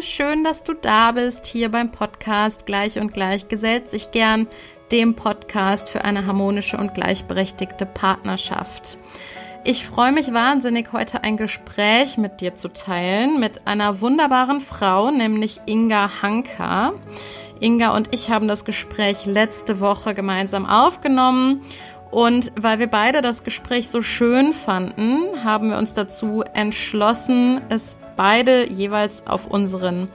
Schön, 0.00 0.44
dass 0.44 0.62
du 0.62 0.74
da 0.74 1.10
bist 1.10 1.44
hier 1.46 1.70
beim 1.70 1.90
Podcast 1.90 2.66
Gleich 2.66 3.00
und 3.00 3.12
Gleich 3.12 3.48
gesellt 3.48 3.88
sich 3.88 4.12
gern, 4.12 4.46
dem 4.92 5.14
Podcast 5.14 5.88
für 5.88 6.04
eine 6.04 6.24
harmonische 6.24 6.76
und 6.76 6.94
gleichberechtigte 6.94 7.84
Partnerschaft. 7.84 8.96
Ich 9.64 9.84
freue 9.84 10.12
mich 10.12 10.32
wahnsinnig, 10.32 10.92
heute 10.92 11.24
ein 11.24 11.36
Gespräch 11.36 12.16
mit 12.16 12.40
dir 12.40 12.54
zu 12.54 12.72
teilen 12.72 13.40
mit 13.40 13.66
einer 13.66 14.00
wunderbaren 14.00 14.60
Frau, 14.60 15.10
nämlich 15.10 15.60
Inga 15.66 16.22
Hanka. 16.22 16.92
Inga 17.58 17.96
und 17.96 18.14
ich 18.14 18.30
haben 18.30 18.46
das 18.46 18.64
Gespräch 18.64 19.26
letzte 19.26 19.80
Woche 19.80 20.14
gemeinsam 20.14 20.64
aufgenommen 20.64 21.62
und 22.12 22.52
weil 22.58 22.78
wir 22.78 22.86
beide 22.86 23.20
das 23.20 23.42
Gespräch 23.42 23.88
so 23.88 24.00
schön 24.00 24.52
fanden, 24.52 25.44
haben 25.44 25.70
wir 25.70 25.78
uns 25.78 25.92
dazu 25.92 26.44
entschlossen, 26.54 27.60
es 27.68 27.98
beide 28.18 28.70
jeweils 28.70 29.26
auf 29.26 29.46
unseren 29.46 30.10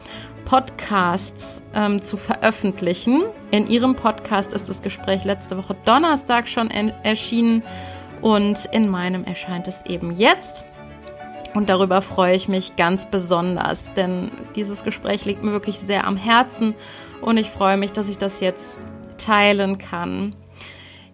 Podcasts 0.46 1.64
ähm, 1.74 2.02
zu 2.02 2.18
veröffentlichen. 2.18 3.24
In 3.50 3.66
ihrem 3.68 3.96
Podcast 3.96 4.54
ist 4.54 4.70
das 4.70 4.82
Gespräch 4.84 5.24
letzte 5.24 5.58
Woche 5.58 5.76
Donnerstag 5.86 6.48
schon 6.48 6.70
erschienen 6.70 7.64
und 8.22 8.66
in 8.72 8.90
meinem 8.90 9.24
erscheint 9.24 9.68
es 9.68 9.84
eben 9.88 10.16
jetzt. 10.16 10.66
Und 11.54 11.70
darüber 11.70 12.02
freue 12.02 12.36
ich 12.36 12.48
mich 12.48 12.76
ganz 12.76 13.10
besonders, 13.10 13.94
denn 13.94 14.32
dieses 14.56 14.84
Gespräch 14.84 15.24
liegt 15.24 15.44
mir 15.44 15.52
wirklich 15.52 15.80
sehr 15.80 16.06
am 16.06 16.18
Herzen 16.18 16.76
und 17.22 17.38
ich 17.38 17.50
freue 17.50 17.78
mich, 17.78 17.92
dass 17.92 18.10
ich 18.10 18.18
das 18.18 18.42
jetzt 18.42 18.80
teilen 19.18 19.78
kann. 19.78 20.36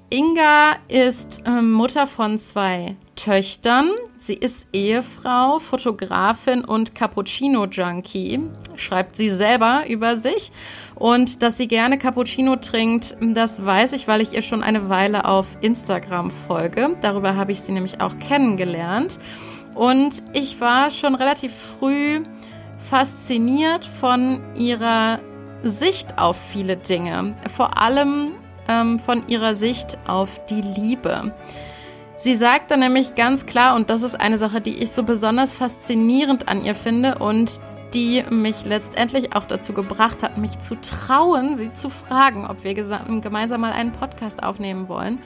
Inga 0.10 0.78
ist 0.88 1.44
äh, 1.46 1.62
Mutter 1.62 2.08
von 2.08 2.40
zwei 2.40 2.96
Töchtern. 3.16 3.92
Sie 4.22 4.34
ist 4.34 4.68
Ehefrau, 4.74 5.60
Fotografin 5.60 6.66
und 6.66 6.94
Cappuccino-Junkie, 6.94 8.42
schreibt 8.76 9.16
sie 9.16 9.30
selber 9.30 9.86
über 9.88 10.18
sich. 10.18 10.52
Und 10.96 11.42
dass 11.42 11.56
sie 11.56 11.70
gerne 11.70 11.98
Cappuccino 11.98 12.58
trinkt, 12.58 13.16
das 13.22 13.66
weiß 13.66 13.94
ich, 13.94 14.10
weil 14.10 14.20
ich 14.20 14.34
ihr 14.34 14.42
schon 14.42 14.62
eine 14.62 14.90
Weile 14.90 15.24
auf 15.24 15.58
Instagram 15.62 16.32
folge. 16.32 16.98
Darüber 17.02 17.38
habe 17.38 17.54
ich 17.54 17.62
sie 17.62 17.72
nämlich 17.72 18.02
auch 18.02 18.20
kennengelernt. 18.20 19.20
Und 19.74 20.22
ich 20.34 20.60
war 20.60 20.92
schon 20.92 21.16
relativ 21.16 21.54
früh 21.54 22.22
fasziniert 22.90 23.86
von 23.86 24.42
ihrer 24.58 25.22
Sicht 25.64 26.20
auf 26.20 26.38
viele 26.38 26.76
Dinge. 26.76 27.36
Vor 27.48 27.82
allem 27.82 28.32
ähm, 28.68 29.00
von 29.00 29.28
ihrer 29.30 29.56
Sicht 29.56 29.98
auf 30.08 30.46
die 30.48 30.62
Liebe. 30.62 31.34
Sie 32.20 32.36
sagt 32.36 32.70
dann 32.70 32.82
nämlich 32.82 33.16
ganz 33.16 33.46
klar, 33.46 33.78
und 33.78 33.90
das 33.90 34.02
ist 34.02 34.20
eine 34.20 34.38
Sache, 34.38 34.60
die 34.60 34.84
ich 34.84 34.92
so 34.92 35.04
besonders 35.04 35.54
faszinierend 35.54 36.50
an 36.50 36.66
ihr 36.66 36.76
finde 36.76 37.18
und 37.20 37.62
die 37.94 38.24
mich 38.30 38.66
letztendlich 38.66 39.34
auch 39.38 39.46
dazu 39.46 39.72
gebracht 39.72 40.22
hat, 40.22 40.38
mich 40.38 40.60
zu 40.60 40.76
trauen, 40.76 41.56
sie 41.56 41.72
zu 41.72 41.90
fragen, 41.90 42.46
ob 42.46 42.66
wir 42.66 42.74
gemeinsam 42.74 43.62
mal 43.62 43.72
einen 43.72 43.94
Podcast 43.94 44.44
aufnehmen 44.44 44.90
wollen. 44.90 45.22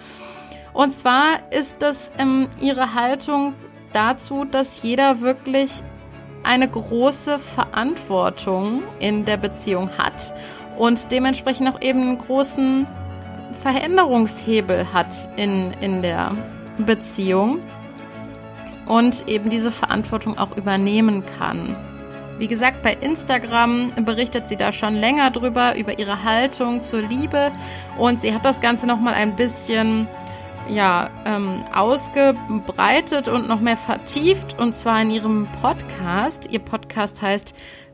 Und 0.72 0.92
zwar 0.92 1.40
ist 1.52 1.78
das 1.80 2.12
ähm, 2.20 2.48
ihre 2.62 2.94
Haltung 2.94 3.56
dazu, 3.92 4.46
dass 4.46 4.84
jeder 4.84 5.22
wirklich 5.22 5.82
eine 6.44 6.70
große 6.70 7.40
Verantwortung 7.40 8.84
in 9.00 9.26
der 9.26 9.38
Beziehung 9.38 9.90
hat 9.98 10.34
und 10.78 11.12
dementsprechend 11.12 11.70
auch 11.70 11.82
eben 11.82 12.02
einen 12.02 12.18
großen 12.20 12.86
Veränderungshebel 13.62 14.94
hat 14.94 15.14
in, 15.38 15.72
in 15.82 16.04
der 16.04 16.36
Beziehung 16.78 17.60
und 18.86 19.28
eben 19.28 19.50
diese 19.50 19.72
Verantwortung 19.72 20.38
auch 20.38 20.58
übernehmen 20.58 21.24
kann. 21.38 21.76
Wie 22.40 22.48
gesagt, 22.48 22.82
bei 22.82 22.94
Instagram 22.94 23.92
berichtet 24.06 24.50
sie 24.50 24.58
da 24.58 24.72
schon 24.72 24.96
länger 24.96 25.30
drüber, 25.30 25.78
über 25.78 26.00
ihre 26.00 26.24
Haltung 26.24 26.82
zur 26.82 27.04
Liebe 27.04 27.52
und 27.98 28.22
sie 28.22 28.34
hat 28.34 28.44
das 28.44 28.60
Ganze 28.60 28.88
nochmal 28.88 29.14
ein 29.14 29.36
bisschen 29.36 30.08
ja, 30.68 31.10
ähm, 31.26 31.64
ausgebreitet 31.74 33.28
und 33.28 33.48
noch 33.48 33.60
mehr 33.60 33.78
vertieft 33.78 34.58
und 34.60 34.76
zwar 34.76 35.02
in 35.02 35.12
ihrem 35.12 35.48
Podcast. 35.62 36.50
Ihr 36.52 36.60
Podcast 36.60 37.22
heißt 37.22 37.54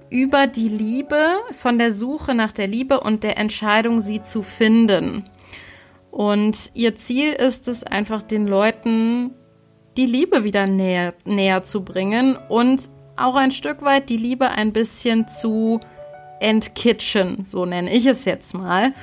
Über 0.10 0.48
die 0.48 0.70
Liebe, 0.70 1.20
von 1.52 1.78
der 1.78 1.92
Suche 1.92 2.34
nach 2.34 2.52
der 2.52 2.68
Liebe 2.68 3.02
und 3.02 3.24
der 3.24 3.38
Entscheidung, 3.38 4.02
sie 4.02 4.24
zu 4.24 4.44
finden. 4.44 5.26
Und 6.12 6.72
ihr 6.74 6.96
Ziel 6.96 7.34
ist 7.34 7.68
es 7.68 7.84
einfach, 7.84 8.24
den 8.24 8.48
Leuten 8.48 9.32
die 9.98 10.06
Liebe 10.06 10.44
wieder 10.44 10.66
näher, 10.66 11.14
näher 11.26 11.64
zu 11.64 11.84
bringen 11.84 12.38
und 12.48 12.90
auch 13.18 13.36
ein 13.36 13.52
Stück 13.52 13.82
weit 13.82 14.10
die 14.10 14.18
Liebe 14.18 14.50
ein 14.50 14.72
bisschen 14.72 15.28
zu 15.28 15.80
entkitschen, 16.40 17.46
so 17.46 17.66
nenne 17.66 17.92
ich 17.92 18.06
es 18.06 18.26
jetzt 18.26 18.54
mal. 18.54 18.94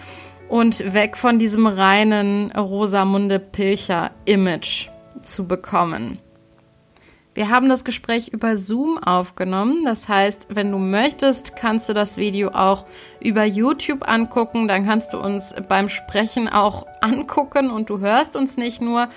Und 0.49 0.94
weg 0.94 1.17
von 1.17 1.39
diesem 1.39 1.67
reinen 1.67 2.53
Rosamunde 2.53 3.41
Pilcher-Image 3.41 4.88
zu 5.23 5.47
bekommen. 5.47 6.19
Wir 7.36 7.50
haben 7.50 7.69
das 7.69 7.84
Gespräch 7.84 8.28
über 8.28 8.56
Zoom 8.56 8.97
aufgenommen. 8.97 9.84
Das 9.84 10.08
heißt, 10.08 10.47
wenn 10.48 10.72
du 10.72 10.78
möchtest, 10.78 11.54
kannst 11.54 11.86
du 11.86 11.92
das 11.92 12.16
Video 12.16 12.48
auch 12.48 12.86
über 13.20 13.44
YouTube 13.44 14.08
angucken. 14.08 14.69
Dann 14.69 14.86
kannst 14.86 15.12
du 15.12 15.20
uns 15.20 15.54
beim 15.69 15.91
Sprechen 15.91 16.48
auch 16.48 16.86
angucken 17.02 17.70
und 17.70 17.91
du 17.91 18.00
hörst 18.00 18.36
uns 18.36 18.56
nicht 18.56 18.80
nur. 18.80 19.10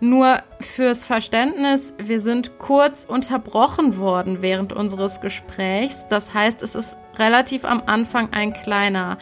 Nur 0.00 0.40
fürs 0.60 1.06
Verständnis, 1.06 1.94
wir 1.96 2.20
sind 2.20 2.58
kurz 2.58 3.06
unterbrochen 3.06 3.96
worden 3.96 4.42
während 4.42 4.74
unseres 4.74 5.22
Gesprächs. 5.22 6.06
Das 6.08 6.34
heißt, 6.34 6.62
es 6.62 6.74
ist 6.74 6.98
relativ 7.16 7.64
am 7.64 7.80
Anfang 7.86 8.28
ein 8.32 8.52
kleiner 8.52 9.16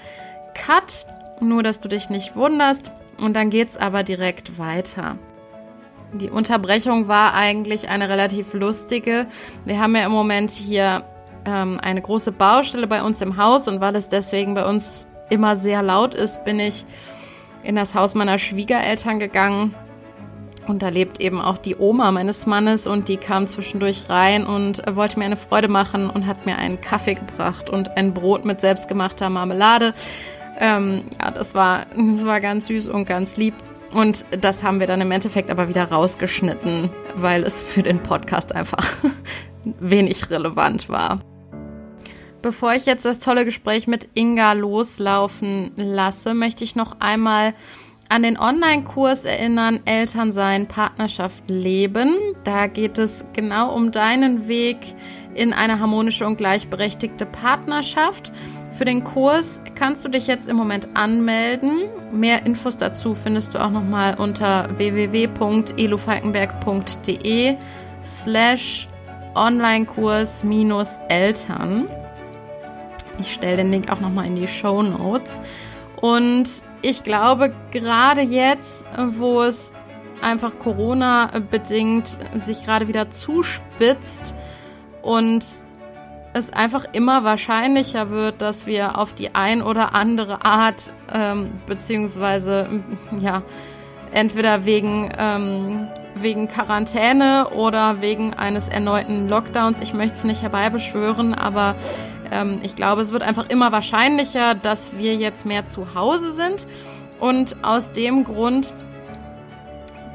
Cut, 0.54 1.06
nur 1.40 1.62
dass 1.62 1.78
du 1.78 1.88
dich 1.88 2.08
nicht 2.08 2.34
wunderst. 2.34 2.90
Und 3.18 3.34
dann 3.34 3.50
geht 3.50 3.68
es 3.68 3.76
aber 3.76 4.02
direkt 4.02 4.58
weiter. 4.58 5.16
Die 6.14 6.30
Unterbrechung 6.30 7.08
war 7.08 7.34
eigentlich 7.34 7.88
eine 7.88 8.08
relativ 8.08 8.52
lustige. 8.54 9.26
Wir 9.64 9.80
haben 9.80 9.96
ja 9.96 10.06
im 10.06 10.12
Moment 10.12 10.52
hier 10.52 11.02
ähm, 11.44 11.80
eine 11.82 12.00
große 12.00 12.30
Baustelle 12.30 12.86
bei 12.86 13.02
uns 13.02 13.20
im 13.20 13.36
Haus 13.36 13.66
und 13.66 13.80
weil 13.80 13.96
es 13.96 14.08
deswegen 14.08 14.54
bei 14.54 14.64
uns 14.64 15.08
immer 15.30 15.56
sehr 15.56 15.82
laut 15.82 16.14
ist, 16.14 16.44
bin 16.44 16.60
ich 16.60 16.84
in 17.64 17.74
das 17.74 17.96
Haus 17.96 18.14
meiner 18.14 18.38
Schwiegereltern 18.38 19.18
gegangen. 19.18 19.74
Und 20.68 20.82
da 20.82 20.88
lebt 20.88 21.20
eben 21.20 21.40
auch 21.40 21.58
die 21.58 21.76
Oma 21.76 22.12
meines 22.12 22.46
Mannes 22.46 22.86
und 22.86 23.08
die 23.08 23.16
kam 23.16 23.48
zwischendurch 23.48 24.08
rein 24.08 24.46
und 24.46 24.82
wollte 24.94 25.18
mir 25.18 25.26
eine 25.26 25.36
Freude 25.36 25.68
machen 25.68 26.08
und 26.08 26.26
hat 26.26 26.46
mir 26.46 26.56
einen 26.56 26.80
Kaffee 26.80 27.14
gebracht 27.14 27.68
und 27.68 27.96
ein 27.96 28.14
Brot 28.14 28.44
mit 28.44 28.60
selbstgemachter 28.60 29.28
Marmelade. 29.30 29.94
Ähm, 30.60 31.04
ja, 31.20 31.32
das 31.32 31.54
war, 31.54 31.86
das 31.96 32.24
war 32.24 32.40
ganz 32.40 32.66
süß 32.66 32.86
und 32.86 33.04
ganz 33.04 33.36
lieb. 33.36 33.54
Und 33.94 34.26
das 34.40 34.64
haben 34.64 34.80
wir 34.80 34.88
dann 34.88 35.00
im 35.00 35.12
Endeffekt 35.12 35.50
aber 35.50 35.68
wieder 35.68 35.84
rausgeschnitten, 35.84 36.90
weil 37.14 37.44
es 37.44 37.62
für 37.62 37.82
den 37.82 38.02
Podcast 38.02 38.54
einfach 38.54 38.84
wenig 39.80 40.30
relevant 40.30 40.88
war. 40.88 41.20
Bevor 42.42 42.74
ich 42.74 42.86
jetzt 42.86 43.04
das 43.04 43.20
tolle 43.20 43.44
Gespräch 43.44 43.86
mit 43.86 44.10
Inga 44.14 44.52
loslaufen 44.52 45.70
lasse, 45.76 46.34
möchte 46.34 46.64
ich 46.64 46.76
noch 46.76 47.00
einmal 47.00 47.54
an 48.08 48.22
den 48.22 48.38
Online-Kurs 48.38 49.24
erinnern, 49.24 49.80
Elternsein, 49.84 50.66
Partnerschaft 50.66 51.48
leben. 51.48 52.18
Da 52.44 52.66
geht 52.66 52.98
es 52.98 53.24
genau 53.32 53.74
um 53.74 53.92
deinen 53.92 54.48
Weg 54.48 54.76
in 55.34 55.52
eine 55.52 55.80
harmonische 55.80 56.26
und 56.26 56.36
gleichberechtigte 56.36 57.26
Partnerschaft. 57.26 58.32
Für 58.76 58.84
den 58.84 59.02
Kurs 59.04 59.60
kannst 59.76 60.04
du 60.04 60.08
dich 60.08 60.26
jetzt 60.26 60.48
im 60.48 60.56
Moment 60.56 60.88
anmelden. 60.94 61.84
Mehr 62.12 62.44
Infos 62.44 62.76
dazu 62.76 63.14
findest 63.14 63.54
du 63.54 63.64
auch 63.64 63.70
nochmal 63.70 64.16
unter 64.18 64.68
www.elofalkenberg.de 64.76 67.56
slash 68.04 68.88
Onlinekurs 69.36 70.42
minus 70.42 70.98
Eltern. 71.08 71.88
Ich 73.20 73.32
stelle 73.32 73.58
den 73.58 73.70
Link 73.70 73.92
auch 73.92 74.00
nochmal 74.00 74.26
in 74.26 74.34
die 74.34 74.48
Show 74.48 74.82
Notes. 74.82 75.40
Und 76.00 76.50
ich 76.82 77.04
glaube, 77.04 77.54
gerade 77.70 78.22
jetzt, 78.22 78.86
wo 78.98 79.42
es 79.42 79.72
einfach 80.20 80.58
Corona-bedingt 80.58 82.18
sich 82.36 82.64
gerade 82.64 82.88
wieder 82.88 83.08
zuspitzt 83.10 84.34
und 85.00 85.62
es 86.34 86.52
einfach 86.52 86.84
immer 86.92 87.24
wahrscheinlicher 87.24 88.10
wird, 88.10 88.42
dass 88.42 88.66
wir 88.66 88.98
auf 88.98 89.14
die 89.14 89.34
ein 89.34 89.62
oder 89.62 89.94
andere 89.94 90.44
Art, 90.44 90.92
ähm, 91.14 91.52
beziehungsweise 91.66 92.68
ja, 93.20 93.42
entweder 94.12 94.64
wegen, 94.64 95.10
ähm, 95.16 95.88
wegen 96.16 96.48
Quarantäne 96.48 97.48
oder 97.50 98.00
wegen 98.00 98.34
eines 98.34 98.68
erneuten 98.68 99.28
Lockdowns, 99.28 99.80
ich 99.80 99.94
möchte 99.94 100.14
es 100.14 100.24
nicht 100.24 100.42
herbeibeschwören, 100.42 101.34
aber 101.34 101.76
ähm, 102.32 102.58
ich 102.62 102.74
glaube, 102.74 103.02
es 103.02 103.12
wird 103.12 103.22
einfach 103.22 103.48
immer 103.48 103.70
wahrscheinlicher, 103.70 104.54
dass 104.54 104.98
wir 104.98 105.14
jetzt 105.14 105.46
mehr 105.46 105.66
zu 105.66 105.94
Hause 105.94 106.32
sind. 106.32 106.66
Und 107.20 107.56
aus 107.62 107.92
dem 107.92 108.24
Grund 108.24 108.74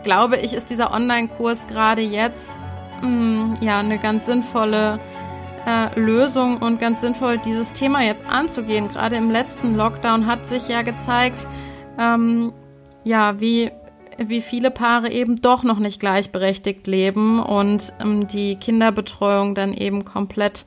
glaube 0.03 0.37
ich, 0.37 0.53
ist 0.53 0.69
dieser 0.69 0.93
Online-Kurs 0.93 1.67
gerade 1.67 2.01
jetzt 2.01 2.49
mh, 3.01 3.07
mm, 3.07 3.55
ja 3.61 3.79
eine 3.79 3.99
ganz 3.99 4.25
sinnvolle 4.25 4.99
äh, 5.69 5.99
Lösung 5.99 6.57
und 6.57 6.79
ganz 6.79 7.01
sinnvoll, 7.01 7.37
dieses 7.37 7.73
Thema 7.73 8.01
jetzt 8.01 8.25
anzugehen. 8.25 8.87
Gerade 8.87 9.17
im 9.17 9.29
letzten 9.29 9.75
Lockdown 9.75 10.25
hat 10.25 10.47
sich 10.47 10.67
ja 10.67 10.81
gezeigt, 10.81 11.47
ähm, 11.99 12.51
ja, 13.03 13.39
wie, 13.39 13.69
wie 14.17 14.41
viele 14.41 14.71
Paare 14.71 15.11
eben 15.11 15.41
doch 15.41 15.63
noch 15.63 15.77
nicht 15.77 15.99
gleichberechtigt 15.99 16.87
leben 16.87 17.39
und 17.39 17.93
ähm, 18.01 18.27
die 18.27 18.55
Kinderbetreuung 18.55 19.53
dann 19.53 19.73
eben 19.73 20.05
komplett 20.05 20.65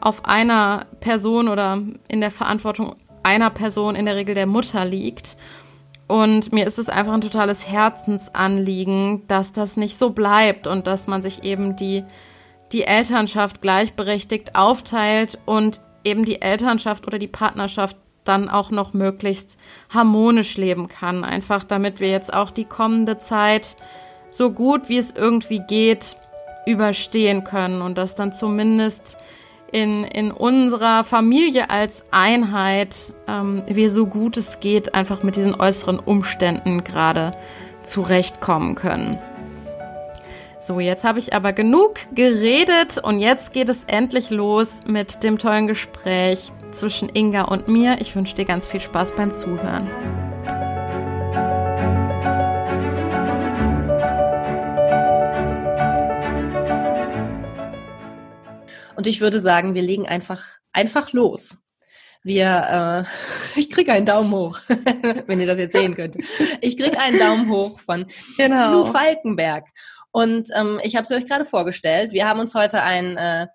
auf 0.00 0.26
einer 0.26 0.84
Person 1.00 1.48
oder 1.48 1.80
in 2.08 2.20
der 2.20 2.30
Verantwortung 2.30 2.94
einer 3.22 3.50
Person, 3.50 3.96
in 3.96 4.04
der 4.04 4.16
Regel 4.16 4.34
der 4.34 4.46
Mutter, 4.46 4.84
liegt. 4.84 5.36
Und 6.06 6.52
mir 6.52 6.66
ist 6.66 6.78
es 6.78 6.88
einfach 6.88 7.14
ein 7.14 7.22
totales 7.22 7.66
Herzensanliegen, 7.66 9.26
dass 9.26 9.52
das 9.52 9.76
nicht 9.76 9.98
so 9.98 10.10
bleibt 10.10 10.66
und 10.66 10.86
dass 10.86 11.08
man 11.08 11.22
sich 11.22 11.42
eben 11.42 11.74
die, 11.74 12.04
die 12.72 12.84
Elternschaft 12.84 13.62
gleichberechtigt 13.62 14.56
aufteilt 14.56 15.38
und 15.46 15.80
eben 16.04 16.24
die 16.24 16.42
Elternschaft 16.42 17.06
oder 17.06 17.18
die 17.18 17.28
Partnerschaft 17.28 17.96
dann 18.24 18.48
auch 18.48 18.70
noch 18.70 18.92
möglichst 18.92 19.56
harmonisch 19.88 20.56
leben 20.56 20.88
kann. 20.88 21.24
Einfach 21.24 21.64
damit 21.64 22.00
wir 22.00 22.10
jetzt 22.10 22.34
auch 22.34 22.50
die 22.50 22.64
kommende 22.64 23.18
Zeit 23.18 23.76
so 24.30 24.50
gut 24.50 24.88
wie 24.88 24.98
es 24.98 25.12
irgendwie 25.12 25.60
geht 25.60 26.16
überstehen 26.66 27.44
können 27.44 27.80
und 27.80 27.96
dass 27.96 28.14
dann 28.16 28.32
zumindest 28.32 29.16
in, 29.72 30.04
in 30.04 30.32
unserer 30.32 31.04
Familie 31.04 31.70
als 31.70 32.04
Einheit 32.10 33.14
ähm, 33.28 33.62
wir 33.68 33.90
so 33.90 34.06
gut 34.06 34.36
es 34.36 34.60
geht 34.60 34.94
einfach 34.94 35.22
mit 35.22 35.36
diesen 35.36 35.54
äußeren 35.54 35.98
Umständen 35.98 36.84
gerade 36.84 37.32
zurechtkommen 37.82 38.74
können. 38.74 39.18
So, 40.66 40.80
jetzt 40.80 41.04
habe 41.04 41.20
ich 41.20 41.32
aber 41.32 41.52
genug 41.52 41.94
geredet 42.12 42.98
und 43.00 43.20
jetzt 43.20 43.52
geht 43.52 43.68
es 43.68 43.84
endlich 43.84 44.30
los 44.30 44.80
mit 44.84 45.22
dem 45.22 45.38
tollen 45.38 45.68
Gespräch 45.68 46.50
zwischen 46.72 47.08
Inga 47.08 47.42
und 47.42 47.68
mir. 47.68 47.98
Ich 48.00 48.16
wünsche 48.16 48.34
dir 48.34 48.46
ganz 48.46 48.66
viel 48.66 48.80
Spaß 48.80 49.14
beim 49.14 49.32
Zuhören. 49.32 49.88
Und 58.96 59.06
ich 59.06 59.20
würde 59.20 59.38
sagen, 59.38 59.76
wir 59.76 59.82
legen 59.82 60.08
einfach, 60.08 60.42
einfach 60.72 61.12
los. 61.12 61.58
Wir, 62.24 63.06
äh, 63.06 63.54
ich 63.60 63.70
kriege 63.70 63.92
einen 63.92 64.04
Daumen 64.04 64.32
hoch, 64.34 64.58
wenn 65.28 65.38
ihr 65.38 65.46
das 65.46 65.58
jetzt 65.58 65.76
sehen 65.76 65.94
könnt. 65.94 66.16
Ich 66.60 66.76
kriege 66.76 66.98
einen 66.98 67.20
Daumen 67.20 67.48
hoch 67.50 67.78
von 67.78 68.06
genau. 68.36 68.72
Lou 68.72 68.84
Falkenberg. 68.86 69.62
Und 70.16 70.48
ähm, 70.54 70.80
ich 70.82 70.96
habe 70.96 71.02
es 71.02 71.10
euch 71.10 71.26
gerade 71.26 71.44
vorgestellt. 71.44 72.12
Wir 72.12 72.26
haben 72.26 72.40
uns 72.40 72.54
heute 72.54 72.82
ein 72.82 73.18
äh, 73.18 73.48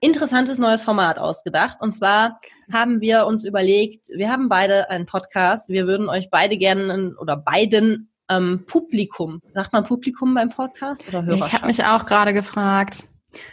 interessantes 0.00 0.58
neues 0.58 0.82
Format 0.82 1.18
ausgedacht. 1.18 1.80
Und 1.80 1.96
zwar 1.96 2.38
haben 2.70 3.00
wir 3.00 3.24
uns 3.24 3.46
überlegt, 3.46 4.08
wir 4.14 4.30
haben 4.30 4.50
beide 4.50 4.90
einen 4.90 5.06
Podcast. 5.06 5.70
Wir 5.70 5.86
würden 5.86 6.10
euch 6.10 6.28
beide 6.28 6.58
gerne 6.58 7.14
oder 7.18 7.38
beiden 7.38 8.12
ähm, 8.28 8.66
Publikum, 8.66 9.40
sagt 9.54 9.72
man 9.72 9.84
Publikum 9.84 10.34
beim 10.34 10.50
Podcast 10.50 11.08
oder 11.08 11.24
Hörerschaft? 11.24 11.48
Ich 11.48 11.54
habe 11.54 11.66
mich 11.68 11.84
auch 11.86 12.04
gerade 12.04 12.34
gefragt 12.34 13.06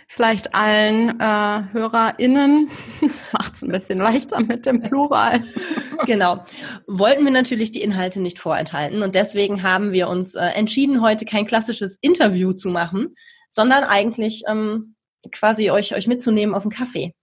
vielleicht 0.07 0.53
allen 0.55 1.19
äh, 1.19 1.63
HörerInnen. 1.73 2.69
Das 3.01 3.33
macht 3.33 3.53
es 3.55 3.61
ein 3.61 3.71
bisschen 3.71 3.99
leichter 3.99 4.41
mit 4.41 4.65
dem 4.65 4.81
Plural. 4.81 5.43
Genau. 6.07 6.43
Wollten 6.87 7.23
wir 7.25 7.31
natürlich 7.31 7.71
die 7.71 7.83
Inhalte 7.83 8.21
nicht 8.21 8.39
vorenthalten 8.39 9.03
und 9.03 9.13
deswegen 9.13 9.61
haben 9.61 9.91
wir 9.91 10.09
uns 10.09 10.33
äh, 10.33 10.45
entschieden, 10.45 11.03
heute 11.03 11.25
kein 11.25 11.45
klassisches 11.45 11.99
Interview 12.01 12.53
zu 12.53 12.69
machen, 12.69 13.13
sondern 13.49 13.83
eigentlich 13.83 14.41
ähm, 14.49 14.95
quasi 15.31 15.69
euch, 15.69 15.93
euch 15.93 16.07
mitzunehmen 16.07 16.55
auf 16.55 16.63
einen 16.63 16.71
Kaffee. 16.71 17.13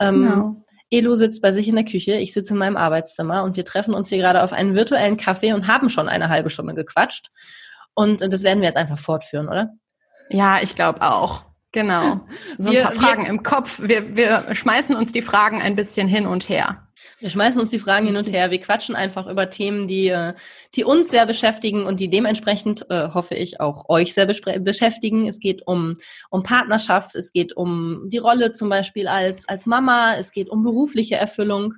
Ähm, 0.00 0.22
genau. 0.22 0.64
Elo 0.90 1.16
sitzt 1.16 1.42
bei 1.42 1.52
sich 1.52 1.68
in 1.68 1.74
der 1.74 1.84
Küche, 1.84 2.14
ich 2.14 2.32
sitze 2.32 2.54
in 2.54 2.58
meinem 2.58 2.76
Arbeitszimmer 2.76 3.42
und 3.42 3.56
wir 3.56 3.64
treffen 3.64 3.94
uns 3.94 4.08
hier 4.08 4.18
gerade 4.18 4.42
auf 4.42 4.52
einen 4.52 4.74
virtuellen 4.74 5.16
Kaffee 5.16 5.52
und 5.52 5.66
haben 5.66 5.88
schon 5.88 6.08
eine 6.08 6.28
halbe 6.28 6.50
Stunde 6.50 6.74
gequatscht. 6.74 7.26
Und 7.94 8.22
das 8.32 8.42
werden 8.42 8.60
wir 8.60 8.68
jetzt 8.68 8.76
einfach 8.76 8.98
fortführen, 8.98 9.48
oder? 9.48 9.70
Ja, 10.30 10.62
ich 10.62 10.74
glaube 10.74 11.02
auch. 11.02 11.44
Genau. 11.72 12.20
So 12.58 12.70
wir, 12.70 12.88
ein 12.88 12.94
paar 12.94 13.04
Fragen 13.04 13.22
wir, 13.24 13.30
im 13.30 13.42
Kopf. 13.42 13.80
Wir, 13.82 14.16
wir 14.16 14.54
schmeißen 14.54 14.94
uns 14.94 15.12
die 15.12 15.22
Fragen 15.22 15.60
ein 15.60 15.76
bisschen 15.76 16.08
hin 16.08 16.26
und 16.26 16.48
her. 16.48 16.88
Wir 17.20 17.30
schmeißen 17.30 17.60
uns 17.60 17.70
die 17.70 17.78
Fragen 17.78 18.06
hin 18.06 18.16
und 18.16 18.30
her. 18.30 18.50
Wir 18.50 18.60
quatschen 18.60 18.94
einfach 18.94 19.26
über 19.26 19.50
Themen, 19.50 19.88
die, 19.88 20.08
äh, 20.08 20.34
die 20.74 20.84
uns 20.84 21.10
sehr 21.10 21.26
beschäftigen 21.26 21.84
und 21.84 22.00
die 22.00 22.08
dementsprechend, 22.08 22.86
äh, 22.90 23.08
hoffe 23.12 23.34
ich, 23.34 23.60
auch 23.60 23.88
euch 23.88 24.14
sehr 24.14 24.26
beschäftigen. 24.26 25.26
Es 25.26 25.40
geht 25.40 25.66
um, 25.66 25.94
um 26.30 26.42
Partnerschaft, 26.42 27.16
es 27.16 27.32
geht 27.32 27.56
um 27.56 28.04
die 28.06 28.18
Rolle 28.18 28.52
zum 28.52 28.68
Beispiel 28.68 29.08
als, 29.08 29.48
als 29.48 29.66
Mama, 29.66 30.14
es 30.16 30.30
geht 30.30 30.48
um 30.48 30.62
berufliche 30.62 31.16
Erfüllung. 31.16 31.74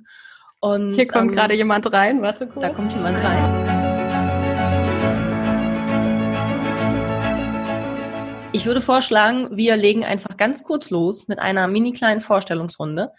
Und, 0.59 0.93
Hier 0.93 1.07
kommt 1.07 1.29
ähm, 1.29 1.35
gerade 1.35 1.55
jemand 1.55 1.91
rein, 1.91 2.21
warte 2.21 2.45
kurz. 2.45 2.61
Da 2.61 2.69
kommt 2.69 2.93
jemand 2.93 3.17
rein. 3.23 3.80
Ich 8.61 8.67
würde 8.67 8.79
vorschlagen, 8.79 9.57
wir 9.57 9.75
legen 9.75 10.05
einfach 10.05 10.37
ganz 10.37 10.63
kurz 10.63 10.91
los 10.91 11.27
mit 11.27 11.39
einer 11.39 11.67
mini 11.67 11.93
kleinen 11.93 12.21
Vorstellungsrunde. 12.21 13.11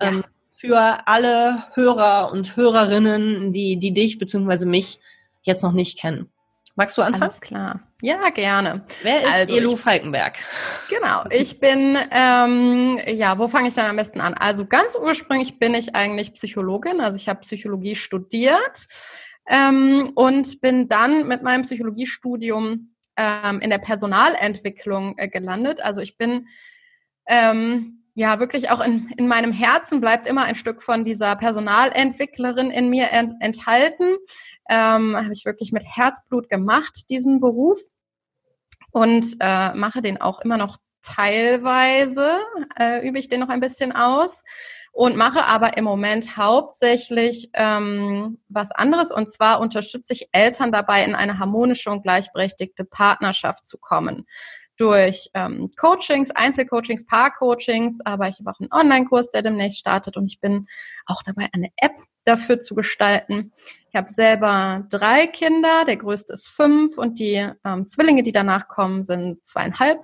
Ja. 0.00 0.06
Ähm, 0.06 0.24
für 0.48 1.08
alle 1.08 1.64
Hörer 1.74 2.30
und 2.30 2.54
Hörerinnen, 2.54 3.50
die, 3.50 3.78
die 3.78 3.92
dich 3.92 4.20
bzw. 4.20 4.64
mich 4.64 5.00
jetzt 5.42 5.64
noch 5.64 5.72
nicht 5.72 5.98
kennen. 5.98 6.30
Magst 6.76 6.96
du 6.96 7.02
anfangen? 7.02 7.24
Alles 7.24 7.40
klar. 7.40 7.80
Ja, 8.00 8.30
gerne. 8.30 8.86
Wer 9.02 9.22
ist 9.22 9.34
also 9.34 9.56
Elu 9.56 9.74
Falkenberg? 9.74 10.38
Genau, 10.88 11.24
ich 11.30 11.58
bin, 11.58 11.98
ähm, 12.12 13.00
ja, 13.08 13.40
wo 13.40 13.48
fange 13.48 13.66
ich 13.66 13.74
dann 13.74 13.90
am 13.90 13.96
besten 13.96 14.20
an? 14.20 14.34
Also 14.34 14.66
ganz 14.66 14.94
ursprünglich 14.94 15.58
bin 15.58 15.74
ich 15.74 15.96
eigentlich 15.96 16.32
Psychologin, 16.34 17.00
also 17.00 17.16
ich 17.16 17.28
habe 17.28 17.40
Psychologie 17.40 17.96
studiert 17.96 18.86
ähm, 19.48 20.12
und 20.14 20.60
bin 20.60 20.86
dann 20.86 21.26
mit 21.26 21.42
meinem 21.42 21.62
Psychologiestudium 21.62 22.92
ähm, 23.16 23.60
in 23.60 23.70
der 23.70 23.78
Personalentwicklung 23.78 25.14
äh, 25.18 25.28
gelandet. 25.28 25.80
Also 25.80 26.00
ich 26.00 26.16
bin 26.16 26.48
ähm, 27.26 28.04
ja 28.14 28.38
wirklich 28.40 28.70
auch 28.70 28.84
in, 28.84 29.10
in 29.16 29.28
meinem 29.28 29.52
Herzen 29.52 30.00
bleibt 30.00 30.28
immer 30.28 30.44
ein 30.44 30.54
Stück 30.54 30.82
von 30.82 31.04
dieser 31.04 31.36
Personalentwicklerin 31.36 32.70
in 32.70 32.90
mir 32.90 33.10
ent, 33.12 33.34
enthalten. 33.40 34.16
Ähm, 34.68 35.16
Habe 35.16 35.32
ich 35.32 35.44
wirklich 35.44 35.72
mit 35.72 35.84
Herzblut 35.84 36.48
gemacht, 36.48 37.10
diesen 37.10 37.40
Beruf. 37.40 37.78
Und 38.90 39.36
äh, 39.40 39.74
mache 39.74 40.00
den 40.00 40.20
auch 40.20 40.40
immer 40.40 40.56
noch 40.56 40.78
teilweise, 41.02 42.40
äh, 42.78 43.06
übe 43.06 43.18
ich 43.18 43.28
den 43.28 43.40
noch 43.40 43.50
ein 43.50 43.60
bisschen 43.60 43.92
aus 43.92 44.42
und 44.96 45.14
mache 45.14 45.44
aber 45.44 45.76
im 45.76 45.84
Moment 45.84 46.38
hauptsächlich 46.38 47.50
ähm, 47.52 48.38
was 48.48 48.72
anderes. 48.72 49.12
Und 49.12 49.28
zwar 49.28 49.60
unterstütze 49.60 50.14
ich 50.14 50.30
Eltern 50.32 50.72
dabei, 50.72 51.04
in 51.04 51.14
eine 51.14 51.38
harmonische 51.38 51.90
und 51.90 52.02
gleichberechtigte 52.02 52.86
Partnerschaft 52.86 53.66
zu 53.66 53.76
kommen. 53.76 54.26
Durch 54.78 55.28
ähm, 55.34 55.70
Coachings, 55.76 56.30
Einzelcoachings, 56.30 57.04
Paarcoachings, 57.04 57.98
aber 58.06 58.28
ich 58.28 58.38
habe 58.38 58.50
auch 58.50 58.58
einen 58.58 58.72
Online-Kurs, 58.72 59.30
der 59.30 59.42
demnächst 59.42 59.80
startet 59.80 60.16
und 60.16 60.28
ich 60.32 60.40
bin 60.40 60.66
auch 61.04 61.22
dabei, 61.22 61.50
eine 61.52 61.68
App 61.76 61.92
dafür 62.24 62.60
zu 62.60 62.74
gestalten. 62.74 63.52
Ich 63.90 63.96
habe 63.96 64.08
selber 64.08 64.86
drei 64.88 65.26
Kinder, 65.26 65.84
der 65.86 65.98
größte 65.98 66.32
ist 66.32 66.48
fünf 66.48 66.96
und 66.96 67.18
die 67.18 67.46
ähm, 67.66 67.86
Zwillinge, 67.86 68.22
die 68.22 68.32
danach 68.32 68.66
kommen, 68.66 69.04
sind 69.04 69.44
zweieinhalb. 69.44 69.98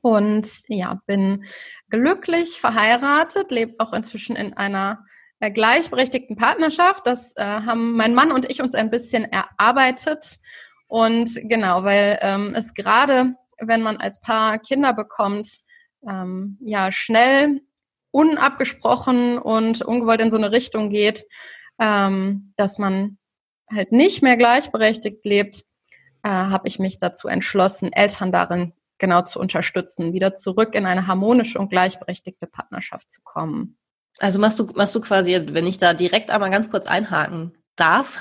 Und 0.00 0.48
ja, 0.68 1.00
bin 1.06 1.44
glücklich 1.90 2.60
verheiratet, 2.60 3.50
lebe 3.50 3.74
auch 3.78 3.92
inzwischen 3.92 4.36
in 4.36 4.54
einer 4.54 5.04
äh, 5.40 5.50
gleichberechtigten 5.50 6.36
Partnerschaft. 6.36 7.06
Das 7.06 7.32
äh, 7.36 7.42
haben 7.42 7.96
mein 7.96 8.14
Mann 8.14 8.32
und 8.32 8.50
ich 8.50 8.62
uns 8.62 8.74
ein 8.74 8.90
bisschen 8.90 9.24
erarbeitet. 9.24 10.38
Und 10.86 11.30
genau, 11.48 11.84
weil 11.84 12.18
ähm, 12.22 12.54
es 12.54 12.74
gerade, 12.74 13.34
wenn 13.58 13.82
man 13.82 13.96
als 13.96 14.20
Paar 14.20 14.58
Kinder 14.58 14.92
bekommt, 14.92 15.58
ähm, 16.06 16.58
ja 16.60 16.92
schnell 16.92 17.60
unabgesprochen 18.10 19.38
und 19.38 19.82
ungewollt 19.82 20.20
in 20.20 20.30
so 20.30 20.36
eine 20.36 20.52
Richtung 20.52 20.90
geht, 20.90 21.24
ähm, 21.80 22.52
dass 22.56 22.78
man 22.78 23.18
halt 23.70 23.90
nicht 23.90 24.22
mehr 24.22 24.36
gleichberechtigt 24.36 25.24
lebt, 25.24 25.64
äh, 26.22 26.28
habe 26.28 26.68
ich 26.68 26.78
mich 26.78 27.00
dazu 27.00 27.26
entschlossen, 27.26 27.92
Eltern 27.92 28.30
darin 28.30 28.72
genau 29.02 29.22
zu 29.22 29.38
unterstützen, 29.40 30.14
wieder 30.14 30.34
zurück 30.34 30.74
in 30.74 30.86
eine 30.86 31.06
harmonische 31.06 31.58
und 31.58 31.68
gleichberechtigte 31.68 32.46
Partnerschaft 32.46 33.12
zu 33.12 33.20
kommen. 33.22 33.76
Also 34.18 34.38
machst 34.38 34.58
du, 34.58 34.64
machst 34.74 34.94
du 34.94 35.00
quasi, 35.00 35.38
wenn 35.50 35.66
ich 35.66 35.76
da 35.76 35.92
direkt 35.92 36.30
einmal 36.30 36.50
ganz 36.50 36.70
kurz 36.70 36.86
einhaken 36.86 37.52
darf, 37.76 38.18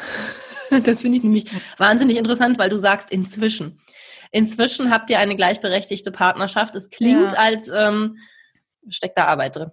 das 0.83 1.01
finde 1.01 1.17
ich 1.17 1.23
nämlich 1.23 1.45
wahnsinnig 1.77 2.17
interessant, 2.17 2.57
weil 2.57 2.69
du 2.69 2.77
sagst 2.77 3.11
inzwischen. 3.11 3.79
Inzwischen 4.31 4.91
habt 4.91 5.09
ihr 5.09 5.19
eine 5.19 5.35
gleichberechtigte 5.35 6.11
Partnerschaft. 6.11 6.75
Es 6.75 6.89
klingt, 6.89 7.33
ja. 7.33 7.37
als 7.37 7.69
ähm, 7.69 8.17
steckt 8.89 9.17
da 9.17 9.25
Arbeit 9.25 9.57
drin. 9.57 9.71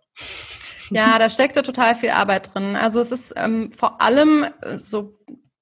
Ja, 0.91 1.19
da 1.19 1.31
steckt 1.31 1.57
da 1.57 1.62
total 1.62 1.95
viel 1.95 2.11
Arbeit 2.11 2.55
drin. 2.55 2.77
Also 2.77 3.00
es 3.00 3.12
ist 3.12 3.33
ähm, 3.37 3.73
vor 3.73 4.03
allem 4.03 4.45
äh, 4.61 4.79
so 4.79 5.17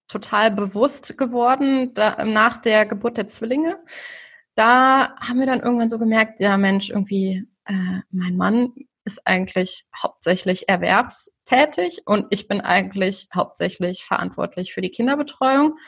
total 0.09 0.50
bewusst 0.50 1.17
geworden 1.17 1.95
da, 1.95 2.25
nach 2.25 2.57
der 2.57 2.87
Geburt 2.87 3.17
der 3.17 3.29
Zwillinge 3.29 3.79
da 4.56 5.14
haben 5.20 5.38
wir 5.38 5.46
dann 5.46 5.60
irgendwann 5.60 5.90
so 5.90 5.98
gemerkt, 5.98 6.40
ja 6.40 6.56
Mensch, 6.56 6.90
irgendwie 6.90 7.46
äh, 7.66 8.00
mein 8.10 8.36
Mann 8.36 8.72
ist 9.04 9.26
eigentlich 9.26 9.86
hauptsächlich 9.96 10.68
erwerbstätig 10.68 12.02
und 12.06 12.26
ich 12.30 12.48
bin 12.48 12.60
eigentlich 12.60 13.28
hauptsächlich 13.32 14.02
verantwortlich 14.04 14.72
für 14.75 14.80
die 14.80 14.90
Kinderbetreuung. 14.90 15.78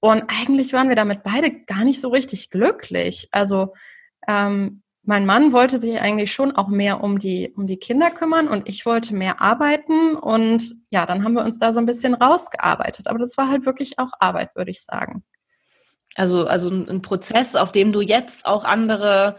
Und 0.00 0.24
eigentlich 0.26 0.72
waren 0.72 0.88
wir 0.88 0.96
damit 0.96 1.22
beide 1.22 1.64
gar 1.64 1.84
nicht 1.84 2.00
so 2.00 2.08
richtig 2.08 2.50
glücklich. 2.50 3.28
Also 3.30 3.74
ähm, 4.26 4.82
mein 5.04 5.26
Mann 5.26 5.52
wollte 5.52 5.78
sich 5.78 6.00
eigentlich 6.00 6.32
schon 6.32 6.56
auch 6.56 6.68
mehr 6.68 7.02
um 7.02 7.18
die, 7.18 7.52
um 7.56 7.68
die 7.68 7.76
Kinder 7.76 8.10
kümmern 8.10 8.48
und 8.48 8.68
ich 8.68 8.86
wollte 8.86 9.14
mehr 9.14 9.40
arbeiten. 9.40 10.16
Und 10.16 10.74
ja, 10.90 11.06
dann 11.06 11.22
haben 11.22 11.34
wir 11.34 11.44
uns 11.44 11.60
da 11.60 11.72
so 11.72 11.78
ein 11.78 11.86
bisschen 11.86 12.14
rausgearbeitet. 12.14 13.06
Aber 13.06 13.18
das 13.18 13.36
war 13.36 13.48
halt 13.48 13.66
wirklich 13.66 13.98
auch 13.98 14.10
Arbeit, 14.18 14.56
würde 14.56 14.72
ich 14.72 14.82
sagen. 14.82 15.22
Also, 16.14 16.46
also 16.46 16.68
ein 16.68 17.02
Prozess, 17.02 17.56
auf 17.56 17.72
dem 17.72 17.92
du 17.92 18.00
jetzt 18.00 18.44
auch 18.44 18.64
andere 18.64 19.36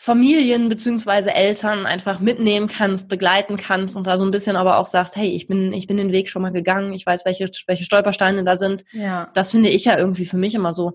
Familien 0.00 0.68
beziehungsweise 0.68 1.34
Eltern 1.34 1.84
einfach 1.84 2.20
mitnehmen 2.20 2.68
kannst, 2.68 3.08
begleiten 3.08 3.56
kannst 3.56 3.96
und 3.96 4.06
da 4.06 4.16
so 4.16 4.24
ein 4.24 4.30
bisschen 4.30 4.54
aber 4.54 4.78
auch 4.78 4.86
sagst, 4.86 5.16
hey, 5.16 5.28
ich 5.28 5.48
bin, 5.48 5.72
ich 5.72 5.88
bin 5.88 5.96
den 5.96 6.12
Weg 6.12 6.30
schon 6.30 6.42
mal 6.42 6.52
gegangen, 6.52 6.92
ich 6.92 7.04
weiß, 7.04 7.24
welche, 7.24 7.50
welche 7.66 7.82
Stolpersteine 7.82 8.44
da 8.44 8.56
sind. 8.56 8.84
Ja. 8.92 9.28
Das 9.34 9.50
finde 9.50 9.70
ich 9.70 9.86
ja 9.86 9.98
irgendwie 9.98 10.24
für 10.24 10.36
mich 10.36 10.54
immer 10.54 10.72
so, 10.72 10.92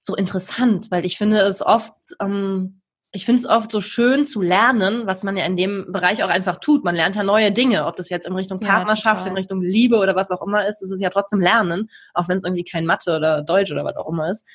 so 0.00 0.14
interessant, 0.14 0.90
weil 0.90 1.06
ich 1.06 1.16
finde 1.16 1.38
es 1.40 1.64
oft, 1.64 1.94
ähm, 2.20 2.82
ich 3.16 3.24
finde 3.24 3.40
es 3.40 3.46
oft 3.46 3.72
so 3.72 3.80
schön 3.80 4.26
zu 4.26 4.42
lernen, 4.42 5.06
was 5.06 5.24
man 5.24 5.38
ja 5.38 5.46
in 5.46 5.56
dem 5.56 5.90
Bereich 5.90 6.22
auch 6.22 6.28
einfach 6.28 6.56
tut. 6.56 6.84
Man 6.84 6.94
lernt 6.94 7.16
ja 7.16 7.22
neue 7.22 7.50
Dinge, 7.50 7.86
ob 7.86 7.96
das 7.96 8.10
jetzt 8.10 8.26
in 8.26 8.34
Richtung 8.34 8.60
Partnerschaft, 8.60 9.24
ja, 9.24 9.30
in 9.30 9.36
Richtung 9.36 9.62
Liebe 9.62 9.96
oder 9.96 10.14
was 10.14 10.30
auch 10.30 10.42
immer 10.42 10.68
ist. 10.68 10.82
Es 10.82 10.90
ist 10.90 11.00
ja 11.00 11.08
trotzdem 11.08 11.40
Lernen, 11.40 11.88
auch 12.12 12.28
wenn 12.28 12.38
es 12.38 12.44
irgendwie 12.44 12.64
kein 12.64 12.84
Mathe 12.84 13.16
oder 13.16 13.40
Deutsch 13.40 13.72
oder 13.72 13.86
was 13.86 13.96
auch 13.96 14.06
immer 14.06 14.28
ist. 14.28 14.46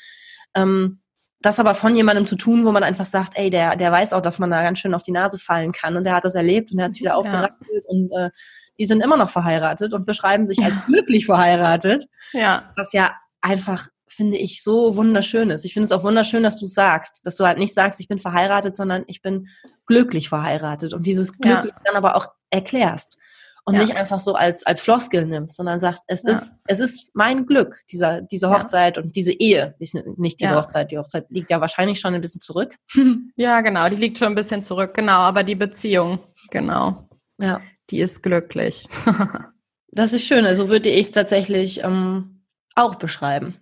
Ähm, 0.54 1.02
das 1.42 1.60
aber 1.60 1.74
von 1.74 1.96
jemandem 1.96 2.28
zu 2.28 2.36
tun, 2.36 2.64
wo 2.64 2.72
man 2.72 2.84
einfach 2.84 3.08
sagt, 3.08 3.34
ey, 3.36 3.50
der, 3.50 3.76
der 3.76 3.92
weiß 3.92 4.14
auch, 4.14 4.22
dass 4.22 4.38
man 4.38 4.52
da 4.52 4.62
ganz 4.62 4.78
schön 4.78 4.94
auf 4.94 5.02
die 5.02 5.12
Nase 5.12 5.40
fallen 5.40 5.72
kann 5.72 5.98
und 5.98 6.04
der 6.04 6.14
hat 6.14 6.24
das 6.24 6.36
erlebt 6.36 6.70
und 6.70 6.78
der 6.78 6.86
hat 6.86 6.92
es 6.92 7.00
wieder 7.00 7.18
aufgerappelt 7.18 7.84
ja. 7.84 7.90
und 7.90 8.12
äh, 8.12 8.30
die 8.78 8.86
sind 8.86 9.02
immer 9.02 9.18
noch 9.18 9.32
verheiratet 9.32 9.94
und 9.94 10.06
beschreiben 10.06 10.46
sich 10.46 10.64
als 10.64 10.76
glücklich 10.86 11.26
verheiratet. 11.26 12.06
Ja. 12.32 12.72
Was 12.76 12.94
ja 12.94 13.12
einfach, 13.42 13.88
finde 14.12 14.38
ich, 14.38 14.64
so 14.64 14.96
wunderschön 14.96 15.50
ist. 15.50 15.66
Ich 15.66 15.74
finde 15.74 15.86
es 15.86 15.92
auch 15.92 16.04
wunderschön, 16.04 16.44
dass 16.44 16.58
du 16.58 16.66
sagst, 16.66 17.26
dass 17.26 17.36
du 17.36 17.46
halt 17.46 17.58
nicht 17.58 17.74
sagst, 17.74 18.00
ich 18.00 18.08
bin 18.08 18.20
verheiratet, 18.20 18.76
sondern 18.76 19.04
ich 19.08 19.22
bin 19.22 19.48
glücklich 19.86 20.30
verheiratet 20.30 20.94
und 20.94 21.06
dieses 21.06 21.38
Glück 21.38 21.66
ja. 21.66 21.72
dann 21.86 21.96
aber 21.96 22.16
auch 22.16 22.28
erklärst 22.50 23.18
und 23.64 23.76
ja. 23.76 23.82
nicht 23.82 23.96
einfach 23.96 24.20
so 24.20 24.34
als, 24.34 24.66
als 24.66 24.82
Floskel 24.82 25.26
nimmst, 25.26 25.56
sondern 25.56 25.80
sagst, 25.80 26.04
es 26.08 26.24
ja. 26.24 26.32
ist, 26.32 26.58
es 26.66 26.80
ist 26.80 27.12
mein 27.14 27.46
Glück, 27.46 27.82
dieser, 27.92 28.22
diese 28.22 28.50
Hochzeit 28.50 28.98
und 28.98 29.16
diese 29.16 29.32
Ehe. 29.32 29.76
Nicht 30.18 30.40
diese 30.40 30.56
Hochzeit, 30.56 30.92
die 30.92 30.98
Hochzeit 30.98 31.28
liegt 31.30 31.50
ja 31.50 31.62
wahrscheinlich 31.62 32.00
schon 32.00 32.14
ein 32.14 32.22
bisschen 32.22 32.42
zurück. 32.42 32.76
ja, 33.36 33.62
genau, 33.62 33.88
die 33.90 33.96
liegt 33.96 34.18
schon 34.18 34.30
ein 34.30 34.36
bisschen 34.36 34.62
zurück, 34.62 34.94
genau, 34.94 35.20
aber 35.20 35.44
die 35.44 35.56
Beziehung, 35.56 36.20
genau. 36.50 37.08
Ja. 37.40 37.62
Die 37.90 38.00
ist 38.00 38.24
glücklich. 38.24 38.88
das 39.92 40.14
ist 40.14 40.26
schön, 40.26 40.46
also 40.46 40.70
würde 40.70 40.90
ich 40.90 41.08
es 41.08 41.12
tatsächlich 41.12 41.84
ähm, 41.84 42.46
auch 42.76 42.96
beschreiben. 42.96 43.61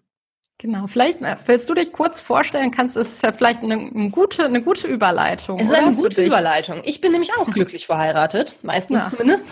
Genau, 0.61 0.87
vielleicht 0.87 1.21
äh, 1.21 1.37
willst 1.45 1.69
du 1.69 1.73
dich 1.73 1.93
kurz 1.93 2.19
vorstellen, 2.19 2.71
kannst 2.71 2.97
es 2.97 3.21
ja 3.21 3.31
vielleicht 3.31 3.63
eine, 3.63 3.75
eine, 3.75 4.09
gute, 4.09 4.43
eine 4.43 4.61
gute 4.61 4.87
Überleitung. 4.87 5.57
Es 5.57 5.69
ist 5.69 5.73
eine 5.73 5.95
gute 5.95 6.23
Überleitung. 6.23 6.81
Ich 6.83 6.99
bin 6.99 7.13
nämlich 7.13 7.31
auch 7.37 7.45
glücklich 7.49 7.85
verheiratet, 7.85 8.55
meistens 8.61 9.03
ja. 9.03 9.09
zumindest. 9.09 9.45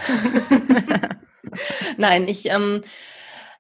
Nein, 1.97 2.27
ich, 2.27 2.49
ähm, 2.49 2.81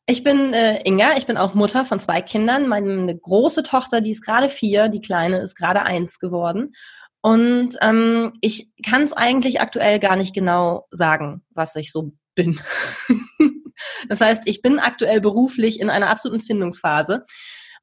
ich 0.05 0.25
bin 0.25 0.53
äh, 0.53 0.81
Inga, 0.83 1.15
ich 1.15 1.25
bin 1.25 1.37
auch 1.37 1.53
Mutter 1.53 1.85
von 1.85 2.01
zwei 2.01 2.21
Kindern. 2.21 2.67
Meine 2.67 3.17
große 3.17 3.63
Tochter, 3.63 4.01
die 4.01 4.11
ist 4.11 4.25
gerade 4.25 4.49
vier, 4.49 4.89
die 4.89 5.01
kleine 5.01 5.39
ist 5.39 5.55
gerade 5.55 5.83
eins 5.83 6.19
geworden. 6.19 6.73
Und 7.21 7.77
ähm, 7.81 8.33
ich 8.41 8.69
kann 8.85 9.03
es 9.03 9.13
eigentlich 9.13 9.61
aktuell 9.61 9.99
gar 9.99 10.17
nicht 10.17 10.35
genau 10.35 10.85
sagen, 10.91 11.45
was 11.51 11.77
ich 11.77 11.93
so 11.93 12.11
bin. 12.35 12.59
Das 14.09 14.21
heißt, 14.21 14.43
ich 14.45 14.61
bin 14.61 14.79
aktuell 14.79 15.21
beruflich 15.21 15.79
in 15.79 15.89
einer 15.89 16.09
absoluten 16.09 16.43
Findungsphase. 16.43 17.25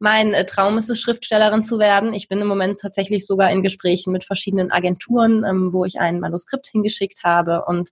Mein 0.01 0.35
äh, 0.35 0.45
Traum 0.45 0.79
ist 0.79 0.91
es, 0.91 1.01
Schriftstellerin 1.01 1.63
zu 1.63 1.79
werden. 1.79 2.15
Ich 2.15 2.29
bin 2.29 2.41
im 2.41 2.47
Moment 2.47 2.81
tatsächlich 2.81 3.27
sogar 3.27 3.51
in 3.51 3.63
Gesprächen 3.63 4.13
mit 4.13 4.25
verschiedenen 4.25 4.71
Agenturen, 4.71 5.45
ähm, 5.45 5.73
wo 5.73 5.85
ich 5.85 6.01
ein 6.01 6.21
Manuskript 6.21 6.69
hingeschickt 6.69 7.25
habe. 7.25 7.65
Und 7.67 7.91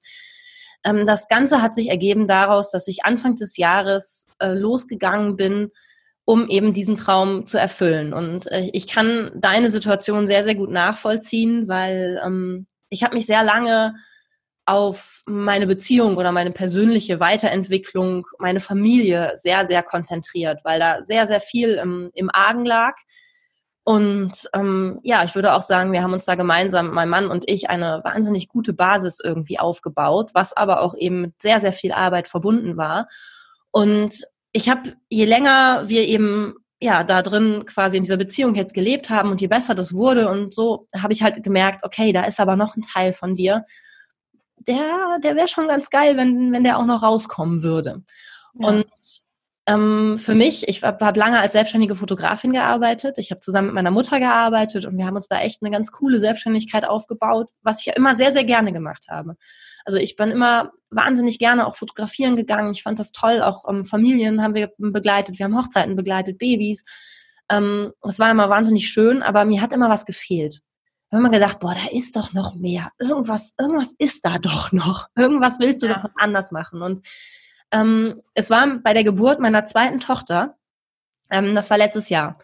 ähm, 0.85 1.07
das 1.07 1.29
Ganze 1.29 1.63
hat 1.63 1.75
sich 1.75 1.89
ergeben 1.89 2.27
daraus, 2.27 2.71
dass 2.71 2.89
ich 2.89 3.05
Anfang 3.05 3.37
des 3.37 3.57
Jahres 3.57 4.27
äh, 4.41 4.53
losgegangen 4.53 5.37
bin, 5.37 5.71
um 6.25 6.49
eben 6.49 6.73
diesen 6.73 6.97
Traum 6.97 7.47
zu 7.47 7.59
erfüllen. 7.59 8.13
Und 8.13 8.51
äh, 8.51 8.69
ich 8.73 8.87
kann 8.87 9.31
deine 9.35 9.71
Situation 9.71 10.27
sehr, 10.27 10.45
sehr 10.45 10.55
gut 10.55 10.71
nachvollziehen, 10.71 11.69
weil 11.69 12.21
ähm, 12.25 12.67
ich 12.91 13.03
habe 13.03 13.15
mich 13.15 13.27
sehr 13.27 13.43
lange 13.43 13.95
auf 14.73 15.23
meine 15.27 15.67
Beziehung 15.67 16.17
oder 16.17 16.33
meine 16.33 16.51
persönliche 16.51 17.21
Weiterentwicklung, 17.21 18.27
meine 18.39 18.59
Familie 18.59 19.35
sehr, 19.37 19.67
sehr 19.67 19.83
konzentriert, 19.83 20.61
weil 20.65 20.81
da 20.81 21.05
sehr, 21.05 21.27
sehr 21.27 21.41
viel 21.41 21.75
im, 21.75 22.11
im 22.15 22.31
Argen 22.33 22.65
lag. 22.65 22.95
Und 23.85 24.49
ähm, 24.55 24.99
ja, 25.03 25.25
ich 25.25 25.35
würde 25.35 25.53
auch 25.53 25.61
sagen, 25.61 25.93
wir 25.93 26.03
haben 26.03 26.15
uns 26.15 26.25
da 26.25 26.37
gemeinsam, 26.37 26.91
mein 26.91 27.11
Mann 27.11 27.27
und 27.27 27.51
ich, 27.51 27.69
eine 27.69 28.01
wahnsinnig 28.03 28.49
gute 28.49 28.73
Basis 28.73 29.21
irgendwie 29.23 29.59
aufgebaut, 29.59 30.31
was 30.33 30.57
aber 30.57 30.81
auch 30.81 30.95
eben 30.97 31.21
mit 31.21 31.43
sehr, 31.43 31.61
sehr 31.61 31.75
viel 31.75 31.93
Arbeit 31.93 32.27
verbunden 32.27 32.79
war. 32.79 33.09
Und 33.73 34.25
ich 34.53 34.71
habe, 34.71 34.95
je 35.11 35.27
länger 35.27 35.87
wir 35.87 36.07
eben 36.09 36.55
ja 36.81 37.05
da 37.05 37.21
drin 37.21 37.67
quasi 37.67 37.99
in 37.99 38.05
dieser 38.05 38.17
Beziehung 38.17 38.55
jetzt 38.55 38.73
gelebt 38.73 39.11
haben 39.11 39.31
und 39.31 39.43
je 39.43 39.49
besser 39.49 39.75
das 39.75 39.93
wurde 39.93 40.31
und 40.31 40.55
so, 40.55 40.87
habe 40.99 41.13
ich 41.13 41.23
halt 41.23 41.43
gemerkt, 41.43 41.85
okay, 41.85 42.13
da 42.13 42.23
ist 42.23 42.41
aber 42.41 42.57
noch 42.57 42.75
ein 42.75 42.83
Teil 42.83 43.13
von 43.13 43.35
dir, 43.35 43.67
der, 44.67 45.19
der 45.23 45.37
wäre 45.37 45.49
schon 45.49 45.69
ganz 45.69 45.91
geil, 45.91 46.17
wenn, 46.17 46.53
wenn 46.53 46.65
der 46.65 46.79
auch 46.79 46.87
noch 46.87 47.03
rauskommen 47.03 47.63
würde. 47.63 48.03
Ja. 48.55 48.69
Und 48.69 48.87
ähm, 49.67 50.19
für 50.19 50.35
mich, 50.35 50.67
ich 50.69 50.83
habe 50.83 51.05
hab 51.05 51.17
lange 51.17 51.39
als 51.39 51.53
selbstständige 51.53 51.95
Fotografin 51.95 52.53
gearbeitet. 52.53 53.19
Ich 53.19 53.31
habe 53.31 53.41
zusammen 53.41 53.69
mit 53.69 53.77
meiner 53.77 53.93
Mutter 53.93 54.19
gearbeitet 54.19 54.87
und 54.87 54.99
wir 54.99 55.07
haben 55.07 55.15
uns 55.15 55.29
da 55.29 55.41
echt 55.41 55.63
eine 55.63 55.71
ganz 55.71 55.93
coole 55.93 56.19
Selbstständigkeit 56.19 56.85
aufgebaut, 56.85 57.51
was 57.63 57.81
ich 57.81 57.87
ja 57.87 57.93
immer 57.93 58.17
sehr, 58.17 58.33
sehr 58.33 58.45
gerne 58.45 58.73
gemacht 58.73 59.07
habe. 59.09 59.37
Also 59.85 59.99
ich 59.99 60.17
bin 60.17 60.31
immer 60.31 60.73
wahnsinnig 60.91 61.39
gerne 61.39 61.67
auch 61.67 61.77
fotografieren 61.77 62.35
gegangen. 62.35 62.73
Ich 62.73 62.83
fand 62.83 62.99
das 62.99 63.13
toll. 63.13 63.41
Auch 63.41 63.69
ähm, 63.69 63.85
Familien 63.85 64.43
haben 64.43 64.55
wir 64.55 64.73
begleitet, 64.79 65.39
wir 65.39 65.45
haben 65.45 65.57
Hochzeiten 65.57 65.95
begleitet, 65.95 66.39
Babys. 66.39 66.85
Ähm, 67.49 67.93
es 68.03 68.19
war 68.19 68.33
immer 68.33 68.51
wahnsinnig 68.51 68.89
schön, 68.89 69.23
aber 69.23 69.45
mir 69.45 69.63
hat 69.63 69.73
immer 69.73 69.89
was 69.89 70.07
gefehlt 70.07 70.63
habe 71.13 71.21
immer 71.21 71.31
gedacht, 71.31 71.61
boah, 71.61 71.75
da 71.75 71.97
ist 71.97 72.17
doch 72.17 72.33
noch 72.33 72.55
mehr. 72.55 72.91
Irgendwas, 72.99 73.55
irgendwas 73.59 73.95
ist 73.99 74.25
da 74.25 74.39
doch 74.39 74.73
noch. 74.73 75.09
Irgendwas 75.15 75.59
willst 75.59 75.83
du 75.83 75.87
ja. 75.87 75.95
doch 75.95 76.05
noch 76.05 76.17
anders 76.17 76.53
machen. 76.53 76.83
Und 76.83 77.07
ähm, 77.71 78.21
es 78.35 78.51
war 78.51 78.79
bei 78.83 78.95
der 78.95 79.05
Geburt 79.05 79.39
meiner 79.39 79.67
zweiten 79.67 80.01
Tochter, 80.01 80.57
ähm, 81.31 81.55
das 81.55 81.71
war 81.71 81.79
letztes 81.79 82.09
Jahr. 82.09 82.39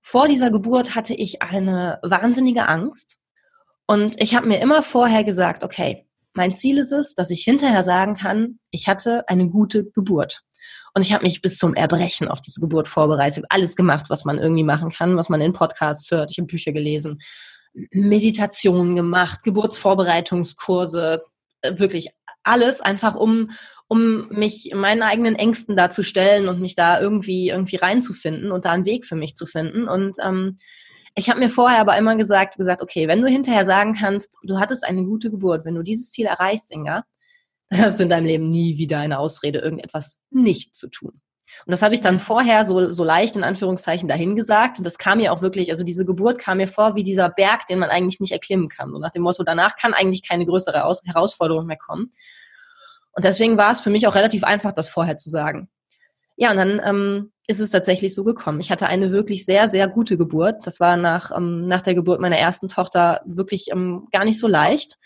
Vor 0.00 0.28
dieser 0.28 0.50
Geburt 0.50 0.94
hatte 0.94 1.14
ich 1.14 1.42
eine 1.42 1.98
wahnsinnige 2.02 2.68
Angst. 2.68 3.18
Und 3.86 4.20
ich 4.20 4.34
habe 4.34 4.46
mir 4.46 4.60
immer 4.60 4.82
vorher 4.82 5.24
gesagt, 5.24 5.62
okay, 5.62 6.06
mein 6.32 6.54
Ziel 6.54 6.78
ist 6.78 6.92
es, 6.92 7.14
dass 7.14 7.30
ich 7.30 7.42
hinterher 7.42 7.84
sagen 7.84 8.14
kann, 8.14 8.60
ich 8.70 8.88
hatte 8.88 9.28
eine 9.28 9.48
gute 9.48 9.90
Geburt. 9.90 10.42
Und 10.94 11.02
ich 11.02 11.12
habe 11.12 11.24
mich 11.24 11.42
bis 11.42 11.56
zum 11.56 11.74
Erbrechen 11.74 12.28
auf 12.28 12.40
diese 12.40 12.60
Geburt 12.60 12.88
vorbereitet, 12.88 13.44
alles 13.48 13.76
gemacht, 13.76 14.06
was 14.08 14.24
man 14.24 14.38
irgendwie 14.38 14.64
machen 14.64 14.90
kann, 14.90 15.16
was 15.16 15.28
man 15.28 15.40
in 15.40 15.52
Podcasts 15.52 16.10
hört. 16.10 16.30
Ich 16.30 16.38
habe 16.38 16.46
Bücher 16.46 16.72
gelesen, 16.72 17.18
Meditationen 17.92 18.96
gemacht, 18.96 19.42
Geburtsvorbereitungskurse, 19.44 21.24
äh, 21.62 21.78
wirklich 21.78 22.10
alles 22.42 22.80
einfach 22.80 23.14
um 23.14 23.50
um 23.88 24.28
mich 24.28 24.70
meinen 24.72 25.02
eigenen 25.02 25.34
Ängsten 25.34 25.74
darzustellen 25.74 26.48
und 26.48 26.60
mich 26.60 26.76
da 26.76 27.00
irgendwie 27.00 27.48
irgendwie 27.48 27.74
reinzufinden 27.74 28.52
und 28.52 28.64
da 28.64 28.70
einen 28.70 28.84
Weg 28.84 29.04
für 29.04 29.16
mich 29.16 29.34
zu 29.34 29.46
finden 29.46 29.88
und 29.88 30.16
ähm, 30.22 30.56
ich 31.16 31.28
habe 31.28 31.40
mir 31.40 31.50
vorher 31.50 31.80
aber 31.80 31.98
immer 31.98 32.16
gesagt, 32.16 32.56
gesagt, 32.56 32.82
okay, 32.82 33.08
wenn 33.08 33.20
du 33.20 33.28
hinterher 33.28 33.64
sagen 33.64 33.94
kannst, 33.94 34.36
du 34.44 34.58
hattest 34.58 34.84
eine 34.84 35.04
gute 35.04 35.30
Geburt, 35.30 35.64
wenn 35.64 35.74
du 35.74 35.82
dieses 35.82 36.10
Ziel 36.12 36.26
erreichst, 36.26 36.70
Inga, 36.70 37.04
dann 37.68 37.80
hast 37.80 37.98
du 37.98 38.04
in 38.04 38.08
deinem 38.08 38.26
Leben 38.26 38.50
nie 38.50 38.78
wieder 38.78 38.98
eine 38.98 39.18
Ausrede, 39.18 39.58
irgendetwas 39.58 40.20
nicht 40.30 40.74
zu 40.76 40.88
tun. 40.88 41.20
Und 41.66 41.72
das 41.72 41.82
habe 41.82 41.94
ich 41.94 42.00
dann 42.00 42.20
vorher 42.20 42.64
so, 42.64 42.90
so 42.90 43.04
leicht 43.04 43.36
in 43.36 43.44
Anführungszeichen 43.44 44.08
dahin 44.08 44.36
gesagt. 44.36 44.78
Und 44.78 44.84
das 44.84 44.98
kam 44.98 45.18
mir 45.18 45.32
auch 45.32 45.42
wirklich, 45.42 45.70
also 45.70 45.84
diese 45.84 46.04
Geburt 46.04 46.38
kam 46.38 46.58
mir 46.58 46.68
vor 46.68 46.96
wie 46.96 47.02
dieser 47.02 47.28
Berg, 47.28 47.66
den 47.66 47.78
man 47.78 47.90
eigentlich 47.90 48.20
nicht 48.20 48.32
erklimmen 48.32 48.68
kann. 48.68 48.90
So 48.90 48.98
nach 48.98 49.10
dem 49.10 49.22
Motto, 49.22 49.42
danach 49.42 49.76
kann 49.76 49.94
eigentlich 49.94 50.26
keine 50.26 50.46
größere 50.46 50.84
Aus 50.84 51.02
Herausforderung 51.04 51.66
mehr 51.66 51.76
kommen. 51.76 52.10
Und 53.12 53.24
deswegen 53.24 53.58
war 53.58 53.72
es 53.72 53.80
für 53.80 53.90
mich 53.90 54.06
auch 54.06 54.14
relativ 54.14 54.44
einfach, 54.44 54.72
das 54.72 54.88
vorher 54.88 55.16
zu 55.16 55.30
sagen. 55.30 55.68
Ja, 56.36 56.52
und 56.52 56.56
dann 56.56 56.80
ähm, 56.84 57.32
ist 57.46 57.60
es 57.60 57.70
tatsächlich 57.70 58.14
so 58.14 58.24
gekommen. 58.24 58.60
Ich 58.60 58.70
hatte 58.70 58.86
eine 58.86 59.12
wirklich 59.12 59.44
sehr, 59.44 59.68
sehr 59.68 59.88
gute 59.88 60.16
Geburt. 60.16 60.66
Das 60.66 60.80
war 60.80 60.96
nach, 60.96 61.36
ähm, 61.36 61.66
nach 61.66 61.82
der 61.82 61.94
Geburt 61.94 62.20
meiner 62.20 62.38
ersten 62.38 62.68
Tochter 62.68 63.20
wirklich 63.26 63.70
ähm, 63.72 64.08
gar 64.12 64.24
nicht 64.24 64.38
so 64.38 64.46
leicht. 64.46 64.96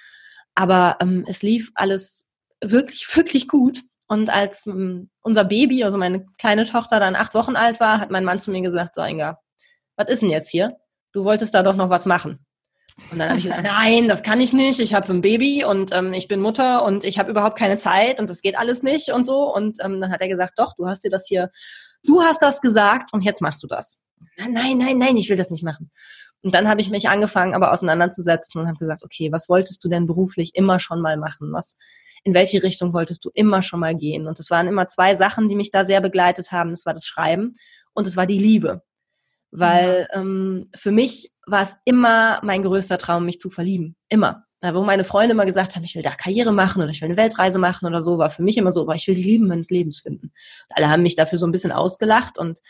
Aber 0.54 0.96
ähm, 1.00 1.24
es 1.26 1.42
lief 1.42 1.72
alles 1.74 2.28
wirklich, 2.62 3.08
wirklich 3.16 3.48
gut. 3.48 3.82
Und 4.14 4.30
als 4.30 4.64
ähm, 4.66 5.10
unser 5.22 5.44
Baby, 5.44 5.82
also 5.82 5.98
meine 5.98 6.24
kleine 6.38 6.64
Tochter, 6.64 7.00
dann 7.00 7.16
acht 7.16 7.34
Wochen 7.34 7.56
alt 7.56 7.80
war, 7.80 7.98
hat 7.98 8.12
mein 8.12 8.24
Mann 8.24 8.38
zu 8.38 8.52
mir 8.52 8.62
gesagt, 8.62 8.94
so 8.94 9.02
Inga, 9.02 9.40
was 9.96 10.08
ist 10.08 10.22
denn 10.22 10.30
jetzt 10.30 10.50
hier? 10.50 10.76
Du 11.12 11.24
wolltest 11.24 11.52
da 11.52 11.64
doch 11.64 11.74
noch 11.74 11.90
was 11.90 12.06
machen. 12.06 12.46
Und 13.10 13.18
dann 13.18 13.30
habe 13.30 13.38
ich 13.40 13.46
gesagt, 13.46 13.64
nein, 13.80 14.06
das 14.06 14.22
kann 14.22 14.40
ich 14.40 14.52
nicht. 14.52 14.78
Ich 14.78 14.94
habe 14.94 15.12
ein 15.12 15.20
Baby 15.20 15.64
und 15.64 15.92
ähm, 15.92 16.12
ich 16.12 16.28
bin 16.28 16.40
Mutter 16.40 16.84
und 16.84 17.02
ich 17.02 17.18
habe 17.18 17.32
überhaupt 17.32 17.58
keine 17.58 17.76
Zeit 17.76 18.20
und 18.20 18.30
das 18.30 18.40
geht 18.40 18.56
alles 18.56 18.84
nicht 18.84 19.10
und 19.10 19.26
so. 19.26 19.52
Und 19.52 19.82
ähm, 19.82 20.00
dann 20.00 20.12
hat 20.12 20.20
er 20.20 20.28
gesagt, 20.28 20.52
doch, 20.58 20.74
du 20.76 20.86
hast 20.86 21.02
dir 21.02 21.10
das 21.10 21.26
hier, 21.26 21.50
du 22.04 22.22
hast 22.22 22.40
das 22.40 22.60
gesagt 22.60 23.12
und 23.12 23.24
jetzt 23.24 23.40
machst 23.40 23.64
du 23.64 23.66
das. 23.66 24.00
Nein, 24.36 24.78
nein, 24.78 24.96
nein, 24.96 25.16
ich 25.16 25.28
will 25.28 25.36
das 25.36 25.50
nicht 25.50 25.64
machen. 25.64 25.90
Und 26.42 26.54
dann 26.54 26.68
habe 26.68 26.80
ich 26.80 26.88
mich 26.88 27.08
angefangen, 27.08 27.52
aber 27.52 27.72
auseinanderzusetzen 27.72 28.60
und 28.60 28.68
habe 28.68 28.78
gesagt, 28.78 29.02
okay, 29.02 29.32
was 29.32 29.48
wolltest 29.48 29.82
du 29.82 29.88
denn 29.88 30.06
beruflich 30.06 30.52
immer 30.54 30.78
schon 30.78 31.00
mal 31.00 31.16
machen? 31.16 31.52
Was, 31.52 31.78
in 32.24 32.34
welche 32.34 32.62
Richtung 32.62 32.92
wolltest 32.92 33.24
du 33.24 33.30
immer 33.34 33.62
schon 33.62 33.80
mal 33.80 33.94
gehen? 33.94 34.26
Und 34.26 34.40
es 34.40 34.50
waren 34.50 34.66
immer 34.66 34.88
zwei 34.88 35.14
Sachen, 35.14 35.48
die 35.48 35.54
mich 35.54 35.70
da 35.70 35.84
sehr 35.84 36.00
begleitet 36.00 36.52
haben. 36.52 36.70
Das 36.70 36.86
war 36.86 36.94
das 36.94 37.04
Schreiben 37.04 37.54
und 37.92 38.06
es 38.06 38.16
war 38.16 38.26
die 38.26 38.38
Liebe. 38.38 38.82
Weil 39.50 40.08
ja. 40.10 40.20
ähm, 40.20 40.70
für 40.74 40.90
mich 40.90 41.30
war 41.46 41.62
es 41.62 41.76
immer 41.84 42.40
mein 42.42 42.62
größter 42.62 42.98
Traum, 42.98 43.26
mich 43.26 43.38
zu 43.38 43.50
verlieben. 43.50 43.94
Immer. 44.08 44.44
Da, 44.60 44.74
wo 44.74 44.82
meine 44.82 45.04
Freunde 45.04 45.34
immer 45.34 45.44
gesagt 45.44 45.76
haben, 45.76 45.84
ich 45.84 45.94
will 45.94 46.02
da 46.02 46.10
Karriere 46.10 46.50
machen 46.50 46.82
oder 46.82 46.90
ich 46.90 47.02
will 47.02 47.08
eine 47.08 47.18
Weltreise 47.18 47.58
machen 47.58 47.86
oder 47.86 48.00
so, 48.00 48.16
war 48.16 48.30
für 48.30 48.42
mich 48.42 48.56
immer 48.56 48.72
so, 48.72 48.80
aber 48.80 48.94
ich 48.94 49.06
will 49.06 49.14
die 49.14 49.22
Liebe 49.22 49.46
meines 49.46 49.68
Lebens 49.68 50.00
finden. 50.00 50.28
Und 50.28 50.76
alle 50.76 50.88
haben 50.88 51.02
mich 51.02 51.16
dafür 51.16 51.38
so 51.38 51.46
ein 51.46 51.52
bisschen 51.52 51.70
ausgelacht 51.70 52.38
und 52.38 52.60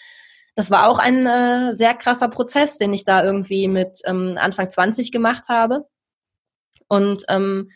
das 0.56 0.70
war 0.70 0.88
auch 0.88 0.98
ein 0.98 1.26
äh, 1.26 1.74
sehr 1.74 1.94
krasser 1.94 2.28
Prozess, 2.28 2.78
den 2.78 2.92
ich 2.92 3.04
da 3.04 3.24
irgendwie 3.24 3.68
mit 3.68 4.00
ähm, 4.04 4.36
Anfang 4.40 4.70
20 4.70 5.10
gemacht 5.10 5.48
habe. 5.48 5.86
Und 6.88 7.24
ähm, 7.28 7.70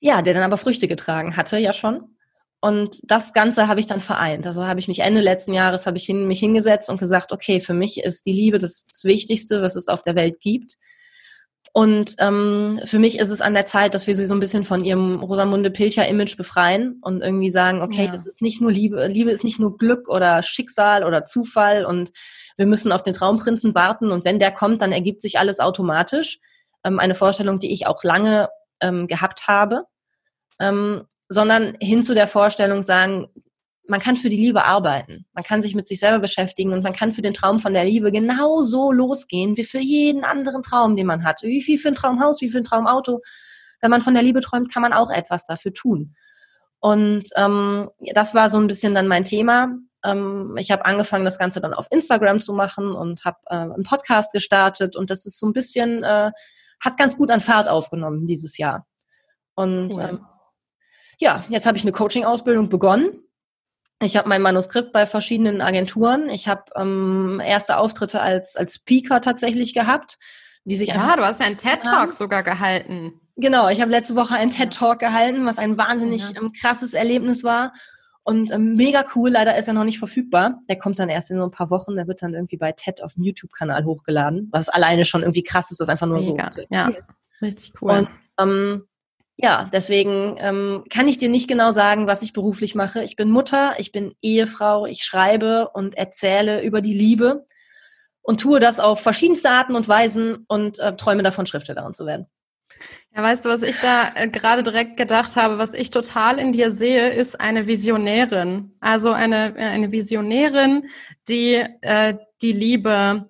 ja, 0.00 0.22
der 0.22 0.34
dann 0.34 0.42
aber 0.42 0.56
Früchte 0.56 0.88
getragen 0.88 1.36
hatte, 1.36 1.58
ja 1.58 1.72
schon. 1.72 2.16
Und 2.60 2.98
das 3.04 3.32
Ganze 3.32 3.68
habe 3.68 3.78
ich 3.78 3.86
dann 3.86 4.00
vereint. 4.00 4.46
Also 4.46 4.66
habe 4.66 4.80
ich 4.80 4.88
mich 4.88 5.00
Ende 5.00 5.20
letzten 5.20 5.52
Jahres 5.52 5.86
habe 5.86 5.96
ich 5.96 6.04
hin, 6.04 6.26
mich 6.26 6.40
hingesetzt 6.40 6.90
und 6.90 6.98
gesagt, 6.98 7.32
okay, 7.32 7.60
für 7.60 7.74
mich 7.74 8.02
ist 8.02 8.26
die 8.26 8.32
Liebe 8.32 8.58
das, 8.58 8.84
das 8.86 9.04
Wichtigste, 9.04 9.62
was 9.62 9.76
es 9.76 9.86
auf 9.88 10.02
der 10.02 10.16
Welt 10.16 10.40
gibt. 10.40 10.74
Und 11.72 12.16
ähm, 12.18 12.80
für 12.86 12.98
mich 12.98 13.18
ist 13.20 13.30
es 13.30 13.40
an 13.40 13.54
der 13.54 13.66
Zeit, 13.66 13.94
dass 13.94 14.08
wir 14.08 14.16
sie 14.16 14.26
so 14.26 14.34
ein 14.34 14.40
bisschen 14.40 14.64
von 14.64 14.82
ihrem 14.82 15.20
Rosamunde 15.20 15.70
Pilcher-Image 15.70 16.36
befreien 16.36 16.98
und 17.02 17.22
irgendwie 17.22 17.50
sagen, 17.50 17.82
okay, 17.82 18.06
ja. 18.06 18.10
das 18.10 18.26
ist 18.26 18.42
nicht 18.42 18.60
nur 18.60 18.72
Liebe, 18.72 19.06
Liebe 19.06 19.30
ist 19.30 19.44
nicht 19.44 19.60
nur 19.60 19.76
Glück 19.76 20.08
oder 20.08 20.42
Schicksal 20.42 21.04
oder 21.04 21.22
Zufall 21.24 21.84
und 21.84 22.10
wir 22.56 22.66
müssen 22.66 22.90
auf 22.90 23.02
den 23.02 23.12
Traumprinzen 23.12 23.74
warten 23.74 24.10
und 24.10 24.24
wenn 24.24 24.40
der 24.40 24.50
kommt, 24.50 24.82
dann 24.82 24.92
ergibt 24.92 25.22
sich 25.22 25.38
alles 25.38 25.60
automatisch. 25.60 26.40
Ähm, 26.82 26.98
eine 26.98 27.14
Vorstellung, 27.14 27.60
die 27.60 27.70
ich 27.70 27.86
auch 27.86 28.02
lange 28.02 28.48
ähm, 28.80 29.06
gehabt 29.06 29.48
habe. 29.48 29.84
Ähm, 30.60 31.04
sondern 31.28 31.76
hin 31.80 32.02
zu 32.02 32.14
der 32.14 32.26
Vorstellung 32.26 32.84
sagen, 32.84 33.28
man 33.86 34.00
kann 34.00 34.16
für 34.16 34.28
die 34.28 34.36
Liebe 34.36 34.64
arbeiten, 34.64 35.26
man 35.32 35.44
kann 35.44 35.62
sich 35.62 35.74
mit 35.74 35.88
sich 35.88 35.98
selber 35.98 36.18
beschäftigen 36.18 36.72
und 36.72 36.82
man 36.82 36.92
kann 36.92 37.12
für 37.12 37.22
den 37.22 37.32
Traum 37.32 37.58
von 37.58 37.72
der 37.72 37.84
Liebe 37.84 38.12
genauso 38.12 38.92
losgehen 38.92 39.56
wie 39.56 39.64
für 39.64 39.78
jeden 39.78 40.24
anderen 40.24 40.62
Traum, 40.62 40.94
den 40.94 41.06
man 41.06 41.24
hat. 41.24 41.42
Wie 41.42 41.62
viel 41.62 41.78
für 41.78 41.88
ein 41.88 41.94
Traumhaus, 41.94 42.40
wie 42.42 42.50
für 42.50 42.58
ein 42.58 42.64
Traumauto. 42.64 43.22
Wenn 43.80 43.90
man 43.90 44.02
von 44.02 44.12
der 44.12 44.22
Liebe 44.22 44.40
träumt, 44.40 44.72
kann 44.72 44.82
man 44.82 44.92
auch 44.92 45.10
etwas 45.10 45.46
dafür 45.46 45.72
tun. 45.72 46.14
Und 46.80 47.24
ähm, 47.36 47.90
das 48.12 48.34
war 48.34 48.50
so 48.50 48.58
ein 48.58 48.66
bisschen 48.66 48.94
dann 48.94 49.08
mein 49.08 49.24
Thema. 49.24 49.70
Ähm, 50.04 50.54
ich 50.58 50.70
habe 50.70 50.84
angefangen, 50.84 51.24
das 51.24 51.38
Ganze 51.38 51.60
dann 51.60 51.74
auf 51.74 51.86
Instagram 51.90 52.40
zu 52.40 52.52
machen 52.52 52.92
und 52.92 53.24
habe 53.24 53.38
äh, 53.46 53.54
einen 53.54 53.84
Podcast 53.84 54.32
gestartet 54.32 54.96
und 54.96 55.10
das 55.10 55.24
ist 55.24 55.38
so 55.38 55.46
ein 55.46 55.52
bisschen, 55.52 56.04
äh, 56.04 56.30
hat 56.80 56.96
ganz 56.96 57.16
gut 57.16 57.30
an 57.30 57.40
Fahrt 57.40 57.68
aufgenommen 57.68 58.26
dieses 58.26 58.58
Jahr. 58.58 58.86
Und 59.54 59.94
cool. 59.94 60.08
ähm, 60.08 60.26
ja, 61.18 61.44
jetzt 61.48 61.66
habe 61.66 61.76
ich 61.76 61.82
eine 61.82 61.92
Coaching-Ausbildung 61.92 62.68
begonnen 62.68 63.28
ich 64.00 64.16
habe 64.16 64.28
mein 64.28 64.42
Manuskript 64.42 64.92
bei 64.92 65.06
verschiedenen 65.06 65.60
Agenturen. 65.60 66.28
Ich 66.28 66.46
habe 66.46 66.64
ähm, 66.76 67.42
erste 67.44 67.78
Auftritte 67.78 68.20
als, 68.20 68.56
als 68.56 68.76
Speaker 68.76 69.20
tatsächlich 69.20 69.74
gehabt, 69.74 70.18
die 70.64 70.76
sich 70.76 70.88
ja, 70.88 70.94
einfach. 70.94 71.10
Ja, 71.10 71.16
du 71.16 71.24
hast 71.24 71.40
ja 71.40 71.46
einen 71.46 71.56
TED-Talk 71.56 72.12
sogar 72.12 72.44
gehalten. 72.44 73.20
Genau, 73.36 73.68
ich 73.68 73.80
habe 73.80 73.90
letzte 73.90 74.14
Woche 74.14 74.34
einen 74.34 74.50
TED-Talk 74.50 75.00
gehalten, 75.00 75.46
was 75.46 75.58
ein 75.58 75.78
wahnsinnig 75.78 76.30
ja. 76.30 76.40
ähm, 76.40 76.52
krasses 76.52 76.94
Erlebnis 76.94 77.42
war. 77.42 77.72
Und 78.28 78.52
ähm, 78.52 78.74
mega 78.74 79.06
cool, 79.14 79.30
leider 79.30 79.56
ist 79.56 79.68
er 79.68 79.72
noch 79.72 79.84
nicht 79.84 79.98
verfügbar. 79.98 80.60
Der 80.68 80.76
kommt 80.76 80.98
dann 80.98 81.08
erst 81.08 81.30
in 81.30 81.38
so 81.38 81.44
ein 81.44 81.50
paar 81.50 81.70
Wochen. 81.70 81.96
Der 81.96 82.06
wird 82.06 82.20
dann 82.20 82.34
irgendwie 82.34 82.58
bei 82.58 82.72
TED 82.72 83.02
auf 83.02 83.14
dem 83.14 83.22
YouTube-Kanal 83.22 83.86
hochgeladen, 83.86 84.50
was 84.52 84.68
alleine 84.68 85.06
schon 85.06 85.22
irgendwie 85.22 85.42
krass 85.42 85.70
ist, 85.70 85.80
das 85.80 85.88
einfach 85.88 86.06
nur 86.06 86.18
mega. 86.18 86.50
so. 86.50 86.60
Ja, 86.68 86.90
richtig 87.40 87.72
cool. 87.80 87.90
Und 87.90 88.10
ähm, 88.38 88.84
ja, 89.38 89.70
deswegen 89.72 90.36
ähm, 90.40 90.84
kann 90.90 91.08
ich 91.08 91.16
dir 91.16 91.30
nicht 91.30 91.48
genau 91.48 91.70
sagen, 91.70 92.06
was 92.06 92.20
ich 92.20 92.34
beruflich 92.34 92.74
mache. 92.74 93.02
Ich 93.02 93.16
bin 93.16 93.30
Mutter, 93.30 93.72
ich 93.78 93.92
bin 93.92 94.12
Ehefrau, 94.20 94.84
ich 94.84 95.04
schreibe 95.04 95.70
und 95.70 95.94
erzähle 95.94 96.60
über 96.60 96.82
die 96.82 96.92
Liebe 96.92 97.46
und 98.20 98.42
tue 98.42 98.60
das 98.60 98.78
auf 98.78 99.00
verschiedenste 99.00 99.48
Arten 99.48 99.74
und 99.74 99.88
Weisen 99.88 100.44
und 100.48 100.78
äh, 100.80 100.94
träume 100.96 101.22
davon, 101.22 101.46
Schriftstellerin 101.46 101.94
zu 101.94 102.04
werden. 102.04 102.26
Ja, 103.14 103.22
weißt 103.22 103.44
du, 103.44 103.48
was 103.48 103.62
ich 103.62 103.76
da 103.78 104.12
äh, 104.14 104.28
gerade 104.28 104.62
direkt 104.62 104.96
gedacht 104.96 105.36
habe, 105.36 105.58
was 105.58 105.74
ich 105.74 105.90
total 105.90 106.38
in 106.38 106.52
dir 106.52 106.70
sehe, 106.70 107.10
ist 107.10 107.40
eine 107.40 107.66
Visionärin. 107.66 108.76
Also 108.80 109.10
eine, 109.12 109.56
äh, 109.56 109.64
eine 109.64 109.90
Visionärin, 109.90 110.88
die 111.28 111.64
äh, 111.80 112.14
die 112.42 112.52
Liebe 112.52 113.28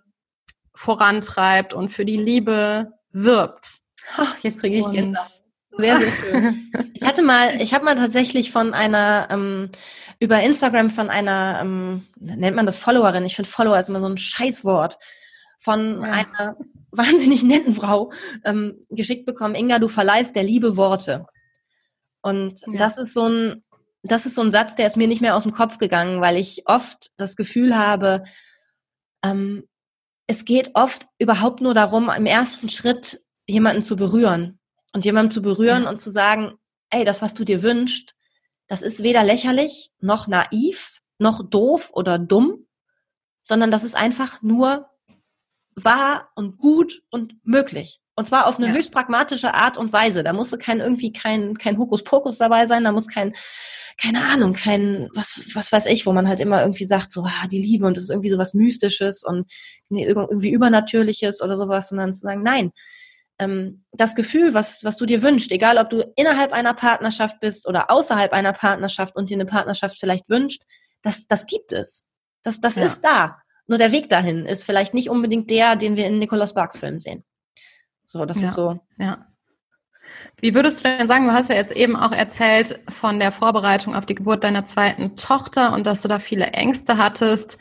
vorantreibt 0.74 1.74
und 1.74 1.88
für 1.88 2.04
die 2.04 2.16
Liebe 2.16 2.92
wirbt. 3.12 3.80
Ach, 4.16 4.36
jetzt 4.42 4.60
kriege 4.60 4.78
ich 4.78 4.90
Gänsehaut. 4.90 5.42
Sehr, 5.76 5.98
sehr 5.98 6.10
schön. 6.10 6.72
Ich 6.94 7.04
hatte 7.06 7.22
mal, 7.22 7.60
ich 7.60 7.72
habe 7.74 7.84
mal 7.84 7.94
tatsächlich 7.94 8.50
von 8.50 8.74
einer, 8.74 9.28
ähm, 9.30 9.70
über 10.18 10.40
Instagram 10.40 10.90
von 10.90 11.10
einer, 11.10 11.60
ähm, 11.62 12.06
nennt 12.18 12.56
man 12.56 12.66
das 12.66 12.76
Followerin, 12.76 13.24
ich 13.24 13.36
finde 13.36 13.48
Follower 13.48 13.78
ist 13.78 13.88
immer 13.88 14.00
so 14.00 14.08
ein 14.08 14.18
Scheißwort, 14.18 14.98
von 15.58 16.00
ja. 16.00 16.10
einer 16.10 16.56
wahnsinnig 16.90 17.42
netten 17.42 17.74
Frau 17.74 18.12
ähm, 18.44 18.80
geschickt 18.88 19.26
bekommen, 19.26 19.54
Inga, 19.54 19.78
du 19.78 19.88
verleihst 19.88 20.34
der 20.34 20.42
Liebe 20.42 20.76
Worte. 20.76 21.26
Und 22.22 22.62
ja. 22.66 22.72
das 22.78 22.98
ist 22.98 23.14
so 23.14 23.28
ein, 23.28 23.64
das 24.02 24.26
ist 24.26 24.34
so 24.34 24.42
ein 24.42 24.50
Satz, 24.50 24.74
der 24.74 24.86
ist 24.86 24.96
mir 24.96 25.08
nicht 25.08 25.20
mehr 25.20 25.36
aus 25.36 25.42
dem 25.42 25.52
Kopf 25.52 25.78
gegangen, 25.78 26.20
weil 26.20 26.36
ich 26.36 26.62
oft 26.66 27.10
das 27.16 27.36
Gefühl 27.36 27.76
habe, 27.76 28.22
ähm, 29.22 29.64
es 30.26 30.44
geht 30.44 30.70
oft 30.74 31.06
überhaupt 31.18 31.60
nur 31.60 31.74
darum, 31.74 32.10
im 32.10 32.26
ersten 32.26 32.68
Schritt 32.68 33.20
jemanden 33.46 33.82
zu 33.82 33.96
berühren 33.96 34.58
und 34.92 35.04
jemandem 35.04 35.30
zu 35.30 35.42
berühren 35.42 35.84
ja. 35.84 35.90
und 35.90 36.00
zu 36.00 36.10
sagen, 36.10 36.54
ey, 36.90 37.04
das, 37.04 37.22
was 37.22 37.34
du 37.34 37.44
dir 37.44 37.62
wünschst, 37.62 38.14
das 38.66 38.82
ist 38.82 39.02
weder 39.02 39.24
lächerlich, 39.24 39.90
noch 40.00 40.26
naiv, 40.26 41.00
noch 41.18 41.42
doof 41.48 41.90
oder 41.92 42.18
dumm, 42.18 42.66
sondern 43.42 43.70
das 43.70 43.84
ist 43.84 43.96
einfach 43.96 44.42
nur 44.42 44.88
wahr 45.84 46.30
und 46.34 46.58
gut 46.58 47.02
und 47.10 47.34
möglich. 47.44 48.00
Und 48.14 48.26
zwar 48.26 48.46
auf 48.46 48.58
eine 48.58 48.68
ja. 48.68 48.72
höchst 48.72 48.92
pragmatische 48.92 49.54
Art 49.54 49.78
und 49.78 49.92
Weise. 49.92 50.24
Da 50.24 50.32
musste 50.32 50.58
kein 50.58 50.80
irgendwie 50.80 51.12
kein, 51.12 51.56
kein 51.56 51.78
Hokuspokus 51.78 52.38
dabei 52.38 52.66
sein, 52.66 52.84
da 52.84 52.92
muss 52.92 53.06
kein, 53.06 53.32
keine 54.00 54.24
Ahnung, 54.32 54.54
kein, 54.54 55.08
was, 55.14 55.42
was 55.54 55.70
weiß 55.70 55.86
ich, 55.86 56.06
wo 56.06 56.12
man 56.12 56.28
halt 56.28 56.40
immer 56.40 56.60
irgendwie 56.62 56.84
sagt, 56.84 57.12
so, 57.12 57.22
ah, 57.24 57.46
die 57.48 57.60
Liebe 57.60 57.86
und 57.86 57.96
das 57.96 58.04
ist 58.04 58.10
irgendwie 58.10 58.28
so 58.28 58.38
was 58.38 58.54
Mystisches 58.54 59.24
und 59.24 59.50
irgendwie 59.90 60.50
Übernatürliches 60.50 61.42
oder 61.42 61.56
sowas, 61.56 61.92
und 61.92 61.98
dann 61.98 62.14
zu 62.14 62.22
sagen, 62.22 62.42
nein, 62.42 62.72
ähm, 63.38 63.84
das 63.92 64.14
Gefühl, 64.14 64.54
was, 64.54 64.84
was 64.84 64.96
du 64.96 65.06
dir 65.06 65.22
wünschst, 65.22 65.52
egal 65.52 65.78
ob 65.78 65.90
du 65.90 66.12
innerhalb 66.16 66.52
einer 66.52 66.74
Partnerschaft 66.74 67.40
bist 67.40 67.68
oder 67.68 67.90
außerhalb 67.90 68.32
einer 68.32 68.52
Partnerschaft 68.52 69.14
und 69.16 69.30
dir 69.30 69.36
eine 69.36 69.46
Partnerschaft 69.46 69.98
vielleicht 69.98 70.28
wünscht, 70.28 70.62
das, 71.02 71.26
das 71.26 71.46
gibt 71.46 71.72
es. 71.72 72.06
Das, 72.42 72.60
das 72.60 72.76
ja. 72.76 72.84
ist 72.84 73.02
da. 73.02 73.38
Nur 73.68 73.78
der 73.78 73.92
Weg 73.92 74.08
dahin 74.08 74.46
ist 74.46 74.64
vielleicht 74.64 74.94
nicht 74.94 75.10
unbedingt 75.10 75.50
der, 75.50 75.76
den 75.76 75.96
wir 75.96 76.06
in 76.06 76.18
Nicholas 76.18 76.50
Sparks 76.50 76.80
Filmen 76.80 77.00
sehen. 77.00 77.22
So, 78.04 78.24
das 78.24 78.40
ja. 78.40 78.48
ist 78.48 78.54
so. 78.54 78.80
Ja. 78.98 79.26
Wie 80.40 80.54
würdest 80.54 80.80
du 80.84 80.88
denn 80.88 81.06
sagen, 81.06 81.26
du 81.26 81.32
hast 81.32 81.50
ja 81.50 81.56
jetzt 81.56 81.76
eben 81.76 81.94
auch 81.94 82.12
erzählt 82.12 82.80
von 82.88 83.20
der 83.20 83.30
Vorbereitung 83.30 83.94
auf 83.94 84.06
die 84.06 84.14
Geburt 84.14 84.42
deiner 84.42 84.64
zweiten 84.64 85.16
Tochter 85.16 85.74
und 85.74 85.86
dass 85.86 86.00
du 86.00 86.08
da 86.08 86.18
viele 86.18 86.46
Ängste 86.46 86.96
hattest. 86.96 87.58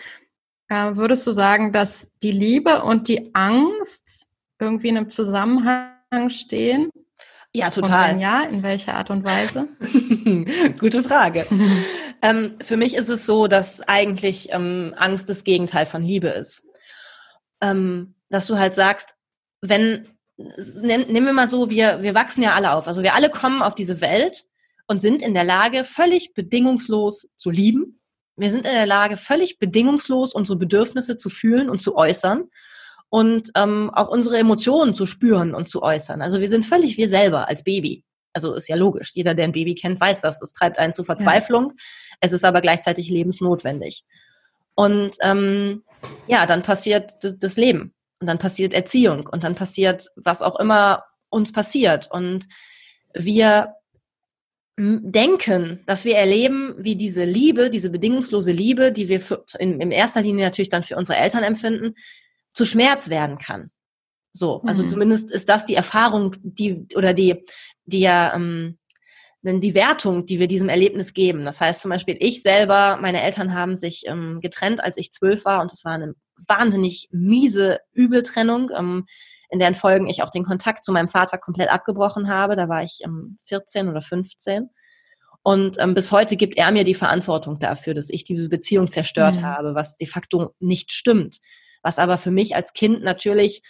Äh, 0.69 0.95
würdest 0.95 1.27
du 1.27 1.33
sagen, 1.33 1.73
dass 1.73 2.09
die 2.23 2.31
Liebe 2.31 2.83
und 2.83 3.09
die 3.09 3.35
Angst 3.35 4.27
irgendwie 4.59 4.87
in 4.87 4.97
einem 4.97 5.09
Zusammenhang 5.09 6.29
stehen? 6.29 6.89
Ja, 7.53 7.69
total. 7.69 8.11
Und 8.11 8.15
wenn 8.15 8.19
ja, 8.21 8.43
in 8.43 8.63
welcher 8.63 8.95
Art 8.95 9.09
und 9.09 9.25
Weise? 9.25 9.67
Gute 10.79 11.03
Frage. 11.03 11.45
ähm, 12.21 12.57
für 12.61 12.77
mich 12.77 12.95
ist 12.95 13.09
es 13.09 13.25
so, 13.25 13.47
dass 13.47 13.81
eigentlich 13.81 14.49
ähm, 14.51 14.93
Angst 14.97 15.29
das 15.29 15.43
Gegenteil 15.43 15.85
von 15.85 16.03
Liebe 16.03 16.29
ist. 16.29 16.65
Ähm, 17.61 18.15
dass 18.29 18.47
du 18.47 18.57
halt 18.57 18.75
sagst, 18.75 19.15
wenn, 19.61 20.07
nehmen 20.37 21.25
wir 21.25 21.33
mal 21.33 21.49
so, 21.49 21.69
wir, 21.69 22.03
wir 22.03 22.13
wachsen 22.13 22.43
ja 22.43 22.55
alle 22.55 22.73
auf. 22.73 22.87
Also 22.87 23.03
wir 23.03 23.15
alle 23.15 23.29
kommen 23.29 23.61
auf 23.61 23.75
diese 23.75 24.01
Welt 24.01 24.45
und 24.87 25.01
sind 25.01 25.21
in 25.21 25.33
der 25.33 25.43
Lage, 25.43 25.83
völlig 25.83 26.33
bedingungslos 26.33 27.27
zu 27.35 27.49
lieben. 27.49 27.99
Wir 28.35 28.51
sind 28.51 28.65
in 28.67 28.73
der 28.73 28.85
Lage, 28.85 29.17
völlig 29.17 29.57
bedingungslos 29.57 30.33
unsere 30.33 30.57
Bedürfnisse 30.57 31.17
zu 31.17 31.29
fühlen 31.29 31.69
und 31.69 31.81
zu 31.81 31.95
äußern 31.95 32.49
und 33.09 33.51
ähm, 33.55 33.89
auch 33.93 34.09
unsere 34.09 34.37
Emotionen 34.37 34.93
zu 34.93 35.05
spüren 35.05 35.55
und 35.55 35.67
zu 35.67 35.81
äußern. 35.81 36.21
Also 36.21 36.39
wir 36.39 36.49
sind 36.49 36.65
völlig 36.65 36.97
wir 36.97 37.09
selber 37.09 37.47
als 37.47 37.63
Baby. 37.63 38.03
Also 38.33 38.53
ist 38.53 38.67
ja 38.67 38.75
logisch. 38.75 39.11
Jeder, 39.15 39.33
der 39.33 39.45
ein 39.45 39.51
Baby 39.51 39.73
kennt, 39.73 39.99
weiß 39.99 40.21
das. 40.21 40.41
Es 40.41 40.53
treibt 40.53 40.77
einen 40.77 40.93
zu 40.93 41.03
Verzweiflung. 41.03 41.73
Ja. 41.75 42.06
Es 42.19 42.31
ist 42.31 42.45
aber 42.45 42.61
gleichzeitig 42.61 43.09
lebensnotwendig. 43.09 44.03
Und 44.75 45.17
ähm, 45.21 45.83
ja, 46.27 46.45
dann 46.45 46.63
passiert 46.63 47.15
das, 47.21 47.37
das 47.39 47.57
Leben. 47.57 47.93
Und 48.19 48.27
dann 48.27 48.39
passiert 48.39 48.73
Erziehung 48.73 49.27
und 49.27 49.43
dann 49.43 49.55
passiert, 49.55 50.09
was 50.15 50.41
auch 50.41 50.59
immer 50.59 51.03
uns 51.29 51.51
passiert. 51.51 52.09
Und 52.11 52.47
wir 53.13 53.75
denken, 54.79 55.81
dass 55.87 56.05
wir 56.05 56.15
erleben, 56.17 56.75
wie 56.77 56.95
diese 56.95 57.23
Liebe, 57.23 57.69
diese 57.69 57.89
bedingungslose 57.89 58.51
Liebe, 58.51 58.91
die 58.91 59.09
wir 59.09 59.19
für, 59.19 59.43
in, 59.57 59.81
in 59.81 59.91
erster 59.91 60.21
Linie 60.21 60.45
natürlich 60.45 60.69
dann 60.69 60.83
für 60.83 60.95
unsere 60.95 61.17
Eltern 61.17 61.43
empfinden, 61.43 61.95
zu 62.51 62.65
Schmerz 62.65 63.09
werden 63.09 63.39
kann. 63.39 63.71
So, 64.33 64.61
also 64.67 64.83
mhm. 64.83 64.89
zumindest 64.89 65.31
ist 65.31 65.49
das 65.49 65.65
die 65.65 65.73
Erfahrung, 65.73 66.35
die 66.43 66.85
oder 66.95 67.13
die, 67.13 67.43
die 67.85 68.01
ja 68.01 68.35
ähm, 68.35 68.77
die 69.41 69.75
Wertung, 69.75 70.25
die 70.25 70.39
wir 70.39 70.47
diesem 70.47 70.69
Erlebnis 70.69 71.13
geben. 71.13 71.45
Das 71.45 71.61
heißt 71.61 71.81
zum 71.81 71.89
Beispiel, 71.89 72.17
ich 72.19 72.41
selber, 72.41 72.97
meine 73.01 73.21
Eltern 73.21 73.53
haben 73.53 73.77
sich 73.77 74.03
ähm, 74.07 74.39
getrennt, 74.41 74.83
als 74.83 74.97
ich 74.97 75.11
zwölf 75.11 75.45
war, 75.45 75.61
und 75.61 75.71
es 75.71 75.85
war 75.85 75.93
eine 75.93 76.13
wahnsinnig 76.47 77.07
miese 77.11 77.79
Übeltrennung. 77.93 78.71
Ähm, 78.75 79.05
in 79.49 79.59
deren 79.59 79.75
Folgen 79.75 80.07
ich 80.07 80.23
auch 80.23 80.29
den 80.29 80.43
Kontakt 80.43 80.83
zu 80.83 80.91
meinem 80.91 81.09
Vater 81.09 81.37
komplett 81.37 81.69
abgebrochen 81.69 82.27
habe. 82.27 82.55
Da 82.55 82.67
war 82.67 82.83
ich 82.83 82.99
ähm, 83.03 83.37
14 83.45 83.87
oder 83.87 84.01
15. 84.01 84.69
Und 85.41 85.77
ähm, 85.79 85.93
bis 85.93 86.11
heute 86.11 86.35
gibt 86.35 86.57
er 86.57 86.71
mir 86.71 86.83
die 86.83 86.93
Verantwortung 86.93 87.57
dafür, 87.57 87.93
dass 87.93 88.09
ich 88.09 88.25
diese 88.25 88.49
Beziehung 88.49 88.89
zerstört 88.89 89.37
mhm. 89.37 89.43
habe, 89.43 89.75
was 89.75 89.95
de 89.95 90.07
facto 90.07 90.53
nicht 90.59 90.91
stimmt. 90.91 91.39
Was 91.81 91.99
aber 91.99 92.17
für 92.17 92.31
mich 92.31 92.55
als 92.55 92.73
Kind 92.73 93.01
natürlich 93.03 93.61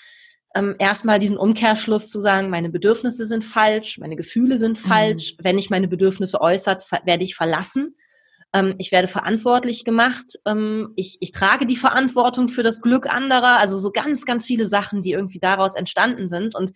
ähm, 0.56 0.76
erstmal 0.80 1.20
diesen 1.20 1.38
Umkehrschluss 1.38 2.10
zu 2.10 2.20
sagen, 2.20 2.50
meine 2.50 2.70
Bedürfnisse 2.70 3.26
sind 3.26 3.44
falsch, 3.44 3.98
meine 4.00 4.16
Gefühle 4.16 4.58
sind 4.58 4.84
mhm. 4.84 4.88
falsch. 4.88 5.36
Mhm. 5.38 5.44
Wenn 5.44 5.58
ich 5.58 5.70
meine 5.70 5.88
Bedürfnisse 5.88 6.42
äußert, 6.42 6.84
werde 7.06 7.24
ich 7.24 7.36
verlassen. 7.36 7.96
Ähm, 8.54 8.76
ich 8.78 8.92
werde 8.92 9.08
verantwortlich 9.08 9.84
gemacht. 9.84 10.40
Ähm, 10.46 10.94
ich, 10.96 11.18
ich 11.20 11.32
trage 11.32 11.66
die 11.66 11.76
Verantwortung 11.76 12.50
für 12.50 12.64
das 12.64 12.82
Glück 12.82 13.08
anderer. 13.08 13.60
Also 13.60 13.78
so 13.78 13.92
ganz, 13.92 14.26
ganz 14.26 14.46
viele 14.46 14.68
Sachen, 14.68 15.02
die 15.02 15.12
irgendwie 15.12 15.40
daraus 15.40 15.76
entstanden 15.76 16.30
sind. 16.30 16.56
Und 16.56 16.72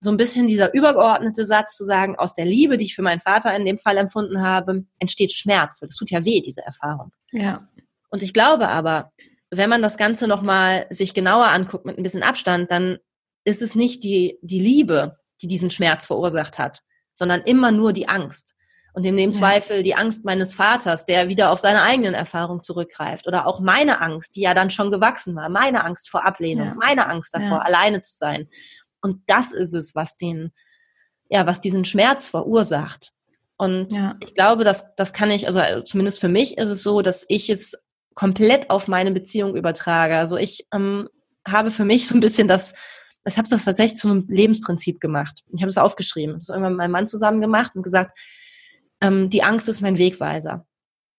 so 0.00 0.10
ein 0.10 0.16
bisschen 0.16 0.46
dieser 0.46 0.74
übergeordnete 0.74 1.44
Satz 1.44 1.76
zu 1.76 1.84
sagen, 1.84 2.16
aus 2.16 2.34
der 2.34 2.44
Liebe, 2.44 2.76
die 2.76 2.84
ich 2.84 2.94
für 2.94 3.02
meinen 3.02 3.20
Vater 3.20 3.56
in 3.56 3.64
dem 3.64 3.78
Fall 3.78 3.96
empfunden 3.96 4.42
habe, 4.42 4.84
entsteht 5.00 5.32
Schmerz. 5.32 5.82
Weil 5.82 5.88
das 5.88 5.96
tut 5.96 6.10
ja 6.10 6.24
weh, 6.24 6.40
diese 6.40 6.62
Erfahrung. 6.62 7.10
Ja. 7.32 7.68
Und 8.10 8.22
ich 8.22 8.32
glaube 8.32 8.68
aber, 8.68 9.12
wenn 9.50 9.70
man 9.70 9.82
das 9.82 9.96
Ganze 9.96 10.28
nochmal 10.28 10.86
sich 10.90 11.14
genauer 11.14 11.46
anguckt 11.46 11.86
mit 11.86 11.98
ein 11.98 12.02
bisschen 12.02 12.22
Abstand, 12.22 12.70
dann 12.70 12.98
ist 13.44 13.62
es 13.62 13.74
nicht 13.74 14.04
die, 14.04 14.38
die 14.42 14.60
Liebe, 14.60 15.18
die 15.40 15.46
diesen 15.46 15.70
Schmerz 15.70 16.06
verursacht 16.06 16.58
hat, 16.58 16.82
sondern 17.14 17.42
immer 17.42 17.72
nur 17.72 17.92
die 17.92 18.08
Angst. 18.08 18.54
Und 18.92 19.04
in 19.04 19.16
dem 19.16 19.30
ja. 19.30 19.36
Zweifel 19.36 19.82
die 19.82 19.94
Angst 19.94 20.24
meines 20.24 20.54
Vaters, 20.54 21.06
der 21.06 21.28
wieder 21.28 21.52
auf 21.52 21.60
seine 21.60 21.82
eigenen 21.82 22.14
Erfahrungen 22.14 22.62
zurückgreift. 22.62 23.28
Oder 23.28 23.46
auch 23.46 23.60
meine 23.60 24.00
Angst, 24.00 24.34
die 24.34 24.40
ja 24.40 24.54
dann 24.54 24.70
schon 24.70 24.90
gewachsen 24.90 25.36
war. 25.36 25.48
Meine 25.48 25.84
Angst 25.84 26.10
vor 26.10 26.24
Ablehnung, 26.24 26.66
ja. 26.66 26.74
meine 26.74 27.06
Angst 27.06 27.32
davor, 27.32 27.58
ja. 27.58 27.62
alleine 27.62 28.02
zu 28.02 28.16
sein. 28.16 28.48
Und 29.00 29.22
das 29.28 29.52
ist 29.52 29.72
es, 29.72 29.94
was 29.94 30.16
den, 30.16 30.52
ja, 31.28 31.46
was 31.46 31.60
diesen 31.60 31.84
Schmerz 31.84 32.28
verursacht. 32.28 33.12
Und 33.56 33.92
ich 34.20 34.34
glaube, 34.34 34.64
dass 34.64 34.94
das 34.96 35.12
kann 35.12 35.30
ich, 35.30 35.46
also 35.46 35.82
zumindest 35.82 36.20
für 36.20 36.28
mich 36.28 36.58
ist 36.58 36.68
es 36.68 36.82
so, 36.82 37.02
dass 37.02 37.24
ich 37.28 37.50
es 37.50 37.76
komplett 38.18 38.68
auf 38.68 38.88
meine 38.88 39.12
Beziehung 39.12 39.54
übertrage. 39.54 40.16
Also 40.16 40.36
ich 40.36 40.66
ähm, 40.74 41.08
habe 41.46 41.70
für 41.70 41.84
mich 41.84 42.08
so 42.08 42.16
ein 42.16 42.20
bisschen 42.20 42.48
das, 42.48 42.74
ich 43.24 43.38
habe 43.38 43.48
das 43.48 43.64
tatsächlich 43.64 43.96
zu 43.96 44.08
einem 44.08 44.26
Lebensprinzip 44.26 45.00
gemacht. 45.00 45.44
Ich 45.52 45.62
habe 45.62 45.70
es 45.70 45.78
aufgeschrieben, 45.78 46.34
das 46.40 46.48
irgendwann 46.48 46.72
mit 46.72 46.78
meinem 46.78 46.90
Mann 46.90 47.06
zusammen 47.06 47.40
gemacht 47.40 47.76
und 47.76 47.84
gesagt, 47.84 48.18
ähm, 49.00 49.30
die 49.30 49.44
Angst 49.44 49.68
ist 49.68 49.82
mein 49.82 49.98
Wegweiser. 49.98 50.66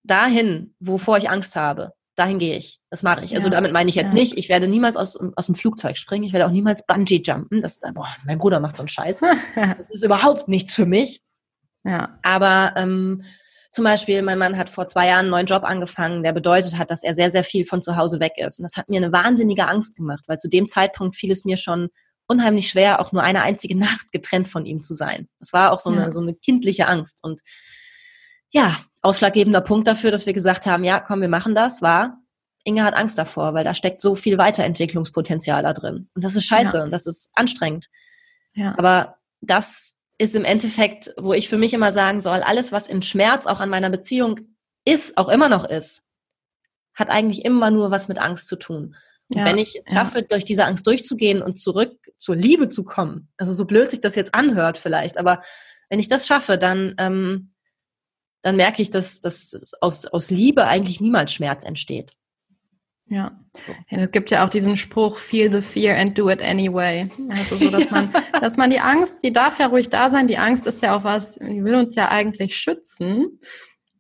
Dahin, 0.04 0.76
wovor 0.82 1.18
ich 1.18 1.30
Angst 1.30 1.56
habe, 1.56 1.94
dahin 2.18 2.38
gehe 2.38 2.58
ich. 2.58 2.82
Das 2.90 3.02
mache 3.02 3.24
ich. 3.24 3.34
Also 3.34 3.34
ja. 3.34 3.38
Also 3.38 3.50
damit 3.52 3.72
meine 3.72 3.90
ich 3.90 3.96
jetzt 3.96 4.10
ja. 4.10 4.16
nicht, 4.16 4.38
ich 4.38 4.50
werde 4.50 4.68
niemals 4.68 4.98
aus, 4.98 5.18
aus 5.38 5.46
dem 5.46 5.56
Flugzeug 5.56 5.98
springen, 5.98 6.26
ich 6.26 6.34
werde 6.34 6.48
auch 6.48 6.52
niemals 6.52 6.86
Bungee 6.86 7.22
jumpen. 7.24 7.62
Das, 7.62 7.80
boah, 7.94 8.10
mein 8.26 8.40
Bruder 8.40 8.60
macht 8.60 8.76
so 8.76 8.82
einen 8.82 8.90
Scheiß. 8.90 9.22
das 9.56 9.90
ist 9.90 10.04
überhaupt 10.04 10.50
nichts 10.50 10.76
für 10.76 10.86
mich. 10.86 11.22
Ja. 11.86 12.20
Aber 12.24 12.74
ähm, 12.76 13.24
zum 13.72 13.84
Beispiel, 13.84 14.22
mein 14.22 14.40
Mann 14.40 14.58
hat 14.58 14.70
vor 14.70 14.88
zwei 14.88 15.08
Jahren 15.08 15.20
einen 15.20 15.30
neuen 15.30 15.46
Job 15.46 15.64
angefangen, 15.64 16.24
der 16.24 16.34
bedeutet 16.34 16.78
hat, 16.78 16.90
dass 16.90 17.04
er 17.04 17.14
sehr, 17.14 17.30
sehr 17.30 17.44
viel 17.44 17.66
von 17.66 17.82
zu 17.82 17.96
Hause 17.96 18.20
weg 18.20 18.34
ist. 18.38 18.60
Und 18.60 18.64
das 18.64 18.78
hat 18.78 18.90
mir 18.90 18.98
eine 18.98 19.12
wahnsinnige 19.12 19.68
Angst 19.68 19.96
gemacht, 19.96 20.24
weil 20.28 20.38
zu 20.38 20.50
dem 20.50 20.68
Zeitpunkt 20.68 21.16
fiel 21.16 21.32
es 21.32 21.46
mir 21.46 21.58
schon 21.58 21.90
unheimlich 22.28 22.70
schwer, 22.70 23.00
auch 23.00 23.12
nur 23.12 23.24
eine 23.24 23.44
einzige 23.44 23.76
Nacht 23.78 24.12
getrennt 24.12 24.48
von 24.48 24.66
ihm 24.66 24.82
zu 24.82 24.94
sein. 24.94 25.28
Das 25.40 25.54
war 25.54 25.72
auch 25.72 25.80
so 25.80 25.92
eine, 25.92 26.02
ja. 26.02 26.12
so 26.12 26.20
eine 26.20 26.34
kindliche 26.34 26.88
Angst. 26.88 27.20
Und 27.24 27.42
ja, 28.52 28.80
ausschlaggebender 29.02 29.62
Punkt 29.62 29.88
dafür, 29.88 30.12
dass 30.12 30.26
wir 30.26 30.34
gesagt 30.34 30.66
haben, 30.66 30.84
ja, 30.84 31.00
komm, 31.00 31.22
wir 31.22 31.30
machen 31.30 31.54
das, 31.54 31.82
war, 31.82 32.18
Inge 32.64 32.84
hat 32.84 32.96
Angst 32.96 33.18
davor, 33.18 33.54
weil 33.54 33.64
da 33.64 33.74
steckt 33.74 34.02
so 34.02 34.16
viel 34.16 34.38
Weiterentwicklungspotenzial 34.38 35.64
da 35.64 35.74
drin. 35.74 36.10
Und 36.14 36.24
das 36.24 36.36
ist 36.36 36.46
scheiße 36.46 36.78
ja. 36.78 36.84
und 36.84 36.92
das 36.92 37.06
ist 37.06 37.32
anstrengend. 37.36 37.88
Ja. 38.54 38.76
Aber 38.78 39.18
das 39.42 39.96
ist 40.20 40.36
im 40.36 40.46
Endeffekt, 40.46 41.14
wo 41.18 41.34
ich 41.34 41.50
für 41.50 41.58
mich 41.58 41.74
immer 41.74 41.92
sagen 41.92 42.22
soll, 42.22 42.42
alles, 42.42 42.72
was 42.72 42.88
in 42.88 43.02
Schmerz 43.02 43.48
auch 43.48 43.62
an 43.62 43.70
meiner 43.70 43.90
Beziehung 43.90 44.40
ist, 44.86 45.18
auch 45.18 45.30
immer 45.30 45.50
noch 45.50 45.66
ist, 45.66 46.06
hat 46.94 47.10
eigentlich 47.10 47.46
immer 47.46 47.72
nur 47.72 47.90
was 47.90 48.10
mit 48.10 48.20
Angst 48.20 48.48
zu 48.48 48.58
tun. 48.58 48.96
Und 49.30 49.38
ja, 49.40 49.46
wenn 49.46 49.58
ich 49.58 49.82
schaffe, 49.88 50.20
ja. 50.20 50.26
durch 50.26 50.44
diese 50.44 50.66
Angst 50.66 50.86
durchzugehen 50.86 51.42
und 51.42 51.58
zurück 51.58 51.98
zur 52.18 52.36
Liebe 52.36 52.68
zu 52.68 52.84
kommen, 52.84 53.30
also 53.38 53.54
so 53.54 53.66
blöd 53.66 53.90
sich 53.92 54.02
das 54.02 54.16
jetzt 54.16 54.36
anhört 54.36 54.78
vielleicht, 54.78 55.18
aber 55.18 55.42
wenn 55.90 56.00
ich 56.00 56.10
das 56.10 56.28
schaffe, 56.28 56.58
dann, 56.58 56.96
ähm, 56.98 57.54
dann 58.42 58.58
merke 58.58 58.82
ich, 58.82 58.90
dass, 58.90 59.22
dass 59.22 59.74
aus, 59.82 60.06
aus 60.06 60.30
Liebe 60.30 60.68
eigentlich 60.68 61.00
niemals 61.00 61.32
Schmerz 61.34 61.64
entsteht. 61.64 62.12
Ja. 63.10 63.32
ja, 63.90 63.98
es 63.98 64.12
gibt 64.12 64.30
ja 64.30 64.46
auch 64.46 64.50
diesen 64.50 64.78
Spruch, 64.78 65.18
feel 65.18 65.52
the 65.52 65.64
fear 65.64 65.98
and 65.98 66.16
do 66.18 66.30
it 66.30 66.44
anyway. 66.44 67.10
Also 67.30 67.58
so, 67.58 67.72
dass 67.72 67.90
man, 67.90 68.14
dass 68.42 68.58
man 68.58 68.70
die 68.70 68.80
Angst, 68.80 69.18
die 69.24 69.34
darf 69.34 69.60
ja 69.60 69.68
ruhig 69.68 69.90
da 69.90 70.10
sein. 70.10 70.28
Die 70.28 70.38
Angst 70.38 70.68
ist 70.68 70.84
ja 70.84 70.96
auch 70.96 71.04
was, 71.04 71.36
die 71.36 71.64
will 71.64 71.76
uns 71.76 71.96
ja 71.96 72.10
eigentlich 72.10 72.56
schützen. 72.58 73.40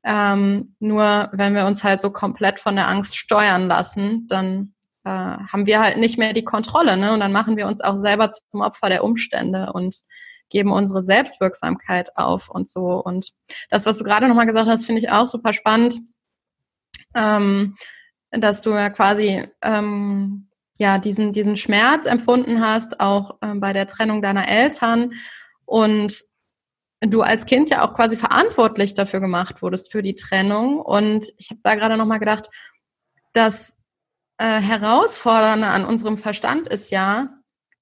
Ähm, 0.04 0.76
nur 0.80 1.30
wenn 1.34 1.56
wir 1.56 1.66
uns 1.66 1.84
halt 1.84 2.02
so 2.02 2.12
komplett 2.12 2.60
von 2.60 2.76
der 2.76 2.88
Angst 2.88 3.18
steuern 3.18 3.68
lassen, 3.68 4.28
dann 4.30 4.74
äh, 5.04 5.10
haben 5.10 5.66
wir 5.66 5.82
halt 5.82 5.98
nicht 5.98 6.20
mehr 6.20 6.34
die 6.34 6.46
Kontrolle, 6.46 6.96
ne? 6.96 7.14
Und 7.14 7.20
dann 7.20 7.32
machen 7.32 7.58
wir 7.58 7.68
uns 7.68 7.82
auch 7.82 7.98
selber 7.98 8.30
zum 8.30 8.62
Opfer 8.62 8.90
der 8.90 9.04
Umstände 9.04 9.74
und 9.74 9.98
geben 10.50 10.72
unsere 10.72 11.04
Selbstwirksamkeit 11.04 12.16
auf 12.16 12.50
und 12.50 12.70
so. 12.70 13.04
Und 13.04 13.32
das, 13.70 13.86
was 13.86 13.98
du 13.98 14.04
gerade 14.04 14.28
nochmal 14.28 14.48
gesagt 14.48 14.68
hast, 14.68 14.86
finde 14.86 15.02
ich 15.02 15.10
auch 15.10 15.28
super 15.28 15.54
spannend, 15.54 16.00
ähm, 17.16 17.76
dass 18.32 18.62
du 18.62 18.72
ja 18.72 18.90
quasi 18.90 19.44
ähm, 19.64 20.50
ja 20.78 20.98
diesen 20.98 21.34
diesen 21.34 21.58
Schmerz 21.58 22.06
empfunden 22.06 22.62
hast, 22.62 23.00
auch 23.00 23.38
ähm, 23.42 23.60
bei 23.60 23.74
der 23.74 23.88
Trennung 23.88 24.22
deiner 24.22 24.48
Eltern 24.48 25.14
und 25.66 26.24
du 27.02 27.22
als 27.22 27.46
Kind 27.46 27.70
ja 27.70 27.84
auch 27.84 27.94
quasi 27.94 28.18
verantwortlich 28.18 28.94
dafür 28.94 29.20
gemacht 29.20 29.62
wurdest 29.62 29.92
für 29.92 30.04
die 30.04 30.16
Trennung. 30.16 30.80
Und 30.82 31.28
ich 31.38 31.50
habe 31.50 31.62
da 31.64 31.76
gerade 31.76 31.98
nochmal 31.98 32.20
gedacht, 32.20 32.50
dass 33.34 33.78
äh, 34.38 34.60
Herausfordernde 34.60 35.68
an 35.68 35.86
unserem 35.86 36.18
Verstand 36.18 36.68
ist 36.68 36.92
ja, 36.92 37.30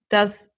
dass 0.10 0.52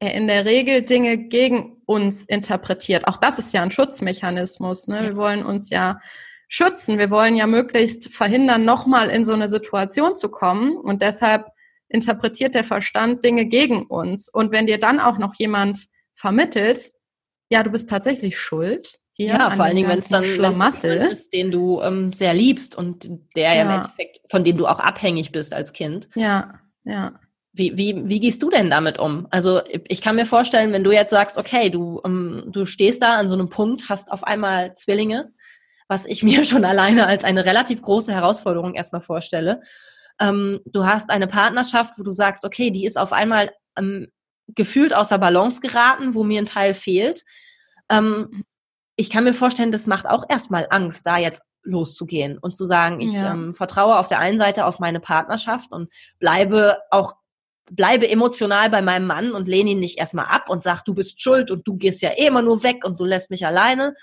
er 0.00 0.14
in 0.14 0.26
der 0.26 0.44
Regel 0.44 0.82
Dinge 0.82 1.18
gegen 1.18 1.82
uns 1.86 2.24
interpretiert. 2.24 3.06
Auch 3.06 3.18
das 3.18 3.38
ist 3.38 3.52
ja 3.52 3.62
ein 3.62 3.70
Schutzmechanismus. 3.70 4.88
Ne? 4.88 5.02
Wir 5.02 5.16
wollen 5.16 5.44
uns 5.44 5.70
ja 5.70 6.00
schützen. 6.50 6.98
Wir 6.98 7.10
wollen 7.10 7.36
ja 7.36 7.46
möglichst 7.46 8.12
verhindern, 8.12 8.66
nochmal 8.66 9.08
in 9.08 9.24
so 9.24 9.32
eine 9.32 9.48
Situation 9.48 10.16
zu 10.16 10.28
kommen. 10.28 10.76
Und 10.76 11.00
deshalb 11.00 11.46
interpretiert 11.88 12.54
der 12.54 12.64
Verstand 12.64 13.24
Dinge 13.24 13.46
gegen 13.46 13.86
uns. 13.86 14.28
Und 14.28 14.52
wenn 14.52 14.66
dir 14.66 14.78
dann 14.78 15.00
auch 15.00 15.16
noch 15.16 15.34
jemand 15.36 15.86
vermittelt, 16.14 16.92
ja, 17.50 17.62
du 17.62 17.70
bist 17.70 17.88
tatsächlich 17.88 18.38
schuld, 18.38 18.98
ja, 19.16 19.50
vor 19.50 19.66
allen 19.66 19.76
Dingen, 19.76 19.88
wenn 19.88 19.98
es 19.98 20.08
dann 20.08 20.24
Schlamassel 20.24 20.96
ist, 20.96 21.34
den 21.34 21.50
du 21.50 21.82
ähm, 21.82 22.10
sehr 22.10 22.32
liebst 22.32 22.76
und 22.76 23.10
der 23.36 23.52
ja. 23.52 23.54
ja. 23.54 23.62
im 23.62 23.70
Endeffekt, 23.70 24.20
von 24.30 24.44
dem 24.44 24.56
du 24.56 24.66
auch 24.66 24.80
abhängig 24.80 25.30
bist 25.30 25.52
als 25.52 25.74
Kind. 25.74 26.08
Ja, 26.14 26.54
ja. 26.84 27.12
Wie, 27.52 27.76
wie, 27.76 28.08
wie 28.08 28.20
gehst 28.20 28.42
du 28.42 28.48
denn 28.48 28.70
damit 28.70 28.98
um? 28.98 29.26
Also 29.30 29.60
ich 29.88 30.00
kann 30.00 30.16
mir 30.16 30.24
vorstellen, 30.24 30.72
wenn 30.72 30.84
du 30.84 30.92
jetzt 30.92 31.10
sagst, 31.10 31.36
okay, 31.36 31.68
du, 31.68 32.00
ähm, 32.04 32.44
du 32.46 32.64
stehst 32.64 33.02
da 33.02 33.18
an 33.18 33.28
so 33.28 33.34
einem 33.34 33.50
Punkt, 33.50 33.90
hast 33.90 34.10
auf 34.10 34.24
einmal 34.24 34.74
Zwillinge, 34.76 35.32
was 35.90 36.06
ich 36.06 36.22
mir 36.22 36.44
schon 36.44 36.64
alleine 36.64 37.06
als 37.06 37.24
eine 37.24 37.44
relativ 37.44 37.82
große 37.82 38.12
Herausforderung 38.12 38.74
erstmal 38.74 39.02
vorstelle. 39.02 39.60
Ähm, 40.20 40.60
du 40.64 40.86
hast 40.86 41.10
eine 41.10 41.26
Partnerschaft, 41.26 41.98
wo 41.98 42.02
du 42.02 42.10
sagst, 42.10 42.44
okay, 42.44 42.70
die 42.70 42.86
ist 42.86 42.96
auf 42.96 43.12
einmal 43.12 43.50
ähm, 43.76 44.06
gefühlt 44.48 44.94
außer 44.94 45.18
Balance 45.18 45.60
geraten, 45.60 46.14
wo 46.14 46.22
mir 46.22 46.40
ein 46.40 46.46
Teil 46.46 46.74
fehlt. 46.74 47.24
Ähm, 47.90 48.44
ich 48.96 49.10
kann 49.10 49.24
mir 49.24 49.34
vorstellen, 49.34 49.72
das 49.72 49.86
macht 49.86 50.08
auch 50.08 50.24
erstmal 50.28 50.66
Angst, 50.70 51.06
da 51.06 51.18
jetzt 51.18 51.42
loszugehen 51.62 52.38
und 52.38 52.56
zu 52.56 52.66
sagen, 52.66 53.00
ich 53.00 53.14
ja. 53.14 53.32
ähm, 53.32 53.52
vertraue 53.52 53.98
auf 53.98 54.08
der 54.08 54.18
einen 54.18 54.38
Seite 54.38 54.66
auf 54.66 54.78
meine 54.78 55.00
Partnerschaft 55.00 55.72
und 55.72 55.90
bleibe 56.18 56.78
auch 56.90 57.14
bleibe 57.70 58.08
emotional 58.08 58.68
bei 58.68 58.82
meinem 58.82 59.06
Mann 59.06 59.32
und 59.32 59.46
lehne 59.46 59.70
ihn 59.70 59.78
nicht 59.78 59.98
erstmal 59.98 60.26
ab 60.26 60.48
und 60.48 60.62
sag, 60.64 60.82
du 60.82 60.92
bist 60.92 61.22
schuld 61.22 61.52
und 61.52 61.68
du 61.68 61.76
gehst 61.76 62.02
ja 62.02 62.10
eh 62.10 62.26
immer 62.26 62.42
nur 62.42 62.64
weg 62.64 62.84
und 62.84 62.98
du 62.98 63.04
lässt 63.04 63.30
mich 63.30 63.46
alleine, 63.46 63.94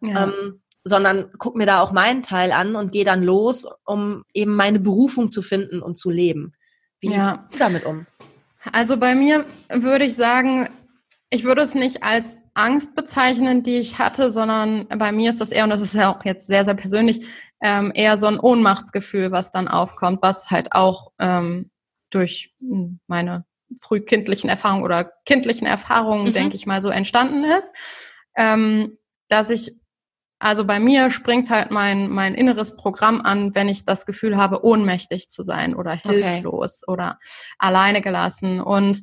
ja. 0.00 0.24
ähm, 0.24 0.62
sondern 0.84 1.30
guck 1.38 1.56
mir 1.56 1.66
da 1.66 1.80
auch 1.80 1.92
meinen 1.92 2.22
Teil 2.22 2.52
an 2.52 2.74
und 2.76 2.92
gehe 2.92 3.04
dann 3.04 3.22
los, 3.22 3.66
um 3.84 4.24
eben 4.32 4.54
meine 4.54 4.80
Berufung 4.80 5.30
zu 5.30 5.42
finden 5.42 5.82
und 5.82 5.96
zu 5.96 6.10
leben. 6.10 6.52
Wie 7.00 7.12
ja. 7.12 7.36
gehst 7.36 7.54
du 7.54 7.58
damit 7.58 7.84
um? 7.84 8.06
Also 8.72 8.96
bei 8.96 9.14
mir 9.14 9.46
würde 9.70 10.04
ich 10.04 10.14
sagen, 10.14 10.68
ich 11.30 11.44
würde 11.44 11.62
es 11.62 11.74
nicht 11.74 12.02
als 12.02 12.36
Angst 12.54 12.94
bezeichnen, 12.94 13.62
die 13.62 13.78
ich 13.78 13.98
hatte, 13.98 14.32
sondern 14.32 14.86
bei 14.88 15.12
mir 15.12 15.30
ist 15.30 15.40
das 15.40 15.50
eher, 15.50 15.64
und 15.64 15.70
das 15.70 15.80
ist 15.80 15.94
ja 15.94 16.14
auch 16.14 16.24
jetzt 16.24 16.46
sehr, 16.46 16.64
sehr 16.64 16.74
persönlich, 16.74 17.24
ähm, 17.62 17.92
eher 17.94 18.18
so 18.18 18.26
ein 18.26 18.40
Ohnmachtsgefühl, 18.40 19.30
was 19.30 19.50
dann 19.50 19.68
aufkommt, 19.68 20.20
was 20.22 20.50
halt 20.50 20.72
auch 20.72 21.12
ähm, 21.18 21.70
durch 22.10 22.54
hm, 22.60 23.00
meine 23.06 23.44
frühkindlichen 23.80 24.50
Erfahrungen 24.50 24.82
oder 24.82 25.12
kindlichen 25.24 25.66
Erfahrungen, 25.66 26.28
mhm. 26.28 26.32
denke 26.32 26.56
ich 26.56 26.66
mal, 26.66 26.82
so 26.82 26.90
entstanden 26.90 27.44
ist, 27.44 27.72
ähm, 28.36 28.98
dass 29.28 29.50
ich 29.50 29.79
also 30.40 30.64
bei 30.64 30.80
mir 30.80 31.10
springt 31.10 31.50
halt 31.50 31.70
mein, 31.70 32.08
mein 32.08 32.34
inneres 32.34 32.74
Programm 32.74 33.20
an, 33.20 33.54
wenn 33.54 33.68
ich 33.68 33.84
das 33.84 34.06
Gefühl 34.06 34.38
habe, 34.38 34.64
ohnmächtig 34.64 35.28
zu 35.28 35.42
sein 35.42 35.74
oder 35.74 35.92
hilflos 35.92 36.82
okay. 36.82 36.92
oder 36.92 37.18
alleine 37.58 38.00
gelassen. 38.00 38.60
Und 38.60 39.02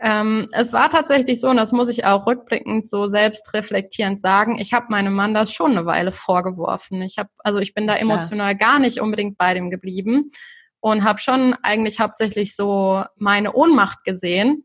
ähm, 0.00 0.48
es 0.50 0.72
war 0.72 0.90
tatsächlich 0.90 1.40
so, 1.40 1.48
und 1.48 1.56
das 1.56 1.70
muss 1.70 1.88
ich 1.88 2.04
auch 2.04 2.26
rückblickend 2.26 2.90
so 2.90 3.06
selbst 3.06 3.54
reflektierend 3.54 4.20
sagen, 4.20 4.58
ich 4.58 4.72
habe 4.72 4.86
meinem 4.90 5.14
Mann 5.14 5.34
das 5.34 5.52
schon 5.52 5.70
eine 5.70 5.86
Weile 5.86 6.10
vorgeworfen. 6.10 7.00
Ich 7.02 7.16
habe, 7.16 7.30
also 7.38 7.60
ich 7.60 7.74
bin 7.74 7.86
da 7.86 7.94
emotional 7.94 8.56
gar 8.56 8.80
nicht 8.80 9.00
unbedingt 9.00 9.38
bei 9.38 9.54
dem 9.54 9.70
geblieben 9.70 10.32
und 10.80 11.04
habe 11.04 11.20
schon 11.20 11.54
eigentlich 11.62 12.00
hauptsächlich 12.00 12.56
so 12.56 13.04
meine 13.16 13.52
Ohnmacht 13.54 14.02
gesehen 14.02 14.64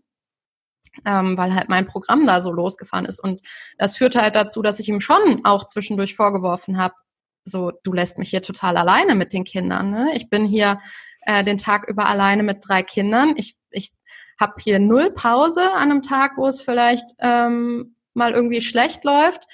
ähm, 1.05 1.37
weil 1.37 1.53
halt 1.53 1.69
mein 1.69 1.85
Programm 1.85 2.25
da 2.25 2.41
so 2.41 2.51
losgefahren 2.51 3.05
ist. 3.05 3.19
Und 3.19 3.41
das 3.77 3.97
führte 3.97 4.21
halt 4.21 4.35
dazu, 4.35 4.61
dass 4.61 4.79
ich 4.79 4.89
ihm 4.89 5.01
schon 5.01 5.41
auch 5.43 5.65
zwischendurch 5.65 6.15
vorgeworfen 6.15 6.77
habe, 6.77 6.95
so, 7.43 7.71
du 7.83 7.93
lässt 7.93 8.17
mich 8.17 8.29
hier 8.29 8.41
total 8.41 8.75
alleine 8.77 9.15
mit 9.15 9.31
den 9.31 9.45
Kindern. 9.45 9.89
Ne? 9.91 10.11
Ich 10.15 10.29
bin 10.29 10.45
hier 10.45 10.79
äh, 11.21 11.43
den 11.43 11.57
Tag 11.57 11.87
über 11.87 12.07
alleine 12.07 12.43
mit 12.43 12.57
drei 12.67 12.83
Kindern. 12.83 13.33
Ich, 13.37 13.55
ich 13.69 13.93
habe 14.39 14.55
hier 14.59 14.79
null 14.79 15.11
Pause 15.11 15.71
an 15.73 15.91
einem 15.91 16.01
Tag, 16.01 16.33
wo 16.37 16.47
es 16.47 16.61
vielleicht 16.61 17.05
ähm, 17.19 17.95
mal 18.13 18.33
irgendwie 18.33 18.61
schlecht 18.61 19.03
läuft. 19.03 19.47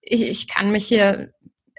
Ich, 0.00 0.28
ich 0.28 0.48
kann 0.48 0.72
mich 0.72 0.86
hier 0.86 1.32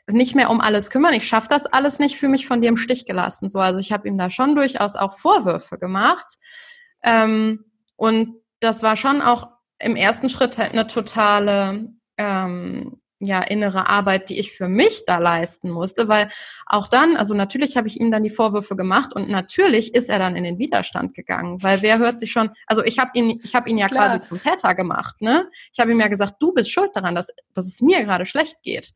nicht 0.08 0.36
mehr 0.36 0.50
um 0.50 0.62
alles 0.62 0.90
kümmern. 0.90 1.14
Ich 1.14 1.28
schaffe 1.28 1.48
das 1.50 1.66
alles 1.66 2.00
nicht, 2.00 2.18
fühle 2.18 2.32
mich 2.32 2.48
von 2.48 2.62
dir 2.62 2.70
im 2.70 2.78
Stich 2.78 3.06
gelassen. 3.06 3.50
So, 3.50 3.60
also 3.60 3.80
ich 3.80 3.92
habe 3.92 4.08
ihm 4.08 4.18
da 4.18 4.30
schon 4.30 4.56
durchaus 4.56 4.96
auch 4.96 5.18
Vorwürfe 5.18 5.78
gemacht. 5.78 6.38
Ähm, 7.04 7.66
und 7.96 8.41
das 8.62 8.84
war 8.84 8.96
schon 8.96 9.22
auch 9.22 9.50
im 9.80 9.96
ersten 9.96 10.30
Schritt 10.30 10.58
halt 10.58 10.72
eine 10.72 10.88
totale 10.88 11.90
ähm, 12.18 13.02
ja, 13.24 13.42
innere 13.42 13.88
Arbeit, 13.88 14.30
die 14.30 14.40
ich 14.40 14.52
für 14.52 14.68
mich 14.68 15.04
da 15.06 15.20
leisten 15.20 15.70
musste, 15.70 16.08
weil 16.08 16.30
auch 16.66 16.88
dann, 16.88 17.18
also 17.18 17.36
natürlich 17.36 17.78
habe 17.78 17.88
ich 17.88 18.00
ihm 18.00 18.10
dann 18.12 18.24
die 18.24 18.32
Vorwürfe 18.32 18.76
gemacht 18.76 19.14
und 19.14 19.30
natürlich 19.30 19.94
ist 19.94 20.10
er 20.10 20.18
dann 20.18 20.36
in 20.36 20.44
den 20.44 20.58
Widerstand 20.58 21.14
gegangen, 21.14 21.62
weil 21.62 21.84
wer 21.84 22.00
hört 22.00 22.20
sich 22.20 22.32
schon, 22.32 22.50
also 22.66 22.84
ich 22.84 22.98
habe 22.98 23.12
ihn, 23.14 23.40
ich 23.44 23.54
habe 23.54 23.70
ihn 23.70 23.78
ja 23.78 23.88
Klar. 23.88 24.08
quasi 24.08 24.24
zum 24.24 24.42
Täter 24.42 24.74
gemacht, 24.74 25.22
ne? 25.22 25.48
Ich 25.72 25.80
habe 25.80 25.92
ihm 25.92 26.00
ja 26.00 26.08
gesagt, 26.08 26.36
du 26.40 26.52
bist 26.52 26.72
schuld 26.72 26.90
daran, 26.96 27.14
dass, 27.14 27.28
dass 27.54 27.68
es 27.68 27.82
mir 27.82 28.04
gerade 28.04 28.26
schlecht 28.26 28.64
geht. 28.64 28.94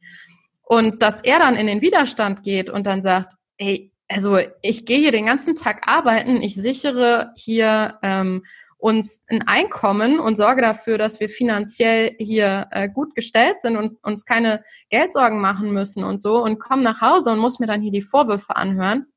Und 0.63 1.03
dass 1.03 1.21
er 1.21 1.37
dann 1.37 1.55
in 1.55 1.67
den 1.67 1.81
Widerstand 1.81 2.41
geht 2.41 2.71
und 2.71 2.87
dann 2.87 3.03
sagt, 3.03 3.33
ey, 3.57 3.91
also 4.07 4.39
ich 4.63 4.87
gehe 4.87 4.97
hier 4.99 5.11
den 5.11 5.27
ganzen 5.27 5.55
Tag 5.55 5.83
arbeiten, 5.87 6.41
ich 6.41 6.55
sichere 6.55 7.31
hier 7.35 7.99
ähm, 8.01 8.43
uns 8.85 9.23
ein 9.29 9.41
Einkommen 9.47 10.19
und 10.19 10.37
sorge 10.37 10.61
dafür, 10.61 10.99
dass 10.99 11.19
wir 11.19 11.27
finanziell 11.27 12.15
hier 12.19 12.67
äh, 12.69 12.87
gut 12.87 13.15
gestellt 13.15 13.63
sind 13.63 13.77
und 13.77 13.97
uns 14.03 14.25
keine 14.25 14.63
Geldsorgen 14.91 15.41
machen 15.41 15.73
müssen 15.73 16.03
und 16.03 16.21
so 16.21 16.43
und 16.43 16.59
komme 16.59 16.83
nach 16.83 17.01
Hause 17.01 17.31
und 17.31 17.39
muss 17.39 17.57
mir 17.57 17.65
dann 17.65 17.81
hier 17.81 17.91
die 17.91 18.03
Vorwürfe 18.03 18.55
anhören, 18.55 19.07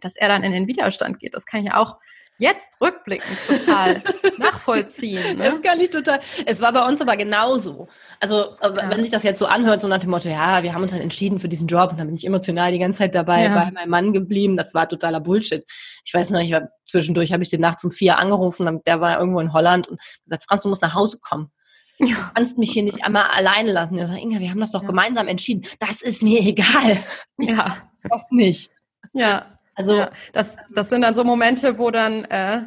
dass 0.00 0.14
er 0.14 0.28
dann 0.28 0.44
in 0.44 0.52
den 0.52 0.68
Widerstand 0.68 1.18
geht. 1.18 1.34
Das 1.34 1.44
kann 1.44 1.64
ich 1.66 1.72
auch 1.72 1.96
jetzt 2.38 2.80
rückblickend 2.80 3.38
total 3.46 4.02
nachvollziehen. 4.38 5.38
Ne? 5.38 5.44
Das 5.44 5.62
kann 5.62 5.80
ich 5.80 5.90
total. 5.90 6.20
Es 6.46 6.60
war 6.60 6.72
bei 6.72 6.86
uns 6.86 7.00
aber 7.00 7.16
genauso. 7.16 7.88
Also, 8.20 8.56
äh, 8.60 8.68
ja. 8.68 8.90
wenn 8.90 9.02
sich 9.02 9.10
das 9.10 9.22
jetzt 9.22 9.38
so 9.38 9.46
anhört, 9.46 9.82
so 9.82 9.88
nach 9.88 9.98
dem 9.98 10.10
Motto, 10.10 10.28
ja, 10.28 10.62
wir 10.62 10.74
haben 10.74 10.82
uns 10.82 10.92
dann 10.92 11.00
entschieden 11.00 11.38
für 11.38 11.48
diesen 11.48 11.66
Job 11.66 11.92
und 11.92 11.98
dann 11.98 12.08
bin 12.08 12.16
ich 12.16 12.26
emotional 12.26 12.72
die 12.72 12.78
ganze 12.78 12.98
Zeit 12.98 13.14
dabei 13.14 13.44
ja. 13.44 13.54
bei 13.54 13.70
meinem 13.70 13.90
Mann 13.90 14.12
geblieben. 14.12 14.56
Das 14.56 14.74
war 14.74 14.88
totaler 14.88 15.20
Bullshit. 15.20 15.64
Ich 16.04 16.12
weiß 16.12 16.30
noch, 16.30 16.40
ich 16.40 16.52
war 16.52 16.68
zwischendurch, 16.88 17.32
habe 17.32 17.42
ich 17.42 17.50
den 17.50 17.60
nachts 17.60 17.84
um 17.84 17.90
vier 17.90 18.18
angerufen, 18.18 18.80
der 18.86 19.00
war 19.00 19.18
irgendwo 19.18 19.40
in 19.40 19.52
Holland 19.52 19.88
und 19.88 20.00
gesagt, 20.24 20.44
Franz, 20.48 20.62
du 20.62 20.68
musst 20.68 20.82
nach 20.82 20.94
Hause 20.94 21.18
kommen. 21.20 21.50
Du 21.98 22.08
kannst 22.34 22.58
mich 22.58 22.72
hier 22.72 22.82
nicht 22.82 23.04
einmal 23.04 23.24
alleine 23.24 23.72
lassen. 23.72 23.96
Er 23.98 24.06
sagt, 24.06 24.18
Inga, 24.18 24.40
wir 24.40 24.50
haben 24.50 24.60
das 24.60 24.72
doch 24.72 24.82
ja. 24.82 24.88
gemeinsam 24.88 25.28
entschieden. 25.28 25.64
Das 25.78 26.02
ist 26.02 26.22
mir 26.22 26.40
egal. 26.40 26.98
ja. 27.38 27.76
Das 28.02 28.30
nicht. 28.30 28.70
Ja. 29.12 29.53
Also 29.74 29.96
ja, 29.96 30.10
das, 30.32 30.56
das 30.70 30.88
sind 30.88 31.02
dann 31.02 31.14
so 31.14 31.24
Momente, 31.24 31.78
wo 31.78 31.90
dann, 31.90 32.24
äh, 32.26 32.62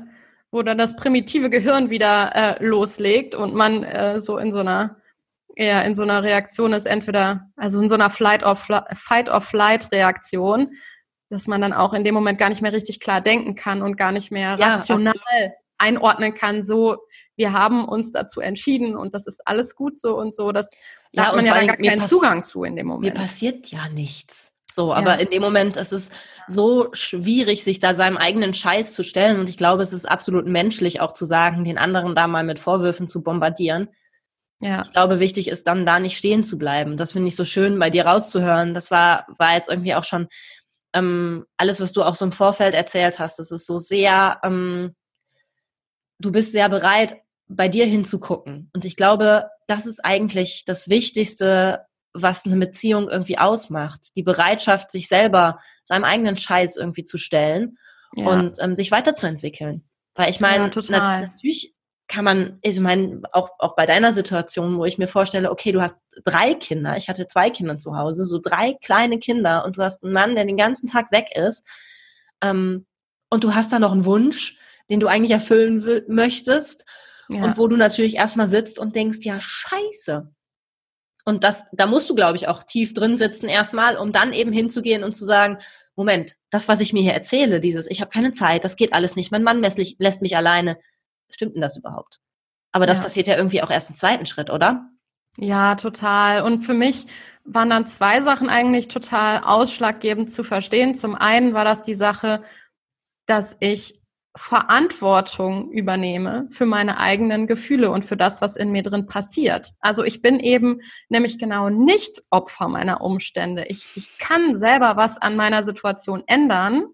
wo 0.51 0.61
dann 0.63 0.77
das 0.77 0.95
primitive 0.95 1.49
Gehirn 1.49 1.89
wieder 1.89 2.31
äh, 2.35 2.63
loslegt 2.63 3.35
und 3.35 3.53
man 3.53 3.83
äh, 3.83 4.21
so 4.21 4.37
in 4.37 4.51
so 4.51 4.59
einer 4.59 4.97
eher 5.55 5.85
in 5.85 5.95
so 5.95 6.03
einer 6.03 6.23
Reaktion 6.23 6.71
ist, 6.73 6.85
entweder 6.85 7.49
also 7.55 7.81
in 7.81 7.89
so 7.89 7.95
einer 7.95 8.09
Flight 8.09 8.43
or 8.43 8.55
Fight 8.55 9.29
or 9.29 9.41
Flight 9.41 9.91
Reaktion, 9.91 10.75
dass 11.29 11.47
man 11.47 11.61
dann 11.61 11.73
auch 11.73 11.93
in 11.93 12.03
dem 12.03 12.13
Moment 12.13 12.37
gar 12.37 12.49
nicht 12.49 12.61
mehr 12.61 12.73
richtig 12.73 12.99
klar 12.99 13.21
denken 13.21 13.55
kann 13.55 13.81
und 13.81 13.97
gar 13.97 14.11
nicht 14.11 14.31
mehr 14.31 14.57
ja, 14.59 14.75
rational 14.75 15.15
absolut. 15.15 15.53
einordnen 15.79 16.35
kann. 16.35 16.63
So, 16.63 16.97
wir 17.35 17.53
haben 17.53 17.85
uns 17.85 18.11
dazu 18.11 18.39
entschieden 18.39 18.95
und 18.95 19.13
das 19.13 19.27
ist 19.27 19.41
alles 19.45 19.75
gut 19.75 19.99
so 19.99 20.17
und 20.17 20.35
so. 20.35 20.51
Das 20.51 20.71
da 21.11 21.23
ja, 21.23 21.27
hat 21.29 21.35
man 21.35 21.45
ja 21.45 21.55
dann 21.55 21.67
gar 21.67 21.77
keinen 21.77 22.07
Zugang 22.07 22.43
zu 22.43 22.63
in 22.63 22.75
dem 22.75 22.87
Moment. 22.87 23.15
Mir 23.15 23.19
passiert 23.19 23.67
ja 23.67 23.89
nichts. 23.89 24.53
So, 24.77 24.93
aber 24.93 25.15
ja. 25.15 25.21
in 25.21 25.31
dem 25.31 25.41
Moment 25.41 25.75
ist 25.75 25.91
es 25.91 26.11
so 26.47 26.89
schwierig, 26.93 27.63
sich 27.63 27.79
da 27.79 27.95
seinem 27.95 28.15
eigenen 28.15 28.53
Scheiß 28.53 28.93
zu 28.93 29.03
stellen. 29.03 29.39
Und 29.39 29.49
ich 29.49 29.57
glaube, 29.57 29.81
es 29.81 29.91
ist 29.91 30.07
absolut 30.07 30.45
menschlich 30.45 31.01
auch 31.01 31.13
zu 31.13 31.25
sagen, 31.25 31.63
den 31.63 31.79
anderen 31.79 32.13
da 32.13 32.27
mal 32.27 32.43
mit 32.43 32.59
Vorwürfen 32.59 33.07
zu 33.07 33.23
bombardieren. 33.23 33.89
Ja. 34.61 34.83
Ich 34.83 34.91
glaube, 34.91 35.19
wichtig 35.19 35.47
ist 35.47 35.65
dann 35.65 35.87
da 35.87 35.99
nicht 35.99 36.15
stehen 36.15 36.43
zu 36.43 36.59
bleiben. 36.59 36.95
Das 36.95 37.13
finde 37.13 37.27
ich 37.29 37.35
so 37.35 37.43
schön, 37.43 37.79
bei 37.79 37.89
dir 37.89 38.05
rauszuhören. 38.05 38.75
Das 38.75 38.91
war, 38.91 39.25
war 39.39 39.55
jetzt 39.55 39.67
irgendwie 39.67 39.95
auch 39.95 40.03
schon 40.03 40.27
ähm, 40.93 41.47
alles, 41.57 41.81
was 41.81 41.91
du 41.91 42.03
auch 42.03 42.13
so 42.13 42.25
im 42.25 42.31
Vorfeld 42.31 42.75
erzählt 42.75 43.17
hast. 43.17 43.39
Das 43.39 43.51
ist 43.51 43.65
so 43.65 43.77
sehr, 43.77 44.37
ähm, 44.43 44.95
du 46.19 46.31
bist 46.31 46.51
sehr 46.51 46.69
bereit, 46.69 47.17
bei 47.47 47.67
dir 47.67 47.87
hinzugucken. 47.87 48.69
Und 48.75 48.85
ich 48.85 48.95
glaube, 48.95 49.49
das 49.65 49.87
ist 49.87 50.05
eigentlich 50.05 50.65
das 50.65 50.87
Wichtigste, 50.87 51.86
was 52.21 52.45
eine 52.45 52.57
Beziehung 52.57 53.09
irgendwie 53.09 53.37
ausmacht. 53.37 54.15
Die 54.15 54.23
Bereitschaft, 54.23 54.91
sich 54.91 55.07
selber 55.07 55.59
seinem 55.85 56.03
eigenen 56.03 56.37
Scheiß 56.37 56.77
irgendwie 56.77 57.03
zu 57.03 57.17
stellen 57.17 57.77
ja. 58.15 58.27
und 58.27 58.57
ähm, 58.59 58.75
sich 58.75 58.91
weiterzuentwickeln. 58.91 59.83
Weil 60.15 60.29
ich 60.29 60.41
meine, 60.41 60.71
ja, 60.73 60.81
na, 60.89 61.21
natürlich 61.21 61.73
kann 62.07 62.23
man, 62.23 62.59
ich 62.61 62.79
meine, 62.79 63.21
auch, 63.33 63.51
auch 63.59 63.75
bei 63.75 63.85
deiner 63.85 64.13
Situation, 64.13 64.77
wo 64.77 64.85
ich 64.85 64.97
mir 64.97 65.07
vorstelle, 65.07 65.51
okay, 65.51 65.71
du 65.71 65.81
hast 65.81 65.95
drei 66.23 66.53
Kinder, 66.53 66.95
ich 66.95 67.09
hatte 67.09 67.27
zwei 67.27 67.49
Kinder 67.49 67.77
zu 67.77 67.95
Hause, 67.97 68.25
so 68.25 68.39
drei 68.41 68.75
kleine 68.81 69.19
Kinder 69.19 69.65
und 69.65 69.77
du 69.77 69.83
hast 69.83 70.03
einen 70.03 70.13
Mann, 70.13 70.35
der 70.35 70.45
den 70.45 70.57
ganzen 70.57 70.87
Tag 70.87 71.11
weg 71.11 71.27
ist 71.35 71.67
ähm, 72.41 72.85
und 73.29 73.43
du 73.43 73.53
hast 73.53 73.73
da 73.73 73.79
noch 73.79 73.91
einen 73.91 74.05
Wunsch, 74.05 74.57
den 74.89 75.01
du 75.01 75.07
eigentlich 75.07 75.31
erfüllen 75.31 76.03
möchtest 76.07 76.85
ja. 77.29 77.43
und 77.43 77.57
wo 77.57 77.67
du 77.67 77.75
natürlich 77.75 78.15
erstmal 78.15 78.47
sitzt 78.47 78.79
und 78.79 78.95
denkst, 78.95 79.19
ja, 79.21 79.39
scheiße, 79.41 80.31
und 81.27 81.43
das, 81.43 81.65
da 81.73 81.87
musst 81.87 82.09
du, 82.09 82.15
glaube 82.15 82.37
ich, 82.37 82.47
auch 82.47 82.63
tief 82.63 82.93
drin 82.93 83.17
sitzen 83.17 83.49
erstmal, 83.49 83.97
um 83.97 84.13
dann 84.13 84.31
eben 84.31 84.53
hinzugehen 84.53 85.03
und 85.03 85.13
zu 85.13 85.25
sagen, 85.25 85.57
Moment, 85.97 86.37
das, 86.51 86.69
was 86.69 86.79
ich 86.79 86.93
mir 86.93 87.03
hier 87.03 87.13
erzähle, 87.13 87.59
dieses, 87.59 87.85
ich 87.87 87.99
habe 87.99 88.09
keine 88.09 88.31
Zeit, 88.31 88.63
das 88.63 88.77
geht 88.77 88.93
alles 88.93 89.17
nicht, 89.17 89.29
mein 89.29 89.43
Mann 89.43 89.59
lässt, 89.59 90.21
mich 90.21 90.37
alleine, 90.37 90.77
stimmt 91.29 91.55
denn 91.55 91.61
das 91.61 91.75
überhaupt? 91.75 92.21
Aber 92.71 92.85
das 92.85 92.99
ja. 92.99 93.03
passiert 93.03 93.27
ja 93.27 93.35
irgendwie 93.35 93.61
auch 93.61 93.69
erst 93.69 93.89
im 93.89 93.97
zweiten 93.97 94.25
Schritt, 94.25 94.49
oder? 94.49 94.89
Ja, 95.37 95.75
total. 95.75 96.43
Und 96.43 96.63
für 96.63 96.73
mich 96.73 97.07
waren 97.43 97.71
dann 97.71 97.87
zwei 97.87 98.21
Sachen 98.21 98.47
eigentlich 98.47 98.87
total 98.87 99.41
ausschlaggebend 99.43 100.31
zu 100.31 100.45
verstehen. 100.45 100.95
Zum 100.95 101.13
einen 101.13 101.53
war 101.53 101.65
das 101.65 101.81
die 101.81 101.95
Sache, 101.95 102.41
dass 103.25 103.57
ich 103.59 103.96
Verantwortung 104.37 105.71
übernehme 105.71 106.47
für 106.51 106.65
meine 106.65 106.99
eigenen 106.99 107.47
Gefühle 107.47 107.91
und 107.91 108.05
für 108.05 108.15
das, 108.15 108.41
was 108.41 108.55
in 108.55 108.71
mir 108.71 108.83
drin 108.83 109.07
passiert. 109.07 109.73
Also 109.79 110.03
ich 110.03 110.21
bin 110.21 110.39
eben 110.39 110.81
nämlich 111.09 111.39
genau 111.39 111.69
nicht 111.69 112.21
Opfer 112.29 112.67
meiner 112.67 113.01
Umstände. 113.01 113.65
Ich, 113.67 113.89
ich 113.95 114.17
kann 114.19 114.57
selber 114.57 114.95
was 114.95 115.17
an 115.17 115.35
meiner 115.35 115.63
Situation 115.63 116.23
ändern, 116.27 116.85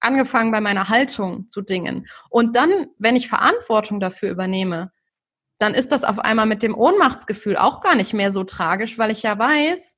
angefangen 0.00 0.50
bei 0.50 0.60
meiner 0.60 0.88
Haltung 0.88 1.46
zu 1.48 1.60
Dingen. 1.60 2.08
Und 2.30 2.56
dann, 2.56 2.86
wenn 2.98 3.16
ich 3.16 3.28
Verantwortung 3.28 4.00
dafür 4.00 4.30
übernehme, 4.30 4.90
dann 5.58 5.74
ist 5.74 5.92
das 5.92 6.04
auf 6.04 6.18
einmal 6.18 6.46
mit 6.46 6.62
dem 6.62 6.74
Ohnmachtsgefühl 6.74 7.56
auch 7.56 7.80
gar 7.80 7.96
nicht 7.96 8.14
mehr 8.14 8.32
so 8.32 8.44
tragisch, 8.44 8.96
weil 8.96 9.10
ich 9.10 9.22
ja 9.22 9.38
weiß, 9.38 9.96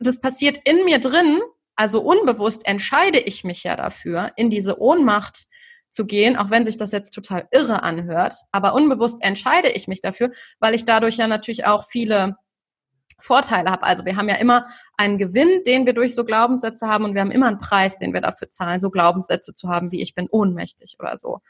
das 0.00 0.20
passiert 0.20 0.58
in 0.64 0.84
mir 0.84 0.98
drin, 0.98 1.40
also 1.76 2.00
unbewusst 2.02 2.66
entscheide 2.66 3.18
ich 3.18 3.44
mich 3.44 3.64
ja 3.64 3.76
dafür, 3.76 4.32
in 4.36 4.50
diese 4.50 4.80
Ohnmacht 4.80 5.46
zu 5.92 6.06
gehen, 6.06 6.36
auch 6.36 6.50
wenn 6.50 6.64
sich 6.64 6.76
das 6.76 6.90
jetzt 6.90 7.12
total 7.12 7.46
irre 7.52 7.82
anhört. 7.82 8.34
Aber 8.50 8.74
unbewusst 8.74 9.22
entscheide 9.22 9.68
ich 9.68 9.86
mich 9.86 10.00
dafür, 10.00 10.32
weil 10.58 10.74
ich 10.74 10.84
dadurch 10.84 11.18
ja 11.18 11.28
natürlich 11.28 11.66
auch 11.66 11.86
viele 11.86 12.36
Vorteile 13.20 13.70
habe. 13.70 13.84
Also 13.84 14.04
wir 14.04 14.16
haben 14.16 14.28
ja 14.28 14.34
immer 14.36 14.66
einen 14.96 15.18
Gewinn, 15.18 15.62
den 15.64 15.86
wir 15.86 15.92
durch 15.92 16.14
so 16.14 16.24
Glaubenssätze 16.24 16.88
haben 16.88 17.04
und 17.04 17.14
wir 17.14 17.20
haben 17.20 17.30
immer 17.30 17.46
einen 17.46 17.60
Preis, 17.60 17.98
den 17.98 18.12
wir 18.12 18.20
dafür 18.20 18.50
zahlen, 18.50 18.80
so 18.80 18.90
Glaubenssätze 18.90 19.54
zu 19.54 19.68
haben, 19.68 19.92
wie 19.92 20.02
ich 20.02 20.14
bin 20.14 20.28
ohnmächtig 20.28 20.96
oder 20.98 21.16
so. 21.16 21.40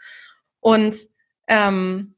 Und 0.61 0.95
ähm, 1.47 2.15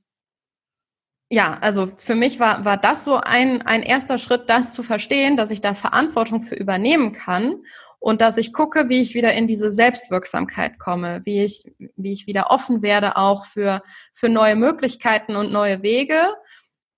ja, 1.31 1.59
also 1.61 1.91
für 1.97 2.15
mich 2.15 2.41
war, 2.41 2.65
war 2.65 2.77
das 2.77 3.05
so 3.05 3.17
ein, 3.17 3.63
ein 3.63 3.83
erster 3.83 4.19
Schritt, 4.19 4.49
das 4.49 4.75
zu 4.75 4.83
verstehen, 4.83 5.37
dass 5.37 5.51
ich 5.51 5.61
da 5.61 5.75
Verantwortung 5.75 6.43
für 6.43 6.55
übernehmen 6.55 7.13
kann 7.13 7.63
und 8.05 8.21
dass 8.21 8.37
ich 8.37 8.53
gucke, 8.53 8.91
wie 8.91 9.01
ich 9.01 9.15
wieder 9.15 9.33
in 9.33 9.47
diese 9.47 9.73
Selbstwirksamkeit 9.73 10.79
komme, 10.79 11.23
wie 11.25 11.43
ich, 11.43 11.73
wie 11.97 12.13
ich 12.13 12.27
wieder 12.27 12.51
offen 12.51 12.83
werde 12.83 13.17
auch 13.17 13.47
für, 13.47 13.83
für 14.13 14.29
neue 14.29 14.57
Möglichkeiten 14.57 15.37
und 15.37 15.51
neue 15.51 15.83
Wege. 15.83 16.35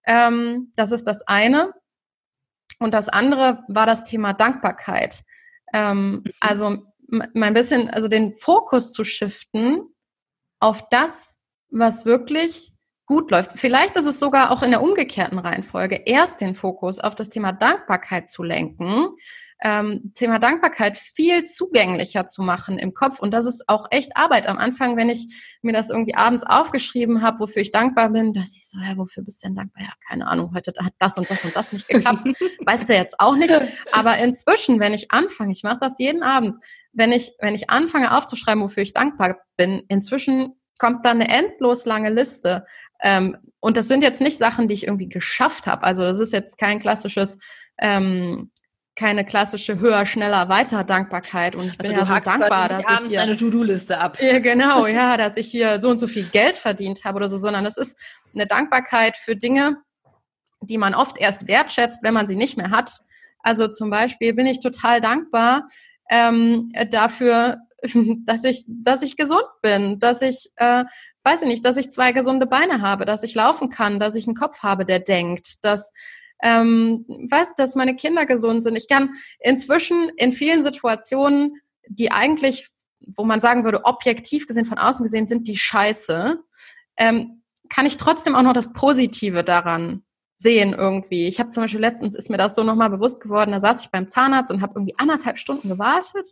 Ähm, 0.05 0.73
das 0.75 0.91
ist 0.91 1.05
das 1.05 1.23
eine. 1.29 1.73
Und 2.81 2.93
das 2.93 3.09
andere 3.09 3.63
war 3.69 3.87
das 3.87 4.03
Thema 4.03 4.33
Dankbarkeit. 4.33 5.23
Ähm, 5.73 6.25
also 6.41 6.79
mein 7.07 7.55
bisschen, 7.55 7.89
also 7.89 8.09
den 8.09 8.35
Fokus 8.35 8.93
zu 8.93 9.05
shiften 9.05 9.85
auf 10.59 10.89
das, 10.89 11.39
was 11.71 12.05
wirklich 12.05 12.73
gut 13.07 13.31
läuft. 13.31 13.53
Vielleicht 13.55 13.95
ist 13.95 14.07
es 14.07 14.19
sogar 14.19 14.51
auch 14.51 14.65
in 14.65 14.71
der 14.71 14.83
umgekehrten 14.83 15.39
Reihenfolge, 15.39 16.03
erst 16.05 16.41
den 16.41 16.57
Fokus 16.57 16.99
auf 16.99 17.15
das 17.15 17.29
Thema 17.29 17.53
Dankbarkeit 17.53 18.29
zu 18.29 18.43
lenken, 18.43 19.11
ähm, 19.63 20.13
Thema 20.15 20.39
Dankbarkeit 20.39 20.99
viel 20.99 21.47
zugänglicher 21.47 22.27
zu 22.27 22.43
machen 22.43 22.79
im 22.79 22.93
Kopf. 22.93 23.21
Und 23.21 23.33
das 23.33 23.47
ist 23.47 23.69
auch 23.69 23.87
echt 23.91 24.17
Arbeit. 24.17 24.47
Am 24.47 24.59
Anfang, 24.59 24.97
wenn 24.97 25.09
ich 25.09 25.27
mir 25.63 25.73
das 25.73 25.89
irgendwie 25.89 26.15
abends 26.15 26.45
aufgeschrieben 26.45 27.23
habe, 27.23 27.41
wofür 27.41 27.63
ich 27.63 27.73
dankbar 27.73 28.11
bin, 28.11 28.35
dachte 28.35 28.51
ich 28.55 28.69
so, 28.69 28.79
ja, 28.79 28.97
wofür 28.97 29.23
bist 29.23 29.43
du 29.43 29.49
denn 29.49 29.57
dankbar? 29.57 29.85
Ja, 29.85 29.93
keine 30.09 30.27
Ahnung, 30.27 30.53
heute 30.55 30.75
hat 30.79 30.93
das 30.99 31.17
und 31.17 31.31
das 31.31 31.45
und 31.45 31.57
das 31.57 31.73
nicht 31.73 31.89
geklappt. 31.89 32.27
weißt 32.67 32.89
du 32.89 32.95
jetzt 32.95 33.19
auch 33.19 33.37
nicht. 33.37 33.55
Aber 33.93 34.19
inzwischen, 34.19 34.79
wenn 34.79 34.93
ich 34.93 35.11
anfange, 35.11 35.53
ich 35.53 35.63
mache 35.63 35.79
das 35.81 35.99
jeden 35.99 36.23
Abend, 36.23 36.57
wenn 36.93 37.13
ich, 37.13 37.33
wenn 37.41 37.55
ich 37.55 37.71
anfange 37.71 38.17
aufzuschreiben, 38.17 38.63
wofür 38.63 38.83
ich 38.83 38.93
dankbar 38.93 39.39
bin, 39.57 39.83
inzwischen 39.89 40.55
kommt 40.79 41.07
da 41.07 41.13
eine 41.13 41.29
endlos 41.29 41.87
lange 41.87 42.11
Liste. 42.11 42.67
Ähm, 43.01 43.39
und 43.61 43.79
das 43.79 43.89
sind 43.89 44.03
jetzt 44.03 44.21
nicht 44.21 44.37
Sachen, 44.37 44.69
die 44.69 44.75
ich 44.75 44.87
irgendwie 44.87 45.09
geschafft 45.09 45.67
habe. 45.67 45.85
Also 45.85 46.03
das 46.03 46.19
ist 46.19 46.33
jetzt 46.33 46.59
kein 46.59 46.79
klassisches 46.79 47.39
ähm, 47.79 48.51
keine 48.97 49.27
klassische 49.27 49.79
höher, 49.79 50.07
schneller, 50.07 50.49
weiter 50.49 50.83
Dankbarkeit. 50.83 51.55
Und 51.55 51.67
ich 51.67 51.79
bin 51.79 51.95
also 51.95 52.13
ja 52.13 52.23
so 52.23 52.31
dankbar, 52.31 52.69
dass 52.69 53.03
ich 53.03 53.09
hier 53.09 53.21
eine 53.21 53.37
To-Do-Liste 53.37 53.99
ab. 53.99 54.19
Ja, 54.21 54.39
genau, 54.39 54.87
ja, 54.87 55.17
dass 55.19 55.37
ich 55.37 55.49
hier 55.49 55.79
so 55.81 55.91
und 55.91 55.99
so 55.99 56.07
viel 56.07 56.25
Geld 56.25 56.57
verdient 56.57 57.05
habe 57.05 57.17
oder 57.17 57.29
so, 57.29 57.37
sondern 57.37 57.67
es 57.67 57.77
ist 57.77 57.99
eine 58.35 58.47
Dankbarkeit 58.47 59.17
für 59.17 59.37
Dinge, 59.37 59.77
die 60.63 60.79
man 60.79 60.95
oft 60.95 61.19
erst 61.19 61.47
wertschätzt, 61.47 62.01
wenn 62.03 62.15
man 62.15 62.27
sie 62.27 62.37
nicht 62.37 62.57
mehr 62.57 62.71
hat. 62.71 62.91
Also 63.41 63.69
zum 63.69 63.91
Beispiel 63.91 64.33
bin 64.33 64.47
ich 64.47 64.61
total 64.61 65.01
dankbar 65.03 65.69
ähm, 66.11 66.73
dafür, 66.91 67.59
dass 68.25 68.45
ich, 68.45 68.65
dass 68.67 69.03
ich 69.03 69.17
gesund 69.17 69.47
bin, 69.61 70.01
dass 70.01 70.23
ich, 70.23 70.51
äh, 70.57 70.85
weiß 71.23 71.43
ich 71.43 71.49
nicht, 71.49 71.65
dass 71.67 71.77
ich 71.77 71.91
zwei 71.91 72.13
gesunde 72.13 72.47
Beine 72.47 72.81
habe, 72.81 73.05
dass 73.05 73.23
ich 73.23 73.35
laufen 73.35 73.69
kann, 73.69 74.01
dass 74.01 74.15
ich 74.15 74.27
einen 74.27 74.37
Kopf 74.37 74.63
habe, 74.63 74.87
der 74.87 75.01
denkt, 75.01 75.65
dass 75.65 75.93
ähm, 76.43 77.05
weiß, 77.09 77.55
dass 77.57 77.75
meine 77.75 77.97
Kinder 77.97 78.27
gesund 78.27 78.65
sind. 78.65 78.77
Ich 78.77 78.89
kann 78.89 79.15
inzwischen 79.41 80.11
in 80.17 80.33
vielen 80.33 80.63
Situationen, 80.63 81.61
die 81.89 82.11
eigentlich, 82.11 82.69
wo 83.01 83.25
man 83.25 83.41
sagen 83.41 83.65
würde, 83.65 83.85
objektiv 83.85 84.47
gesehen, 84.47 84.67
von 84.67 84.79
außen 84.79 85.05
gesehen, 85.05 85.27
sind 85.27 85.49
die 85.49 85.57
scheiße, 85.57 86.39
ähm, 86.99 87.43
kann 87.69 87.87
ich 87.87 87.97
trotzdem 87.97 88.35
auch 88.35 88.43
noch 88.43 88.53
das 88.53 88.73
Positive 88.73 89.45
daran 89.45 90.03
sehen 90.39 90.75
irgendwie. 90.75 91.27
Ich 91.27 91.41
habe 91.41 91.51
zum 91.51 91.63
Beispiel 91.63 91.81
letztens 91.81 92.15
ist 92.15 92.31
mir 92.31 92.37
das 92.37 92.55
so 92.55 92.63
nochmal 92.63 92.91
bewusst 92.91 93.21
geworden, 93.21 93.53
da 93.53 93.61
saß 93.61 93.83
ich 93.83 93.91
beim 93.91 94.09
Zahnarzt 94.09 94.51
und 94.51 94.61
habe 94.61 94.75
irgendwie 94.77 94.95
anderthalb 94.99 95.39
Stunden 95.39 95.69
gewartet. 95.69 96.29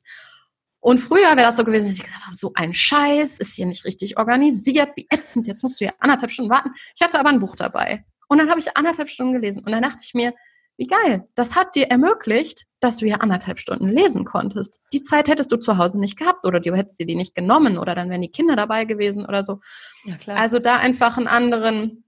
Und 0.81 0.99
früher 0.99 1.31
wäre 1.31 1.43
das 1.43 1.57
so 1.57 1.65
gewesen, 1.65 1.89
dass 1.89 1.97
ich 1.97 2.05
gesagt 2.05 2.27
habe, 2.27 2.37
so 2.37 2.53
ein 2.55 2.75
Scheiß, 2.75 3.39
ist 3.39 3.55
hier 3.55 3.65
nicht 3.65 3.87
richtig 3.87 4.19
organisiert, 4.19 4.91
wie 4.97 5.07
ätzend, 5.09 5.47
jetzt 5.47 5.63
musst 5.63 5.81
du 5.81 5.87
ja 5.87 5.93
anderthalb 5.99 6.31
Stunden 6.31 6.51
warten. 6.51 6.73
Ich 6.95 7.03
hatte 7.03 7.19
aber 7.19 7.31
ein 7.31 7.41
Buch 7.41 7.57
dabei. 7.57 8.05
Und 8.35 8.39
dann 8.39 8.51
habe 8.51 8.59
ich 8.59 8.77
anderthalb 8.77 9.09
Stunden 9.09 9.33
gelesen. 9.33 9.61
Und 9.61 9.71
dann 9.71 9.85
dachte 9.85 10.01
ich 10.03 10.13
mir, 10.13 10.35
wie 10.77 10.89
geil, 10.89 11.29
das 11.37 11.55
hat 11.55 11.77
dir 11.77 11.87
ermöglicht, 11.87 12.67
dass 12.81 12.97
du 12.97 13.07
ja 13.07 13.19
anderthalb 13.19 13.61
Stunden 13.61 13.87
lesen 13.87 14.25
konntest. 14.25 14.81
Die 14.93 15.05
Zeit 15.05 15.29
hättest 15.29 15.53
du 15.53 15.57
zu 15.57 15.79
Hause 15.79 16.01
nicht 16.01 16.19
gehabt 16.19 16.45
oder 16.45 16.59
du 16.59 16.75
hättest 16.75 16.99
dir 16.99 17.07
die 17.07 17.15
nicht 17.15 17.37
genommen 17.37 17.79
oder 17.79 17.95
dann 17.95 18.11
wären 18.11 18.23
die 18.23 18.33
Kinder 18.33 18.57
dabei 18.57 18.87
gewesen 18.87 19.25
oder 19.25 19.45
so. 19.45 19.61
Ja, 20.03 20.17
klar. 20.17 20.37
Also 20.37 20.59
da 20.59 20.79
einfach 20.79 21.17
einen 21.17 21.29
anderen 21.29 22.03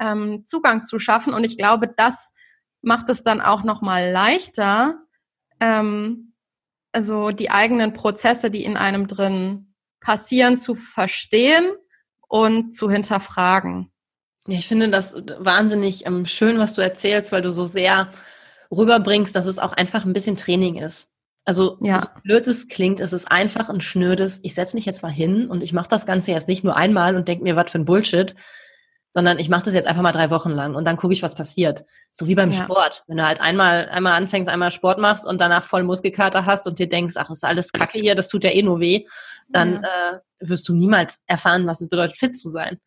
ähm, 0.00 0.42
Zugang 0.46 0.82
zu 0.82 0.98
schaffen. 0.98 1.32
Und 1.32 1.44
ich 1.44 1.56
glaube, 1.56 1.86
das 1.96 2.32
macht 2.82 3.08
es 3.08 3.22
dann 3.22 3.40
auch 3.40 3.62
nochmal 3.62 4.10
leichter, 4.10 4.98
ähm, 5.60 6.32
also 6.90 7.30
die 7.30 7.52
eigenen 7.52 7.92
Prozesse, 7.92 8.50
die 8.50 8.64
in 8.64 8.76
einem 8.76 9.06
drin 9.06 9.74
passieren, 10.00 10.58
zu 10.58 10.74
verstehen 10.74 11.70
und 12.26 12.74
zu 12.74 12.90
hinterfragen. 12.90 13.92
Ja, 14.46 14.58
ich 14.58 14.68
finde 14.68 14.88
das 14.88 15.14
wahnsinnig 15.38 16.06
ähm, 16.06 16.26
schön, 16.26 16.58
was 16.58 16.74
du 16.74 16.82
erzählst, 16.82 17.32
weil 17.32 17.42
du 17.42 17.50
so 17.50 17.64
sehr 17.64 18.10
rüberbringst, 18.70 19.34
dass 19.34 19.46
es 19.46 19.58
auch 19.58 19.72
einfach 19.72 20.04
ein 20.04 20.12
bisschen 20.12 20.36
Training 20.36 20.76
ist. 20.76 21.12
Also 21.44 21.78
ja. 21.80 22.00
so 22.00 22.08
blöd 22.24 22.46
es 22.48 22.68
klingt, 22.68 22.98
es 22.98 23.12
ist 23.12 23.30
einfach 23.30 23.68
ein 23.68 23.80
schnödes, 23.80 24.40
ich 24.42 24.54
setze 24.54 24.74
mich 24.74 24.84
jetzt 24.84 25.02
mal 25.02 25.12
hin 25.12 25.48
und 25.48 25.62
ich 25.62 25.72
mache 25.72 25.88
das 25.88 26.04
Ganze 26.04 26.32
jetzt 26.32 26.48
nicht 26.48 26.64
nur 26.64 26.76
einmal 26.76 27.14
und 27.14 27.28
denke 27.28 27.44
mir, 27.44 27.54
was 27.54 27.70
für 27.70 27.78
ein 27.78 27.84
Bullshit, 27.84 28.34
sondern 29.12 29.38
ich 29.38 29.48
mache 29.48 29.62
das 29.62 29.74
jetzt 29.74 29.86
einfach 29.86 30.02
mal 30.02 30.12
drei 30.12 30.30
Wochen 30.30 30.50
lang 30.50 30.74
und 30.74 30.84
dann 30.84 30.96
gucke 30.96 31.14
ich, 31.14 31.22
was 31.22 31.36
passiert. 31.36 31.84
So 32.12 32.26
wie 32.26 32.34
beim 32.34 32.50
ja. 32.50 32.62
Sport. 32.64 33.04
Wenn 33.06 33.18
du 33.18 33.24
halt 33.24 33.40
einmal, 33.40 33.88
einmal 33.88 34.14
anfängst, 34.14 34.50
einmal 34.50 34.72
Sport 34.72 34.98
machst 34.98 35.24
und 35.24 35.40
danach 35.40 35.62
voll 35.62 35.84
Muskelkater 35.84 36.46
hast 36.46 36.66
und 36.66 36.80
dir 36.80 36.88
denkst, 36.88 37.14
ach, 37.16 37.30
ist 37.30 37.44
alles 37.44 37.72
kacke 37.72 37.98
hier, 37.98 38.16
das 38.16 38.28
tut 38.28 38.42
ja 38.42 38.50
eh 38.50 38.62
nur 38.62 38.80
weh, 38.80 39.06
dann 39.48 39.84
ja. 39.84 40.16
äh, 40.16 40.18
wirst 40.40 40.68
du 40.68 40.74
niemals 40.74 41.22
erfahren, 41.26 41.66
was 41.66 41.80
es 41.80 41.88
bedeutet, 41.88 42.16
fit 42.16 42.36
zu 42.36 42.50
sein. 42.50 42.80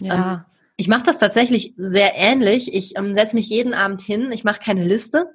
Ja. 0.00 0.14
Ähm, 0.14 0.53
ich 0.76 0.88
mache 0.88 1.04
das 1.04 1.18
tatsächlich 1.18 1.74
sehr 1.76 2.14
ähnlich. 2.16 2.74
Ich 2.74 2.96
ähm, 2.96 3.14
setze 3.14 3.36
mich 3.36 3.48
jeden 3.48 3.74
Abend 3.74 4.02
hin, 4.02 4.32
ich 4.32 4.44
mache 4.44 4.60
keine 4.60 4.84
Liste, 4.84 5.30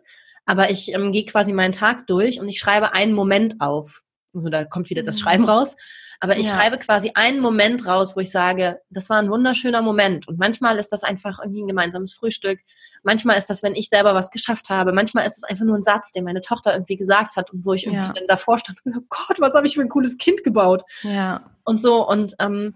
aber 0.45 0.69
ich 0.69 0.93
ähm, 0.93 1.11
gehe 1.11 1.25
quasi 1.25 1.53
meinen 1.53 1.71
Tag 1.71 2.07
durch 2.07 2.39
und 2.39 2.47
ich 2.49 2.59
schreibe 2.59 2.93
einen 2.93 3.13
Moment 3.13 3.61
auf. 3.61 4.01
Also 4.33 4.49
da 4.49 4.65
kommt 4.65 4.89
wieder 4.89 5.03
das 5.03 5.15
mhm. 5.17 5.19
Schreiben 5.19 5.45
raus. 5.45 5.75
Aber 6.21 6.37
ich 6.37 6.47
ja. 6.47 6.55
schreibe 6.55 6.77
quasi 6.77 7.11
einen 7.15 7.39
Moment 7.39 7.87
raus, 7.87 8.15
wo 8.15 8.19
ich 8.19 8.29
sage, 8.29 8.81
das 8.89 9.09
war 9.09 9.19
ein 9.19 9.31
wunderschöner 9.31 9.81
Moment. 9.81 10.27
Und 10.27 10.37
manchmal 10.37 10.77
ist 10.77 10.89
das 10.89 11.03
einfach 11.03 11.39
irgendwie 11.39 11.63
ein 11.63 11.67
gemeinsames 11.67 12.13
Frühstück. 12.13 12.59
Manchmal 13.03 13.37
ist 13.37 13.49
das, 13.49 13.63
wenn 13.63 13.73
ich 13.73 13.87
selber 13.87 14.13
was 14.13 14.29
geschafft 14.29 14.69
habe. 14.69 14.91
Manchmal 14.91 15.25
ist 15.25 15.37
es 15.37 15.43
einfach 15.45 15.63
nur 15.63 15.77
ein 15.77 15.83
Satz, 15.83 16.11
den 16.11 16.25
meine 16.25 16.41
Tochter 16.41 16.73
irgendwie 16.73 16.97
gesagt 16.97 17.37
hat 17.37 17.51
und 17.51 17.65
wo 17.65 17.73
ich 17.73 17.85
irgendwie 17.85 18.03
ja. 18.03 18.13
dann 18.13 18.27
davor 18.27 18.59
stand 18.59 18.85
und 18.85 18.97
oh 18.97 19.05
Gott, 19.07 19.39
was 19.39 19.53
habe 19.53 19.65
ich 19.65 19.75
für 19.75 19.81
ein 19.81 19.89
cooles 19.89 20.17
Kind 20.17 20.43
gebaut. 20.43 20.83
Ja. 21.03 21.41
Und 21.63 21.81
so. 21.81 22.05
Und 22.05 22.35
ähm, 22.39 22.75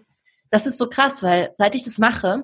das 0.53 0.67
ist 0.67 0.77
so 0.77 0.87
krass, 0.87 1.23
weil 1.23 1.49
seit 1.55 1.73
ich 1.73 1.83
das 1.83 1.97
mache, 1.97 2.43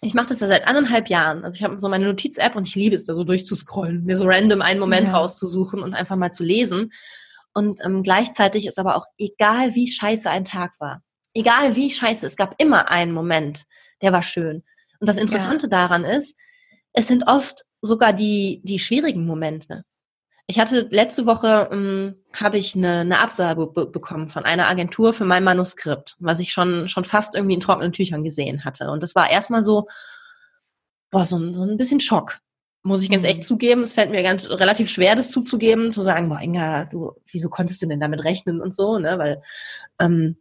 ich 0.00 0.14
mache 0.14 0.28
das 0.28 0.40
ja 0.40 0.46
seit 0.46 0.66
anderthalb 0.66 1.10
Jahren. 1.10 1.44
Also 1.44 1.56
ich 1.56 1.62
habe 1.62 1.78
so 1.78 1.86
meine 1.90 2.06
Notiz-App 2.06 2.56
und 2.56 2.66
ich 2.66 2.74
liebe 2.74 2.96
es, 2.96 3.04
da 3.04 3.12
so 3.12 3.22
durchzuscrollen, 3.22 4.06
mir 4.06 4.16
so 4.16 4.24
random 4.26 4.62
einen 4.62 4.80
Moment 4.80 5.08
ja. 5.08 5.18
rauszusuchen 5.18 5.82
und 5.82 5.92
einfach 5.92 6.16
mal 6.16 6.30
zu 6.30 6.42
lesen. 6.42 6.90
Und 7.52 7.84
ähm, 7.84 8.02
gleichzeitig 8.02 8.66
ist 8.66 8.78
aber 8.78 8.96
auch 8.96 9.04
egal, 9.18 9.74
wie 9.74 9.90
scheiße 9.90 10.30
ein 10.30 10.46
Tag 10.46 10.72
war. 10.78 11.02
Egal 11.34 11.76
wie 11.76 11.90
scheiße, 11.90 12.26
es 12.26 12.36
gab 12.36 12.54
immer 12.56 12.90
einen 12.90 13.12
Moment, 13.12 13.64
der 14.00 14.12
war 14.12 14.22
schön. 14.22 14.64
Und 14.98 15.06
das 15.06 15.18
Interessante 15.18 15.66
ja. 15.66 15.70
daran 15.70 16.04
ist, 16.04 16.34
es 16.94 17.08
sind 17.08 17.24
oft 17.26 17.64
sogar 17.82 18.14
die, 18.14 18.62
die 18.64 18.78
schwierigen 18.78 19.26
Momente. 19.26 19.84
Ich 20.50 20.58
hatte 20.58 20.88
letzte 20.90 21.26
Woche 21.26 21.68
ähm, 21.70 22.16
habe 22.32 22.56
ich 22.56 22.74
eine, 22.74 23.00
eine 23.00 23.20
Absage 23.20 23.66
bekommen 23.66 24.30
von 24.30 24.44
einer 24.46 24.66
Agentur 24.66 25.12
für 25.12 25.26
mein 25.26 25.44
Manuskript, 25.44 26.16
was 26.20 26.38
ich 26.38 26.52
schon 26.52 26.88
schon 26.88 27.04
fast 27.04 27.34
irgendwie 27.34 27.52
in 27.52 27.60
trockenen 27.60 27.92
Tüchern 27.92 28.24
gesehen 28.24 28.64
hatte. 28.64 28.90
Und 28.90 29.02
das 29.02 29.14
war 29.14 29.30
erstmal 29.30 29.62
so, 29.62 29.88
boah, 31.10 31.26
so, 31.26 31.36
ein, 31.36 31.52
so 31.52 31.62
ein 31.64 31.76
bisschen 31.76 32.00
Schock, 32.00 32.38
muss 32.82 33.02
ich 33.02 33.10
ganz 33.10 33.24
mhm. 33.24 33.28
echt 33.28 33.44
zugeben. 33.44 33.82
Es 33.82 33.92
fällt 33.92 34.10
mir 34.10 34.22
ganz 34.22 34.48
relativ 34.48 34.88
schwer, 34.88 35.16
das 35.16 35.30
zuzugeben, 35.30 35.92
zu 35.92 36.00
sagen, 36.00 36.30
boah, 36.30 36.40
Inga, 36.40 36.86
du, 36.86 37.12
wieso 37.30 37.50
konntest 37.50 37.82
du 37.82 37.86
denn 37.86 38.00
damit 38.00 38.24
rechnen 38.24 38.62
und 38.62 38.74
so, 38.74 38.98
ne? 38.98 39.18
Weil 39.18 39.42
ähm, 40.00 40.38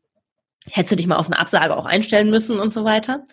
hättest 0.72 0.94
du 0.94 0.96
dich 0.96 1.08
mal 1.08 1.18
auf 1.18 1.28
eine 1.28 1.40
Absage 1.40 1.76
auch 1.76 1.86
einstellen 1.86 2.30
müssen 2.30 2.60
und 2.62 2.74
so 2.74 2.86
weiter. 2.86 3.26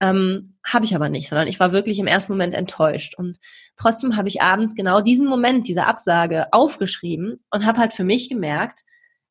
Ähm, 0.00 0.56
habe 0.64 0.84
ich 0.84 0.94
aber 0.94 1.08
nicht, 1.08 1.28
sondern 1.28 1.46
ich 1.46 1.60
war 1.60 1.72
wirklich 1.72 1.98
im 1.98 2.06
ersten 2.06 2.32
Moment 2.32 2.54
enttäuscht. 2.54 3.14
Und 3.16 3.38
trotzdem 3.76 4.16
habe 4.16 4.28
ich 4.28 4.40
abends 4.40 4.74
genau 4.74 5.00
diesen 5.00 5.26
Moment, 5.26 5.68
diese 5.68 5.86
Absage 5.86 6.52
aufgeschrieben 6.52 7.44
und 7.50 7.66
habe 7.66 7.78
halt 7.78 7.92
für 7.92 8.04
mich 8.04 8.28
gemerkt, 8.28 8.80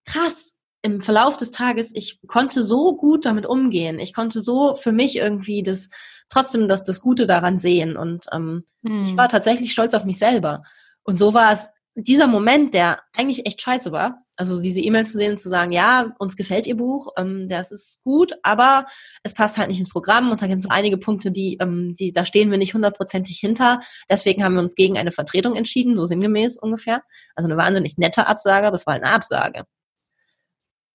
krass, 0.06 0.60
im 0.82 1.02
Verlauf 1.02 1.38
des 1.38 1.52
Tages, 1.52 1.94
ich 1.94 2.20
konnte 2.28 2.64
so 2.64 2.96
gut 2.96 3.26
damit 3.26 3.46
umgehen. 3.46 4.00
Ich 4.00 4.14
konnte 4.14 4.42
so 4.42 4.74
für 4.74 4.92
mich 4.92 5.18
irgendwie 5.18 5.62
das 5.62 5.90
trotzdem 6.30 6.68
das, 6.68 6.84
das 6.84 7.02
Gute 7.02 7.26
daran 7.26 7.58
sehen. 7.60 7.98
Und 7.98 8.28
ähm, 8.32 8.64
hm. 8.86 9.06
ich 9.06 9.18
war 9.18 9.28
tatsächlich 9.28 9.74
stolz 9.74 9.94
auf 9.94 10.06
mich 10.06 10.20
selber. 10.20 10.64
Und 11.04 11.18
so 11.18 11.34
war 11.34 11.52
es 11.52 11.68
dieser 11.96 12.28
Moment, 12.28 12.74
der 12.74 13.02
eigentlich 13.14 13.46
echt 13.46 13.62
scheiße 13.62 13.92
war, 13.92 14.18
also 14.38 14.62
diese 14.62 14.80
E-Mail 14.80 15.06
zu 15.06 15.18
sehen 15.18 15.34
und 15.34 15.40
zu 15.40 15.50
sagen, 15.50 15.72
ja, 15.72 16.14
uns 16.20 16.36
gefällt 16.36 16.68
ihr 16.68 16.78
Buch, 16.78 17.10
ähm, 17.18 17.48
das 17.50 17.72
ist 17.72 18.04
gut, 18.04 18.34
aber 18.44 18.86
es 19.24 19.34
passt 19.34 19.58
halt 19.58 19.70
nicht 19.70 19.80
ins 19.80 19.90
Programm 19.90 20.32
und 20.32 20.42
da 20.42 20.48
gibt 20.48 20.60
es 20.60 20.64
so 20.64 20.70
einige 20.70 20.98
Punkte, 20.98 21.32
die, 21.32 21.58
ähm, 21.60 21.96
die, 21.96 22.14
da 22.14 22.26
stehen 22.26 22.52
wir 22.52 22.58
nicht 22.58 22.74
hundertprozentig 22.74 23.40
hinter. 23.40 23.82
Deswegen 24.10 24.44
haben 24.44 24.54
wir 24.54 24.62
uns 24.62 24.76
gegen 24.76 24.98
eine 24.98 25.12
Vertretung 25.12 25.56
entschieden, 25.56 25.96
so 25.96 26.06
sinngemäß 26.06 26.58
ungefähr. 26.58 27.02
Also 27.36 27.48
eine 27.48 27.58
wahnsinnig 27.58 27.98
nette 27.98 28.28
Absage, 28.28 28.68
aber 28.68 28.76
es 28.76 28.86
war 28.86 28.94
halt 28.94 29.04
eine 29.04 29.14
Absage. 29.14 29.66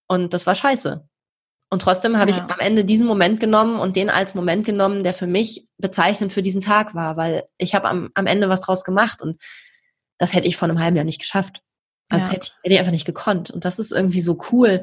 Und 0.07 0.33
das 0.33 0.47
war 0.47 0.55
scheiße. 0.55 1.07
Und 1.71 1.83
trotzdem 1.83 2.19
habe 2.19 2.31
ja. 2.31 2.37
ich 2.37 2.43
am 2.43 2.61
Ende 2.61 2.85
diesen 2.85 3.07
Moment 3.07 3.41
genommen 3.41 3.81
und 3.81 3.97
den 3.97 4.09
als 4.09 4.35
Moment 4.35 4.65
genommen, 4.65 5.03
der 5.03 5.13
für 5.13 5.27
mich 5.27 5.67
bezeichnend 5.77 6.33
für 6.33 6.43
diesen 6.43 6.61
Tag 6.61 6.95
war, 6.95 7.17
weil 7.17 7.45
ich 7.59 7.75
habe 7.75 7.89
am, 7.89 8.11
am 8.15 8.27
Ende 8.27 8.49
was 8.49 8.61
draus 8.61 8.85
gemacht 8.85 9.21
und 9.21 9.39
das 10.19 10.35
hätte 10.35 10.47
ich 10.47 10.57
vor 10.57 10.69
einem 10.69 10.79
halben 10.79 10.97
Jahr 10.97 11.05
nicht 11.05 11.21
geschafft. 11.21 11.63
Also 12.11 12.29
ja. 12.29 12.35
hätte, 12.35 12.47
ich, 12.47 12.53
hätte 12.63 12.75
ich 12.75 12.79
einfach 12.79 12.93
nicht 12.93 13.07
gekonnt. 13.07 13.51
Und 13.51 13.65
das 13.65 13.79
ist 13.79 13.93
irgendwie 13.93 14.21
so 14.21 14.39
cool, 14.53 14.83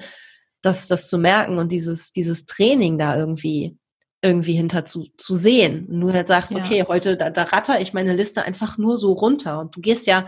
das, 0.62 0.88
das 0.88 1.08
zu 1.08 1.18
merken 1.18 1.58
und 1.58 1.72
dieses, 1.72 2.12
dieses 2.12 2.46
Training 2.46 2.98
da 2.98 3.16
irgendwie, 3.16 3.78
irgendwie 4.22 4.54
hinter 4.54 4.86
zu, 4.86 5.08
zu 5.18 5.36
sehen. 5.36 5.88
Und 5.88 6.02
du 6.02 6.14
halt 6.14 6.28
sagst, 6.28 6.52
ja. 6.52 6.60
okay, 6.60 6.86
heute, 6.88 7.18
da, 7.18 7.30
da 7.30 7.44
ratter 7.44 7.80
ich 7.80 7.94
meine 7.94 8.16
Liste 8.16 8.44
einfach 8.44 8.78
nur 8.78 8.98
so 8.98 9.14
runter. 9.14 9.60
Und 9.60 9.76
du 9.76 9.82
gehst 9.82 10.08
ja, 10.08 10.28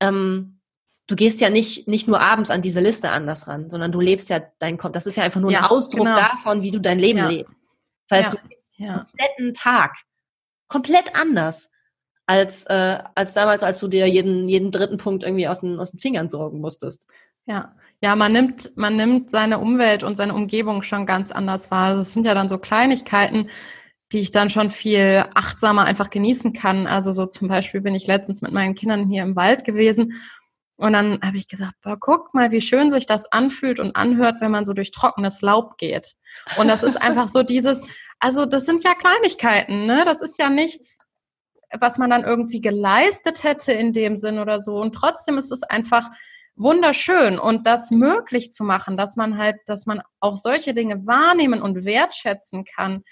ähm, 0.00 0.60
du 1.06 1.16
gehst 1.16 1.40
ja 1.40 1.50
nicht, 1.50 1.86
nicht 1.86 2.08
nur 2.08 2.20
abends 2.20 2.50
an 2.50 2.62
diese 2.62 2.80
Liste 2.80 3.10
anders 3.10 3.48
ran, 3.48 3.70
sondern 3.70 3.92
du 3.92 4.00
lebst 4.00 4.28
ja 4.28 4.40
dein 4.58 4.76
Kopf. 4.76 4.92
Das 4.92 5.06
ist 5.06 5.16
ja 5.16 5.24
einfach 5.24 5.40
nur 5.40 5.52
ja, 5.52 5.60
ein 5.60 5.64
Ausdruck 5.66 6.06
genau. 6.06 6.16
davon, 6.16 6.62
wie 6.62 6.70
du 6.70 6.80
dein 6.80 6.98
Leben 6.98 7.28
lebst. 7.28 7.60
Das 8.08 8.18
heißt, 8.18 8.32
du 8.34 8.48
lebst 8.48 8.68
den 8.78 8.92
kompletten 8.92 9.54
Tag 9.54 9.96
komplett 10.66 11.14
anders 11.14 11.70
als, 12.28 12.66
äh, 12.66 12.98
als 13.14 13.32
damals, 13.32 13.62
als 13.62 13.80
du 13.80 13.88
dir 13.88 14.06
jeden, 14.06 14.48
jeden 14.48 14.70
dritten 14.70 14.98
Punkt 14.98 15.22
irgendwie 15.22 15.48
aus 15.48 15.60
den, 15.60 15.80
aus 15.80 15.92
den 15.92 15.98
Fingern 15.98 16.28
sorgen 16.28 16.60
musstest. 16.60 17.06
Ja, 17.46 17.74
ja, 18.02 18.14
man 18.16 18.32
nimmt, 18.32 18.70
man 18.76 18.96
nimmt 18.96 19.30
seine 19.30 19.58
Umwelt 19.58 20.02
und 20.02 20.16
seine 20.16 20.34
Umgebung 20.34 20.82
schon 20.82 21.06
ganz 21.06 21.32
anders 21.32 21.70
wahr. 21.70 21.86
Also 21.86 22.02
es 22.02 22.12
sind 22.12 22.26
ja 22.26 22.34
dann 22.34 22.50
so 22.50 22.58
Kleinigkeiten, 22.58 23.48
die 24.12 24.18
ich 24.18 24.30
dann 24.30 24.50
schon 24.50 24.70
viel 24.70 25.24
achtsamer 25.34 25.86
einfach 25.86 26.10
genießen 26.10 26.52
kann. 26.52 26.86
Also 26.86 27.12
so 27.12 27.24
zum 27.24 27.48
Beispiel 27.48 27.80
bin 27.80 27.94
ich 27.94 28.06
letztens 28.06 28.42
mit 28.42 28.52
meinen 28.52 28.74
Kindern 28.74 29.08
hier 29.08 29.22
im 29.22 29.34
Wald 29.34 29.64
gewesen 29.64 30.12
und 30.76 30.92
dann 30.92 31.18
habe 31.22 31.38
ich 31.38 31.48
gesagt, 31.48 31.74
boah, 31.82 31.96
guck 31.98 32.34
mal, 32.34 32.50
wie 32.50 32.60
schön 32.60 32.92
sich 32.92 33.06
das 33.06 33.32
anfühlt 33.32 33.80
und 33.80 33.96
anhört, 33.96 34.36
wenn 34.40 34.50
man 34.50 34.66
so 34.66 34.74
durch 34.74 34.90
trockenes 34.90 35.40
Laub 35.40 35.78
geht. 35.78 36.14
Und 36.58 36.68
das 36.68 36.82
ist 36.82 37.00
einfach 37.00 37.28
so 37.30 37.42
dieses, 37.42 37.84
also 38.20 38.44
das 38.44 38.66
sind 38.66 38.84
ja 38.84 38.94
Kleinigkeiten, 38.94 39.86
ne? 39.86 40.04
Das 40.04 40.20
ist 40.20 40.38
ja 40.38 40.50
nichts, 40.50 40.98
was 41.78 41.98
man 41.98 42.10
dann 42.10 42.24
irgendwie 42.24 42.60
geleistet 42.60 43.44
hätte 43.44 43.72
in 43.72 43.92
dem 43.92 44.16
Sinn 44.16 44.38
oder 44.38 44.60
so. 44.60 44.80
Und 44.80 44.94
trotzdem 44.94 45.38
ist 45.38 45.52
es 45.52 45.62
einfach 45.62 46.10
wunderschön 46.58 47.38
und 47.38 47.66
das 47.66 47.90
möglich 47.90 48.52
zu 48.52 48.64
machen, 48.64 48.96
dass 48.96 49.16
man 49.16 49.38
halt, 49.38 49.56
dass 49.66 49.86
man 49.86 50.02
auch 50.20 50.36
solche 50.36 50.74
Dinge 50.74 51.06
wahrnehmen 51.06 51.62
und 51.62 51.84
wertschätzen 51.84 52.64
kann. 52.64 53.04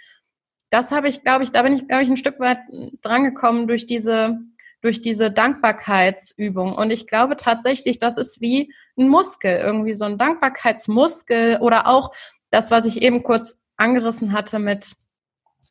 Das 0.70 0.90
habe 0.90 1.08
ich, 1.08 1.22
glaube 1.22 1.44
ich, 1.44 1.52
da 1.52 1.62
bin 1.62 1.72
ich, 1.72 1.86
glaube 1.86 2.02
ich, 2.02 2.10
ein 2.10 2.16
Stück 2.16 2.40
weit 2.40 2.58
drangekommen 3.02 3.68
durch 3.68 3.86
diese, 3.86 4.38
durch 4.82 5.00
diese 5.00 5.30
Dankbarkeitsübung. 5.30 6.74
Und 6.74 6.90
ich 6.90 7.06
glaube 7.06 7.36
tatsächlich, 7.36 7.98
das 7.98 8.16
ist 8.16 8.40
wie 8.40 8.72
ein 8.98 9.08
Muskel, 9.08 9.58
irgendwie 9.58 9.94
so 9.94 10.04
ein 10.04 10.18
Dankbarkeitsmuskel 10.18 11.58
oder 11.60 11.86
auch 11.86 12.12
das, 12.50 12.70
was 12.70 12.84
ich 12.84 13.02
eben 13.02 13.22
kurz 13.22 13.58
angerissen 13.76 14.32
hatte 14.32 14.58
mit 14.58 14.96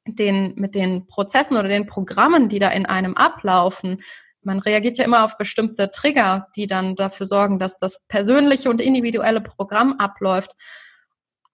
den, 0.08 0.53
mit 0.56 0.76
den 0.76 1.08
Prozessen 1.08 1.58
oder 1.58 1.68
den 1.68 1.88
Programmen, 1.88 2.49
die 2.49 2.60
da 2.60 2.70
in 2.70 2.86
einem 2.86 3.16
ablaufen. 3.16 4.01
Man 4.41 4.60
reagiert 4.60 4.97
ja 4.97 5.06
immer 5.06 5.26
auf 5.26 5.38
bestimmte 5.38 5.89
Trigger, 5.91 6.47
die 6.56 6.68
dann 6.68 6.95
dafür 6.95 7.26
sorgen, 7.26 7.60
dass 7.60 7.78
das 7.78 8.06
persönliche 8.08 8.70
und 8.70 8.82
individuelle 8.82 9.41
Programm 9.41 9.93
abläuft. 9.93 10.51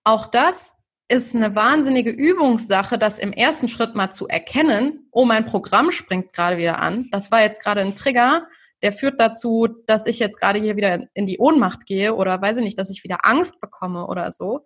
Auch 0.04 0.28
das 0.28 0.74
ist 1.08 1.36
eine 1.36 1.56
wahnsinnige 1.56 2.10
Übungssache, 2.10 2.98
das 2.98 3.20
im 3.20 3.34
ersten 3.34 3.68
Schritt 3.68 3.96
mal 3.96 4.12
zu 4.12 4.28
erkennen, 4.28 5.08
oh, 5.12 5.26
mein 5.26 5.46
Programm 5.46 5.92
springt 5.92 6.32
gerade 6.34 6.58
wieder 6.58 6.80
an. 6.80 7.10
Das 7.12 7.32
war 7.32 7.42
jetzt 7.42 7.62
gerade 7.62 7.82
ein 7.82 7.96
Trigger, 7.96 8.48
der 8.82 8.94
führt 8.94 9.20
dazu, 9.20 9.68
dass 9.88 10.08
ich 10.08 10.20
jetzt 10.20 10.40
gerade 10.40 10.60
hier 10.60 10.76
wieder 10.76 11.06
in 11.14 11.28
die 11.28 11.38
Ohnmacht 11.38 11.86
gehe 11.86 12.16
oder 12.16 12.42
weiß 12.42 12.58
ich 12.58 12.64
nicht, 12.64 12.80
dass 12.80 12.90
ich 12.90 13.04
wieder 13.04 13.26
Angst 13.26 13.60
bekomme 13.60 14.08
oder 14.08 14.32
so. 14.32 14.66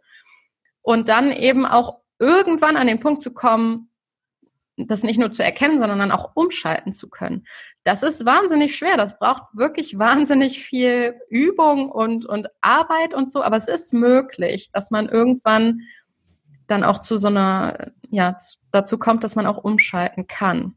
Und 0.82 1.10
dann 1.10 1.32
eben 1.32 1.66
auch 1.66 1.98
irgendwann 2.20 2.78
an 2.78 2.88
den 2.88 3.00
Punkt 3.00 3.22
zu 3.22 3.34
kommen, 3.34 3.90
das 4.78 5.04
nicht 5.04 5.20
nur 5.20 5.32
zu 5.32 5.44
erkennen, 5.44 5.80
sondern 5.80 6.00
dann 6.00 6.12
auch 6.12 6.32
umschalten 6.36 6.92
zu 6.92 7.10
können. 7.10 7.46
Das 7.84 8.04
ist 8.04 8.26
wahnsinnig 8.26 8.76
schwer. 8.76 8.98
Das 8.98 9.18
braucht 9.20 9.44
wirklich 9.54 9.98
wahnsinnig 9.98 10.64
viel 10.64 11.16
Übung 11.30 11.90
und, 11.90 12.26
und 12.26 12.48
Arbeit 12.62 13.14
und 13.14 13.32
so. 13.32 13.42
Aber 13.42 13.56
es 13.56 13.68
ist 13.68 13.94
möglich, 13.94 14.72
dass 14.74 14.92
man 14.92 15.08
irgendwann 15.08 15.82
dann 16.68 16.84
auch 16.84 17.00
zu 17.00 17.18
so 17.18 17.28
einer, 17.28 17.92
ja, 18.10 18.36
dazu 18.72 18.98
kommt, 18.98 19.24
dass 19.24 19.36
man 19.36 19.48
auch 19.48 19.64
umschalten 19.64 20.28
kann. 20.28 20.76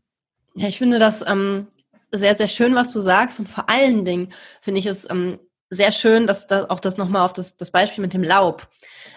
Ja, 0.55 0.69
ich 0.69 0.79
finde 0.79 0.99
das 0.99 1.25
ähm, 1.27 1.67
sehr, 2.13 2.35
sehr 2.35 2.49
schön, 2.49 2.75
was 2.75 2.93
du 2.93 3.01
sagst. 3.01 3.41
Und 3.41 3.49
vor 3.49 3.69
allen 3.69 4.05
Dingen 4.05 4.33
finde 4.61 4.79
ich 4.79 4.87
es 4.87 5.09
ähm, 5.11 5.39
sehr 5.71 5.91
schön, 5.93 6.27
dass 6.27 6.47
da 6.47 6.67
auch 6.69 6.81
das 6.81 6.97
nochmal 6.97 7.25
auf 7.25 7.33
das, 7.33 7.57
das 7.57 7.71
Beispiel 7.71 8.03
mit 8.03 8.15
dem 8.15 8.23
Laub 8.23 8.69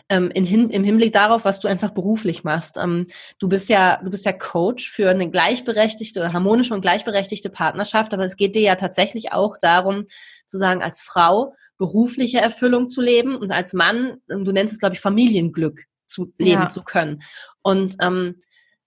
ähm, 0.10 0.30
in, 0.32 0.70
im 0.70 0.84
Hinblick 0.84 1.14
darauf, 1.14 1.46
was 1.46 1.60
du 1.60 1.68
einfach 1.68 1.92
beruflich 1.92 2.44
machst. 2.44 2.78
Ähm, 2.78 3.08
du 3.40 3.48
bist 3.48 3.70
ja, 3.70 3.98
du 4.04 4.10
bist 4.10 4.26
ja 4.26 4.34
Coach 4.34 4.90
für 4.90 5.10
eine 5.10 5.30
gleichberechtigte, 5.30 6.34
harmonische 6.34 6.74
und 6.74 6.82
gleichberechtigte 6.82 7.50
Partnerschaft, 7.50 8.14
aber 8.14 8.26
es 8.26 8.36
geht 8.36 8.56
dir 8.56 8.62
ja 8.62 8.76
tatsächlich 8.76 9.32
auch 9.32 9.58
darum, 9.58 10.06
zu 10.46 10.58
sagen, 10.58 10.84
als 10.84 11.02
Frau 11.02 11.56
berufliche 11.78 12.40
Erfüllung 12.40 12.90
zu 12.90 13.02
leben 13.02 13.38
und 13.38 13.52
als 13.52 13.74
Mann, 13.74 14.18
du 14.28 14.52
nennst 14.52 14.74
es, 14.74 14.80
glaube 14.80 14.96
ich, 14.96 15.02
Familienglück 15.02 15.86
zu 16.06 16.34
leben 16.38 16.64
ja. 16.64 16.70
zu 16.70 16.84
können. 16.84 17.24
Und 17.64 17.96
ähm, 18.02 18.42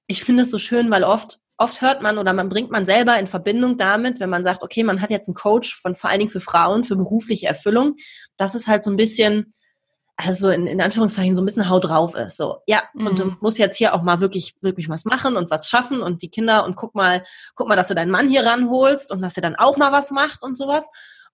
ich 0.06 0.22
finde 0.22 0.42
es 0.42 0.50
so 0.50 0.58
schön, 0.58 0.90
weil 0.90 1.04
oft 1.04 1.40
oft 1.56 1.80
hört 1.80 2.02
man 2.02 2.18
oder 2.18 2.32
man 2.32 2.48
bringt 2.48 2.70
man 2.70 2.86
selber 2.86 3.18
in 3.18 3.26
Verbindung 3.26 3.76
damit, 3.76 4.20
wenn 4.20 4.30
man 4.30 4.44
sagt, 4.44 4.62
okay, 4.62 4.82
man 4.82 5.00
hat 5.00 5.10
jetzt 5.10 5.28
einen 5.28 5.34
Coach 5.34 5.80
von 5.80 5.94
vor 5.94 6.10
allen 6.10 6.18
Dingen 6.18 6.30
für 6.30 6.40
Frauen, 6.40 6.84
für 6.84 6.96
berufliche 6.96 7.46
Erfüllung, 7.46 7.96
das 8.36 8.54
ist 8.54 8.66
halt 8.66 8.82
so 8.82 8.90
ein 8.90 8.96
bisschen, 8.96 9.52
also 10.16 10.50
in, 10.50 10.66
in 10.66 10.80
Anführungszeichen 10.80 11.34
so 11.34 11.42
ein 11.42 11.44
bisschen 11.44 11.68
Haut 11.68 11.84
drauf 11.84 12.14
ist. 12.14 12.36
So, 12.36 12.58
ja, 12.66 12.82
mhm. 12.94 13.06
und 13.06 13.18
du 13.18 13.24
mhm. 13.26 13.36
musst 13.40 13.58
jetzt 13.58 13.76
hier 13.76 13.94
auch 13.94 14.02
mal 14.02 14.20
wirklich, 14.20 14.56
wirklich 14.62 14.88
was 14.88 15.04
machen 15.04 15.36
und 15.36 15.50
was 15.50 15.68
schaffen 15.68 16.00
und 16.00 16.22
die 16.22 16.30
Kinder 16.30 16.64
und 16.64 16.76
guck 16.76 16.94
mal, 16.94 17.22
guck 17.54 17.68
mal, 17.68 17.76
dass 17.76 17.88
du 17.88 17.94
deinen 17.94 18.10
Mann 18.10 18.28
hier 18.28 18.44
ranholst 18.44 19.12
und 19.12 19.22
dass 19.22 19.36
er 19.36 19.42
dann 19.42 19.56
auch 19.56 19.76
mal 19.76 19.92
was 19.92 20.10
macht 20.10 20.42
und 20.42 20.56
sowas. 20.56 20.86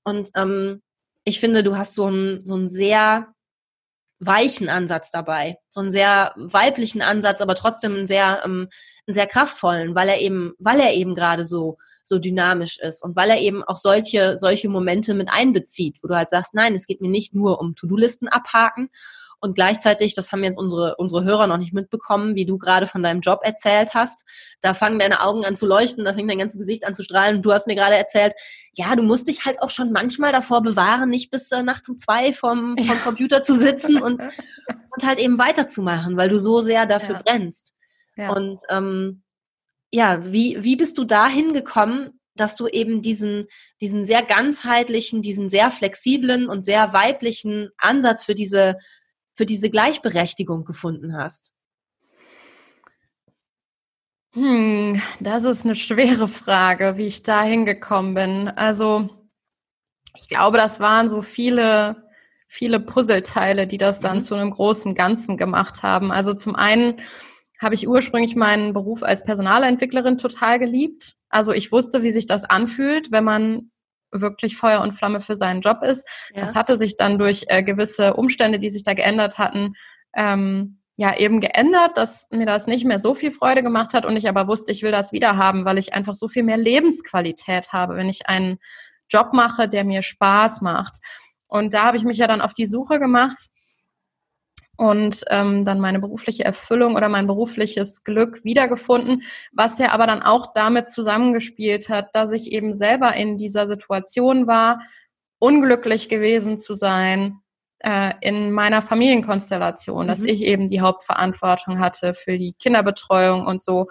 Und 0.05 0.31
ähm, 0.35 0.83
ich 1.25 1.41
finde, 1.41 1.63
du 1.63 1.77
hast 1.77 1.95
so 1.95 2.07
einen, 2.07 2.45
so 2.45 2.55
einen 2.55 2.69
sehr 2.69 3.29
weichen 4.19 4.69
Ansatz 4.69 5.11
dabei, 5.11 5.57
so 5.71 5.81
einen 5.81 5.91
sehr 5.91 6.35
weiblichen 6.37 7.01
Ansatz, 7.01 7.41
aber 7.41 7.55
trotzdem 7.55 7.95
einen 7.95 8.07
sehr, 8.07 8.43
ähm, 8.45 8.69
einen 9.11 9.15
sehr 9.15 9.27
kraftvollen, 9.27 9.95
weil 9.95 10.09
er 10.09 10.21
eben, 10.21 10.55
weil 10.59 10.81
er 10.81 10.93
eben 10.95 11.15
gerade 11.15 11.45
so 11.45 11.79
so 12.03 12.19
dynamisch 12.19 12.79
ist 12.79 13.05
und 13.05 13.15
weil 13.15 13.31
er 13.31 13.39
eben 13.41 13.63
auch 13.63 13.77
solche 13.77 14.37
solche 14.37 14.69
Momente 14.69 15.15
mit 15.15 15.31
einbezieht, 15.31 15.99
wo 16.03 16.09
du 16.09 16.17
halt 16.17 16.31
sagst, 16.31 16.55
nein, 16.55 16.75
es 16.75 16.87
geht 16.87 17.01
mir 17.01 17.11
nicht 17.11 17.35
nur 17.35 17.61
um 17.61 17.77
To-Do-Listen 17.77 18.27
abhaken 18.27 18.91
und 19.43 19.55
gleichzeitig, 19.55 20.15
das 20.15 20.33
haben 20.33 20.45
jetzt 20.45 20.59
unsere, 20.59 20.97
unsere 20.97 21.25
Hörer 21.25 21.47
noch 21.47 21.57
nicht 21.57 21.73
mitbekommen, 21.73 22.35
wie 22.35 22.45
du 22.45 22.59
gerade 22.59 22.87
von 22.87 23.03
deinem 23.03 23.21
Job 23.21 23.41
erzählt 23.43 23.95
hast. 23.95 24.25
Da 24.61 24.75
fangen 24.75 24.99
deine 24.99 25.23
Augen 25.23 25.47
an 25.47 25.57
zu 25.57 25.67
leuchten, 25.67 26.05
da 26.05 26.13
fängt 26.13 26.31
dein 26.31 26.39
ganzes 26.39 26.59
Gesicht 26.59 26.87
an 26.87 26.95
zu 26.95 27.03
strahlen. 27.03 27.37
Und 27.37 27.43
du 27.43 27.53
hast 27.53 27.67
mir 27.67 27.75
gerade 27.75 27.97
erzählt, 27.97 28.35
ja, 28.75 28.95
du 28.95 29.03
musst 29.03 29.29
dich 29.29 29.47
halt 29.47 29.63
auch 29.63 29.71
schon 29.71 29.93
manchmal 29.93 30.33
davor 30.33 30.61
bewahren, 30.61 31.09
nicht 31.09 31.31
bis 31.31 31.51
äh, 31.53 31.63
nachts 31.63 31.89
um 31.89 31.97
zwei 31.97 32.35
vom, 32.35 32.77
vom 32.77 32.87
ja. 32.87 32.95
Computer 32.97 33.43
zu 33.43 33.57
sitzen 33.57 34.01
und, 34.01 34.23
und 34.95 35.07
halt 35.07 35.19
eben 35.19 35.39
weiterzumachen, 35.39 36.19
weil 36.19 36.29
du 36.29 36.39
so 36.39 36.61
sehr 36.61 36.85
dafür 36.85 37.17
ja. 37.17 37.23
brennst. 37.23 37.73
Ja. 38.21 38.33
Und 38.33 38.63
ähm, 38.69 39.23
ja, 39.91 40.31
wie, 40.31 40.63
wie 40.63 40.77
bist 40.77 40.99
du 40.99 41.05
dahin 41.05 41.53
gekommen, 41.53 42.21
dass 42.37 42.57
du 42.57 42.67
eben 42.69 43.03
diesen, 43.03 43.47
diesen 43.81 44.05
sehr 44.05 44.23
ganzheitlichen, 44.23 45.23
diesen 45.23 45.49
sehr 45.49 45.71
flexiblen 45.71 46.49
und 46.49 46.65
sehr 46.65 46.93
weiblichen 46.93 47.71
Ansatz 47.79 48.25
für 48.25 48.35
diese, 48.35 48.77
für 49.35 49.47
diese 49.47 49.71
Gleichberechtigung 49.71 50.65
gefunden 50.65 51.17
hast? 51.17 51.55
Hm, 54.33 55.03
das 55.19 55.45
ist 55.45 55.65
eine 55.65 55.75
schwere 55.75 56.29
Frage, 56.29 56.97
wie 56.97 57.07
ich 57.07 57.23
da 57.25 57.43
hingekommen 57.43 58.15
bin. 58.15 58.49
Also, 58.49 59.09
ich 60.17 60.29
glaube, 60.29 60.57
das 60.57 60.79
waren 60.79 61.09
so 61.09 61.23
viele, 61.23 62.09
viele 62.47 62.79
Puzzleteile, 62.79 63.67
die 63.67 63.79
das 63.79 64.01
dann 64.01 64.19
mhm. 64.19 64.23
zu 64.23 64.35
einem 64.35 64.51
großen 64.51 64.95
Ganzen 64.95 65.37
gemacht 65.37 65.83
haben. 65.83 66.13
Also 66.13 66.35
zum 66.35 66.55
einen 66.55 67.01
habe 67.61 67.75
ich 67.75 67.87
ursprünglich 67.87 68.37
meinen 68.37 68.73
Beruf 68.73 69.03
als 69.03 69.23
Personalentwicklerin 69.23 70.19
total 70.19 70.59
geliebt. 70.59 71.17
Also 71.29 71.53
ich 71.53 71.71
wusste, 71.71 72.03
wie 72.03 72.13
sich 72.13 72.27
das 72.27 72.45
anfühlt, 72.45 73.13
wenn 73.13 73.25
man 73.25 73.71
wirklich 74.11 74.57
Feuer 74.57 74.81
und 74.81 74.93
Flamme 74.93 75.21
für 75.21 75.37
seinen 75.37 75.61
Job 75.61 75.83
ist. 75.83 76.07
Ja. 76.35 76.43
Das 76.43 76.55
hatte 76.55 76.79
sich 76.79 76.97
dann 76.97 77.19
durch 77.19 77.45
äh, 77.49 77.63
gewisse 77.63 78.15
Umstände, 78.15 78.59
die 78.59 78.71
sich 78.71 78.83
da 78.83 78.95
geändert 78.95 79.39
hatten, 79.39 79.75
ähm, 80.17 80.81
ja 80.97 81.17
eben 81.17 81.41
geändert, 81.41 81.97
dass 81.97 82.27
mir 82.31 82.47
das 82.47 82.67
nicht 82.67 82.85
mehr 82.85 82.99
so 82.99 83.15
viel 83.15 83.31
Freude 83.31 83.63
gemacht 83.63 83.95
hat 83.95 84.05
und 84.05 84.17
ich 84.17 84.29
aber 84.29 84.49
wusste, 84.49 84.73
ich 84.73 84.83
will 84.83 84.91
das 84.91 85.13
wieder 85.13 85.37
haben, 85.37 85.65
weil 85.65 85.79
ich 85.79 85.95
einfach 85.95 86.15
so 86.15 86.29
viel 86.29 86.43
mehr 86.43 86.59
Lebensqualität 86.59 87.73
habe, 87.73 87.97
wenn 87.97 88.09
ich 88.09 88.29
einen 88.29 88.59
Job 89.09 89.29
mache, 89.33 89.69
der 89.69 89.85
mir 89.85 90.03
Spaß 90.03 90.61
macht. 90.61 90.99
Und 91.47 91.75
da 91.75 91.85
habe 91.85 91.97
ich 91.97 92.05
mich 92.05 92.19
ja 92.19 92.27
dann 92.27 92.41
auf 92.41 92.55
die 92.55 92.67
Suche 92.67 92.99
gemacht 92.99 93.49
und 94.81 95.25
ähm, 95.29 95.67
dann 95.67 95.79
meine 95.79 95.99
berufliche 95.99 96.43
Erfüllung 96.43 96.97
oder 96.97 97.11
mein 97.11 97.27
berufliches 97.27 98.03
Glück 98.03 98.43
wiedergefunden, 98.45 99.25
was 99.53 99.79
ja 99.79 99.91
aber 99.91 100.07
dann 100.07 100.23
auch 100.23 100.55
damit 100.55 100.89
zusammengespielt 100.89 101.91
hat, 101.91 102.17
dass 102.17 102.33
ich 102.33 102.53
eben 102.53 102.73
selber 102.73 103.15
in 103.15 103.37
dieser 103.37 103.69
Situation 103.69 104.47
war, 104.47 104.81
unglücklich 105.39 106.09
gewesen 106.09 106.59
zu 106.59 106.73
sein, 106.73 107.41
äh, 107.81 108.15
in 108.23 108.53
meiner 108.53 108.81
Familienkonstellation, 108.81 110.07
mhm. 110.07 110.09
dass 110.09 110.23
ich 110.23 110.45
eben 110.47 110.71
die 110.71 110.81
Hauptverantwortung 110.81 111.79
hatte 111.79 112.15
für 112.15 112.39
die 112.39 112.55
Kinderbetreuung 112.55 113.45
und 113.45 113.63
so. 113.63 113.89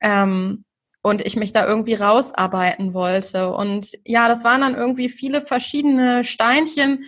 Ähm, 0.00 0.64
und 1.02 1.26
ich 1.26 1.34
mich 1.34 1.50
da 1.50 1.66
irgendwie 1.66 1.94
rausarbeiten 1.94 2.94
wollte. 2.94 3.52
Und 3.52 3.98
ja, 4.04 4.28
das 4.28 4.44
waren 4.44 4.60
dann 4.60 4.76
irgendwie 4.76 5.08
viele 5.08 5.42
verschiedene 5.42 6.24
Steinchen, 6.24 7.06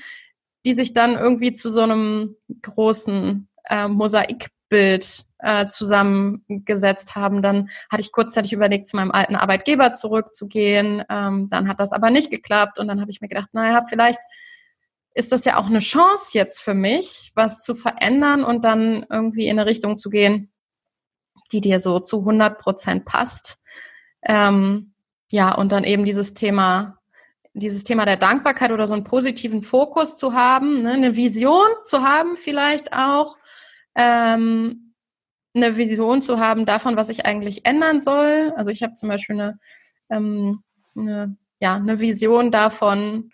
die 0.65 0.75
sich 0.75 0.93
dann 0.93 1.17
irgendwie 1.17 1.53
zu 1.53 1.71
so 1.71 1.81
einem 1.81 2.37
großen 2.63 3.49
äh, 3.69 3.89
Mosaikbild 3.89 5.25
äh, 5.39 5.69
zusammengesetzt 5.69 7.15
haben. 7.15 7.43
Dann 7.43 7.69
hatte 7.91 8.01
ich 8.01 8.13
kurzzeitig 8.13 8.53
überlegt, 8.53 8.89
zu 8.89 8.97
meinem 8.97 9.11
alten 9.11 9.37
Arbeitgeber 9.37 9.95
zurückzugehen. 9.95 11.05
Ähm, 11.11 11.49
dann 11.51 11.69
hat 11.69 11.81
das 11.81 11.93
aber 11.93 12.11
nicht 12.11 12.31
geklappt. 12.31 12.79
Und 12.79 12.89
dann 12.89 13.01
habe 13.01 13.11
ich 13.11 13.21
mir 13.21 13.29
gedacht, 13.29 13.51
naja, 13.53 13.85
vielleicht 13.89 14.21
ist 15.15 15.33
das 15.33 15.45
ja 15.45 15.59
auch 15.59 15.67
eine 15.67 15.79
Chance 15.79 16.31
jetzt 16.33 16.61
für 16.61 16.75
mich, 16.75 17.31
was 17.35 17.63
zu 17.63 17.75
verändern 17.75 18.43
und 18.43 18.65
dann 18.65 19.07
irgendwie 19.11 19.47
in 19.47 19.59
eine 19.59 19.69
Richtung 19.69 19.97
zu 19.97 20.11
gehen, 20.11 20.53
die 21.53 21.61
dir 21.61 21.79
so 21.79 22.01
zu 22.01 22.21
100 22.21 22.59
Prozent 22.59 23.05
passt. 23.05 23.59
Ähm, 24.23 24.95
ja, 25.31 25.55
und 25.55 25.71
dann 25.71 25.85
eben 25.85 26.05
dieses 26.05 26.35
Thema, 26.35 26.99
dieses 27.55 27.85
Thema 27.85 28.05
der 28.05 28.17
Dankbarkeit 28.17 28.73
oder 28.73 28.87
so 28.89 28.95
einen 28.95 29.05
positiven 29.05 29.63
Fokus 29.63 30.19
zu 30.19 30.35
haben, 30.35 30.83
ne, 30.83 30.93
eine 30.93 31.17
Vision 31.17 31.67
zu 31.85 32.03
haben 32.03 32.37
vielleicht 32.37 32.93
auch, 32.93 33.37
ähm, 33.95 34.95
eine 35.55 35.77
Vision 35.77 36.21
zu 36.21 36.41
haben 36.41 36.67
davon, 36.67 36.97
was 36.97 37.09
ich 37.09 37.27
eigentlich 37.27 37.65
ändern 37.65 38.01
soll. 38.01 38.53
Also 38.57 38.73
ich 38.73 38.83
habe 38.83 38.95
zum 38.95 39.09
Beispiel 39.09 39.41
eine, 39.41 39.59
ähm, 40.11 40.63
eine, 40.97 41.37
ja, 41.61 41.77
eine 41.77 42.01
Vision 42.01 42.51
davon, 42.51 43.31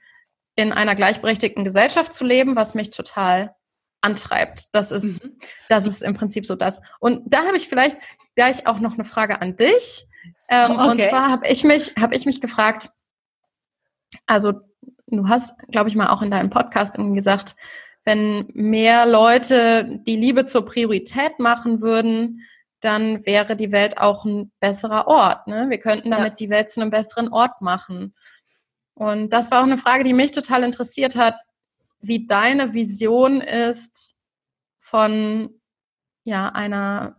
in 0.54 0.72
einer 0.72 0.94
gleichberechtigten 0.94 1.64
Gesellschaft 1.64 2.12
zu 2.12 2.24
leben, 2.24 2.56
was 2.56 2.74
mich 2.74 2.90
total 2.90 3.54
antreibt. 4.02 4.68
Das 4.72 4.90
ist, 4.90 5.24
mhm. 5.24 5.38
das 5.70 5.86
ist 5.86 6.02
im 6.02 6.14
Prinzip 6.14 6.44
so 6.44 6.56
das. 6.56 6.82
Und 6.98 7.22
da 7.26 7.46
habe 7.46 7.56
ich 7.56 7.68
vielleicht 7.68 7.96
gleich 8.36 8.66
auch 8.66 8.80
noch 8.80 8.94
eine 8.94 9.04
Frage 9.06 9.40
an 9.40 9.56
dich. 9.56 10.06
Ähm, 10.50 10.72
okay. 10.72 10.90
Und 10.90 11.02
zwar 11.08 11.30
habe 11.30 11.48
ich 11.48 11.64
mich, 11.64 11.94
habe 11.98 12.14
ich 12.14 12.26
mich 12.26 12.40
gefragt, 12.40 12.90
also 14.30 14.60
du 15.08 15.28
hast, 15.28 15.54
glaube 15.70 15.88
ich 15.88 15.96
mal, 15.96 16.08
auch 16.08 16.22
in 16.22 16.30
deinem 16.30 16.50
Podcast 16.50 16.94
gesagt, 16.96 17.56
wenn 18.04 18.48
mehr 18.54 19.06
Leute 19.06 20.00
die 20.06 20.16
Liebe 20.16 20.44
zur 20.44 20.64
Priorität 20.64 21.38
machen 21.38 21.80
würden, 21.80 22.46
dann 22.80 23.26
wäre 23.26 23.56
die 23.56 23.72
Welt 23.72 23.98
auch 23.98 24.24
ein 24.24 24.52
besserer 24.60 25.06
Ort. 25.06 25.46
Ne? 25.48 25.66
Wir 25.68 25.78
könnten 25.78 26.10
damit 26.10 26.30
ja. 26.30 26.36
die 26.36 26.50
Welt 26.50 26.70
zu 26.70 26.80
einem 26.80 26.90
besseren 26.90 27.28
Ort 27.28 27.60
machen. 27.60 28.14
Und 28.94 29.30
das 29.30 29.50
war 29.50 29.60
auch 29.60 29.66
eine 29.66 29.78
Frage, 29.78 30.04
die 30.04 30.14
mich 30.14 30.30
total 30.30 30.62
interessiert 30.62 31.16
hat, 31.16 31.36
wie 32.00 32.26
deine 32.26 32.72
Vision 32.72 33.40
ist 33.40 34.14
von 34.78 35.60
ja, 36.24 36.48
einer 36.48 37.16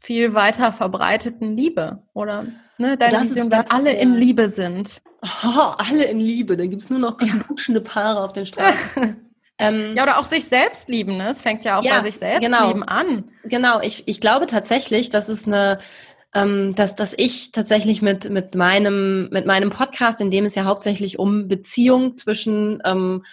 viel 0.00 0.34
weiter 0.34 0.72
verbreiteten 0.72 1.56
Liebe 1.56 2.02
oder 2.12 2.46
ne, 2.78 2.96
deine 2.96 3.12
das 3.12 3.30
Vision, 3.30 3.52
wenn 3.52 3.70
alle 3.70 3.92
in 3.92 4.14
Liebe 4.14 4.48
sind. 4.48 5.02
Oh, 5.44 5.74
alle 5.78 6.04
in 6.04 6.20
Liebe, 6.20 6.56
dann 6.56 6.70
gibt 6.70 6.82
es 6.82 6.90
nur 6.90 6.98
noch 6.98 7.16
knutschende 7.16 7.80
Paare 7.80 8.22
auf 8.22 8.32
den 8.32 8.46
Straßen. 8.46 9.20
Ähm, 9.56 9.94
ja, 9.96 10.02
oder 10.02 10.18
auch 10.18 10.24
sich 10.24 10.46
selbst 10.46 10.88
lieben, 10.88 11.16
ne? 11.16 11.28
Es 11.28 11.40
fängt 11.40 11.64
ja 11.64 11.78
auch 11.78 11.84
ja, 11.84 11.98
bei 11.98 12.02
sich 12.02 12.16
selbst 12.16 12.44
genau. 12.44 12.66
lieben 12.66 12.82
an. 12.82 13.30
Genau, 13.44 13.80
ich, 13.80 14.02
ich 14.06 14.20
glaube 14.20 14.46
tatsächlich, 14.46 15.10
dass 15.10 15.28
es 15.28 15.46
eine, 15.46 15.78
ähm, 16.34 16.74
dass, 16.74 16.96
dass 16.96 17.14
ich 17.16 17.52
tatsächlich 17.52 18.02
mit, 18.02 18.28
mit 18.30 18.56
meinem, 18.56 19.28
mit 19.30 19.46
meinem 19.46 19.70
Podcast, 19.70 20.20
in 20.20 20.32
dem 20.32 20.44
es 20.44 20.56
ja 20.56 20.64
hauptsächlich 20.64 21.20
um 21.20 21.46
Beziehung 21.46 22.16
zwischen 22.16 22.82
ähm, 22.84 23.24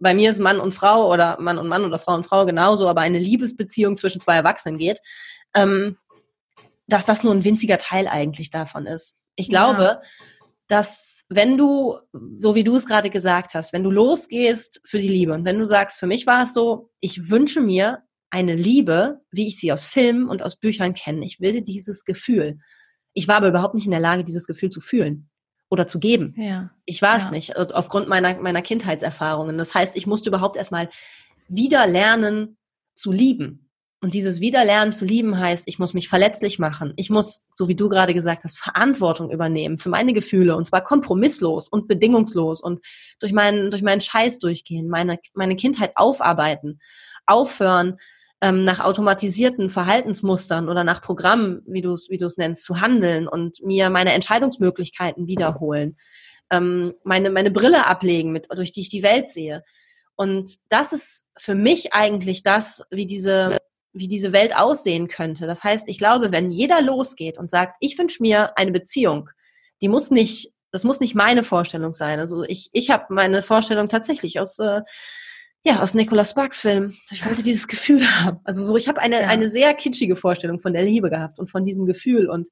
bei 0.00 0.14
mir 0.14 0.30
ist 0.30 0.40
Mann 0.40 0.60
und 0.60 0.72
Frau 0.72 1.12
oder 1.12 1.40
Mann 1.40 1.58
und 1.58 1.68
Mann 1.68 1.84
oder 1.84 1.98
Frau 1.98 2.14
und 2.14 2.26
Frau 2.26 2.44
genauso, 2.44 2.88
aber 2.88 3.02
eine 3.02 3.18
Liebesbeziehung 3.18 3.96
zwischen 3.96 4.20
zwei 4.20 4.34
Erwachsenen 4.34 4.78
geht, 4.78 5.00
ähm, 5.54 5.96
dass 6.86 7.06
das 7.06 7.22
nur 7.22 7.34
ein 7.34 7.44
winziger 7.44 7.78
Teil 7.78 8.08
eigentlich 8.08 8.50
davon 8.50 8.86
ist. 8.86 9.18
Ich 9.36 9.48
glaube, 9.48 9.82
ja. 9.82 10.00
Dass 10.68 11.24
wenn 11.28 11.56
du, 11.56 11.96
so 12.12 12.54
wie 12.54 12.64
du 12.64 12.76
es 12.76 12.86
gerade 12.86 13.10
gesagt 13.10 13.54
hast, 13.54 13.72
wenn 13.72 13.82
du 13.82 13.90
losgehst 13.90 14.80
für 14.84 14.98
die 14.98 15.08
Liebe 15.08 15.32
und 15.32 15.44
wenn 15.44 15.58
du 15.58 15.64
sagst, 15.64 15.98
für 15.98 16.06
mich 16.06 16.26
war 16.26 16.44
es 16.44 16.54
so, 16.54 16.90
ich 17.00 17.30
wünsche 17.30 17.60
mir 17.60 18.02
eine 18.30 18.54
Liebe, 18.54 19.20
wie 19.30 19.46
ich 19.46 19.58
sie 19.58 19.72
aus 19.72 19.84
Filmen 19.84 20.28
und 20.28 20.42
aus 20.42 20.56
Büchern 20.56 20.94
kenne. 20.94 21.24
Ich 21.24 21.40
will 21.40 21.62
dieses 21.62 22.04
Gefühl. 22.04 22.58
Ich 23.14 23.26
war 23.26 23.36
aber 23.36 23.48
überhaupt 23.48 23.74
nicht 23.74 23.86
in 23.86 23.90
der 23.90 24.00
Lage, 24.00 24.22
dieses 24.22 24.46
Gefühl 24.46 24.70
zu 24.70 24.80
fühlen 24.80 25.30
oder 25.70 25.86
zu 25.86 25.98
geben. 25.98 26.34
Ja. 26.36 26.70
Ich 26.84 27.00
war 27.00 27.16
es 27.16 27.26
ja. 27.26 27.30
nicht, 27.30 27.56
aufgrund 27.56 28.08
meiner, 28.08 28.38
meiner 28.40 28.62
Kindheitserfahrungen. 28.62 29.56
Das 29.56 29.74
heißt, 29.74 29.96
ich 29.96 30.06
musste 30.06 30.28
überhaupt 30.28 30.56
erstmal 30.56 30.90
wieder 31.48 31.86
lernen 31.86 32.58
zu 32.94 33.10
lieben. 33.10 33.67
Und 34.00 34.14
dieses 34.14 34.40
Wiederlernen 34.40 34.92
zu 34.92 35.04
lieben 35.04 35.38
heißt, 35.38 35.66
ich 35.66 35.80
muss 35.80 35.92
mich 35.92 36.08
verletzlich 36.08 36.60
machen. 36.60 36.92
Ich 36.96 37.10
muss, 37.10 37.48
so 37.52 37.66
wie 37.66 37.74
du 37.74 37.88
gerade 37.88 38.14
gesagt 38.14 38.44
hast, 38.44 38.58
Verantwortung 38.58 39.30
übernehmen 39.32 39.78
für 39.78 39.88
meine 39.88 40.12
Gefühle 40.12 40.54
und 40.56 40.66
zwar 40.66 40.84
kompromisslos 40.84 41.68
und 41.68 41.88
bedingungslos 41.88 42.60
und 42.60 42.84
durch 43.18 43.32
meinen, 43.32 43.72
durch 43.72 43.82
meinen 43.82 44.00
Scheiß 44.00 44.38
durchgehen, 44.38 44.88
meine, 44.88 45.18
meine 45.34 45.56
Kindheit 45.56 45.92
aufarbeiten, 45.96 46.78
aufhören, 47.26 47.96
ähm, 48.40 48.62
nach 48.62 48.78
automatisierten 48.78 49.68
Verhaltensmustern 49.68 50.68
oder 50.68 50.84
nach 50.84 51.02
Programmen, 51.02 51.62
wie 51.66 51.82
du 51.82 51.90
es 51.90 52.08
wie 52.08 52.18
du 52.18 52.26
es 52.26 52.36
nennst, 52.36 52.62
zu 52.62 52.80
handeln 52.80 53.26
und 53.26 53.60
mir 53.64 53.90
meine 53.90 54.12
Entscheidungsmöglichkeiten 54.12 55.26
wiederholen, 55.26 55.96
ähm, 56.50 56.94
meine 57.02 57.30
meine 57.30 57.50
Brille 57.50 57.86
ablegen, 57.86 58.30
mit 58.30 58.46
durch 58.54 58.70
die 58.70 58.82
ich 58.82 58.90
die 58.90 59.02
Welt 59.02 59.28
sehe. 59.28 59.64
Und 60.14 60.50
das 60.68 60.92
ist 60.92 61.28
für 61.36 61.56
mich 61.56 61.94
eigentlich 61.94 62.44
das, 62.44 62.84
wie 62.90 63.06
diese 63.06 63.58
wie 63.92 64.08
diese 64.08 64.32
Welt 64.32 64.56
aussehen 64.56 65.08
könnte. 65.08 65.46
Das 65.46 65.64
heißt, 65.64 65.88
ich 65.88 65.98
glaube, 65.98 66.32
wenn 66.32 66.50
jeder 66.50 66.82
losgeht 66.82 67.38
und 67.38 67.50
sagt, 67.50 67.76
ich 67.80 67.98
wünsche 67.98 68.22
mir 68.22 68.56
eine 68.56 68.72
Beziehung, 68.72 69.30
die 69.80 69.88
muss 69.88 70.10
nicht, 70.10 70.52
das 70.70 70.84
muss 70.84 71.00
nicht 71.00 71.14
meine 71.14 71.42
Vorstellung 71.42 71.92
sein. 71.92 72.20
Also 72.20 72.44
ich, 72.44 72.70
ich 72.72 72.90
habe 72.90 73.06
meine 73.14 73.42
Vorstellung 73.42 73.88
tatsächlich 73.88 74.40
aus 74.40 74.58
äh, 74.58 74.82
ja, 75.64 75.82
aus 75.82 75.94
Nicolas 75.94 76.30
Sparks 76.30 76.60
Film. 76.60 76.96
Ich 77.10 77.26
wollte 77.26 77.42
dieses 77.42 77.68
Gefühl 77.68 78.02
haben. 78.20 78.40
Also 78.44 78.64
so, 78.64 78.76
ich 78.76 78.88
habe 78.88 79.00
eine, 79.00 79.22
ja. 79.22 79.28
eine 79.28 79.48
sehr 79.48 79.74
kitschige 79.74 80.16
Vorstellung 80.16 80.60
von 80.60 80.72
der 80.72 80.82
Liebe 80.82 81.10
gehabt 81.10 81.38
und 81.38 81.50
von 81.50 81.64
diesem 81.64 81.84
Gefühl. 81.84 82.28
Und 82.28 82.48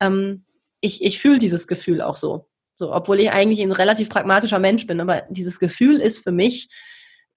ähm, 0.00 0.44
ich, 0.80 1.02
ich 1.04 1.18
fühle 1.18 1.38
dieses 1.38 1.66
Gefühl 1.66 2.00
auch 2.00 2.16
so. 2.16 2.48
So, 2.74 2.94
obwohl 2.94 3.20
ich 3.20 3.30
eigentlich 3.30 3.60
ein 3.60 3.72
relativ 3.72 4.08
pragmatischer 4.08 4.58
Mensch 4.58 4.86
bin, 4.86 5.00
aber 5.00 5.24
dieses 5.28 5.58
Gefühl 5.58 6.00
ist 6.00 6.20
für 6.20 6.32
mich 6.32 6.70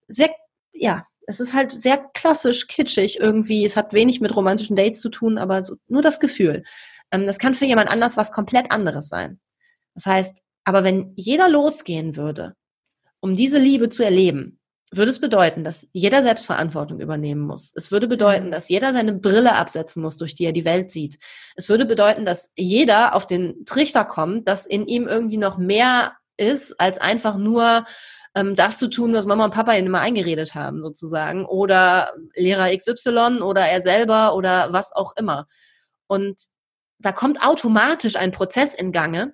sehr, 0.08 0.30
ja, 0.72 1.06
es 1.28 1.40
ist 1.40 1.54
halt 1.54 1.72
sehr 1.72 1.98
klassisch 2.14 2.68
kitschig 2.68 3.20
irgendwie. 3.20 3.66
Es 3.66 3.76
hat 3.76 3.94
wenig 3.94 4.22
mit 4.22 4.36
romantischen 4.36 4.76
Dates 4.76 5.02
zu 5.02 5.10
tun, 5.10 5.38
aber 5.38 5.64
so, 5.64 5.76
nur 5.88 6.02
das 6.02 6.20
Gefühl. 6.20 6.64
Ähm, 7.12 7.28
das 7.28 7.40
kann 7.40 7.56
für 7.56 7.66
jemand 7.66 7.90
anders 7.90 8.18
was 8.18 8.32
komplett 8.32 8.72
anderes 8.72 9.10
sein. 9.10 9.40
Das 9.96 10.06
heißt, 10.06 10.40
aber 10.64 10.84
wenn 10.84 11.14
jeder 11.16 11.50
losgehen 11.50 12.16
würde, 12.16 12.56
um 13.20 13.36
diese 13.36 13.60
Liebe 13.60 13.90
zu 13.90 14.04
erleben, 14.04 14.60
würde 14.92 15.12
es 15.12 15.20
bedeuten, 15.20 15.64
dass 15.64 15.88
jeder 15.92 16.22
Selbstverantwortung 16.22 17.00
übernehmen 17.00 17.42
muss. 17.42 17.72
Es 17.76 17.92
würde 17.92 18.08
bedeuten, 18.08 18.48
mhm. 18.48 18.52
dass 18.52 18.70
jeder 18.70 18.94
seine 18.94 19.14
Brille 19.14 19.56
absetzen 19.56 20.02
muss, 20.02 20.18
durch 20.18 20.36
die 20.36 20.46
er 20.46 20.52
die 20.52 20.66
Welt 20.66 20.92
sieht. 20.92 21.18
Es 21.56 21.70
würde 21.70 21.86
bedeuten, 21.86 22.26
dass 22.26 22.52
jeder 22.56 23.16
auf 23.16 23.26
den 23.26 23.66
Trichter 23.66 24.06
kommt, 24.06 24.48
dass 24.48 24.66
in 24.66 24.86
ihm 24.86 25.08
irgendwie 25.08 25.38
noch 25.38 25.58
mehr 25.58 26.14
ist, 26.38 26.80
als 26.80 26.98
einfach 26.98 27.38
nur 27.38 27.86
ähm, 28.36 28.56
das 28.56 28.80
zu 28.80 28.90
tun, 28.90 29.14
was 29.14 29.26
Mama 29.26 29.46
und 29.46 29.54
Papa 29.54 29.74
ihm 29.74 29.86
immer 29.86 30.00
eingeredet 30.00 30.56
haben, 30.56 30.82
sozusagen. 30.82 31.46
Oder 31.46 32.14
Lehrer 32.36 32.76
XY 32.76 33.42
oder 33.42 33.62
er 33.62 33.82
selber 33.82 34.36
oder 34.36 34.74
was 34.74 34.92
auch 34.92 35.14
immer. 35.16 35.48
Und 36.08 36.40
da 37.00 37.12
kommt 37.12 37.46
automatisch 37.46 38.16
ein 38.16 38.32
Prozess 38.32 38.74
in 38.74 38.92
Gange, 38.92 39.34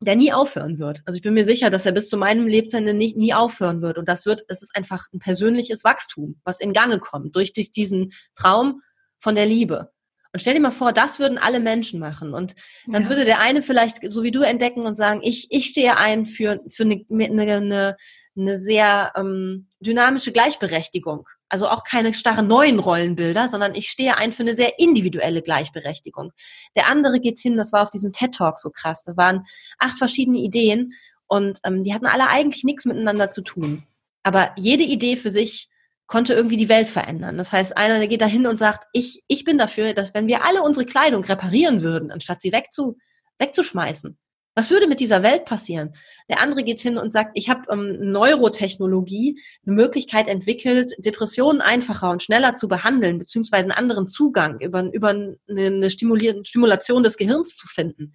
der 0.00 0.16
nie 0.16 0.32
aufhören 0.32 0.78
wird. 0.78 1.02
Also 1.04 1.16
ich 1.16 1.22
bin 1.22 1.34
mir 1.34 1.44
sicher, 1.44 1.70
dass 1.70 1.86
er 1.86 1.92
bis 1.92 2.08
zu 2.08 2.16
meinem 2.16 2.46
Lebensende 2.46 2.94
nie, 2.94 3.14
nie 3.14 3.34
aufhören 3.34 3.82
wird. 3.82 3.98
Und 3.98 4.08
das 4.08 4.26
wird, 4.26 4.44
es 4.48 4.62
ist 4.62 4.74
einfach 4.74 5.06
ein 5.12 5.18
persönliches 5.18 5.84
Wachstum, 5.84 6.40
was 6.44 6.60
in 6.60 6.72
Gange 6.72 6.98
kommt 6.98 7.36
durch 7.36 7.52
diesen 7.52 8.12
Traum 8.34 8.82
von 9.18 9.34
der 9.34 9.46
Liebe. 9.46 9.92
Und 10.32 10.40
stell 10.40 10.54
dir 10.54 10.60
mal 10.60 10.70
vor, 10.70 10.92
das 10.92 11.18
würden 11.18 11.38
alle 11.38 11.60
Menschen 11.60 11.98
machen. 11.98 12.34
Und 12.34 12.54
dann 12.86 13.04
ja. 13.04 13.08
würde 13.08 13.24
der 13.24 13.40
eine 13.40 13.62
vielleicht, 13.62 14.10
so 14.12 14.22
wie 14.22 14.30
du, 14.30 14.42
entdecken 14.42 14.86
und 14.86 14.94
sagen, 14.94 15.20
ich, 15.22 15.48
ich 15.50 15.66
stehe 15.66 15.96
ein 15.96 16.24
für, 16.24 16.60
für 16.68 16.84
eine, 16.84 17.04
eine, 17.10 17.96
eine, 18.36 18.58
sehr 18.58 19.12
ähm, 19.16 19.68
dynamische 19.80 20.30
Gleichberechtigung. 20.30 21.28
Also 21.48 21.68
auch 21.68 21.82
keine 21.82 22.14
starren 22.14 22.46
neuen 22.46 22.78
Rollenbilder, 22.78 23.48
sondern 23.48 23.74
ich 23.74 23.90
stehe 23.90 24.18
ein 24.18 24.32
für 24.32 24.44
eine 24.44 24.54
sehr 24.54 24.78
individuelle 24.78 25.42
Gleichberechtigung. 25.42 26.30
Der 26.76 26.86
andere 26.86 27.18
geht 27.18 27.40
hin, 27.40 27.56
das 27.56 27.72
war 27.72 27.82
auf 27.82 27.90
diesem 27.90 28.12
TED 28.12 28.32
Talk 28.36 28.60
so 28.60 28.70
krass. 28.70 29.02
Das 29.02 29.16
waren 29.16 29.46
acht 29.78 29.98
verschiedene 29.98 30.38
Ideen 30.38 30.92
und 31.26 31.58
ähm, 31.64 31.82
die 31.82 31.92
hatten 31.92 32.06
alle 32.06 32.28
eigentlich 32.28 32.62
nichts 32.62 32.84
miteinander 32.84 33.32
zu 33.32 33.42
tun. 33.42 33.84
Aber 34.22 34.52
jede 34.56 34.84
Idee 34.84 35.16
für 35.16 35.30
sich 35.30 35.68
konnte 36.10 36.34
irgendwie 36.34 36.56
die 36.56 36.68
Welt 36.68 36.88
verändern. 36.88 37.38
Das 37.38 37.52
heißt, 37.52 37.76
einer 37.76 37.98
der 37.98 38.08
geht 38.08 38.20
da 38.20 38.26
hin 38.26 38.48
und 38.48 38.58
sagt, 38.58 38.88
ich, 38.92 39.22
ich 39.28 39.44
bin 39.44 39.58
dafür, 39.58 39.94
dass 39.94 40.12
wenn 40.12 40.26
wir 40.26 40.44
alle 40.44 40.60
unsere 40.60 40.84
Kleidung 40.84 41.24
reparieren 41.24 41.82
würden, 41.82 42.10
anstatt 42.10 42.42
sie 42.42 42.52
wegzu, 42.52 42.98
wegzuschmeißen, 43.38 44.18
Was 44.56 44.72
würde 44.72 44.88
mit 44.88 44.98
dieser 44.98 45.22
Welt 45.22 45.44
passieren? 45.44 45.94
Der 46.28 46.42
andere 46.42 46.64
geht 46.64 46.80
hin 46.80 46.98
und 46.98 47.12
sagt, 47.12 47.30
ich 47.34 47.48
habe 47.48 47.62
ähm, 47.70 48.10
Neurotechnologie 48.10 49.40
eine 49.64 49.76
Möglichkeit 49.76 50.26
entwickelt, 50.26 50.94
Depressionen 50.98 51.60
einfacher 51.60 52.10
und 52.10 52.24
schneller 52.24 52.56
zu 52.56 52.66
behandeln, 52.66 53.20
beziehungsweise 53.20 53.62
einen 53.62 53.70
anderen 53.70 54.08
Zugang 54.08 54.58
über, 54.58 54.92
über 54.92 55.10
eine, 55.10 55.36
eine 55.48 55.90
Stimulation 55.90 57.04
des 57.04 57.18
Gehirns 57.18 57.54
zu 57.54 57.68
finden. 57.68 58.14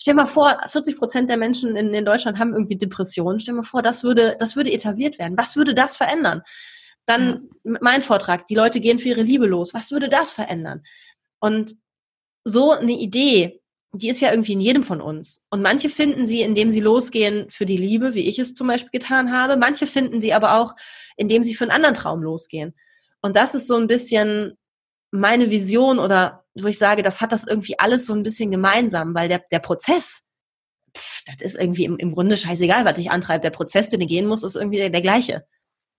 Stell 0.00 0.14
mal 0.14 0.24
vor, 0.24 0.56
40 0.66 0.96
Prozent 0.96 1.28
der 1.28 1.36
Menschen 1.36 1.76
in, 1.76 1.92
in 1.92 2.06
Deutschland 2.06 2.38
haben 2.38 2.54
irgendwie 2.54 2.78
Depressionen. 2.78 3.40
Stell 3.40 3.54
mal 3.54 3.62
vor, 3.62 3.82
das 3.82 4.04
würde, 4.04 4.36
das 4.38 4.56
würde 4.56 4.72
etabliert 4.72 5.18
werden. 5.18 5.36
Was 5.36 5.56
würde 5.56 5.74
das 5.74 5.98
verändern? 5.98 6.40
Dann 7.06 7.48
ja. 7.64 7.78
mein 7.80 8.02
Vortrag, 8.02 8.46
die 8.46 8.54
Leute 8.54 8.80
gehen 8.80 8.98
für 8.98 9.08
ihre 9.08 9.22
Liebe 9.22 9.46
los. 9.46 9.74
Was 9.74 9.90
würde 9.90 10.08
das 10.08 10.32
verändern? 10.32 10.82
Und 11.38 11.76
so 12.44 12.72
eine 12.72 12.92
Idee, 12.92 13.60
die 13.92 14.08
ist 14.08 14.20
ja 14.20 14.30
irgendwie 14.30 14.52
in 14.52 14.60
jedem 14.60 14.82
von 14.82 15.00
uns. 15.00 15.46
Und 15.50 15.62
manche 15.62 15.88
finden 15.88 16.26
sie, 16.26 16.42
indem 16.42 16.70
sie 16.70 16.80
losgehen 16.80 17.48
für 17.50 17.66
die 17.66 17.76
Liebe, 17.76 18.14
wie 18.14 18.28
ich 18.28 18.38
es 18.38 18.54
zum 18.54 18.66
Beispiel 18.68 18.90
getan 18.90 19.32
habe. 19.32 19.56
Manche 19.56 19.86
finden 19.86 20.20
sie 20.20 20.34
aber 20.34 20.58
auch, 20.58 20.74
indem 21.16 21.42
sie 21.42 21.54
für 21.54 21.64
einen 21.64 21.70
anderen 21.72 21.94
Traum 21.94 22.22
losgehen. 22.22 22.74
Und 23.22 23.36
das 23.36 23.54
ist 23.54 23.66
so 23.66 23.76
ein 23.76 23.86
bisschen 23.86 24.56
meine 25.10 25.50
Vision 25.50 25.98
oder 25.98 26.44
wo 26.54 26.68
ich 26.68 26.78
sage, 26.78 27.02
das 27.02 27.20
hat 27.20 27.32
das 27.32 27.46
irgendwie 27.46 27.78
alles 27.78 28.06
so 28.06 28.14
ein 28.14 28.22
bisschen 28.22 28.50
gemeinsam, 28.50 29.14
weil 29.14 29.28
der, 29.28 29.42
der 29.50 29.58
Prozess, 29.58 30.28
pff, 30.96 31.22
das 31.26 31.36
ist 31.42 31.60
irgendwie 31.60 31.84
im, 31.84 31.96
im 31.98 32.12
Grunde 32.12 32.36
scheißegal, 32.36 32.84
was 32.84 32.94
dich 32.94 33.10
antreibt. 33.10 33.44
Der 33.44 33.50
Prozess, 33.50 33.88
den 33.88 34.00
du 34.00 34.06
gehen 34.06 34.26
musst, 34.26 34.44
ist 34.44 34.56
irgendwie 34.56 34.78
der, 34.78 34.90
der 34.90 35.02
gleiche. 35.02 35.46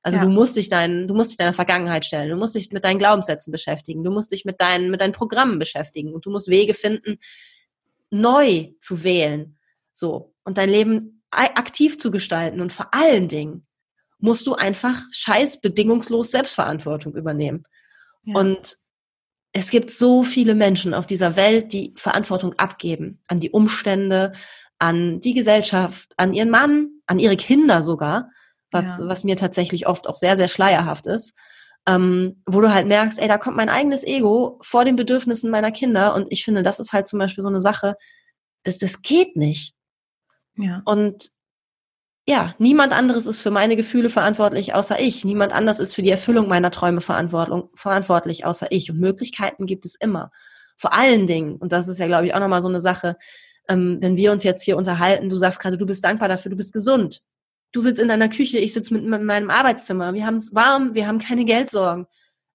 Also 0.04 0.18
ja. 0.18 0.24
du 0.24 0.30
musst 0.30 0.56
dich 0.56 0.70
dein, 0.70 1.08
du 1.08 1.14
musst 1.14 1.32
dich 1.32 1.38
deiner 1.38 1.54
Vergangenheit 1.54 2.06
stellen, 2.06 2.30
du 2.30 2.38
musst 2.38 2.56
dich 2.56 2.72
mit 2.72 2.86
deinen 2.86 3.00
Glaubenssätzen 3.00 3.52
beschäftigen, 3.52 4.04
du 4.04 4.12
musst 4.12 4.32
dich 4.32 4.46
mit 4.46 4.62
deinen, 4.62 4.90
mit 4.90 5.02
deinen 5.02 5.14
Programmen 5.14 5.60
beschäftigen 5.60 6.14
und 6.14 6.26
du 6.26 6.30
musst 6.30 6.48
Wege 6.48 6.74
finden, 6.74 7.18
neu 8.10 8.70
zu 8.80 9.04
wählen. 9.04 9.58
So. 9.92 10.34
Und 10.44 10.58
dein 10.58 10.70
Leben 10.70 11.18
aktiv 11.32 12.00
zu 12.00 12.12
gestalten. 12.12 12.62
Und 12.62 12.72
vor 12.72 12.94
allen 12.94 13.28
Dingen 13.28 13.68
musst 14.20 14.48
du 14.48 14.56
einfach 14.56 15.02
scheiß 15.12 15.62
bedingungslos 15.62 16.32
Selbstverantwortung 16.32 17.16
übernehmen. 17.16 17.64
Ja. 18.24 18.40
Und 18.40 18.78
es 19.54 19.70
gibt 19.70 19.90
so 19.92 20.24
viele 20.24 20.56
Menschen 20.56 20.94
auf 20.94 21.08
dieser 21.08 21.36
Welt, 21.36 21.74
die 21.74 21.94
Verantwortung 21.98 22.54
abgeben 22.54 23.22
an 23.28 23.40
die 23.40 23.52
Umstände, 23.52 24.34
an 24.80 25.20
die 25.20 25.34
Gesellschaft, 25.34 26.14
an 26.18 26.34
ihren 26.34 26.50
Mann, 26.50 26.90
an 27.08 27.20
ihre 27.20 27.38
Kinder 27.38 27.82
sogar, 27.82 28.30
was, 28.72 29.00
ja. 29.00 29.08
was 29.08 29.24
mir 29.24 29.36
tatsächlich 29.36 29.88
oft 29.88 30.08
auch 30.08 30.16
sehr, 30.16 30.38
sehr 30.38 30.48
schleierhaft 30.48 31.08
ist 31.08 31.34
ähm, 31.88 32.44
wo 32.46 32.60
du 32.60 32.72
halt 32.72 32.86
merkst, 32.86 33.18
ey, 33.20 33.30
da 33.30 33.38
kommt 33.38 33.56
mein 33.56 33.70
eigenes 33.70 34.06
Ego 34.06 34.60
vor 34.62 34.84
den 34.84 34.98
Bedürfnissen 34.98 35.50
meiner 35.50 35.72
Kinder 35.72 36.14
und 36.14 36.28
ich 36.30 36.44
finde, 36.44 36.62
das 36.62 36.80
ist 36.80 36.92
halt 36.92 37.08
zum 37.08 37.18
Beispiel 37.18 37.42
so 37.42 37.48
eine 37.48 37.62
Sache, 37.62 37.96
das, 38.64 38.78
das 38.78 39.02
geht 39.02 39.38
nicht. 39.38 39.74
Ja. 40.58 40.82
Und 40.84 41.30
ja, 42.28 42.54
niemand 42.58 42.92
anderes 42.92 43.26
ist 43.26 43.40
für 43.40 43.52
meine 43.52 43.78
Gefühle 43.78 44.10
verantwortlich 44.10 44.74
außer 44.74 45.00
ich. 45.00 45.24
Niemand 45.24 45.54
anders 45.54 45.80
ist 45.80 45.96
für 45.96 46.02
die 46.02 46.12
Erfüllung 46.12 46.50
meiner 46.50 46.72
Träume 46.72 47.00
verantwortlich 47.00 48.44
außer 48.46 48.70
ich. 48.70 48.92
Und 48.92 49.00
Möglichkeiten 49.00 49.66
gibt 49.66 49.86
es 49.86 49.96
immer. 49.96 50.32
Vor 50.76 50.94
allen 50.94 51.26
Dingen, 51.26 51.56
und 51.56 51.72
das 51.72 51.88
ist 51.88 52.00
ja, 52.00 52.08
glaube 52.08 52.28
ich, 52.28 52.34
auch 52.34 52.42
nochmal 52.42 52.62
so 52.62 52.68
eine 52.68 52.82
Sache, 52.82 53.16
ähm, 53.70 54.00
wenn 54.02 54.18
wir 54.18 54.34
uns 54.34 54.44
jetzt 54.44 54.64
hier 54.64 54.76
unterhalten, 54.76 55.30
du 55.30 55.38
sagst 55.38 55.62
gerade, 55.62 55.78
du 55.78 55.86
bist 55.86 56.04
dankbar 56.04 56.28
dafür, 56.28 56.50
du 56.50 56.58
bist 56.58 56.74
gesund. 56.74 57.22
Du 57.72 57.80
sitzt 57.80 58.00
in 58.00 58.08
deiner 58.08 58.30
Küche, 58.30 58.58
ich 58.58 58.74
sitze 58.74 58.94
mit, 58.94 59.04
mit 59.04 59.22
meinem 59.22 59.50
Arbeitszimmer. 59.50 60.14
Wir 60.14 60.26
haben 60.26 60.38
es 60.38 60.56
warm, 60.56 60.96
wir 60.96 61.08
haben 61.08 61.20
keine 61.20 61.46
Geldsorgen. 61.46 62.08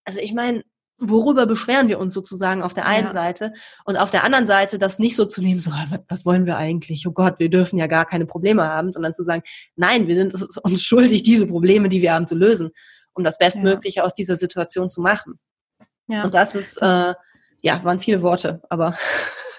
Also 0.04 0.20
ich 0.20 0.32
meine, 0.32 0.64
worüber 0.98 1.46
beschweren 1.46 1.88
wir 1.88 1.98
uns 1.98 2.14
sozusagen 2.14 2.62
auf 2.62 2.74
der 2.74 2.86
einen 2.86 3.08
ja. 3.08 3.12
Seite 3.12 3.52
und 3.84 3.96
auf 3.96 4.10
der 4.10 4.24
anderen 4.24 4.46
Seite 4.46 4.78
das 4.78 4.98
nicht 4.98 5.16
so 5.16 5.24
zu 5.24 5.42
nehmen, 5.42 5.60
so, 5.60 5.70
was, 5.70 6.00
was, 6.08 6.26
wollen 6.26 6.46
wir 6.46 6.56
eigentlich? 6.56 7.06
Oh 7.06 7.12
Gott, 7.12 7.38
wir 7.38 7.50
dürfen 7.50 7.78
ja 7.78 7.86
gar 7.86 8.06
keine 8.06 8.26
Probleme 8.26 8.64
haben, 8.64 8.92
sondern 8.92 9.14
zu 9.14 9.22
sagen, 9.22 9.42
nein, 9.76 10.08
wir 10.08 10.14
sind 10.14 10.34
uns 10.62 10.82
schuldig, 10.82 11.22
diese 11.22 11.46
Probleme, 11.46 11.88
die 11.88 12.02
wir 12.02 12.12
haben, 12.14 12.26
zu 12.26 12.34
lösen, 12.34 12.70
um 13.14 13.24
das 13.24 13.38
Bestmögliche 13.38 13.98
ja. 13.98 14.04
aus 14.04 14.14
dieser 14.14 14.36
Situation 14.36 14.90
zu 14.90 15.00
machen. 15.00 15.38
Ja. 16.06 16.24
Und 16.24 16.34
das 16.34 16.54
ist, 16.54 16.78
äh, 16.78 17.14
ja, 17.62 17.84
waren 17.84 18.00
viele 18.00 18.22
Worte, 18.22 18.62
aber 18.68 18.96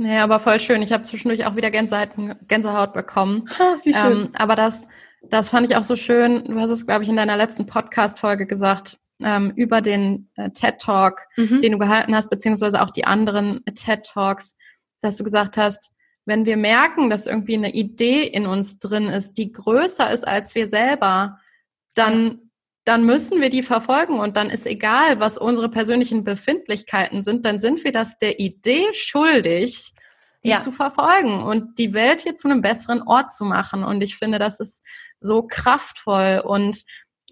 Nee, 0.00 0.16
aber 0.16 0.40
voll 0.40 0.58
schön. 0.60 0.80
Ich 0.80 0.92
habe 0.92 1.02
zwischendurch 1.02 1.44
auch 1.44 1.56
wieder 1.56 1.70
Gänsehaut, 1.70 2.08
Gänsehaut 2.48 2.94
bekommen. 2.94 3.46
Ha, 3.58 3.76
wie 3.84 3.92
schön. 3.92 4.12
Ähm, 4.12 4.30
aber 4.32 4.56
das, 4.56 4.86
das 5.20 5.50
fand 5.50 5.68
ich 5.68 5.76
auch 5.76 5.84
so 5.84 5.94
schön. 5.94 6.42
Du 6.44 6.58
hast 6.58 6.70
es, 6.70 6.86
glaube 6.86 7.02
ich, 7.02 7.10
in 7.10 7.16
deiner 7.16 7.36
letzten 7.36 7.66
Podcast-Folge 7.66 8.46
gesagt, 8.46 8.98
ähm, 9.22 9.52
über 9.56 9.82
den 9.82 10.30
äh, 10.36 10.48
TED-Talk, 10.48 11.26
mhm. 11.36 11.60
den 11.60 11.72
du 11.72 11.78
gehalten 11.78 12.14
hast, 12.14 12.30
beziehungsweise 12.30 12.80
auch 12.80 12.88
die 12.88 13.04
anderen 13.04 13.60
äh, 13.66 13.72
TED-Talks, 13.72 14.56
dass 15.02 15.16
du 15.16 15.24
gesagt 15.24 15.58
hast, 15.58 15.90
wenn 16.24 16.46
wir 16.46 16.56
merken, 16.56 17.10
dass 17.10 17.26
irgendwie 17.26 17.56
eine 17.56 17.74
Idee 17.74 18.22
in 18.22 18.46
uns 18.46 18.78
drin 18.78 19.04
ist, 19.04 19.34
die 19.34 19.52
größer 19.52 20.10
ist 20.10 20.26
als 20.26 20.54
wir 20.54 20.66
selber, 20.66 21.38
dann 21.92 22.49
dann 22.90 23.06
müssen 23.06 23.40
wir 23.40 23.50
die 23.50 23.62
verfolgen 23.62 24.18
und 24.18 24.36
dann 24.36 24.50
ist 24.50 24.66
egal, 24.66 25.20
was 25.20 25.38
unsere 25.38 25.68
persönlichen 25.68 26.24
Befindlichkeiten 26.24 27.22
sind, 27.22 27.46
dann 27.46 27.60
sind 27.60 27.84
wir 27.84 27.92
das 27.92 28.18
der 28.18 28.40
Idee 28.40 28.92
schuldig, 28.94 29.94
die 30.42 30.48
ja. 30.48 30.58
zu 30.58 30.72
verfolgen 30.72 31.40
und 31.40 31.78
die 31.78 31.92
Welt 31.92 32.22
hier 32.22 32.34
zu 32.34 32.48
einem 32.48 32.62
besseren 32.62 33.02
Ort 33.02 33.32
zu 33.32 33.44
machen. 33.44 33.84
Und 33.84 34.02
ich 34.02 34.16
finde, 34.16 34.40
das 34.40 34.58
ist 34.58 34.82
so 35.20 35.44
kraftvoll 35.44 36.42
und 36.44 36.82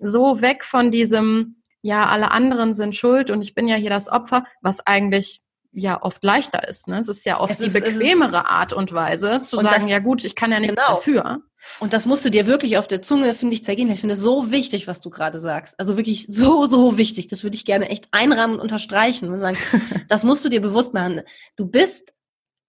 so 0.00 0.40
weg 0.40 0.62
von 0.62 0.92
diesem, 0.92 1.60
ja, 1.82 2.06
alle 2.06 2.30
anderen 2.30 2.72
sind 2.72 2.94
schuld 2.94 3.28
und 3.28 3.42
ich 3.42 3.56
bin 3.56 3.66
ja 3.66 3.74
hier 3.74 3.90
das 3.90 4.08
Opfer, 4.08 4.44
was 4.60 4.86
eigentlich 4.86 5.40
ja 5.72 6.02
oft 6.02 6.24
leichter 6.24 6.66
ist. 6.66 6.88
Ne? 6.88 6.98
Es 6.98 7.08
ist 7.08 7.24
ja 7.24 7.40
oft 7.40 7.52
es 7.52 7.58
die 7.58 7.66
ist, 7.66 7.74
bequemere 7.74 8.48
Art 8.50 8.72
und 8.72 8.92
Weise 8.92 9.42
zu 9.42 9.58
und 9.58 9.64
sagen, 9.64 9.82
das, 9.82 9.88
ja 9.88 9.98
gut, 9.98 10.24
ich 10.24 10.34
kann 10.34 10.50
ja 10.50 10.60
nichts 10.60 10.76
genau. 10.76 10.96
dafür. 10.96 11.42
Und 11.80 11.92
das 11.92 12.06
musst 12.06 12.24
du 12.24 12.30
dir 12.30 12.46
wirklich 12.46 12.78
auf 12.78 12.88
der 12.88 13.02
Zunge, 13.02 13.34
finde 13.34 13.54
ich, 13.54 13.64
zergehen. 13.64 13.90
Ich 13.90 14.00
finde 14.00 14.14
es 14.14 14.20
so 14.20 14.50
wichtig, 14.50 14.86
was 14.86 15.00
du 15.00 15.10
gerade 15.10 15.38
sagst. 15.40 15.78
Also 15.78 15.96
wirklich 15.96 16.26
so, 16.30 16.66
so 16.66 16.96
wichtig. 16.96 17.28
Das 17.28 17.42
würde 17.42 17.56
ich 17.56 17.64
gerne 17.64 17.88
echt 17.90 18.08
einrahmen 18.12 18.56
und 18.56 18.60
unterstreichen. 18.60 19.32
Und 19.32 19.40
sagen, 19.40 19.58
das 20.08 20.24
musst 20.24 20.44
du 20.44 20.48
dir 20.48 20.60
bewusst 20.60 20.94
machen. 20.94 21.22
Du 21.56 21.66
bist 21.66 22.14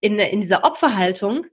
in, 0.02 0.20
in 0.20 0.42
dieser 0.42 0.64
Opferhaltung 0.64 1.46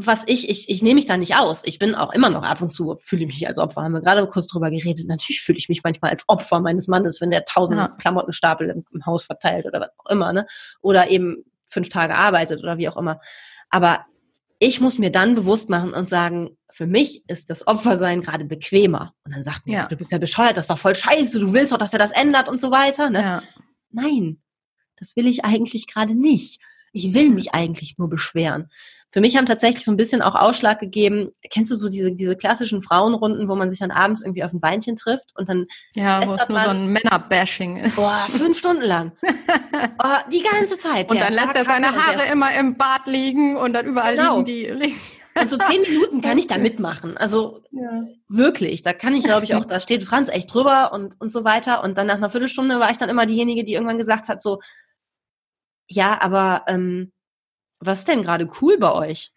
was 0.00 0.22
ich, 0.28 0.48
ich, 0.48 0.68
ich 0.68 0.80
nehme 0.80 0.94
mich 0.94 1.06
da 1.06 1.16
nicht 1.16 1.34
aus. 1.34 1.62
Ich 1.64 1.80
bin 1.80 1.96
auch 1.96 2.12
immer 2.12 2.30
noch 2.30 2.44
ab 2.44 2.62
und 2.62 2.72
zu, 2.72 2.96
fühle 3.00 3.24
ich 3.24 3.34
mich 3.34 3.48
als 3.48 3.58
Opfer. 3.58 3.82
Haben 3.82 3.94
wir 3.94 4.00
gerade 4.00 4.24
kurz 4.28 4.46
drüber 4.46 4.70
geredet. 4.70 5.08
Natürlich 5.08 5.42
fühle 5.42 5.58
ich 5.58 5.68
mich 5.68 5.82
manchmal 5.82 6.12
als 6.12 6.22
Opfer 6.28 6.60
meines 6.60 6.86
Mannes, 6.86 7.20
wenn 7.20 7.30
der 7.30 7.44
tausend 7.44 7.80
ja. 7.80 7.88
Klamottenstapel 7.88 8.70
im, 8.70 8.84
im, 8.92 9.06
Haus 9.06 9.24
verteilt 9.24 9.66
oder 9.66 9.80
was 9.80 9.90
auch 9.98 10.08
immer, 10.08 10.32
ne? 10.32 10.46
Oder 10.80 11.10
eben 11.10 11.44
fünf 11.66 11.88
Tage 11.88 12.14
arbeitet 12.14 12.62
oder 12.62 12.78
wie 12.78 12.88
auch 12.88 12.96
immer. 12.96 13.20
Aber 13.70 14.06
ich 14.60 14.80
muss 14.80 14.98
mir 14.98 15.10
dann 15.10 15.34
bewusst 15.34 15.68
machen 15.68 15.92
und 15.92 16.08
sagen, 16.08 16.56
für 16.70 16.86
mich 16.86 17.24
ist 17.28 17.50
das 17.50 17.66
Opfersein 17.66 18.20
gerade 18.20 18.44
bequemer. 18.44 19.14
Und 19.24 19.34
dann 19.34 19.42
sagt 19.42 19.66
mir, 19.66 19.72
ja. 19.72 19.86
du 19.86 19.96
bist 19.96 20.12
ja 20.12 20.18
bescheuert, 20.18 20.56
das 20.56 20.64
ist 20.64 20.70
doch 20.70 20.78
voll 20.78 20.94
scheiße, 20.94 21.40
du 21.40 21.52
willst 21.52 21.72
doch, 21.72 21.78
dass 21.78 21.92
er 21.92 21.98
das 21.98 22.12
ändert 22.12 22.48
und 22.48 22.60
so 22.60 22.70
weiter. 22.70 23.10
Ne? 23.10 23.20
Ja. 23.20 23.42
Nein, 23.90 24.40
das 24.96 25.16
will 25.16 25.26
ich 25.26 25.44
eigentlich 25.44 25.88
gerade 25.88 26.14
nicht. 26.14 26.60
Ich 26.92 27.14
will 27.14 27.30
mich 27.30 27.52
eigentlich 27.52 27.98
nur 27.98 28.08
beschweren 28.08 28.70
für 29.10 29.20
mich 29.20 29.36
haben 29.36 29.46
tatsächlich 29.46 29.84
so 29.84 29.90
ein 29.90 29.96
bisschen 29.96 30.20
auch 30.20 30.34
Ausschlag 30.34 30.80
gegeben. 30.80 31.30
Kennst 31.50 31.70
du 31.70 31.76
so 31.76 31.88
diese, 31.88 32.12
diese 32.12 32.36
klassischen 32.36 32.82
Frauenrunden, 32.82 33.48
wo 33.48 33.54
man 33.54 33.70
sich 33.70 33.78
dann 33.78 33.90
abends 33.90 34.20
irgendwie 34.20 34.44
auf 34.44 34.52
ein 34.52 34.60
Weinchen 34.60 34.96
trifft 34.96 35.32
und 35.34 35.48
dann. 35.48 35.66
Ja, 35.94 36.26
wo 36.26 36.34
es 36.34 36.48
nur 36.48 36.60
so 36.60 36.68
ein 36.68 36.92
Männerbashing 36.92 37.78
ist. 37.78 37.96
Boah, 37.96 38.26
fünf 38.28 38.58
Stunden 38.58 38.82
lang. 38.82 39.12
Boah, 39.96 40.24
die 40.32 40.42
ganze 40.42 40.76
Zeit. 40.76 41.10
Und 41.10 41.20
dann 41.20 41.32
lässt 41.32 41.56
er 41.56 41.64
seine 41.64 41.92
Haare 41.92 42.30
immer 42.30 42.54
im 42.54 42.76
Bad 42.76 43.06
liegen 43.06 43.56
und 43.56 43.72
dann 43.72 43.86
überall 43.86 44.16
genau. 44.16 44.40
liegen 44.40 44.80
die. 44.80 44.94
Und 45.40 45.50
so 45.50 45.56
zehn 45.56 45.82
Minuten 45.82 46.20
kann 46.20 46.36
ich 46.36 46.48
da 46.48 46.58
mitmachen. 46.58 47.16
Also 47.16 47.62
ja. 47.70 48.02
wirklich, 48.28 48.82
da 48.82 48.92
kann 48.92 49.14
ich, 49.14 49.22
glaube 49.22 49.44
ich, 49.44 49.54
auch, 49.54 49.64
da 49.66 49.78
steht 49.78 50.02
Franz 50.02 50.28
echt 50.30 50.52
drüber 50.52 50.92
und, 50.92 51.14
und 51.20 51.32
so 51.32 51.44
weiter. 51.44 51.84
Und 51.84 51.96
dann 51.96 52.08
nach 52.08 52.16
einer 52.16 52.30
Viertelstunde 52.30 52.80
war 52.80 52.90
ich 52.90 52.96
dann 52.96 53.08
immer 53.08 53.24
diejenige, 53.24 53.62
die 53.62 53.74
irgendwann 53.74 53.98
gesagt 53.98 54.28
hat, 54.28 54.42
so, 54.42 54.58
ja, 55.86 56.20
aber 56.20 56.64
ähm, 56.66 57.12
was 57.80 58.00
ist 58.00 58.08
denn 58.08 58.22
gerade 58.22 58.48
cool 58.60 58.78
bei 58.78 58.92
euch? 58.92 59.32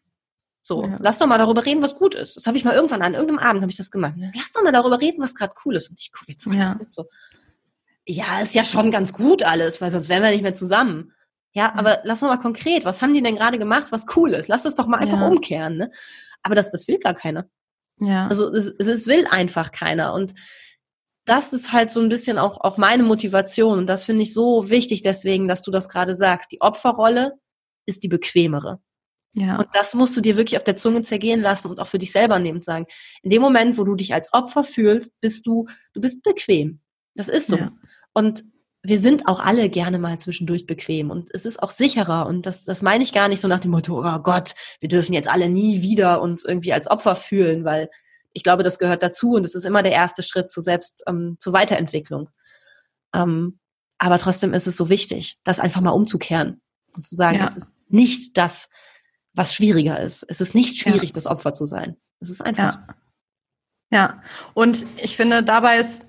So, 0.61 0.83
ja. 0.83 0.97
lass 0.99 1.17
doch 1.17 1.25
mal 1.25 1.39
darüber 1.39 1.65
reden, 1.65 1.81
was 1.81 1.95
gut 1.95 2.13
ist. 2.13 2.35
Das 2.35 2.45
habe 2.45 2.55
ich 2.55 2.63
mal 2.63 2.75
irgendwann 2.75 3.01
an 3.01 3.13
irgendeinem 3.15 3.39
Abend 3.39 3.61
habe 3.63 3.71
ich 3.71 3.77
das 3.77 3.89
gemacht. 3.89 4.13
Lass 4.15 4.51
doch 4.51 4.63
mal 4.63 4.71
darüber 4.71 5.01
reden, 5.01 5.21
was 5.21 5.33
gerade 5.33 5.53
cool 5.65 5.75
ist. 5.75 5.89
Und 5.89 5.99
ich 5.99 6.11
gucke 6.11 6.31
jetzt 6.31 6.45
ja. 6.45 6.79
so. 6.91 7.05
Ja, 8.05 8.41
ist 8.41 8.53
ja 8.53 8.63
schon 8.63 8.91
ganz 8.91 9.13
gut 9.13 9.43
alles, 9.43 9.81
weil 9.81 9.89
sonst 9.89 10.09
wären 10.09 10.21
wir 10.23 10.31
nicht 10.31 10.43
mehr 10.43 10.55
zusammen. 10.55 11.13
Ja, 11.53 11.73
aber 11.75 11.99
lass 12.03 12.19
doch 12.19 12.27
mal 12.27 12.37
konkret. 12.37 12.85
Was 12.85 13.01
haben 13.01 13.13
die 13.13 13.23
denn 13.23 13.35
gerade 13.35 13.57
gemacht, 13.57 13.87
was 13.91 14.05
cool 14.15 14.33
ist? 14.33 14.47
Lass 14.47 14.65
es 14.65 14.75
doch 14.75 14.85
mal 14.85 14.99
einfach 14.99 15.19
ja. 15.19 15.27
umkehren. 15.27 15.77
Ne? 15.77 15.91
Aber 16.43 16.55
das, 16.55 16.71
das 16.71 16.87
will 16.87 16.99
gar 16.99 17.13
keiner. 17.13 17.47
Ja. 17.99 18.27
Also 18.27 18.51
es, 18.53 18.69
es 18.69 19.07
will 19.07 19.25
einfach 19.29 19.71
keiner. 19.71 20.13
Und 20.13 20.33
das 21.25 21.53
ist 21.53 21.71
halt 21.71 21.91
so 21.91 22.01
ein 22.01 22.09
bisschen 22.09 22.37
auch, 22.37 22.61
auch 22.61 22.77
meine 22.77 23.03
Motivation. 23.03 23.79
Und 23.79 23.87
das 23.87 24.05
finde 24.05 24.23
ich 24.23 24.33
so 24.33 24.69
wichtig 24.69 25.01
deswegen, 25.01 25.47
dass 25.47 25.61
du 25.61 25.71
das 25.71 25.89
gerade 25.89 26.15
sagst. 26.15 26.51
Die 26.51 26.61
Opferrolle 26.61 27.33
ist 27.85 28.03
die 28.03 28.07
bequemere. 28.07 28.81
Ja. 29.35 29.57
Und 29.57 29.67
das 29.73 29.93
musst 29.93 30.15
du 30.17 30.21
dir 30.21 30.35
wirklich 30.35 30.57
auf 30.57 30.63
der 30.63 30.75
Zunge 30.75 31.03
zergehen 31.03 31.41
lassen 31.41 31.69
und 31.69 31.79
auch 31.79 31.87
für 31.87 31.99
dich 31.99 32.11
selber 32.11 32.39
nehmen 32.39 32.57
und 32.57 32.65
sagen. 32.65 32.85
In 33.23 33.29
dem 33.29 33.41
Moment, 33.41 33.77
wo 33.77 33.83
du 33.83 33.95
dich 33.95 34.13
als 34.13 34.33
Opfer 34.33 34.63
fühlst, 34.63 35.13
bist 35.21 35.47
du, 35.47 35.67
du 35.93 36.01
bist 36.01 36.23
bequem. 36.23 36.81
Das 37.15 37.29
ist 37.29 37.47
so. 37.47 37.57
Ja. 37.57 37.71
Und 38.13 38.43
wir 38.83 38.99
sind 38.99 39.27
auch 39.27 39.39
alle 39.39 39.69
gerne 39.69 39.99
mal 39.99 40.19
zwischendurch 40.19 40.65
bequem 40.65 41.11
und 41.11 41.29
es 41.33 41.45
ist 41.45 41.61
auch 41.61 41.69
sicherer 41.69 42.25
und 42.25 42.47
das, 42.47 42.63
das 42.63 42.81
meine 42.81 43.03
ich 43.03 43.13
gar 43.13 43.27
nicht 43.27 43.39
so 43.39 43.47
nach 43.47 43.59
dem 43.59 43.69
Motto, 43.69 44.03
oh 44.03 44.19
Gott, 44.19 44.55
wir 44.79 44.89
dürfen 44.89 45.13
jetzt 45.13 45.29
alle 45.29 45.49
nie 45.49 45.83
wieder 45.83 46.19
uns 46.19 46.43
irgendwie 46.43 46.73
als 46.73 46.89
Opfer 46.89 47.15
fühlen, 47.15 47.63
weil 47.63 47.91
ich 48.33 48.43
glaube, 48.43 48.63
das 48.63 48.79
gehört 48.79 49.03
dazu 49.03 49.33
und 49.33 49.45
es 49.45 49.53
ist 49.53 49.65
immer 49.65 49.83
der 49.83 49.91
erste 49.91 50.23
Schritt 50.23 50.49
zu 50.49 50.61
selbst, 50.61 51.03
ähm, 51.07 51.37
zur 51.39 51.53
Weiterentwicklung. 51.53 52.29
Ähm, 53.13 53.59
aber 53.99 54.17
trotzdem 54.17 54.51
ist 54.51 54.65
es 54.65 54.77
so 54.77 54.89
wichtig, 54.89 55.35
das 55.43 55.59
einfach 55.59 55.81
mal 55.81 55.91
umzukehren 55.91 56.59
und 56.95 57.07
zu 57.07 57.15
sagen, 57.15 57.37
ja. 57.37 57.45
es 57.45 57.57
ist 57.57 57.75
nicht 57.89 58.37
das, 58.37 58.69
was 59.33 59.53
schwieriger 59.53 59.99
ist. 59.99 60.25
Es 60.27 60.41
ist 60.41 60.55
nicht 60.55 60.77
schwierig, 60.77 61.09
ja. 61.09 61.13
das 61.13 61.27
Opfer 61.27 61.53
zu 61.53 61.65
sein. 61.65 61.97
Es 62.19 62.29
ist 62.29 62.41
einfach. 62.41 62.79
Ja. 63.91 63.97
ja. 63.97 64.23
Und 64.53 64.85
ich 64.97 65.15
finde, 65.15 65.43
dabei 65.43 65.77
ist 65.77 66.03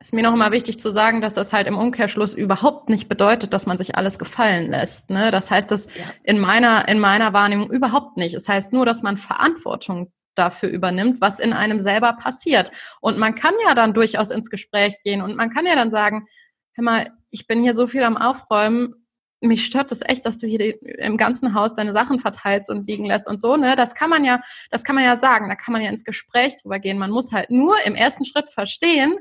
ist 0.00 0.12
mir 0.12 0.22
noch 0.22 0.34
immer 0.34 0.52
wichtig 0.52 0.78
zu 0.78 0.92
sagen, 0.92 1.20
dass 1.20 1.34
das 1.34 1.52
halt 1.52 1.66
im 1.66 1.76
Umkehrschluss 1.76 2.32
überhaupt 2.32 2.88
nicht 2.88 3.08
bedeutet, 3.08 3.52
dass 3.52 3.66
man 3.66 3.78
sich 3.78 3.96
alles 3.96 4.18
gefallen 4.18 4.70
lässt. 4.70 5.10
Ne? 5.10 5.30
Das 5.32 5.50
heißt 5.50 5.70
das 5.70 5.86
ja. 5.86 6.04
in 6.22 6.38
meiner, 6.38 6.88
in 6.88 7.00
meiner 7.00 7.32
Wahrnehmung 7.32 7.70
überhaupt 7.70 8.16
nicht. 8.16 8.34
Es 8.34 8.44
das 8.44 8.54
heißt 8.54 8.72
nur, 8.72 8.86
dass 8.86 9.02
man 9.02 9.18
Verantwortung 9.18 10.12
dafür 10.36 10.68
übernimmt, 10.68 11.20
was 11.20 11.40
in 11.40 11.52
einem 11.52 11.80
selber 11.80 12.12
passiert. 12.12 12.70
Und 13.00 13.18
man 13.18 13.34
kann 13.34 13.54
ja 13.66 13.74
dann 13.74 13.92
durchaus 13.92 14.30
ins 14.30 14.50
Gespräch 14.50 14.94
gehen 15.02 15.20
und 15.20 15.36
man 15.36 15.50
kann 15.50 15.66
ja 15.66 15.74
dann 15.74 15.90
sagen, 15.90 16.28
hör 16.74 16.84
mal, 16.84 17.10
ich 17.30 17.48
bin 17.48 17.60
hier 17.60 17.74
so 17.74 17.88
viel 17.88 18.04
am 18.04 18.16
Aufräumen, 18.16 18.94
mich 19.40 19.64
stört 19.64 19.90
das 19.90 20.00
echt, 20.04 20.26
dass 20.26 20.38
du 20.38 20.46
hier 20.46 20.82
im 20.82 21.16
ganzen 21.16 21.54
Haus 21.54 21.74
deine 21.74 21.92
Sachen 21.92 22.18
verteilst 22.18 22.70
und 22.70 22.86
liegen 22.86 23.04
lässt 23.04 23.28
und 23.28 23.40
so, 23.40 23.56
ne? 23.56 23.76
Das 23.76 23.94
kann 23.94 24.10
man 24.10 24.24
ja, 24.24 24.40
das 24.70 24.84
kann 24.84 24.96
man 24.96 25.04
ja 25.04 25.16
sagen, 25.16 25.48
da 25.48 25.54
kann 25.54 25.72
man 25.72 25.82
ja 25.82 25.90
ins 25.90 26.04
Gespräch 26.04 26.56
drüber 26.60 26.78
gehen. 26.78 26.98
Man 26.98 27.10
muss 27.10 27.32
halt 27.32 27.50
nur 27.50 27.76
im 27.84 27.94
ersten 27.94 28.24
Schritt 28.24 28.50
verstehen, 28.50 29.16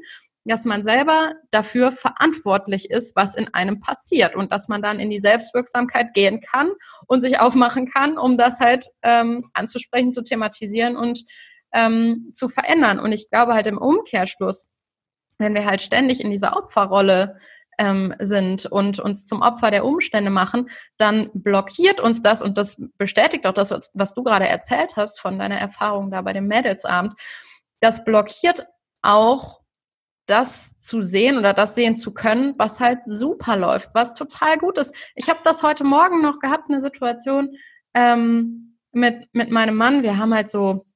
dass 0.47 0.65
man 0.65 0.81
selber 0.83 1.33
dafür 1.51 1.91
verantwortlich 1.91 2.89
ist, 2.89 3.15
was 3.15 3.35
in 3.35 3.53
einem 3.53 3.79
passiert 3.79 4.35
und 4.35 4.51
dass 4.51 4.69
man 4.69 4.81
dann 4.81 4.99
in 4.99 5.09
die 5.09 5.19
Selbstwirksamkeit 5.19 6.13
gehen 6.13 6.41
kann 6.41 6.71
und 7.05 7.21
sich 7.21 7.39
aufmachen 7.39 7.89
kann, 7.91 8.17
um 8.17 8.37
das 8.37 8.59
halt 8.59 8.85
ähm, 9.03 9.49
anzusprechen, 9.53 10.13
zu 10.13 10.23
thematisieren 10.23 10.95
und 10.95 11.25
ähm, 11.73 12.31
zu 12.33 12.47
verändern. 12.47 12.99
Und 12.99 13.11
ich 13.11 13.29
glaube 13.29 13.53
halt 13.53 13.67
im 13.67 13.77
Umkehrschluss, 13.77 14.67
wenn 15.37 15.53
wir 15.53 15.65
halt 15.65 15.81
ständig 15.81 16.21
in 16.21 16.31
dieser 16.31 16.55
Opferrolle 16.55 17.37
ähm, 17.77 18.13
sind 18.19 18.65
und 18.65 18.99
uns 18.99 19.27
zum 19.27 19.41
Opfer 19.41 19.71
der 19.71 19.85
Umstände 19.85 20.31
machen, 20.31 20.69
dann 20.97 21.29
blockiert 21.33 21.99
uns 21.99 22.21
das 22.21 22.41
und 22.41 22.57
das 22.57 22.81
bestätigt 22.97 23.45
auch 23.45 23.53
das, 23.53 23.71
was, 23.93 24.13
du 24.13 24.23
gerade 24.23 24.47
erzählt 24.47 24.95
hast 24.95 25.19
von 25.19 25.37
deiner 25.39 25.57
Erfahrung 25.57 26.11
da 26.11 26.21
bei 26.21 26.33
dem 26.33 26.47
Mädelsabend. 26.47 27.13
Das 27.79 28.03
blockiert 28.03 28.65
auch 29.01 29.61
das 30.25 30.77
zu 30.79 31.01
sehen 31.01 31.37
oder 31.37 31.53
das 31.53 31.75
sehen 31.75 31.95
zu 31.95 32.13
können, 32.13 32.55
was 32.57 32.79
halt 32.79 32.99
super 33.05 33.55
läuft, 33.55 33.91
was 33.93 34.13
total 34.13 34.57
gut 34.57 34.77
ist. 34.77 34.93
Ich 35.15 35.29
habe 35.29 35.39
das 35.43 35.63
heute 35.63 35.83
Morgen 35.83 36.21
noch 36.21 36.39
gehabt, 36.39 36.69
eine 36.69 36.81
Situation 36.81 37.55
ähm, 37.93 38.77
mit, 38.91 39.29
mit 39.33 39.51
meinem 39.51 39.75
Mann. 39.75 40.03
Wir 40.03 40.17
haben 40.17 40.33
halt 40.33 40.49
so 40.49 40.86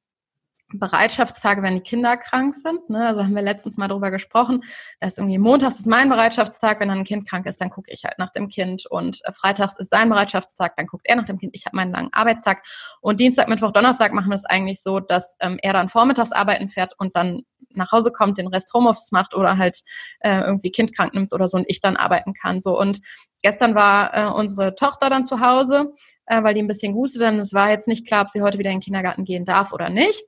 Bereitschaftstage, 0.74 1.62
wenn 1.64 1.76
die 1.76 1.82
Kinder 1.82 2.18
krank 2.18 2.56
sind. 2.56 2.90
Ne? 2.90 3.08
Also 3.08 3.24
haben 3.24 3.36
wir 3.36 3.42
letztens 3.42 3.78
mal 3.78 3.88
drüber 3.88 4.12
gesprochen. 4.12 4.64
Da 5.00 5.08
ist 5.08 5.18
irgendwie 5.18 5.38
montags 5.38 5.80
ist 5.80 5.88
mein 5.88 6.10
Bereitschaftstag, 6.10 6.80
wenn 6.80 6.90
dann 6.90 7.00
ein 7.00 7.04
Kind 7.04 7.28
krank 7.28 7.46
ist, 7.46 7.62
dann 7.62 7.70
gucke 7.70 7.92
ich 7.92 8.04
halt 8.04 8.20
nach 8.20 8.32
dem 8.32 8.50
Kind. 8.50 8.86
Und 8.86 9.22
äh, 9.26 9.34
freitags 9.34 9.78
ist 9.78 9.90
sein 9.90 10.10
Bereitschaftstag, 10.10 10.76
dann 10.78 10.88
guckt 10.88 11.06
er 11.08 11.16
nach 11.16 11.26
dem 11.26 11.38
Kind. 11.38 11.56
Ich 11.56 11.66
habe 11.66 11.76
meinen 11.76 11.92
langen 11.92 12.14
Arbeitstag. 12.14 12.64
Und 13.02 13.20
Dienstag, 13.20 13.48
Mittwoch, 13.48 13.72
Donnerstag 13.72 14.14
machen 14.14 14.30
wir 14.30 14.36
es 14.36 14.46
eigentlich 14.46 14.82
so, 14.82 15.00
dass 15.00 15.36
ähm, 15.40 15.58
er 15.62 15.74
dann 15.74 15.90
vormittags 15.90 16.32
arbeiten 16.32 16.70
fährt 16.70 16.94
und 16.98 17.16
dann 17.16 17.44
nach 17.74 17.92
Hause 17.92 18.12
kommt, 18.12 18.38
den 18.38 18.48
Rest 18.48 18.74
Homeoffice 18.74 19.12
macht 19.12 19.34
oder 19.34 19.58
halt 19.58 19.82
äh, 20.20 20.42
irgendwie 20.42 20.72
Kind 20.72 20.96
krank 20.96 21.14
nimmt 21.14 21.34
oder 21.34 21.48
so 21.48 21.58
und 21.58 21.66
ich 21.68 21.82
dann 21.82 21.98
arbeiten 21.98 22.34
kann. 22.34 22.62
So 22.62 22.78
und 22.78 23.00
gestern 23.42 23.76
war 23.76 24.14
äh, 24.14 24.32
unsere 24.32 24.76
Tochter 24.76 25.10
dann 25.10 25.26
zu 25.26 25.40
Hause, 25.40 25.94
äh, 26.26 26.44
weil 26.44 26.54
die 26.54 26.62
ein 26.62 26.68
bisschen 26.68 26.94
gustet. 26.94 27.22
Dann 27.22 27.40
es 27.40 27.54
war 27.54 27.70
jetzt 27.70 27.88
nicht 27.88 28.08
klar, 28.08 28.24
ob 28.24 28.30
sie 28.30 28.42
heute 28.42 28.58
wieder 28.58 28.70
in 28.70 28.78
den 28.78 28.84
Kindergarten 28.84 29.26
gehen 29.26 29.46
darf 29.46 29.74
oder 29.74 29.90
nicht. 29.90 30.22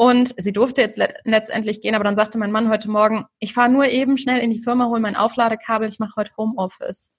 Und 0.00 0.32
sie 0.38 0.54
durfte 0.54 0.80
jetzt 0.80 0.96
le 0.96 1.12
letztendlich 1.24 1.82
gehen, 1.82 1.94
aber 1.94 2.04
dann 2.04 2.16
sagte 2.16 2.38
mein 2.38 2.52
Mann 2.52 2.70
heute 2.70 2.88
Morgen, 2.88 3.26
ich 3.38 3.52
fahre 3.52 3.68
nur 3.68 3.84
eben 3.84 4.16
schnell 4.16 4.38
in 4.38 4.50
die 4.50 4.62
Firma, 4.62 4.86
hole 4.86 4.98
mein 4.98 5.14
Aufladekabel, 5.14 5.86
ich 5.86 5.98
mache 5.98 6.14
heute 6.16 6.30
Homeoffice. 6.38 7.12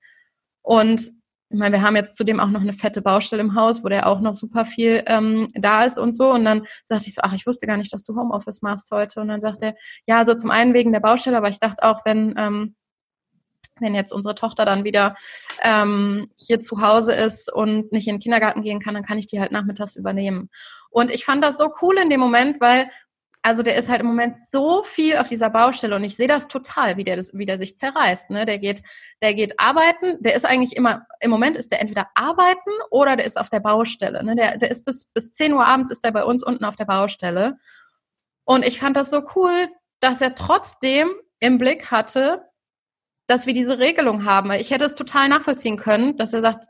Und 0.64 1.00
ich 1.00 1.60
meine, 1.60 1.76
wir 1.76 1.84
haben 1.84 1.96
jetzt 1.96 2.18
zudem 2.18 2.40
auch 2.40 2.50
noch 2.50 2.62
eine 2.62 2.74
fette 2.74 3.04
Baustelle 3.04 3.44
im 3.44 3.54
Haus, 3.54 3.84
wo 3.84 3.88
der 3.88 4.08
auch 4.08 4.20
noch 4.20 4.36
super 4.36 4.66
viel 4.66 5.04
ähm, 5.06 5.48
da 5.54 5.84
ist 5.86 6.00
und 6.00 6.16
so. 6.16 6.32
Und 6.32 6.44
dann 6.44 6.66
sagte 6.88 7.08
ich 7.08 7.14
so, 7.14 7.22
ach, 7.24 7.34
ich 7.34 7.46
wusste 7.46 7.68
gar 7.68 7.78
nicht, 7.78 7.94
dass 7.94 8.04
du 8.04 8.16
Homeoffice 8.16 8.64
machst 8.64 8.90
heute. 8.90 9.22
Und 9.22 9.28
dann 9.28 9.42
sagt 9.44 9.62
er, 9.62 9.76
ja, 10.08 10.26
so 10.26 10.34
zum 10.34 10.50
einen 10.50 10.74
wegen 10.74 10.92
der 10.92 11.02
Baustelle, 11.02 11.38
aber 11.38 11.50
ich 11.50 11.60
dachte 11.60 11.84
auch, 11.84 12.02
wenn, 12.04 12.34
ähm, 12.36 12.76
wenn 13.80 13.94
jetzt 13.94 14.12
unsere 14.12 14.34
Tochter 14.34 14.66
dann 14.66 14.86
wieder 14.86 15.16
ähm, 15.62 16.32
hier 16.36 16.62
zu 16.62 16.82
Hause 16.82 17.14
ist 17.14 17.54
und 17.54 17.92
nicht 17.92 18.08
in 18.08 18.16
den 18.16 18.22
Kindergarten 18.22 18.64
gehen 18.64 18.80
kann, 18.80 18.96
dann 18.96 19.06
kann 19.06 19.20
ich 19.20 19.28
die 19.28 19.40
halt 19.40 19.52
nachmittags 19.52 19.96
übernehmen. 19.96 20.50
Und 20.92 21.10
ich 21.10 21.26
fand 21.26 21.44
das 21.44 21.58
so 21.58 21.74
cool 21.82 21.98
in 21.98 22.10
dem 22.10 22.20
Moment, 22.20 22.62
weil 22.62 22.90
also 23.44 23.64
der 23.64 23.76
ist 23.76 23.90
halt 23.90 24.02
im 24.02 24.08
Moment 24.08 24.46
so 24.46 24.84
viel 24.84 25.18
auf 25.18 25.28
dieser 25.28 25.50
Baustelle 25.50 25.96
und 25.96 26.04
ich 26.04 26.16
sehe 26.16 26.28
das 26.28 26.48
total, 26.48 26.98
wie 26.98 27.04
der, 27.04 27.16
das, 27.16 27.32
wie 27.34 27.48
der 27.48 27.58
sich 27.58 27.76
zerreißt. 27.76 28.30
Ne? 28.30 28.46
Der 28.46 28.60
geht, 28.60 28.84
der 29.24 29.34
geht 29.34 29.60
arbeiten, 29.60 30.22
der 30.22 30.36
ist 30.36 30.46
eigentlich 30.46 30.76
immer, 30.78 31.08
im 31.22 31.32
Moment 31.32 31.58
ist 31.58 31.72
der 31.72 31.82
entweder 31.82 32.08
arbeiten 32.14 32.70
oder 32.92 33.16
der 33.16 33.26
ist 33.26 33.40
auf 33.40 33.50
der 33.50 33.60
Baustelle. 33.60 34.24
Ne? 34.24 34.36
Der, 34.36 34.58
der 34.60 34.70
ist 34.70 34.86
bis, 34.86 35.06
bis 35.06 35.34
10 35.34 35.54
Uhr 35.54 35.66
abends 35.66 35.90
ist 35.90 36.06
er 36.06 36.12
bei 36.12 36.24
uns 36.24 36.44
unten 36.44 36.66
auf 36.66 36.76
der 36.76 36.86
Baustelle. 36.86 37.58
Und 38.46 38.64
ich 38.64 38.80
fand 38.80 38.96
das 38.96 39.10
so 39.10 39.24
cool, 39.36 39.70
dass 40.02 40.22
er 40.22 40.36
trotzdem 40.36 41.10
im 41.40 41.58
Blick 41.58 41.90
hatte, 41.90 42.44
dass 43.28 43.48
wir 43.48 43.54
diese 43.54 43.80
Regelung 43.80 44.26
haben. 44.26 44.52
Ich 44.52 44.70
hätte 44.70 44.86
es 44.86 44.94
total 44.94 45.30
nachvollziehen 45.30 45.78
können, 45.78 46.16
dass 46.18 46.34
er 46.34 46.42
sagt, 46.42 46.66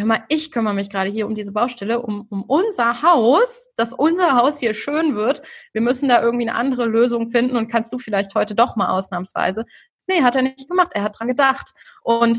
hör 0.00 0.06
mal, 0.06 0.24
ich 0.28 0.50
kümmere 0.50 0.74
mich 0.74 0.90
gerade 0.90 1.10
hier 1.10 1.26
um 1.26 1.34
diese 1.34 1.52
Baustelle, 1.52 2.00
um, 2.00 2.26
um 2.30 2.42
unser 2.42 3.02
Haus, 3.02 3.72
dass 3.76 3.92
unser 3.92 4.36
Haus 4.36 4.58
hier 4.58 4.74
schön 4.74 5.14
wird. 5.14 5.42
Wir 5.72 5.80
müssen 5.80 6.08
da 6.08 6.22
irgendwie 6.22 6.48
eine 6.48 6.58
andere 6.58 6.86
Lösung 6.86 7.30
finden 7.30 7.56
und 7.56 7.68
kannst 7.68 7.92
du 7.92 7.98
vielleicht 7.98 8.34
heute 8.34 8.54
doch 8.54 8.76
mal 8.76 8.88
ausnahmsweise. 8.88 9.64
Nee, 10.06 10.22
hat 10.22 10.36
er 10.36 10.42
nicht 10.42 10.68
gemacht. 10.68 10.90
Er 10.94 11.04
hat 11.04 11.18
dran 11.18 11.28
gedacht. 11.28 11.72
Und 12.02 12.38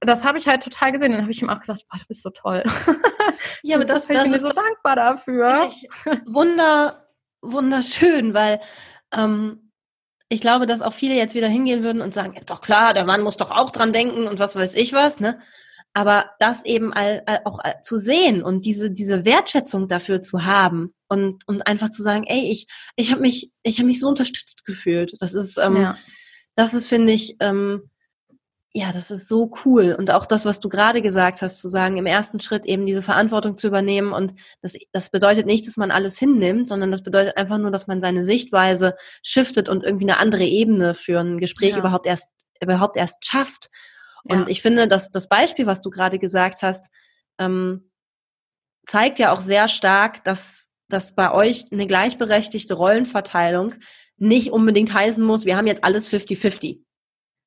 das 0.00 0.24
habe 0.24 0.38
ich 0.38 0.48
halt 0.48 0.62
total 0.62 0.92
gesehen. 0.92 1.12
Dann 1.12 1.22
habe 1.22 1.30
ich 1.30 1.40
ihm 1.40 1.48
auch 1.48 1.60
gesagt, 1.60 1.84
boah, 1.90 1.98
du 1.98 2.06
bist 2.06 2.22
so 2.22 2.30
toll. 2.30 2.64
Ja, 3.62 3.76
aber 3.76 3.84
das, 3.84 4.06
das, 4.06 4.16
das 4.16 4.26
ich 4.26 4.32
bin 4.32 4.40
so 4.40 4.50
dankbar 4.50 4.96
dafür. 4.96 5.70
Wunder, 6.26 7.08
wunderschön, 7.40 8.34
weil 8.34 8.60
ähm, 9.14 9.72
ich 10.28 10.40
glaube, 10.40 10.66
dass 10.66 10.82
auch 10.82 10.92
viele 10.92 11.14
jetzt 11.14 11.34
wieder 11.34 11.48
hingehen 11.48 11.82
würden 11.82 12.02
und 12.02 12.14
sagen, 12.14 12.34
ist 12.34 12.50
doch 12.50 12.60
klar, 12.60 12.94
der 12.94 13.04
Mann 13.04 13.22
muss 13.22 13.36
doch 13.36 13.50
auch 13.50 13.70
dran 13.70 13.92
denken 13.92 14.26
und 14.26 14.38
was 14.38 14.56
weiß 14.56 14.74
ich 14.74 14.92
was, 14.92 15.20
ne? 15.20 15.40
Aber 15.98 16.30
das 16.38 16.64
eben 16.64 16.92
all, 16.92 17.24
all, 17.26 17.40
auch 17.44 17.58
all, 17.58 17.82
zu 17.82 17.96
sehen 17.96 18.40
und 18.44 18.64
diese 18.64 18.88
diese 18.88 19.24
Wertschätzung 19.24 19.88
dafür 19.88 20.22
zu 20.22 20.44
haben 20.44 20.94
und 21.08 21.42
und 21.48 21.66
einfach 21.66 21.90
zu 21.90 22.04
sagen, 22.04 22.22
ey, 22.28 22.52
ich 22.52 22.68
ich 22.94 23.10
habe 23.10 23.20
mich 23.20 23.50
ich 23.64 23.78
habe 23.78 23.88
mich 23.88 23.98
so 23.98 24.08
unterstützt 24.08 24.64
gefühlt. 24.64 25.14
Das 25.18 25.34
ist 25.34 25.58
ähm, 25.58 25.74
ja. 25.74 25.98
das 26.54 26.72
ist 26.72 26.86
finde 26.86 27.12
ich 27.12 27.36
ähm, 27.40 27.90
ja, 28.72 28.92
das 28.92 29.10
ist 29.10 29.26
so 29.26 29.50
cool. 29.64 29.96
Und 29.98 30.12
auch 30.12 30.24
das, 30.24 30.44
was 30.44 30.60
du 30.60 30.68
gerade 30.68 31.02
gesagt 31.02 31.42
hast, 31.42 31.60
zu 31.60 31.68
sagen, 31.68 31.96
im 31.96 32.06
ersten 32.06 32.38
Schritt 32.38 32.64
eben 32.64 32.86
diese 32.86 33.02
Verantwortung 33.02 33.56
zu 33.58 33.66
übernehmen. 33.66 34.12
Und 34.12 34.34
das, 34.62 34.76
das 34.92 35.10
bedeutet 35.10 35.46
nicht, 35.46 35.66
dass 35.66 35.76
man 35.76 35.90
alles 35.90 36.16
hinnimmt, 36.16 36.68
sondern 36.68 36.92
das 36.92 37.02
bedeutet 37.02 37.36
einfach 37.36 37.58
nur, 37.58 37.72
dass 37.72 37.88
man 37.88 38.00
seine 38.00 38.22
Sichtweise 38.22 38.94
shiftet 39.20 39.68
und 39.68 39.82
irgendwie 39.82 40.04
eine 40.04 40.20
andere 40.20 40.44
Ebene 40.44 40.94
für 40.94 41.18
ein 41.18 41.38
Gespräch 41.38 41.72
ja. 41.72 41.78
überhaupt 41.78 42.06
erst, 42.06 42.28
überhaupt 42.62 42.96
erst 42.96 43.26
schafft. 43.26 43.68
Und 44.24 44.40
ja. 44.40 44.46
ich 44.48 44.62
finde, 44.62 44.88
dass 44.88 45.10
das 45.10 45.28
Beispiel, 45.28 45.66
was 45.66 45.80
du 45.80 45.90
gerade 45.90 46.18
gesagt 46.18 46.62
hast, 46.62 46.90
ähm, 47.38 47.90
zeigt 48.86 49.18
ja 49.18 49.32
auch 49.32 49.40
sehr 49.40 49.68
stark, 49.68 50.24
dass, 50.24 50.68
dass 50.88 51.14
bei 51.14 51.30
euch 51.32 51.66
eine 51.70 51.86
gleichberechtigte 51.86 52.74
Rollenverteilung 52.74 53.74
nicht 54.16 54.50
unbedingt 54.50 54.92
heißen 54.92 55.22
muss, 55.22 55.44
wir 55.44 55.56
haben 55.56 55.66
jetzt 55.66 55.84
alles 55.84 56.12
50-50. 56.12 56.80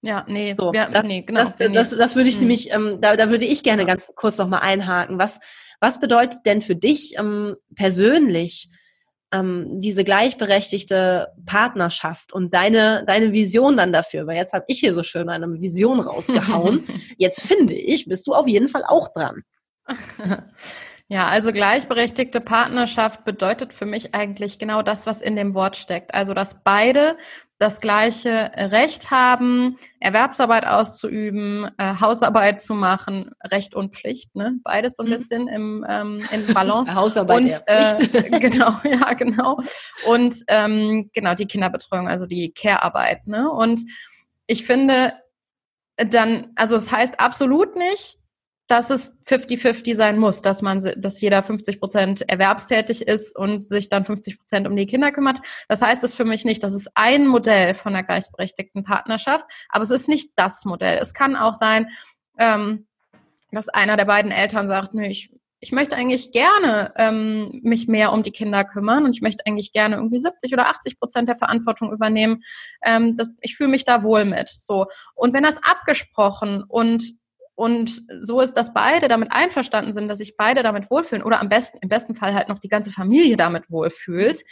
Ja, 0.04 0.26
nee, 0.28 0.56
so, 0.58 0.74
wir, 0.74 0.88
das, 0.90 1.04
nee, 1.04 1.22
genau. 1.22 1.42
Das, 1.42 1.58
das, 1.58 1.90
das 1.92 2.16
würde 2.16 2.30
ich 2.30 2.36
hm. 2.36 2.42
nämlich, 2.42 2.72
ähm, 2.72 3.00
da, 3.02 3.16
da 3.16 3.30
würde 3.30 3.46
ich 3.46 3.62
gerne 3.62 3.84
ja. 3.84 3.88
ganz 3.88 4.08
kurz 4.16 4.38
nochmal 4.38 4.62
einhaken. 4.62 5.20
Was, 5.20 5.40
was 5.80 6.00
bedeutet 6.00 6.40
denn 6.46 6.62
für 6.62 6.76
dich 6.76 7.18
ähm, 7.18 7.56
persönlich 7.76 8.70
ähm, 9.32 9.80
diese 9.80 10.04
gleichberechtigte 10.04 11.30
Partnerschaft 11.46 12.34
und 12.34 12.54
deine, 12.54 13.04
deine 13.06 13.32
Vision 13.32 13.78
dann 13.78 13.94
dafür, 13.94 14.28
weil 14.28 14.38
jetzt 14.38 14.54
habe 14.54 14.66
ich 14.68 14.80
hier 14.80 14.94
so 14.94 15.04
schön 15.04 15.30
eine 15.30 15.48
Vision 15.62 16.00
rausgehauen. 16.00 16.86
jetzt 17.18 17.42
finde 17.42 17.74
ich, 17.74 18.08
bist 18.08 18.28
du 18.28 18.34
auf 18.34 18.48
jeden 18.48 18.68
Fall 18.68 18.84
auch 18.86 19.14
dran. 19.14 19.44
Ja, 21.12 21.28
also 21.28 21.52
gleichberechtigte 21.52 22.40
Partnerschaft 22.40 23.26
bedeutet 23.26 23.74
für 23.74 23.86
mich 23.86 24.16
eigentlich 24.16 24.60
genau 24.60 24.82
das, 24.82 25.06
was 25.06 25.22
in 25.22 25.36
dem 25.36 25.54
Wort 25.54 25.76
steckt. 25.76 26.14
Also, 26.14 26.34
dass 26.34 26.64
beide 26.64 27.18
das 27.62 27.80
gleiche 27.80 28.52
Recht 28.56 29.12
haben, 29.12 29.78
Erwerbsarbeit 30.00 30.66
auszuüben, 30.66 31.70
äh, 31.78 31.94
Hausarbeit 32.02 32.64
zu 32.64 32.74
machen, 32.74 33.36
Recht 33.52 33.76
und 33.76 33.96
Pflicht, 33.96 34.36
ne? 34.36 34.58
Beides 34.64 34.96
so 34.96 35.04
ein 35.04 35.10
mhm. 35.10 35.14
bisschen 35.14 35.48
im, 35.48 35.86
ähm, 35.88 36.28
in 36.32 36.52
Balance. 36.56 36.92
Hausarbeit 36.96 37.38
und, 37.38 37.64
äh, 37.68 38.40
genau, 38.40 38.72
ja, 38.84 39.14
genau. 39.14 39.60
Und 40.08 40.34
ähm, 40.48 41.12
genau 41.14 41.36
die 41.36 41.46
Kinderbetreuung, 41.46 42.08
also 42.08 42.26
die 42.26 42.52
Care-Arbeit, 42.52 43.28
ne? 43.28 43.52
Und 43.52 43.82
ich 44.48 44.66
finde, 44.66 45.14
dann, 45.98 46.54
also 46.56 46.76
es 46.76 46.86
das 46.86 46.94
heißt 46.98 47.20
absolut 47.20 47.76
nicht, 47.76 48.18
dass 48.72 48.90
es 48.90 49.14
50-50 49.26 49.98
sein 49.98 50.18
muss, 50.18 50.42
dass 50.42 50.62
man, 50.62 50.80
dass 50.96 51.20
jeder 51.20 51.44
50 51.44 51.82
Prozent 51.82 52.30
erwerbstätig 52.30 53.02
ist 53.02 53.36
und 53.36 53.70
sich 53.70 53.90
dann 53.90 54.06
50 54.06 54.40
Prozent 54.40 54.66
um 54.66 54.78
die 54.78 54.86
Kinder 54.86 55.12
kümmert. 55.12 55.42
Das 55.68 55.82
heißt 55.82 56.06
es 56.06 56.16
für 56.16 56.24
mich 56.24 56.46
nicht, 56.46 56.64
das 56.64 56.74
ist 56.74 56.90
ein 56.96 57.28
Modell 57.28 57.76
von 57.76 57.92
der 57.92 58.04
gleichberechtigten 58.04 58.86
Partnerschaft, 58.86 59.46
aber 59.68 59.84
es 59.84 59.90
ist 59.90 60.08
nicht 60.08 60.32
das 60.38 60.64
Modell. 60.64 60.98
Es 61.02 61.14
kann 61.14 61.36
auch 61.36 61.54
sein, 61.54 61.90
ähm, 62.40 62.88
dass 63.52 63.68
einer 63.68 63.98
der 63.98 64.06
beiden 64.06 64.32
Eltern 64.32 64.70
sagt, 64.70 64.94
nö, 64.94 65.04
ich, 65.04 65.34
ich 65.60 65.74
möchte 65.74 65.98
eigentlich 65.98 66.32
gerne 66.32 66.94
ähm, 66.96 67.60
mich 67.64 67.90
mehr 67.90 68.14
um 68.14 68.24
die 68.24 68.32
Kinder 68.32 68.64
kümmern 68.64 69.04
und 69.04 69.12
ich 69.12 69.22
möchte 69.22 69.46
eigentlich 69.46 69.74
gerne 69.74 69.98
irgendwie 69.98 70.20
70 70.20 70.54
oder 70.54 70.68
80 70.68 70.98
Prozent 70.98 71.28
der 71.28 71.36
Verantwortung 71.36 71.92
übernehmen. 71.92 72.42
Ähm, 72.86 73.18
das, 73.18 73.32
ich 73.42 73.58
fühle 73.58 73.70
mich 73.70 73.84
da 73.84 74.02
wohl 74.02 74.24
mit. 74.24 74.48
So 74.62 74.86
und 75.14 75.34
wenn 75.34 75.44
das 75.44 75.62
abgesprochen 75.62 76.64
und 76.66 77.20
und 77.62 78.08
so 78.22 78.42
ist, 78.42 78.56
dass 78.56 78.74
beide 78.74 79.08
damit 79.08 79.32
einverstanden 79.32 79.94
sind, 79.94 80.08
dass 80.08 80.18
sich 80.18 80.36
beide 80.36 80.64
damit 80.64 80.90
wohlfühlen 80.90 81.22
oder 81.22 81.40
am 81.40 81.48
besten, 81.48 81.78
im 81.84 81.90
besten 81.90 82.16
Fall 82.16 82.34
halt 82.34 82.50
noch 82.50 82.58
die 82.58 82.70
ganze 82.70 82.92
Familie 82.92 83.38
damit 83.38 83.70
wohlfühlt, 83.70 84.44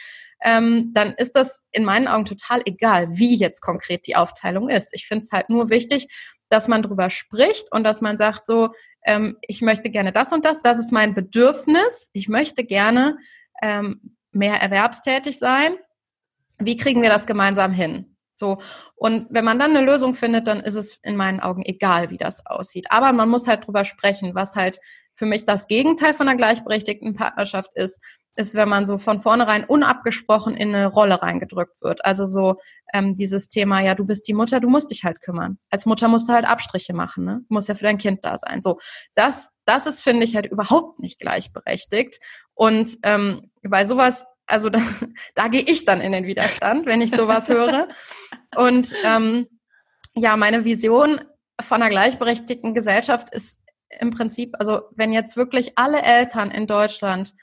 ähm, 0.44 0.92
dann 0.94 1.16
ist 1.16 1.36
das 1.36 1.64
in 1.72 1.86
meinen 1.86 2.08
Augen 2.08 2.26
total 2.26 2.62
egal, 2.66 3.08
wie 3.10 3.36
jetzt 3.36 3.62
konkret 3.62 4.06
die 4.06 4.16
Aufteilung 4.16 4.70
ist. 4.70 4.94
Ich 4.94 5.08
finde 5.08 5.26
es 5.26 5.32
halt 5.32 5.50
nur 5.50 5.72
wichtig, 5.72 6.08
dass 6.50 6.68
man 6.68 6.84
drüber 6.84 7.10
spricht 7.10 7.72
und 7.72 7.84
dass 7.84 8.02
man 8.02 8.20
sagt 8.20 8.46
so, 8.46 8.70
ähm, 9.08 9.38
ich 9.42 9.64
möchte 9.64 9.90
gerne 9.90 10.12
das 10.12 10.32
und 10.32 10.46
das, 10.46 10.60
das 10.60 10.78
ist 10.78 10.92
mein 10.92 11.16
Bedürfnis, 11.16 12.12
ich 12.14 12.30
möchte 12.30 12.64
gerne 12.64 13.18
ähm, 13.64 14.18
mehr 14.32 14.62
erwerbstätig 14.62 15.40
sein. 15.40 15.78
Wie 16.60 16.78
kriegen 16.78 17.02
wir 17.02 17.10
das 17.10 17.26
gemeinsam 17.26 17.72
hin? 17.72 18.19
So. 18.40 18.58
Und 18.96 19.28
wenn 19.30 19.46
man 19.46 19.60
dann 19.60 19.76
eine 19.76 19.86
Lösung 19.86 20.16
findet, 20.16 20.48
dann 20.48 20.62
ist 20.62 20.76
es 20.76 21.00
in 21.04 21.16
meinen 21.16 21.40
Augen 21.40 21.64
egal, 21.64 22.10
wie 22.10 22.18
das 22.18 22.46
aussieht. 22.46 22.88
Aber 22.90 23.12
man 23.14 23.30
muss 23.30 23.48
halt 23.48 23.68
drüber 23.68 23.86
sprechen, 23.86 24.34
was 24.34 24.56
halt 24.56 24.80
für 25.14 25.26
mich 25.26 25.46
das 25.46 25.68
Gegenteil 25.68 26.14
von 26.14 26.28
einer 26.28 26.38
gleichberechtigten 26.38 27.14
Partnerschaft 27.14 27.72
ist, 27.76 28.00
ist, 28.40 28.56
wenn 28.56 28.70
man 28.70 28.88
so 28.88 28.98
von 28.98 29.20
vornherein 29.20 29.66
unabgesprochen 29.66 30.56
in 30.56 30.74
eine 30.74 30.88
Rolle 30.88 31.22
reingedrückt 31.22 31.82
wird. 31.82 32.06
Also 32.06 32.26
so 32.26 32.56
ähm, 32.94 33.16
dieses 33.16 33.50
Thema, 33.50 33.82
ja, 33.82 33.96
du 33.96 34.06
bist 34.06 34.28
die 34.30 34.34
Mutter, 34.34 34.62
du 34.62 34.70
musst 34.70 34.92
dich 34.92 35.04
halt 35.04 35.22
kümmern. 35.22 35.60
Als 35.70 35.86
Mutter 35.86 36.08
musst 36.08 36.30
du 36.30 36.34
halt 36.34 36.46
Abstriche 36.46 36.94
machen, 36.94 37.26
ne? 37.26 37.42
Du 37.50 37.54
musst 37.54 37.68
ja 37.68 37.76
für 37.76 37.84
dein 37.84 37.98
Kind 37.98 38.24
da 38.24 38.38
sein. 38.38 38.62
So, 38.62 38.80
das, 39.14 39.50
das 39.66 39.88
ist, 39.88 40.02
finde 40.02 40.24
ich, 40.24 40.36
halt 40.36 40.46
überhaupt 40.46 41.00
nicht 41.00 41.20
gleichberechtigt. 41.20 42.20
Und 42.54 42.98
ähm, 43.04 43.52
bei 43.62 43.86
sowas 43.86 44.26
also 44.50 44.70
da, 44.70 44.80
da 45.36 45.48
gehe 45.48 45.62
ich 45.62 45.86
dann 45.86 46.02
in 46.02 46.12
den 46.12 46.26
Widerstand, 46.26 46.86
wenn 46.86 47.02
ich 47.02 47.12
sowas 47.12 47.50
höre. 47.50 47.88
Und 48.56 48.94
ähm, 49.04 49.48
ja, 50.16 50.36
meine 50.38 50.66
Vision 50.66 51.22
von 51.62 51.82
einer 51.82 51.90
gleichberechtigten 51.90 52.74
Gesellschaft 52.74 53.34
ist 53.34 53.60
im 54.00 54.12
Prinzip, 54.12 54.56
also 54.60 54.82
wenn 54.96 55.14
jetzt 55.14 55.36
wirklich 55.36 55.78
alle 55.78 56.02
Eltern 56.02 56.52
in 56.52 56.68
Deutschland, 56.68 57.34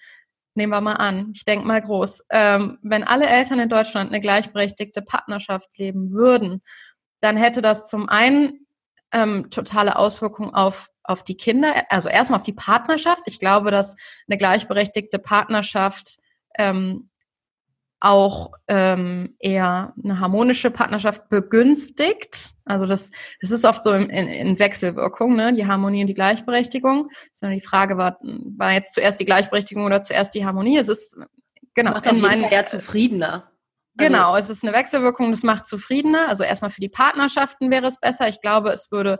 nehmen 0.54 0.72
wir 0.72 0.80
mal 0.80 0.94
an, 0.94 1.32
ich 1.34 1.44
denke 1.44 1.66
mal 1.66 1.82
groß, 1.82 2.22
ähm, 2.30 2.78
wenn 2.82 3.04
alle 3.04 3.26
Eltern 3.26 3.60
in 3.60 3.68
Deutschland 3.68 4.10
eine 4.10 4.20
gleichberechtigte 4.20 5.02
Partnerschaft 5.02 5.76
leben 5.76 6.12
würden, 6.12 6.62
dann 7.20 7.36
hätte 7.36 7.62
das 7.62 7.88
zum 7.88 8.08
einen 8.08 8.66
ähm, 9.12 9.50
totale 9.50 9.96
Auswirkungen 9.96 10.54
auf 10.54 10.88
auf 11.08 11.22
die 11.22 11.36
Kinder, 11.36 11.84
also 11.88 12.08
erstmal 12.08 12.40
auf 12.40 12.44
die 12.44 12.52
Partnerschaft. 12.52 13.22
Ich 13.26 13.38
glaube, 13.38 13.70
dass 13.70 13.96
eine 14.28 14.36
gleichberechtigte 14.36 15.18
Partnerschaft 15.18 16.18
ähm, 16.58 17.08
auch 18.00 18.52
ähm, 18.68 19.36
eher 19.38 19.94
eine 20.02 20.20
harmonische 20.20 20.70
Partnerschaft 20.70 21.28
begünstigt. 21.28 22.50
Also 22.64 22.86
das, 22.86 23.10
das 23.40 23.50
ist 23.50 23.64
oft 23.64 23.82
so 23.82 23.92
in, 23.92 24.10
in, 24.10 24.28
in 24.28 24.58
Wechselwirkung, 24.58 25.34
ne? 25.34 25.54
die 25.54 25.66
Harmonie 25.66 26.02
und 26.02 26.08
die 26.08 26.14
Gleichberechtigung. 26.14 27.10
Sondern 27.32 27.58
die 27.58 27.64
Frage 27.64 27.96
war, 27.96 28.18
war 28.22 28.72
jetzt 28.72 28.94
zuerst 28.94 29.18
die 29.18 29.24
Gleichberechtigung 29.24 29.84
oder 29.84 30.02
zuerst 30.02 30.34
die 30.34 30.44
Harmonie? 30.44 30.78
Es 30.78 30.88
ist 30.88 31.16
genau 31.74 31.94
das 31.94 32.04
macht 32.04 32.12
jeden 32.12 32.42
Fall 32.42 32.52
eher 32.52 32.66
zufriedener. 32.66 33.50
Also, 33.98 34.12
genau, 34.12 34.36
es 34.36 34.50
ist 34.50 34.62
eine 34.62 34.74
Wechselwirkung, 34.74 35.30
das 35.30 35.42
macht 35.42 35.66
zufriedener. 35.66 36.28
Also 36.28 36.44
erstmal 36.44 36.70
für 36.70 36.82
die 36.82 36.90
Partnerschaften 36.90 37.70
wäre 37.70 37.86
es 37.86 37.98
besser. 37.98 38.28
Ich 38.28 38.42
glaube, 38.42 38.70
es 38.70 38.92
würde 38.92 39.18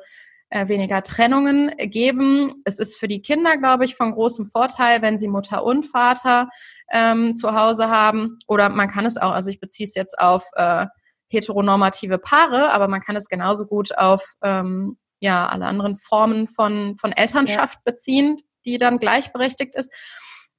äh, 0.50 0.68
weniger 0.68 1.02
Trennungen 1.02 1.72
geben. 1.76 2.54
Es 2.64 2.78
ist 2.78 2.98
für 2.98 3.08
die 3.08 3.22
Kinder, 3.22 3.56
glaube 3.56 3.84
ich, 3.84 3.96
von 3.96 4.12
großem 4.12 4.46
Vorteil, 4.46 5.02
wenn 5.02 5.18
sie 5.18 5.28
Mutter 5.28 5.64
und 5.64 5.84
Vater 5.84 6.48
ähm, 6.92 7.36
zu 7.36 7.52
Hause 7.52 7.88
haben. 7.90 8.38
Oder 8.46 8.68
man 8.68 8.88
kann 8.88 9.06
es 9.06 9.16
auch, 9.16 9.32
also 9.32 9.50
ich 9.50 9.60
beziehe 9.60 9.88
es 9.88 9.94
jetzt 9.94 10.18
auf 10.18 10.44
äh, 10.54 10.86
heteronormative 11.28 12.18
Paare, 12.18 12.70
aber 12.70 12.88
man 12.88 13.00
kann 13.00 13.16
es 13.16 13.26
genauso 13.28 13.66
gut 13.66 13.96
auf 13.98 14.34
ähm, 14.42 14.96
ja 15.18 15.48
alle 15.48 15.66
anderen 15.66 15.96
Formen 15.96 16.46
von, 16.48 16.96
von 17.00 17.12
Elternschaft 17.12 17.78
ja. 17.84 17.92
beziehen, 17.92 18.40
die 18.64 18.78
dann 18.78 18.98
gleichberechtigt 18.98 19.74
ist. 19.74 19.90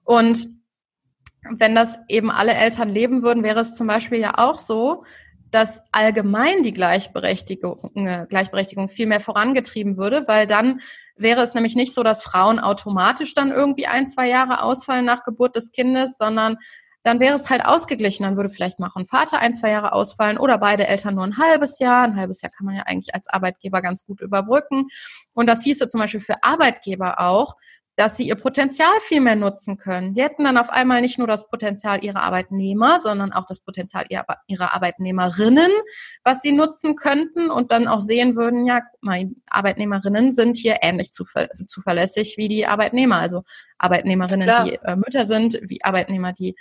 Und 0.03 0.49
wenn 1.57 1.75
das 1.75 1.97
eben 2.09 2.29
alle 2.29 2.53
Eltern 2.53 2.89
leben 2.89 3.23
würden, 3.23 3.43
wäre 3.43 3.61
es 3.61 3.75
zum 3.75 3.87
Beispiel 3.87 4.19
ja 4.19 4.37
auch 4.37 4.59
so, 4.59 5.05
dass 5.51 5.81
allgemein 5.91 6.63
die 6.63 6.73
Gleichberechtigung, 6.73 7.91
äh, 7.95 8.25
Gleichberechtigung 8.27 8.89
viel 8.89 9.07
mehr 9.07 9.19
vorangetrieben 9.19 9.97
würde, 9.97 10.27
weil 10.27 10.47
dann 10.47 10.81
wäre 11.15 11.41
es 11.41 11.53
nämlich 11.53 11.75
nicht 11.75 11.93
so, 11.93 12.03
dass 12.03 12.23
Frauen 12.23 12.59
automatisch 12.59 13.33
dann 13.33 13.51
irgendwie 13.51 13.87
ein, 13.87 14.07
zwei 14.07 14.27
Jahre 14.27 14.61
ausfallen 14.61 15.05
nach 15.05 15.23
Geburt 15.23 15.55
des 15.55 15.71
Kindes, 15.71 16.17
sondern 16.17 16.57
dann 17.03 17.19
wäre 17.19 17.35
es 17.35 17.49
halt 17.49 17.65
ausgeglichen. 17.65 18.23
Dann 18.23 18.35
würde 18.35 18.49
vielleicht 18.49 18.79
mal 18.79 18.91
ein 18.93 19.07
Vater 19.07 19.39
ein, 19.39 19.55
zwei 19.55 19.71
Jahre 19.71 19.93
ausfallen 19.93 20.37
oder 20.37 20.57
beide 20.57 20.87
Eltern 20.87 21.15
nur 21.15 21.23
ein 21.23 21.37
halbes 21.37 21.79
Jahr. 21.79 22.03
Ein 22.03 22.17
halbes 22.17 22.41
Jahr 22.41 22.51
kann 22.51 22.65
man 22.65 22.75
ja 22.75 22.83
eigentlich 22.83 23.15
als 23.15 23.27
Arbeitgeber 23.27 23.81
ganz 23.81 24.05
gut 24.05 24.21
überbrücken. 24.21 24.87
Und 25.33 25.47
das 25.47 25.63
hieße 25.63 25.87
zum 25.87 26.01
Beispiel 26.01 26.19
für 26.19 26.43
Arbeitgeber 26.43 27.21
auch, 27.21 27.55
dass 27.97 28.15
sie 28.15 28.27
ihr 28.27 28.35
Potenzial 28.35 28.93
viel 29.01 29.21
mehr 29.21 29.35
nutzen 29.35 29.77
können. 29.77 30.13
Die 30.13 30.21
hätten 30.21 30.43
dann 30.43 30.59
auf 30.59 30.69
einmal 30.69 31.01
nicht 31.01 31.17
nur 31.17 31.25
das 31.25 31.49
Potenzial 31.49 32.03
ihrer 32.03 32.21
Arbeitnehmer, 32.21 32.99
sondern 32.99 33.33
auch 33.33 33.47
das 33.47 33.59
Potenzial 33.59 34.05
ihrer 34.07 34.75
Arbeitnehmerinnen, 34.75 35.71
was 36.23 36.43
sie 36.43 36.51
nutzen 36.51 36.95
könnten 36.95 37.49
und 37.49 37.71
dann 37.71 37.87
auch 37.87 37.99
sehen 37.99 38.35
würden, 38.35 38.67
ja, 38.67 38.81
meine 39.01 39.33
Arbeitnehmerinnen 39.47 40.31
sind 40.31 40.57
hier 40.57 40.77
ähnlich 40.81 41.11
zuverlässig 41.11 42.35
wie 42.37 42.47
die 42.47 42.67
Arbeitnehmer. 42.67 43.15
Also 43.15 43.43
Arbeitnehmerinnen, 43.79 44.47
ja, 44.47 44.63
die 44.63 44.75
äh, 44.75 44.95
Mütter 44.95 45.25
sind, 45.25 45.59
wie 45.63 45.83
Arbeitnehmer, 45.83 46.33
die, 46.33 46.55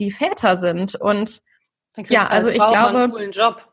die 0.00 0.10
Väter 0.10 0.56
sind. 0.56 0.96
Und 0.96 1.40
ja, 2.08 2.26
also 2.26 2.48
ich 2.48 2.56
glaube. 2.56 2.98
Einen 2.98 3.12
coolen 3.12 3.30
Job, 3.30 3.64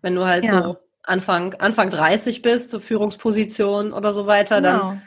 wenn 0.00 0.16
du 0.16 0.24
halt 0.24 0.44
ja. 0.44 0.64
so 0.64 0.76
Anfang, 1.04 1.54
Anfang 1.54 1.88
30 1.88 2.42
bist, 2.42 2.72
so 2.72 2.80
Führungsposition 2.80 3.92
oder 3.92 4.12
so 4.12 4.26
weiter, 4.26 4.56
genau. 4.60 4.78
dann 4.78 5.02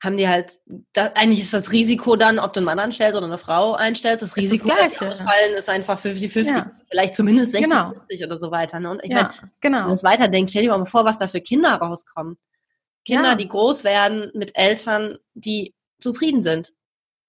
haben 0.00 0.16
die 0.16 0.26
halt, 0.26 0.60
da, 0.94 1.12
eigentlich 1.14 1.40
ist 1.40 1.52
das 1.52 1.72
Risiko 1.72 2.16
dann, 2.16 2.38
ob 2.38 2.54
du 2.54 2.60
einen 2.60 2.64
Mann 2.64 2.78
anstellst 2.78 3.16
oder 3.16 3.26
eine 3.26 3.36
Frau 3.36 3.74
einstellst, 3.74 4.22
das 4.22 4.36
Risiko, 4.36 4.68
das 4.68 4.78
dass 4.78 4.98
sie 4.98 5.06
ausfallen, 5.06 5.54
ist 5.54 5.68
einfach 5.68 6.00
50-50, 6.00 6.46
ja. 6.46 6.70
vielleicht 6.90 7.14
zumindest 7.14 7.54
60-40 7.54 7.60
genau. 7.60 7.92
oder 8.24 8.38
so 8.38 8.50
weiter. 8.50 8.80
Ne? 8.80 8.90
Und 8.90 9.04
ich 9.04 9.10
ja, 9.10 9.22
meine, 9.22 9.52
genau. 9.60 9.78
wenn 9.80 9.88
du 9.88 9.92
es 9.92 10.02
weiterdenkst, 10.02 10.52
stell 10.52 10.62
dir 10.62 10.70
mal 10.70 10.86
vor, 10.86 11.04
was 11.04 11.18
da 11.18 11.28
für 11.28 11.42
Kinder 11.42 11.74
rauskommen. 11.74 12.38
Kinder, 13.04 13.30
ja. 13.30 13.34
die 13.34 13.48
groß 13.48 13.84
werden 13.84 14.30
mit 14.34 14.56
Eltern, 14.56 15.18
die 15.34 15.74
zufrieden 16.00 16.42
sind. 16.42 16.72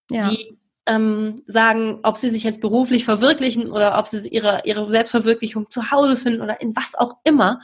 Ja. 0.10 0.30
Die 0.30 0.58
ähm, 0.86 1.36
sagen, 1.48 2.00
ob 2.04 2.18
sie 2.18 2.30
sich 2.30 2.44
jetzt 2.44 2.62
beruflich 2.62 3.04
verwirklichen 3.04 3.72
oder 3.72 3.98
ob 3.98 4.08
sie 4.08 4.28
ihre, 4.30 4.62
ihre 4.64 4.90
Selbstverwirklichung 4.90 5.70
zu 5.70 5.92
Hause 5.92 6.16
finden 6.16 6.42
oder 6.42 6.62
in 6.62 6.76
was 6.76 6.96
auch 6.96 7.18
immer. 7.24 7.60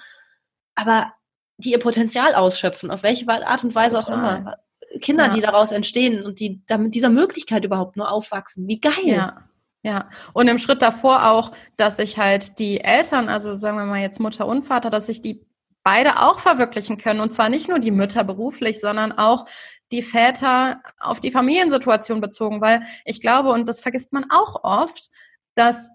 Aber 0.76 1.14
die 1.58 1.72
ihr 1.72 1.80
Potenzial 1.80 2.36
ausschöpfen, 2.36 2.92
auf 2.92 3.04
welche 3.04 3.28
Art 3.28 3.64
und 3.64 3.74
Weise 3.74 3.98
auch 3.98 4.10
immer. 4.10 4.58
Kinder, 5.00 5.26
ja. 5.26 5.34
die 5.34 5.42
daraus 5.42 5.72
entstehen 5.72 6.24
und 6.24 6.40
die 6.40 6.62
damit 6.68 6.96
dieser 6.96 7.10
Möglichkeit 7.10 7.66
überhaupt 7.66 7.98
nur 7.98 8.12
aufwachsen. 8.12 8.68
Wie 8.68 8.80
geil. 8.80 8.94
Ja. 9.04 9.44
Ja, 9.84 10.10
und 10.34 10.50
im 10.50 10.60
Schritt 10.60 10.82
davor 10.82 11.30
auch, 11.30 11.52
dass 11.78 11.98
sich 11.98 12.18
halt 12.18 12.60
die 12.60 12.82
Eltern, 12.82 13.30
also 13.30 13.58
sagen 13.58 13.78
wir 13.78 13.86
mal 13.86 14.02
jetzt 14.02 14.20
Mutter 14.20 14.46
und 14.46 14.66
Vater, 14.66 14.90
dass 14.90 15.06
sich 15.06 15.22
die 15.22 15.46
beide 15.88 16.20
auch 16.20 16.40
verwirklichen 16.40 16.98
können. 16.98 17.22
Und 17.22 17.32
zwar 17.32 17.48
nicht 17.48 17.70
nur 17.70 17.80
die 17.80 17.92
Mütter 17.92 18.26
beruflich, 18.26 18.82
sondern 18.82 19.14
auch 19.14 19.46
die 19.94 20.02
Väter 20.02 20.82
auf 21.00 21.22
die 21.22 21.32
Familiensituation 21.32 22.20
bezogen. 22.20 22.60
Weil 22.60 22.86
ich 23.06 23.22
glaube, 23.22 23.52
und 23.52 23.70
das 23.70 23.80
vergisst 23.80 24.12
man 24.12 24.26
auch 24.30 24.64
oft, 24.64 25.10
dass 25.56 25.90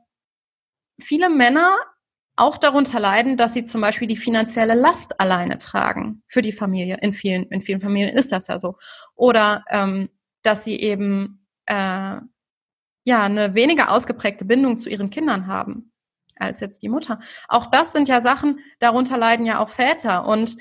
viele 0.98 1.28
Männer 1.28 1.76
auch 2.42 2.56
darunter 2.56 2.98
leiden, 2.98 3.36
dass 3.36 3.54
sie 3.54 3.64
zum 3.66 3.80
Beispiel 3.80 4.08
die 4.08 4.16
finanzielle 4.16 4.74
Last 4.74 5.20
alleine 5.20 5.58
tragen 5.58 6.22
für 6.26 6.42
die 6.42 6.52
Familie. 6.52 6.98
In 7.00 7.14
vielen, 7.14 7.44
in 7.44 7.62
vielen 7.62 7.80
Familien 7.80 8.16
ist 8.16 8.32
das 8.32 8.48
ja 8.48 8.58
so. 8.58 8.76
Oder 9.14 9.64
ähm, 9.70 10.10
dass 10.42 10.64
sie 10.64 10.80
eben 10.80 11.46
äh, 11.66 12.16
ja 13.04 13.22
eine 13.22 13.54
weniger 13.54 13.92
ausgeprägte 13.92 14.44
Bindung 14.44 14.78
zu 14.78 14.90
ihren 14.90 15.10
Kindern 15.10 15.46
haben 15.46 15.92
als 16.36 16.58
jetzt 16.58 16.82
die 16.82 16.88
Mutter. 16.88 17.20
Auch 17.46 17.66
das 17.66 17.92
sind 17.92 18.08
ja 18.08 18.20
Sachen, 18.20 18.58
darunter 18.80 19.16
leiden 19.16 19.46
ja 19.46 19.60
auch 19.60 19.68
Väter. 19.68 20.26
Und 20.26 20.56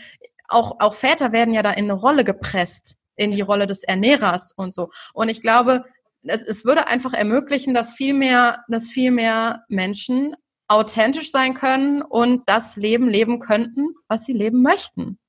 auch, 0.48 0.76
auch 0.80 0.94
Väter 0.94 1.32
werden 1.32 1.54
ja 1.54 1.64
da 1.64 1.72
in 1.72 1.86
eine 1.86 1.94
Rolle 1.94 2.24
gepresst, 2.24 2.96
in 3.16 3.32
die 3.32 3.42
Rolle 3.42 3.66
des 3.66 3.84
Ernährers 3.84 4.52
und 4.56 4.76
so. 4.76 4.92
Und 5.14 5.30
ich 5.30 5.42
glaube, 5.42 5.86
es, 6.22 6.44
es 6.44 6.64
würde 6.64 6.88
einfach 6.88 7.14
ermöglichen, 7.14 7.74
dass 7.74 7.94
viel 7.94 8.14
mehr, 8.14 8.64
dass 8.68 8.88
viel 8.88 9.10
mehr 9.10 9.64
Menschen 9.68 10.36
authentisch 10.72 11.32
sein 11.32 11.54
können 11.54 12.02
und 12.02 12.48
das 12.48 12.78
Leben 12.78 13.10
leben 13.10 13.40
könnten, 13.40 13.94
was 14.08 14.26
sie 14.26 14.34
leben 14.34 14.62
möchten. 14.62 15.20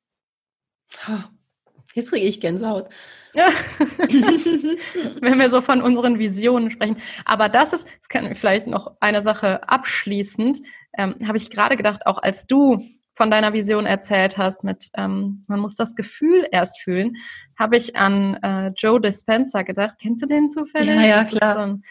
Jetzt 1.94 2.10
kriege 2.10 2.26
ich 2.26 2.40
Gänsehaut. 2.40 2.88
Wenn 3.34 5.38
wir 5.38 5.50
so 5.50 5.62
von 5.62 5.82
unseren 5.82 6.18
Visionen 6.18 6.70
sprechen. 6.70 6.96
Aber 7.24 7.48
das 7.48 7.72
ist, 7.72 7.86
das 7.98 8.08
kann 8.08 8.34
vielleicht 8.36 8.66
noch 8.66 8.96
eine 9.00 9.22
Sache 9.22 9.68
abschließend, 9.68 10.60
ähm, 10.96 11.16
habe 11.26 11.38
ich 11.38 11.50
gerade 11.50 11.76
gedacht, 11.76 12.06
auch 12.06 12.22
als 12.22 12.46
du 12.46 12.86
von 13.14 13.30
deiner 13.30 13.52
Vision 13.52 13.86
erzählt 13.86 14.38
hast, 14.38 14.64
mit 14.64 14.88
ähm, 14.94 15.42
man 15.48 15.60
muss 15.60 15.74
das 15.74 15.94
Gefühl 15.94 16.46
erst 16.52 16.80
fühlen, 16.80 17.16
habe 17.58 17.76
ich 17.76 17.96
an 17.96 18.34
äh, 18.42 18.72
Joe 18.76 19.00
Dispenza 19.00 19.62
gedacht. 19.62 19.98
Kennst 20.00 20.22
du 20.22 20.26
den 20.26 20.50
zufällig? 20.50 20.94
Ja, 20.94 21.02
ja, 21.02 21.24
klar. 21.24 21.54
So 21.54 21.60
ein, 21.60 21.82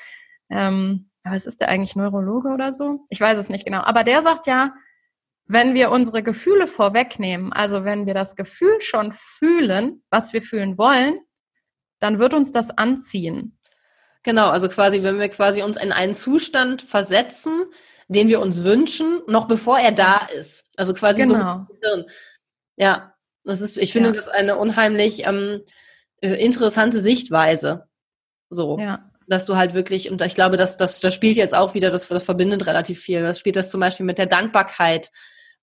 ähm, 0.50 1.11
aber 1.24 1.36
ist 1.36 1.62
der 1.62 1.70
eigentlich 1.70 1.96
Neurologe 1.96 2.50
oder 2.50 2.74
so? 2.74 3.06
Ich 3.10 3.22
weiß 3.22 3.38
es 3.38 3.50
nicht 3.50 3.66
genau. 3.66 3.82
Aber 3.82 4.04
der 4.04 4.24
sagt 4.24 4.48
ja, 4.48 4.74
wenn 5.46 5.74
wir 5.74 5.92
unsere 5.92 6.24
Gefühle 6.24 6.68
vorwegnehmen, 6.68 7.52
also 7.54 7.84
wenn 7.84 8.06
wir 8.06 8.14
das 8.14 8.36
Gefühl 8.36 8.80
schon 8.82 9.14
fühlen, 9.14 10.04
was 10.10 10.34
wir 10.34 10.42
fühlen 10.42 10.78
wollen, 10.78 11.20
dann 12.00 12.20
wird 12.20 12.34
uns 12.34 12.52
das 12.52 12.70
anziehen. 12.78 13.58
Genau, 14.24 14.50
also 14.50 14.70
quasi, 14.70 15.04
wenn 15.04 15.20
wir 15.20 15.30
quasi 15.30 15.62
uns 15.62 15.78
in 15.78 15.92
einen 15.92 16.14
Zustand 16.14 16.82
versetzen, 16.82 17.66
den 18.08 18.28
wir 18.28 18.40
uns 18.40 18.64
wünschen, 18.64 19.22
noch 19.28 19.48
bevor 19.48 19.80
er 19.80 19.92
da 19.92 20.18
ist. 20.38 20.70
Also 20.76 20.94
quasi 20.94 21.24
genau. 21.24 21.68
so. 21.82 22.06
Ja, 22.78 23.14
das 23.44 23.62
ist, 23.62 23.78
ich 23.78 23.94
finde 23.94 24.10
ja. 24.10 24.16
das 24.16 24.28
eine 24.28 24.58
unheimlich 24.58 25.26
ähm, 25.26 25.62
äh, 26.22 26.34
interessante 26.34 27.00
Sichtweise. 27.00 27.88
So. 28.50 28.78
Ja. 28.80 29.11
Dass 29.32 29.46
du 29.46 29.56
halt 29.56 29.74
wirklich, 29.74 30.12
und 30.12 30.22
ich 30.22 30.36
glaube, 30.36 30.58
dass 30.58 30.76
das, 30.76 31.00
das 31.00 31.14
spielt 31.14 31.38
jetzt 31.38 31.56
auch 31.56 31.74
wieder, 31.74 31.90
das, 31.90 32.08
das 32.08 32.24
verbindet 32.24 32.68
relativ 32.68 33.00
viel. 33.00 33.22
Das 33.22 33.40
spielt 33.40 33.56
das 33.56 33.70
zum 33.70 33.80
Beispiel 33.80 34.06
mit 34.06 34.18
der 34.18 34.26
Dankbarkeit, 34.26 35.10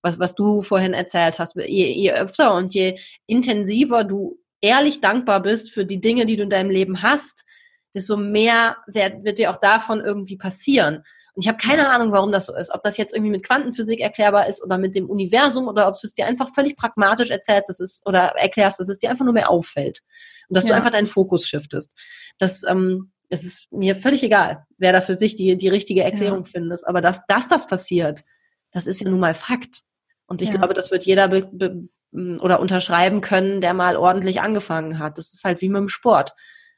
was, 0.01 0.17
was 0.17 0.33
du 0.33 0.61
vorhin 0.61 0.93
erzählt 0.93 1.37
hast. 1.37 1.55
Je, 1.55 1.91
je 1.91 2.11
öfter 2.11 2.55
und 2.55 2.73
je 2.73 2.97
intensiver 3.27 4.03
du 4.03 4.39
ehrlich 4.61 5.01
dankbar 5.01 5.41
bist 5.41 5.71
für 5.71 5.85
die 5.85 6.01
Dinge, 6.01 6.25
die 6.25 6.35
du 6.35 6.43
in 6.43 6.49
deinem 6.49 6.71
Leben 6.71 7.03
hast, 7.03 7.45
desto 7.93 8.17
mehr 8.17 8.77
wird, 8.87 9.23
wird 9.23 9.37
dir 9.37 9.51
auch 9.51 9.59
davon 9.59 10.01
irgendwie 10.01 10.37
passieren. 10.37 11.03
Und 11.33 11.43
ich 11.43 11.47
habe 11.47 11.59
keine 11.59 11.89
Ahnung, 11.89 12.11
warum 12.11 12.31
das 12.31 12.47
so 12.47 12.55
ist. 12.55 12.73
Ob 12.73 12.81
das 12.81 12.97
jetzt 12.97 13.13
irgendwie 13.13 13.31
mit 13.31 13.45
Quantenphysik 13.45 14.01
erklärbar 14.01 14.47
ist 14.47 14.63
oder 14.63 14.79
mit 14.79 14.95
dem 14.95 15.09
Universum 15.09 15.67
oder 15.67 15.87
ob 15.87 15.93
du 15.93 16.07
es 16.07 16.13
dir 16.13 16.25
einfach 16.25 16.49
völlig 16.49 16.75
pragmatisch 16.75 17.29
erzählst, 17.29 17.69
dass 17.69 17.79
es 17.79 18.01
oder 18.05 18.33
erklärst, 18.35 18.79
dass 18.79 18.89
es 18.89 18.97
dir 18.97 19.11
einfach 19.11 19.25
nur 19.25 19.33
mehr 19.33 19.49
auffällt. 19.49 20.01
Und 20.49 20.57
dass 20.57 20.63
ja. 20.63 20.71
du 20.71 20.75
einfach 20.75 20.89
deinen 20.89 21.05
Fokus 21.05 21.47
shiftest. 21.47 21.93
Das, 22.39 22.63
ähm, 22.67 23.11
das 23.29 23.43
ist 23.45 23.71
mir 23.71 23.95
völlig 23.95 24.23
egal, 24.23 24.65
wer 24.77 24.91
da 24.91 25.01
für 25.01 25.15
sich 25.15 25.35
die, 25.35 25.55
die 25.55 25.69
richtige 25.69 26.03
Erklärung 26.03 26.45
ja. 26.45 26.51
findet. 26.51 26.85
Aber 26.87 27.01
dass, 27.01 27.25
dass 27.27 27.47
das 27.47 27.67
passiert, 27.67 28.23
das 28.71 28.87
ist 28.87 29.01
ja 29.01 29.09
nun 29.09 29.19
mal 29.19 29.33
Fakt. 29.33 29.81
Und 30.25 30.41
ich 30.41 30.49
ja. 30.49 30.57
glaube, 30.57 30.73
das 30.73 30.91
wird 30.91 31.03
jeder 31.03 31.27
be, 31.27 31.49
be, 31.51 31.89
oder 32.11 32.59
unterschreiben 32.59 33.21
können, 33.21 33.61
der 33.61 33.73
mal 33.73 33.95
ordentlich 33.95 34.41
angefangen 34.41 34.99
hat. 34.99 35.17
Das 35.17 35.31
ist 35.31 35.43
halt 35.43 35.61
wie 35.61 35.69
mit 35.69 35.77
dem 35.77 35.89
Sport. 35.89 36.33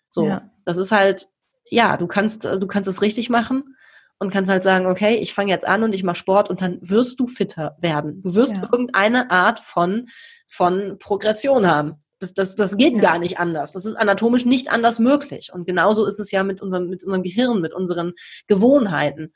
So, 0.09 0.27
ja. 0.27 0.49
das 0.65 0.77
ist 0.77 0.91
halt, 0.91 1.29
ja, 1.69 1.95
du 1.95 2.07
kannst, 2.07 2.43
du 2.43 2.67
kannst 2.67 2.89
es 2.89 3.01
richtig 3.01 3.29
machen 3.29 3.77
und 4.19 4.29
kannst 4.29 4.51
halt 4.51 4.63
sagen, 4.63 4.87
okay, 4.87 5.15
ich 5.15 5.33
fange 5.33 5.51
jetzt 5.51 5.65
an 5.65 5.83
und 5.83 5.93
ich 5.93 6.03
mache 6.03 6.17
Sport 6.17 6.49
und 6.49 6.61
dann 6.61 6.79
wirst 6.81 7.19
du 7.19 7.27
fitter 7.27 7.77
werden. 7.79 8.21
Du 8.21 8.35
wirst 8.35 8.53
irgendeine 8.53 9.31
Art 9.31 9.59
von, 9.59 10.07
von 10.47 10.97
Progression 10.99 11.65
haben. 11.65 11.95
Das, 12.21 12.35
das, 12.35 12.55
das 12.55 12.77
geht 12.77 12.93
ja. 12.93 12.99
gar 13.01 13.17
nicht 13.17 13.39
anders. 13.39 13.71
Das 13.71 13.85
ist 13.85 13.95
anatomisch 13.95 14.45
nicht 14.45 14.69
anders 14.69 14.99
möglich. 14.99 15.51
Und 15.51 15.65
genauso 15.65 16.05
ist 16.05 16.19
es 16.19 16.29
ja 16.29 16.43
mit 16.43 16.61
unserem, 16.61 16.87
mit 16.87 17.03
unserem 17.03 17.23
Gehirn, 17.23 17.61
mit 17.61 17.73
unseren 17.73 18.13
Gewohnheiten. 18.45 19.33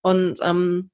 Und 0.00 0.40
ähm, 0.42 0.90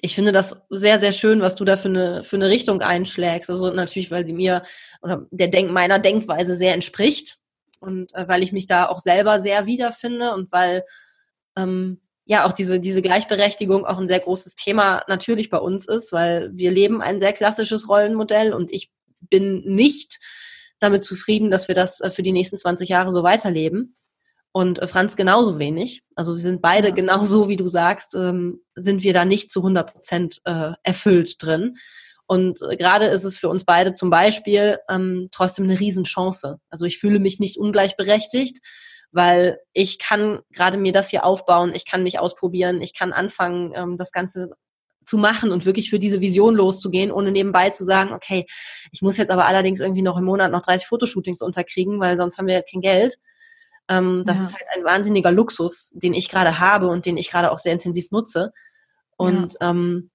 ich 0.00 0.14
finde 0.14 0.30
das 0.30 0.64
sehr, 0.70 1.00
sehr 1.00 1.10
schön, 1.10 1.40
was 1.40 1.56
du 1.56 1.64
da 1.64 1.76
für 1.76 1.88
eine, 1.88 2.22
für 2.22 2.36
eine 2.36 2.48
Richtung 2.48 2.82
einschlägst. 2.82 3.50
Also 3.50 3.70
natürlich, 3.70 4.12
weil 4.12 4.26
sie 4.26 4.32
mir 4.32 4.62
oder 5.02 5.26
der 5.32 5.48
Denk, 5.48 5.72
meiner 5.72 5.98
Denkweise 5.98 6.56
sehr 6.56 6.74
entspricht 6.74 7.38
und 7.80 8.14
äh, 8.14 8.28
weil 8.28 8.44
ich 8.44 8.52
mich 8.52 8.66
da 8.66 8.86
auch 8.86 9.00
selber 9.00 9.40
sehr 9.40 9.66
wiederfinde 9.66 10.34
und 10.34 10.52
weil 10.52 10.84
ähm, 11.56 12.00
ja 12.26 12.46
auch 12.46 12.52
diese, 12.52 12.78
diese 12.78 13.02
Gleichberechtigung 13.02 13.84
auch 13.86 13.98
ein 13.98 14.06
sehr 14.06 14.20
großes 14.20 14.54
Thema 14.54 15.02
natürlich 15.08 15.50
bei 15.50 15.58
uns 15.58 15.88
ist, 15.88 16.12
weil 16.12 16.50
wir 16.54 16.70
leben 16.70 17.02
ein 17.02 17.18
sehr 17.18 17.32
klassisches 17.32 17.88
Rollenmodell 17.88 18.54
und 18.54 18.72
ich 18.72 18.92
bin 19.20 19.62
nicht 19.64 20.20
damit 20.84 21.04
zufrieden, 21.04 21.50
dass 21.50 21.68
wir 21.68 21.74
das 21.74 22.00
äh, 22.00 22.10
für 22.10 22.22
die 22.22 22.32
nächsten 22.32 22.56
20 22.56 22.88
Jahre 22.88 23.12
so 23.12 23.22
weiterleben. 23.22 23.96
Und 24.52 24.78
äh, 24.78 24.86
Franz 24.86 25.16
genauso 25.16 25.58
wenig. 25.58 26.02
Also 26.14 26.34
wir 26.34 26.42
sind 26.42 26.62
beide 26.62 26.88
ja. 26.88 26.94
genauso, 26.94 27.48
wie 27.48 27.56
du 27.56 27.66
sagst, 27.66 28.14
ähm, 28.14 28.60
sind 28.74 29.02
wir 29.02 29.12
da 29.12 29.24
nicht 29.24 29.50
zu 29.50 29.60
100 29.60 29.92
Prozent 29.92 30.40
äh, 30.44 30.72
erfüllt 30.82 31.42
drin. 31.42 31.76
Und 32.26 32.60
gerade 32.78 33.06
ist 33.06 33.24
es 33.24 33.36
für 33.36 33.50
uns 33.50 33.64
beide 33.64 33.92
zum 33.92 34.08
Beispiel 34.08 34.78
ähm, 34.88 35.28
trotzdem 35.30 35.66
eine 35.66 35.78
Riesenchance. 35.78 36.58
Also 36.70 36.86
ich 36.86 36.98
fühle 36.98 37.18
mich 37.18 37.38
nicht 37.38 37.58
ungleichberechtigt, 37.58 38.60
weil 39.12 39.58
ich 39.72 39.98
kann 39.98 40.40
gerade 40.50 40.78
mir 40.78 40.92
das 40.92 41.10
hier 41.10 41.24
aufbauen, 41.24 41.72
ich 41.74 41.84
kann 41.84 42.02
mich 42.02 42.18
ausprobieren, 42.18 42.80
ich 42.80 42.94
kann 42.94 43.12
anfangen, 43.12 43.72
ähm, 43.74 43.96
das 43.96 44.10
Ganze 44.10 44.50
zu 45.04 45.18
machen 45.18 45.52
und 45.52 45.64
wirklich 45.64 45.90
für 45.90 45.98
diese 45.98 46.20
Vision 46.20 46.54
loszugehen, 46.54 47.12
ohne 47.12 47.30
nebenbei 47.30 47.70
zu 47.70 47.84
sagen, 47.84 48.12
okay, 48.12 48.46
ich 48.92 49.02
muss 49.02 49.16
jetzt 49.16 49.30
aber 49.30 49.46
allerdings 49.46 49.80
irgendwie 49.80 50.02
noch 50.02 50.18
im 50.18 50.24
Monat 50.24 50.50
noch 50.50 50.62
30 50.62 50.86
Fotoshootings 50.86 51.40
unterkriegen, 51.42 52.00
weil 52.00 52.16
sonst 52.16 52.38
haben 52.38 52.46
wir 52.46 52.62
kein 52.62 52.80
Geld. 52.80 53.18
Ähm, 53.88 54.22
das 54.26 54.38
ja. 54.38 54.44
ist 54.44 54.52
halt 54.54 54.66
ein 54.74 54.84
wahnsinniger 54.84 55.30
Luxus, 55.30 55.90
den 55.94 56.14
ich 56.14 56.28
gerade 56.28 56.58
habe 56.58 56.88
und 56.88 57.06
den 57.06 57.16
ich 57.16 57.30
gerade 57.30 57.50
auch 57.50 57.58
sehr 57.58 57.72
intensiv 57.72 58.10
nutze. 58.10 58.52
Und 59.16 59.54
ja. 59.60 59.70
ähm, 59.70 60.10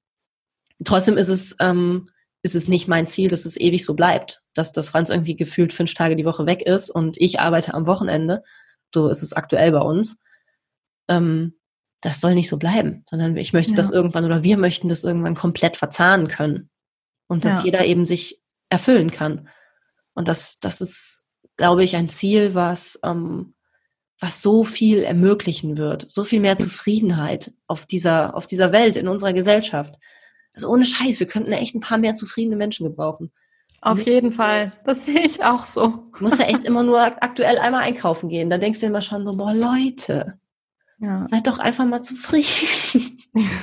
trotzdem 0.83 1.17
ist 1.17 1.29
es, 1.29 1.55
ähm, 1.59 2.09
ist 2.41 2.55
es 2.55 2.67
nicht 2.67 2.87
mein 2.87 3.07
Ziel, 3.07 3.29
dass 3.29 3.45
es 3.45 3.59
ewig 3.59 3.85
so 3.85 3.93
bleibt, 3.93 4.41
dass 4.53 4.71
das 4.71 4.89
Franz 4.89 5.09
irgendwie 5.09 5.35
gefühlt 5.35 5.73
fünf 5.73 5.93
Tage 5.93 6.15
die 6.15 6.25
Woche 6.25 6.45
weg 6.45 6.61
ist 6.61 6.89
und 6.89 7.17
ich 7.19 7.39
arbeite 7.39 7.73
am 7.73 7.85
Wochenende 7.85 8.43
so 8.93 9.09
ist 9.09 9.23
es 9.23 9.33
aktuell 9.33 9.71
bei 9.71 9.81
uns. 9.81 10.17
Ähm, 11.07 11.58
das 12.01 12.21
soll 12.21 12.35
nicht 12.35 12.49
so 12.49 12.57
bleiben, 12.57 13.03
sondern 13.09 13.35
ich 13.37 13.53
möchte 13.53 13.71
ja. 13.71 13.77
das 13.77 13.91
irgendwann 13.91 14.25
oder 14.25 14.43
wir 14.43 14.57
möchten 14.57 14.89
das 14.89 15.03
irgendwann 15.03 15.35
komplett 15.35 15.77
verzahnen 15.77 16.27
können 16.27 16.69
und 17.27 17.45
dass 17.45 17.59
ja. 17.59 17.65
jeder 17.65 17.85
eben 17.85 18.05
sich 18.05 18.41
erfüllen 18.69 19.11
kann. 19.11 19.49
Und 20.13 20.27
das, 20.27 20.59
das 20.59 20.81
ist, 20.81 21.23
glaube 21.57 21.83
ich, 21.83 21.95
ein 21.95 22.09
Ziel, 22.09 22.55
was, 22.55 22.99
ähm, 23.03 23.53
was 24.19 24.41
so 24.41 24.63
viel 24.63 25.03
ermöglichen 25.03 25.77
wird, 25.77 26.05
so 26.09 26.23
viel 26.23 26.39
mehr 26.39 26.57
Zufriedenheit 26.57 27.53
auf 27.67 27.85
dieser, 27.85 28.35
auf 28.35 28.47
dieser 28.47 28.71
Welt, 28.71 28.95
in 28.95 29.07
unserer 29.07 29.33
Gesellschaft. 29.33 29.95
Also 30.53 30.69
ohne 30.69 30.85
Scheiß, 30.85 31.19
wir 31.19 31.27
könnten 31.27 31.51
echt 31.51 31.75
ein 31.75 31.81
paar 31.81 31.97
mehr 31.97 32.15
zufriedene 32.15 32.55
Menschen 32.55 32.85
gebrauchen. 32.85 33.31
Auf 33.81 34.05
jeden 34.05 34.33
Fall. 34.33 34.73
Das 34.85 35.05
sehe 35.05 35.21
ich 35.21 35.43
auch 35.43 35.65
so. 35.65 35.87
Du 36.17 36.23
musst 36.23 36.39
ja 36.39 36.45
echt 36.45 36.65
immer 36.65 36.83
nur 36.83 37.01
aktuell 37.01 37.57
einmal 37.59 37.83
einkaufen 37.83 38.27
gehen. 38.27 38.49
Da 38.49 38.57
denkst 38.57 38.81
du 38.81 38.87
immer 38.87 39.01
schon 39.01 39.23
so, 39.23 39.37
boah, 39.37 39.53
Leute, 39.53 40.37
ja. 40.99 41.27
seid 41.29 41.47
doch 41.47 41.59
einfach 41.59 41.85
mal 41.85 42.01
zufrieden. 42.01 43.17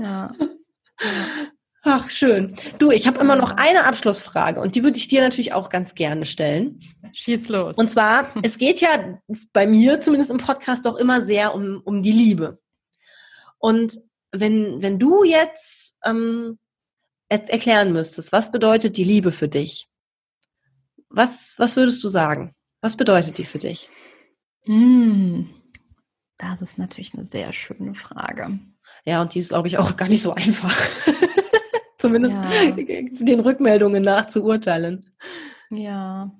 Ja. 0.00 0.32
ja. 0.32 0.32
Ach, 1.82 2.10
schön. 2.10 2.54
Du, 2.78 2.90
ich 2.90 3.06
habe 3.06 3.18
immer 3.18 3.34
noch 3.34 3.52
eine 3.52 3.84
Abschlussfrage 3.84 4.60
und 4.60 4.74
die 4.74 4.84
würde 4.84 4.98
ich 4.98 5.08
dir 5.08 5.22
natürlich 5.22 5.52
auch 5.52 5.70
ganz 5.70 5.94
gerne 5.94 6.24
stellen. 6.24 6.80
Schieß 7.12 7.48
los. 7.48 7.76
Und 7.76 7.90
zwar, 7.90 8.28
es 8.42 8.58
geht 8.58 8.80
ja 8.80 9.18
bei 9.52 9.66
mir 9.66 10.00
zumindest 10.00 10.30
im 10.30 10.38
Podcast 10.38 10.86
doch 10.86 10.96
immer 10.96 11.20
sehr 11.20 11.54
um, 11.54 11.80
um 11.84 12.02
die 12.02 12.12
Liebe. 12.12 12.60
Und 13.58 13.98
wenn, 14.30 14.82
wenn 14.82 14.98
du 14.98 15.24
jetzt 15.24 15.96
ähm, 16.04 16.58
er 17.28 17.48
erklären 17.50 17.92
müsstest, 17.92 18.32
was 18.32 18.52
bedeutet 18.52 18.96
die 18.96 19.04
Liebe 19.04 19.32
für 19.32 19.48
dich? 19.48 19.88
Was, 21.08 21.54
was 21.58 21.76
würdest 21.76 22.02
du 22.04 22.08
sagen? 22.08 22.54
Was 22.80 22.96
bedeutet 22.96 23.38
die 23.38 23.44
für 23.44 23.58
dich? 23.58 23.88
Mm, 24.68 25.46
das 26.36 26.60
ist 26.60 26.78
natürlich 26.78 27.14
eine 27.14 27.24
sehr 27.24 27.54
schöne 27.54 27.94
Frage. 27.94 28.58
Ja, 29.04 29.22
und 29.22 29.34
die 29.34 29.38
ist, 29.38 29.48
glaube 29.48 29.68
ich, 29.68 29.78
auch 29.78 29.96
gar 29.96 30.08
nicht 30.08 30.22
so 30.22 30.34
einfach. 30.34 30.76
Zumindest 31.98 32.36
ja. 32.36 32.70
den 32.72 33.40
Rückmeldungen 33.40 34.02
nach 34.02 34.28
zu 34.28 34.44
urteilen. 34.44 35.10
Ja. 35.70 36.30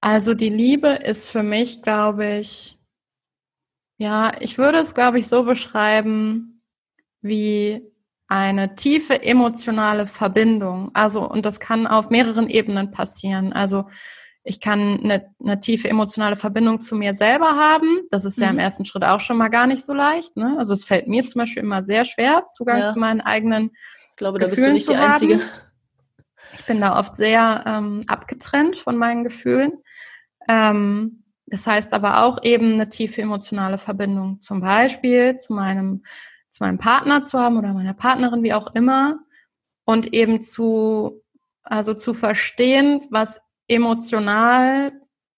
Also 0.00 0.32
die 0.32 0.48
Liebe 0.48 0.88
ist 0.88 1.28
für 1.28 1.42
mich, 1.42 1.82
glaube 1.82 2.38
ich, 2.38 2.78
ja, 3.98 4.32
ich 4.40 4.56
würde 4.56 4.78
es, 4.78 4.94
glaube 4.94 5.18
ich, 5.18 5.26
so 5.26 5.42
beschreiben, 5.42 6.62
wie 7.20 7.82
eine 8.28 8.76
tiefe 8.76 9.22
emotionale 9.22 10.06
Verbindung. 10.06 10.90
Also, 10.94 11.28
und 11.28 11.44
das 11.44 11.58
kann 11.58 11.88
auf 11.88 12.08
mehreren 12.10 12.48
Ebenen 12.48 12.92
passieren. 12.92 13.52
Also, 13.52 13.88
ich 14.50 14.60
kann 14.60 15.00
eine, 15.02 15.32
eine 15.42 15.60
tiefe 15.60 15.88
emotionale 15.88 16.36
Verbindung 16.36 16.80
zu 16.80 16.96
mir 16.96 17.14
selber 17.14 17.56
haben. 17.56 18.02
Das 18.10 18.24
ist 18.24 18.36
mhm. 18.36 18.42
ja 18.42 18.50
im 18.50 18.56
mhm. 18.56 18.60
ersten 18.60 18.84
Schritt 18.84 19.04
auch 19.04 19.20
schon 19.20 19.36
mal 19.36 19.48
gar 19.48 19.66
nicht 19.66 19.84
so 19.84 19.94
leicht. 19.94 20.36
Ne? 20.36 20.56
Also, 20.58 20.74
es 20.74 20.84
fällt 20.84 21.08
mir 21.08 21.26
zum 21.26 21.40
Beispiel 21.40 21.62
immer 21.62 21.82
sehr 21.82 22.04
schwer, 22.04 22.46
Zugang 22.50 22.80
ja. 22.80 22.92
zu 22.92 22.98
meinen 22.98 23.20
eigenen. 23.20 23.70
Ich 24.10 24.16
glaube, 24.16 24.38
da 24.38 24.46
Gefühlen 24.46 24.74
bist 24.74 24.88
du 24.88 24.92
nicht 24.92 25.00
die 25.00 25.06
Einzige. 25.06 25.40
Ich 26.56 26.64
bin 26.66 26.80
da 26.80 26.98
oft 26.98 27.16
sehr 27.16 27.62
ähm, 27.64 28.00
abgetrennt 28.08 28.76
von 28.76 28.96
meinen 28.96 29.22
Gefühlen. 29.22 29.72
Ähm, 30.48 31.22
das 31.46 31.66
heißt 31.66 31.94
aber 31.94 32.24
auch 32.24 32.42
eben 32.42 32.74
eine 32.74 32.88
tiefe 32.88 33.22
emotionale 33.22 33.78
Verbindung, 33.78 34.40
zum 34.40 34.60
Beispiel 34.60 35.36
zu 35.36 35.52
meinem 35.52 36.02
zu 36.50 36.64
meinem 36.64 36.78
Partner 36.78 37.22
zu 37.22 37.38
haben 37.38 37.56
oder 37.56 37.72
meiner 37.72 37.94
Partnerin, 37.94 38.42
wie 38.42 38.52
auch 38.52 38.74
immer, 38.74 39.20
und 39.84 40.12
eben 40.12 40.42
zu, 40.42 41.22
also 41.62 41.94
zu 41.94 42.12
verstehen, 42.12 43.02
was 43.10 43.40
emotional 43.70 44.92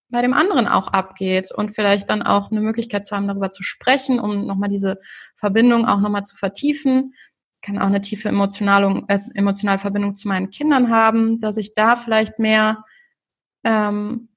bei 0.09 0.23
dem 0.23 0.35
anderen 0.35 0.67
auch 0.67 0.89
abgeht 0.89 1.53
und 1.53 1.75
vielleicht 1.75 2.11
dann 2.11 2.23
auch 2.23 2.51
eine 2.51 2.61
Möglichkeit 2.61 3.07
zu 3.07 3.17
haben, 3.17 3.29
darüber 3.29 3.51
zu 3.51 3.63
sprechen, 3.63 4.21
um 4.21 4.47
nochmal 4.47 4.69
diese 4.69 4.99
Verbindung 5.37 5.87
auch 5.87 6.01
nochmal 6.01 6.25
zu 6.25 6.37
vertiefen. 6.37 7.15
Ich 7.57 7.67
kann 7.67 7.79
auch 7.79 7.87
eine 7.87 8.01
tiefe 8.01 8.29
emotionale, 8.29 9.05
äh, 9.09 9.21
emotionale 9.35 9.79
Verbindung 9.79 10.15
zu 10.15 10.29
meinen 10.29 10.51
Kindern 10.51 10.91
haben, 10.91 11.41
dass 11.41 11.57
ich 11.57 11.75
da 11.75 11.97
vielleicht 11.97 12.39
mehr, 12.39 12.85
ähm, 13.65 14.29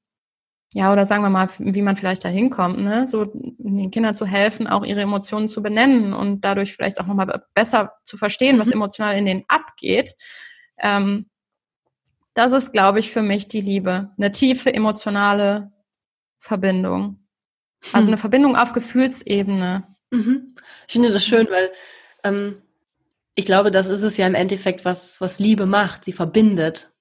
ja, 0.74 0.94
oder 0.94 1.06
sagen 1.06 1.24
wir 1.24 1.30
mal, 1.30 1.50
wie 1.58 1.82
man 1.82 1.98
vielleicht 1.98 2.24
da 2.24 2.30
hinkommt, 2.30 2.80
ne? 2.80 3.08
so 3.08 3.26
den 3.34 3.92
Kindern 3.92 4.16
zu 4.16 4.26
helfen, 4.26 4.68
auch 4.68 4.86
ihre 4.86 5.02
Emotionen 5.02 5.50
zu 5.50 5.62
benennen 5.62 6.14
und 6.14 6.42
dadurch 6.42 6.74
vielleicht 6.74 7.00
auch 7.00 7.08
nochmal 7.08 7.44
besser 7.54 7.94
zu 8.04 8.18
verstehen, 8.18 8.58
mhm. 8.58 8.60
was 8.62 8.72
emotional 8.72 9.18
in 9.18 9.26
denen 9.26 9.44
abgeht. 9.48 10.16
Ähm, 10.78 11.30
das 12.36 12.52
ist, 12.52 12.74
glaube 12.74 13.00
ich, 13.00 13.12
für 13.12 13.24
mich 13.24 13.48
die 13.48 13.62
Liebe. 13.62 14.12
Eine 14.18 14.32
tiefe 14.32 14.72
emotionale 14.74 15.72
Verbindung. 16.40 17.26
Also 17.92 18.06
hm. 18.06 18.14
eine 18.14 18.18
Verbindung 18.18 18.56
auf 18.56 18.74
Gefühlsebene. 18.74 19.96
Mhm. 20.12 20.56
Ich 20.88 20.94
finde 20.94 21.12
das 21.12 21.26
schön, 21.26 21.48
weil 21.50 21.72
ähm, 22.24 22.62
ich 23.36 23.46
glaube, 23.46 23.72
das 23.72 23.88
ist 23.88 24.04
es 24.04 24.18
ja 24.18 24.28
im 24.28 24.36
Endeffekt, 24.36 24.86
was, 24.86 25.20
was 25.22 25.40
Liebe 25.40 25.66
macht. 25.66 26.06
Sie 26.06 26.14
verbindet. 26.14 26.92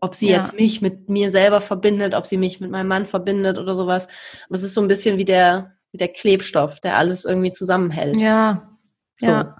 Ob 0.00 0.14
sie 0.14 0.30
ja. 0.30 0.38
jetzt 0.38 0.54
mich 0.54 0.82
mit 0.82 1.08
mir 1.08 1.30
selber 1.30 1.60
verbindet, 1.60 2.14
ob 2.14 2.26
sie 2.26 2.36
mich 2.36 2.60
mit 2.60 2.70
meinem 2.70 2.88
Mann 2.88 3.06
verbindet 3.06 3.58
oder 3.58 3.74
sowas. 3.74 4.08
Aber 4.46 4.56
es 4.56 4.62
ist 4.62 4.74
so 4.74 4.80
ein 4.80 4.88
bisschen 4.88 5.16
wie 5.16 5.24
der, 5.24 5.76
wie 5.92 5.98
der 5.98 6.08
Klebstoff, 6.08 6.80
der 6.80 6.96
alles 6.98 7.24
irgendwie 7.24 7.52
zusammenhält. 7.52 8.16
Ja. 8.20 8.76
So. 9.16 9.28
Ja. 9.28 9.56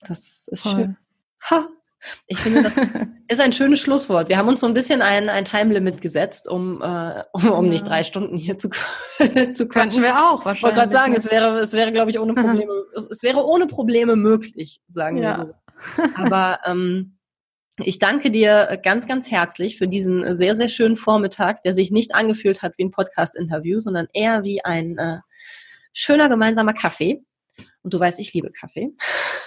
Das 0.00 0.48
ist 0.48 0.62
Voll. 0.62 0.72
schön. 0.72 0.96
Ha, 1.50 1.68
ich 2.26 2.38
finde, 2.38 2.62
das 2.62 2.76
ist 3.28 3.40
ein 3.40 3.52
schönes 3.52 3.80
Schlusswort. 3.80 4.28
Wir 4.28 4.38
haben 4.38 4.48
uns 4.48 4.60
so 4.60 4.66
ein 4.66 4.74
bisschen 4.74 5.02
ein, 5.02 5.28
ein 5.28 5.44
Time-Limit 5.44 6.00
gesetzt, 6.00 6.48
um, 6.48 6.82
äh, 6.82 7.22
um, 7.32 7.48
um 7.50 7.64
ja. 7.66 7.70
nicht 7.70 7.88
drei 7.88 8.02
Stunden 8.02 8.36
hier 8.36 8.58
zu, 8.58 8.68
zu 9.54 9.68
Könnten 9.68 10.02
wir 10.02 10.16
auch 10.16 10.44
wahrscheinlich. 10.44 10.56
Ich 10.56 10.62
wollte 10.62 10.76
gerade 10.76 10.92
sagen, 10.92 11.14
es 11.14 11.30
wäre, 11.30 11.58
es 11.60 11.72
wäre, 11.72 11.92
glaube 11.92 12.10
ich, 12.10 12.18
ohne 12.18 12.34
Probleme, 12.34 12.72
es 13.10 13.22
wäre 13.22 13.44
ohne 13.44 13.66
Probleme 13.66 14.16
möglich, 14.16 14.80
sagen 14.90 15.18
ja. 15.18 15.22
wir 15.22 15.34
so. 15.96 16.02
Aber 16.16 16.60
ähm, 16.64 17.18
ich 17.78 17.98
danke 17.98 18.30
dir 18.30 18.78
ganz, 18.82 19.06
ganz 19.06 19.30
herzlich 19.30 19.78
für 19.78 19.88
diesen 19.88 20.34
sehr, 20.34 20.54
sehr 20.56 20.68
schönen 20.68 20.96
Vormittag, 20.96 21.62
der 21.62 21.74
sich 21.74 21.90
nicht 21.90 22.14
angefühlt 22.14 22.62
hat 22.62 22.74
wie 22.76 22.84
ein 22.84 22.90
Podcast-Interview, 22.90 23.80
sondern 23.80 24.08
eher 24.12 24.44
wie 24.44 24.64
ein 24.64 24.98
äh, 24.98 25.18
schöner 25.92 26.28
gemeinsamer 26.28 26.74
Kaffee. 26.74 27.24
Und 27.82 27.92
du 27.92 28.00
weißt, 28.00 28.20
ich 28.20 28.32
liebe 28.32 28.50
Kaffee. 28.50 28.94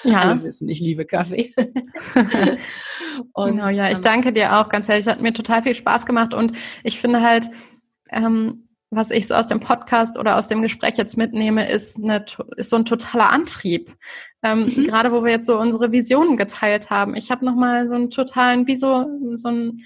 Ja. 0.03 0.19
Alle 0.21 0.43
wissen, 0.43 0.67
ich 0.67 0.79
liebe 0.79 1.05
Kaffee. 1.05 1.53
und, 3.33 3.51
genau, 3.51 3.69
ja, 3.69 3.89
ich 3.89 3.97
ähm, 3.97 4.01
danke 4.01 4.33
dir 4.33 4.57
auch 4.57 4.69
ganz. 4.69 4.89
Es 4.89 5.07
hat 5.07 5.21
mir 5.21 5.33
total 5.33 5.63
viel 5.63 5.75
Spaß 5.75 6.05
gemacht 6.05 6.33
und 6.33 6.57
ich 6.83 6.99
finde 6.99 7.21
halt, 7.21 7.49
ähm, 8.11 8.67
was 8.91 9.11
ich 9.11 9.27
so 9.27 9.35
aus 9.35 9.47
dem 9.47 9.59
Podcast 9.59 10.17
oder 10.17 10.37
aus 10.37 10.47
dem 10.47 10.61
Gespräch 10.61 10.95
jetzt 10.97 11.17
mitnehme, 11.17 11.69
ist, 11.69 11.97
eine, 11.97 12.25
ist 12.55 12.69
so 12.69 12.75
ein 12.75 12.85
totaler 12.85 13.29
Antrieb. 13.29 13.95
Ähm, 14.43 14.65
mhm. 14.65 14.85
Gerade 14.85 15.11
wo 15.11 15.23
wir 15.23 15.31
jetzt 15.31 15.47
so 15.47 15.59
unsere 15.59 15.91
Visionen 15.91 16.37
geteilt 16.37 16.89
haben. 16.89 17.15
Ich 17.15 17.31
habe 17.31 17.45
nochmal 17.45 17.87
so 17.87 17.95
einen 17.95 18.09
totalen, 18.09 18.67
wie 18.67 18.77
so, 18.77 19.05
so 19.37 19.47
einen 19.47 19.85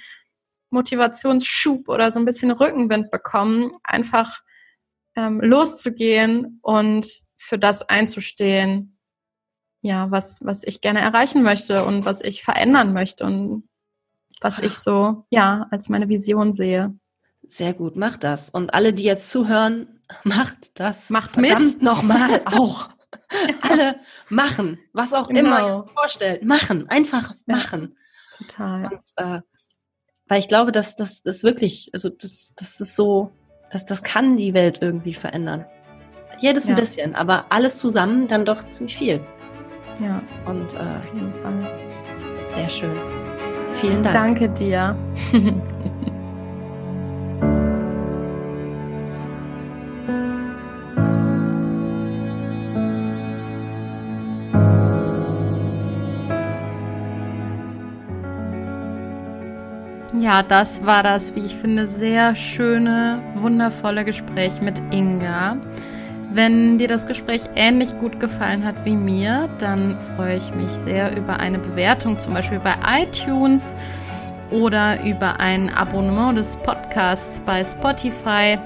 Motivationsschub 0.72 1.88
oder 1.88 2.12
so 2.12 2.20
ein 2.20 2.26
bisschen 2.26 2.52
Rückenwind 2.52 3.10
bekommen, 3.10 3.72
einfach 3.84 4.42
ähm, 5.16 5.42
loszugehen 5.42 6.60
und 6.62 7.08
für 7.40 7.58
das 7.58 7.88
einzustehen, 7.88 9.00
ja, 9.82 10.12
was, 10.12 10.40
was 10.44 10.64
ich 10.64 10.82
gerne 10.82 11.00
erreichen 11.00 11.42
möchte 11.42 11.86
und 11.86 12.06
was 12.06 12.22
ich 12.22 12.44
verändern 12.44 12.94
möchte 12.94 13.24
und 13.24 13.64
was 14.42 14.60
ich 14.60 14.74
so, 14.74 15.26
ja, 15.30 15.68
als 15.72 15.90
meine 15.90 16.10
Vision 16.10 16.54
sehe. 16.54 16.94
Sehr 17.48 17.74
gut, 17.74 17.96
macht 17.96 18.24
das. 18.24 18.50
Und 18.50 18.74
alle, 18.74 18.94
die 18.94 19.04
jetzt 19.04 19.32
zuhören, 19.32 20.02
macht 20.24 20.80
das. 20.80 21.10
Macht 21.10 21.38
mit. 21.38 21.82
nochmal 21.82 22.42
auch. 22.46 22.90
alle 23.62 24.00
machen, 24.30 24.80
was 24.94 25.14
auch 25.14 25.30
genau. 25.30 25.40
immer 25.40 25.68
ihr 25.68 25.94
vorstellt. 25.94 26.44
Machen, 26.44 26.90
einfach 26.90 27.36
machen. 27.46 27.98
Ja, 28.32 28.38
total. 28.38 28.86
Und, 28.86 29.02
äh, 29.16 29.42
weil 30.28 30.40
ich 30.40 30.48
glaube, 30.48 30.72
dass 30.72 30.96
das 30.96 31.24
wirklich, 31.44 31.90
also 31.94 32.10
das, 32.10 32.54
das 32.56 32.80
ist 32.80 32.96
so, 32.96 33.32
das, 33.72 33.86
das 33.86 34.04
kann 34.04 34.38
die 34.38 34.54
Welt 34.54 34.80
irgendwie 34.82 35.14
verändern. 35.14 35.66
Jedes 36.40 36.68
ja. 36.68 36.74
ein 36.74 36.80
bisschen, 36.80 37.16
aber 37.16 37.46
alles 37.50 37.80
zusammen 37.80 38.28
dann 38.28 38.46
doch 38.46 38.68
ziemlich 38.70 38.98
viel. 38.98 39.20
Ja. 40.00 40.22
Und 40.46 40.74
äh, 40.74 40.78
auf 40.78 41.14
jeden 41.14 41.34
Fall. 41.42 41.72
Sehr 42.50 42.70
schön. 42.70 42.96
Vielen 43.76 44.04
Dank. 44.04 44.16
Danke 44.16 44.50
dir. 44.50 44.96
Ja, 60.22 60.44
das 60.44 60.86
war 60.86 61.02
das, 61.02 61.34
wie 61.36 61.46
ich 61.46 61.56
finde, 61.56 61.88
sehr 61.88 62.36
schöne, 62.36 63.20
wundervolle 63.36 64.04
Gespräch 64.04 64.62
mit 64.62 64.76
Inga. 64.94 65.58
Wenn 66.32 66.78
dir 66.78 66.88
das 66.88 67.08
Gespräch 67.08 67.42
ähnlich 67.56 67.98
gut 67.98 68.20
gefallen 68.20 68.64
hat 68.64 68.86
wie 68.86 68.96
mir, 68.96 69.50
dann 69.58 70.00
freue 70.16 70.38
ich 70.38 70.54
mich 70.54 70.70
sehr 70.70 71.18
über 71.18 71.40
eine 71.40 71.58
Bewertung, 71.58 72.20
zum 72.20 72.36
Beispiel 72.36 72.60
bei 72.60 72.76
iTunes 73.02 73.74
oder 74.52 75.04
über 75.04 75.40
ein 75.40 75.74
Abonnement 75.74 76.38
des 76.38 76.56
Podcasts 76.58 77.42
bei 77.42 77.66
Spotify. 77.66 78.60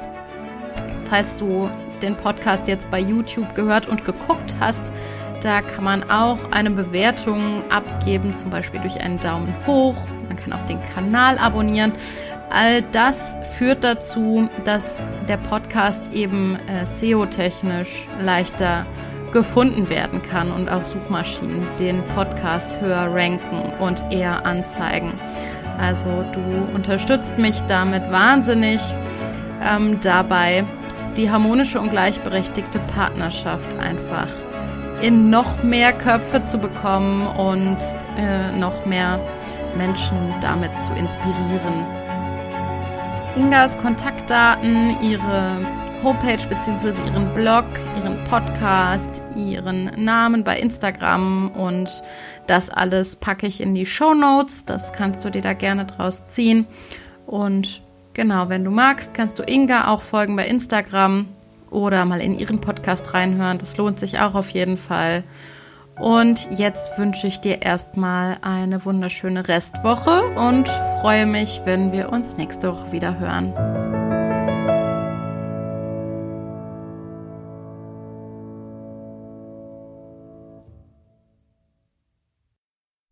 Falls 1.09 1.37
du 1.37 1.69
den 2.01 2.17
Podcast 2.17 2.67
jetzt 2.67 2.91
bei 2.91 2.99
YouTube 2.99 3.55
gehört 3.55 3.87
und 3.87 4.03
geguckt 4.03 4.55
hast, 4.59 4.91
da 5.41 5.61
kann 5.61 5.85
man 5.85 6.09
auch 6.09 6.39
eine 6.51 6.69
Bewertung 6.69 7.63
abgeben, 7.69 8.33
zum 8.33 8.49
Beispiel 8.49 8.81
durch 8.81 8.99
einen 8.99 9.21
Daumen 9.21 9.53
hoch. 9.65 9.95
Man 10.27 10.35
kann 10.35 10.51
auch 10.51 10.65
den 10.65 10.79
Kanal 10.93 11.37
abonnieren. 11.37 11.93
All 12.49 12.81
das 12.91 13.35
führt 13.57 13.83
dazu, 13.83 14.47
dass 14.63 15.03
der 15.27 15.37
Podcast 15.37 16.13
eben 16.13 16.57
äh, 16.67 16.85
SEO-technisch 16.85 18.07
leichter 18.19 18.85
gefunden 19.31 19.89
werden 19.89 20.21
kann 20.21 20.51
und 20.51 20.71
auch 20.71 20.85
Suchmaschinen 20.85 21.65
den 21.79 22.03
Podcast 22.09 22.79
höher 22.79 23.07
ranken 23.11 23.73
und 23.79 24.05
eher 24.11 24.45
anzeigen. 24.45 25.13
Also 25.79 26.23
du 26.33 26.75
unterstützt 26.75 27.37
mich 27.39 27.59
damit 27.61 28.11
wahnsinnig 28.11 28.79
ähm, 29.67 29.99
dabei, 30.01 30.63
die 31.17 31.31
harmonische 31.31 31.79
und 31.79 31.89
gleichberechtigte 31.89 32.79
Partnerschaft 32.79 33.69
einfach 33.79 34.27
in 35.01 35.29
noch 35.29 35.63
mehr 35.63 35.91
Köpfe 35.93 36.43
zu 36.43 36.59
bekommen 36.59 37.27
und 37.35 37.77
äh, 38.17 38.51
noch 38.57 38.85
mehr 38.85 39.19
Menschen 39.75 40.17
damit 40.41 40.71
zu 40.79 40.93
inspirieren. 40.93 42.02
Ingas 43.35 43.75
Kontaktdaten, 43.79 44.95
ihre 45.01 45.57
Homepage 46.03 46.45
bzw. 46.47 47.01
ihren 47.07 47.33
Blog, 47.33 47.65
ihren 47.97 48.23
Podcast, 48.25 49.23
ihren 49.35 49.85
Namen 49.97 50.43
bei 50.43 50.59
Instagram 50.59 51.49
und 51.49 52.03
das 52.45 52.69
alles 52.69 53.15
packe 53.15 53.47
ich 53.47 53.59
in 53.59 53.73
die 53.73 53.87
Show 53.87 54.13
Notes. 54.13 54.65
Das 54.65 54.93
kannst 54.93 55.25
du 55.25 55.31
dir 55.31 55.41
da 55.41 55.53
gerne 55.53 55.85
draus 55.85 56.25
ziehen. 56.25 56.67
Und 57.25 57.81
genau, 58.13 58.49
wenn 58.49 58.63
du 58.63 58.69
magst, 58.69 59.15
kannst 59.15 59.39
du 59.39 59.43
Inga 59.43 59.87
auch 59.87 60.01
folgen 60.01 60.35
bei 60.35 60.45
Instagram 60.45 61.27
oder 61.71 62.05
mal 62.05 62.21
in 62.21 62.37
ihren 62.37 62.61
Podcast 62.61 63.15
reinhören. 63.15 63.57
Das 63.57 63.77
lohnt 63.77 63.97
sich 63.97 64.19
auch 64.19 64.35
auf 64.35 64.49
jeden 64.49 64.77
Fall. 64.77 65.23
Und 65.99 66.47
jetzt 66.57 66.97
wünsche 66.97 67.27
ich 67.27 67.39
dir 67.39 67.61
erstmal 67.61 68.37
eine 68.41 68.83
wunderschöne 68.83 69.47
Restwoche 69.47 70.23
und 70.35 70.67
freue 71.01 71.25
mich, 71.25 71.61
wenn 71.65 71.91
wir 71.91 72.11
uns 72.11 72.37
nächste 72.37 72.71
Woche 72.71 72.91
wieder 72.91 73.19
hören. 73.19 73.53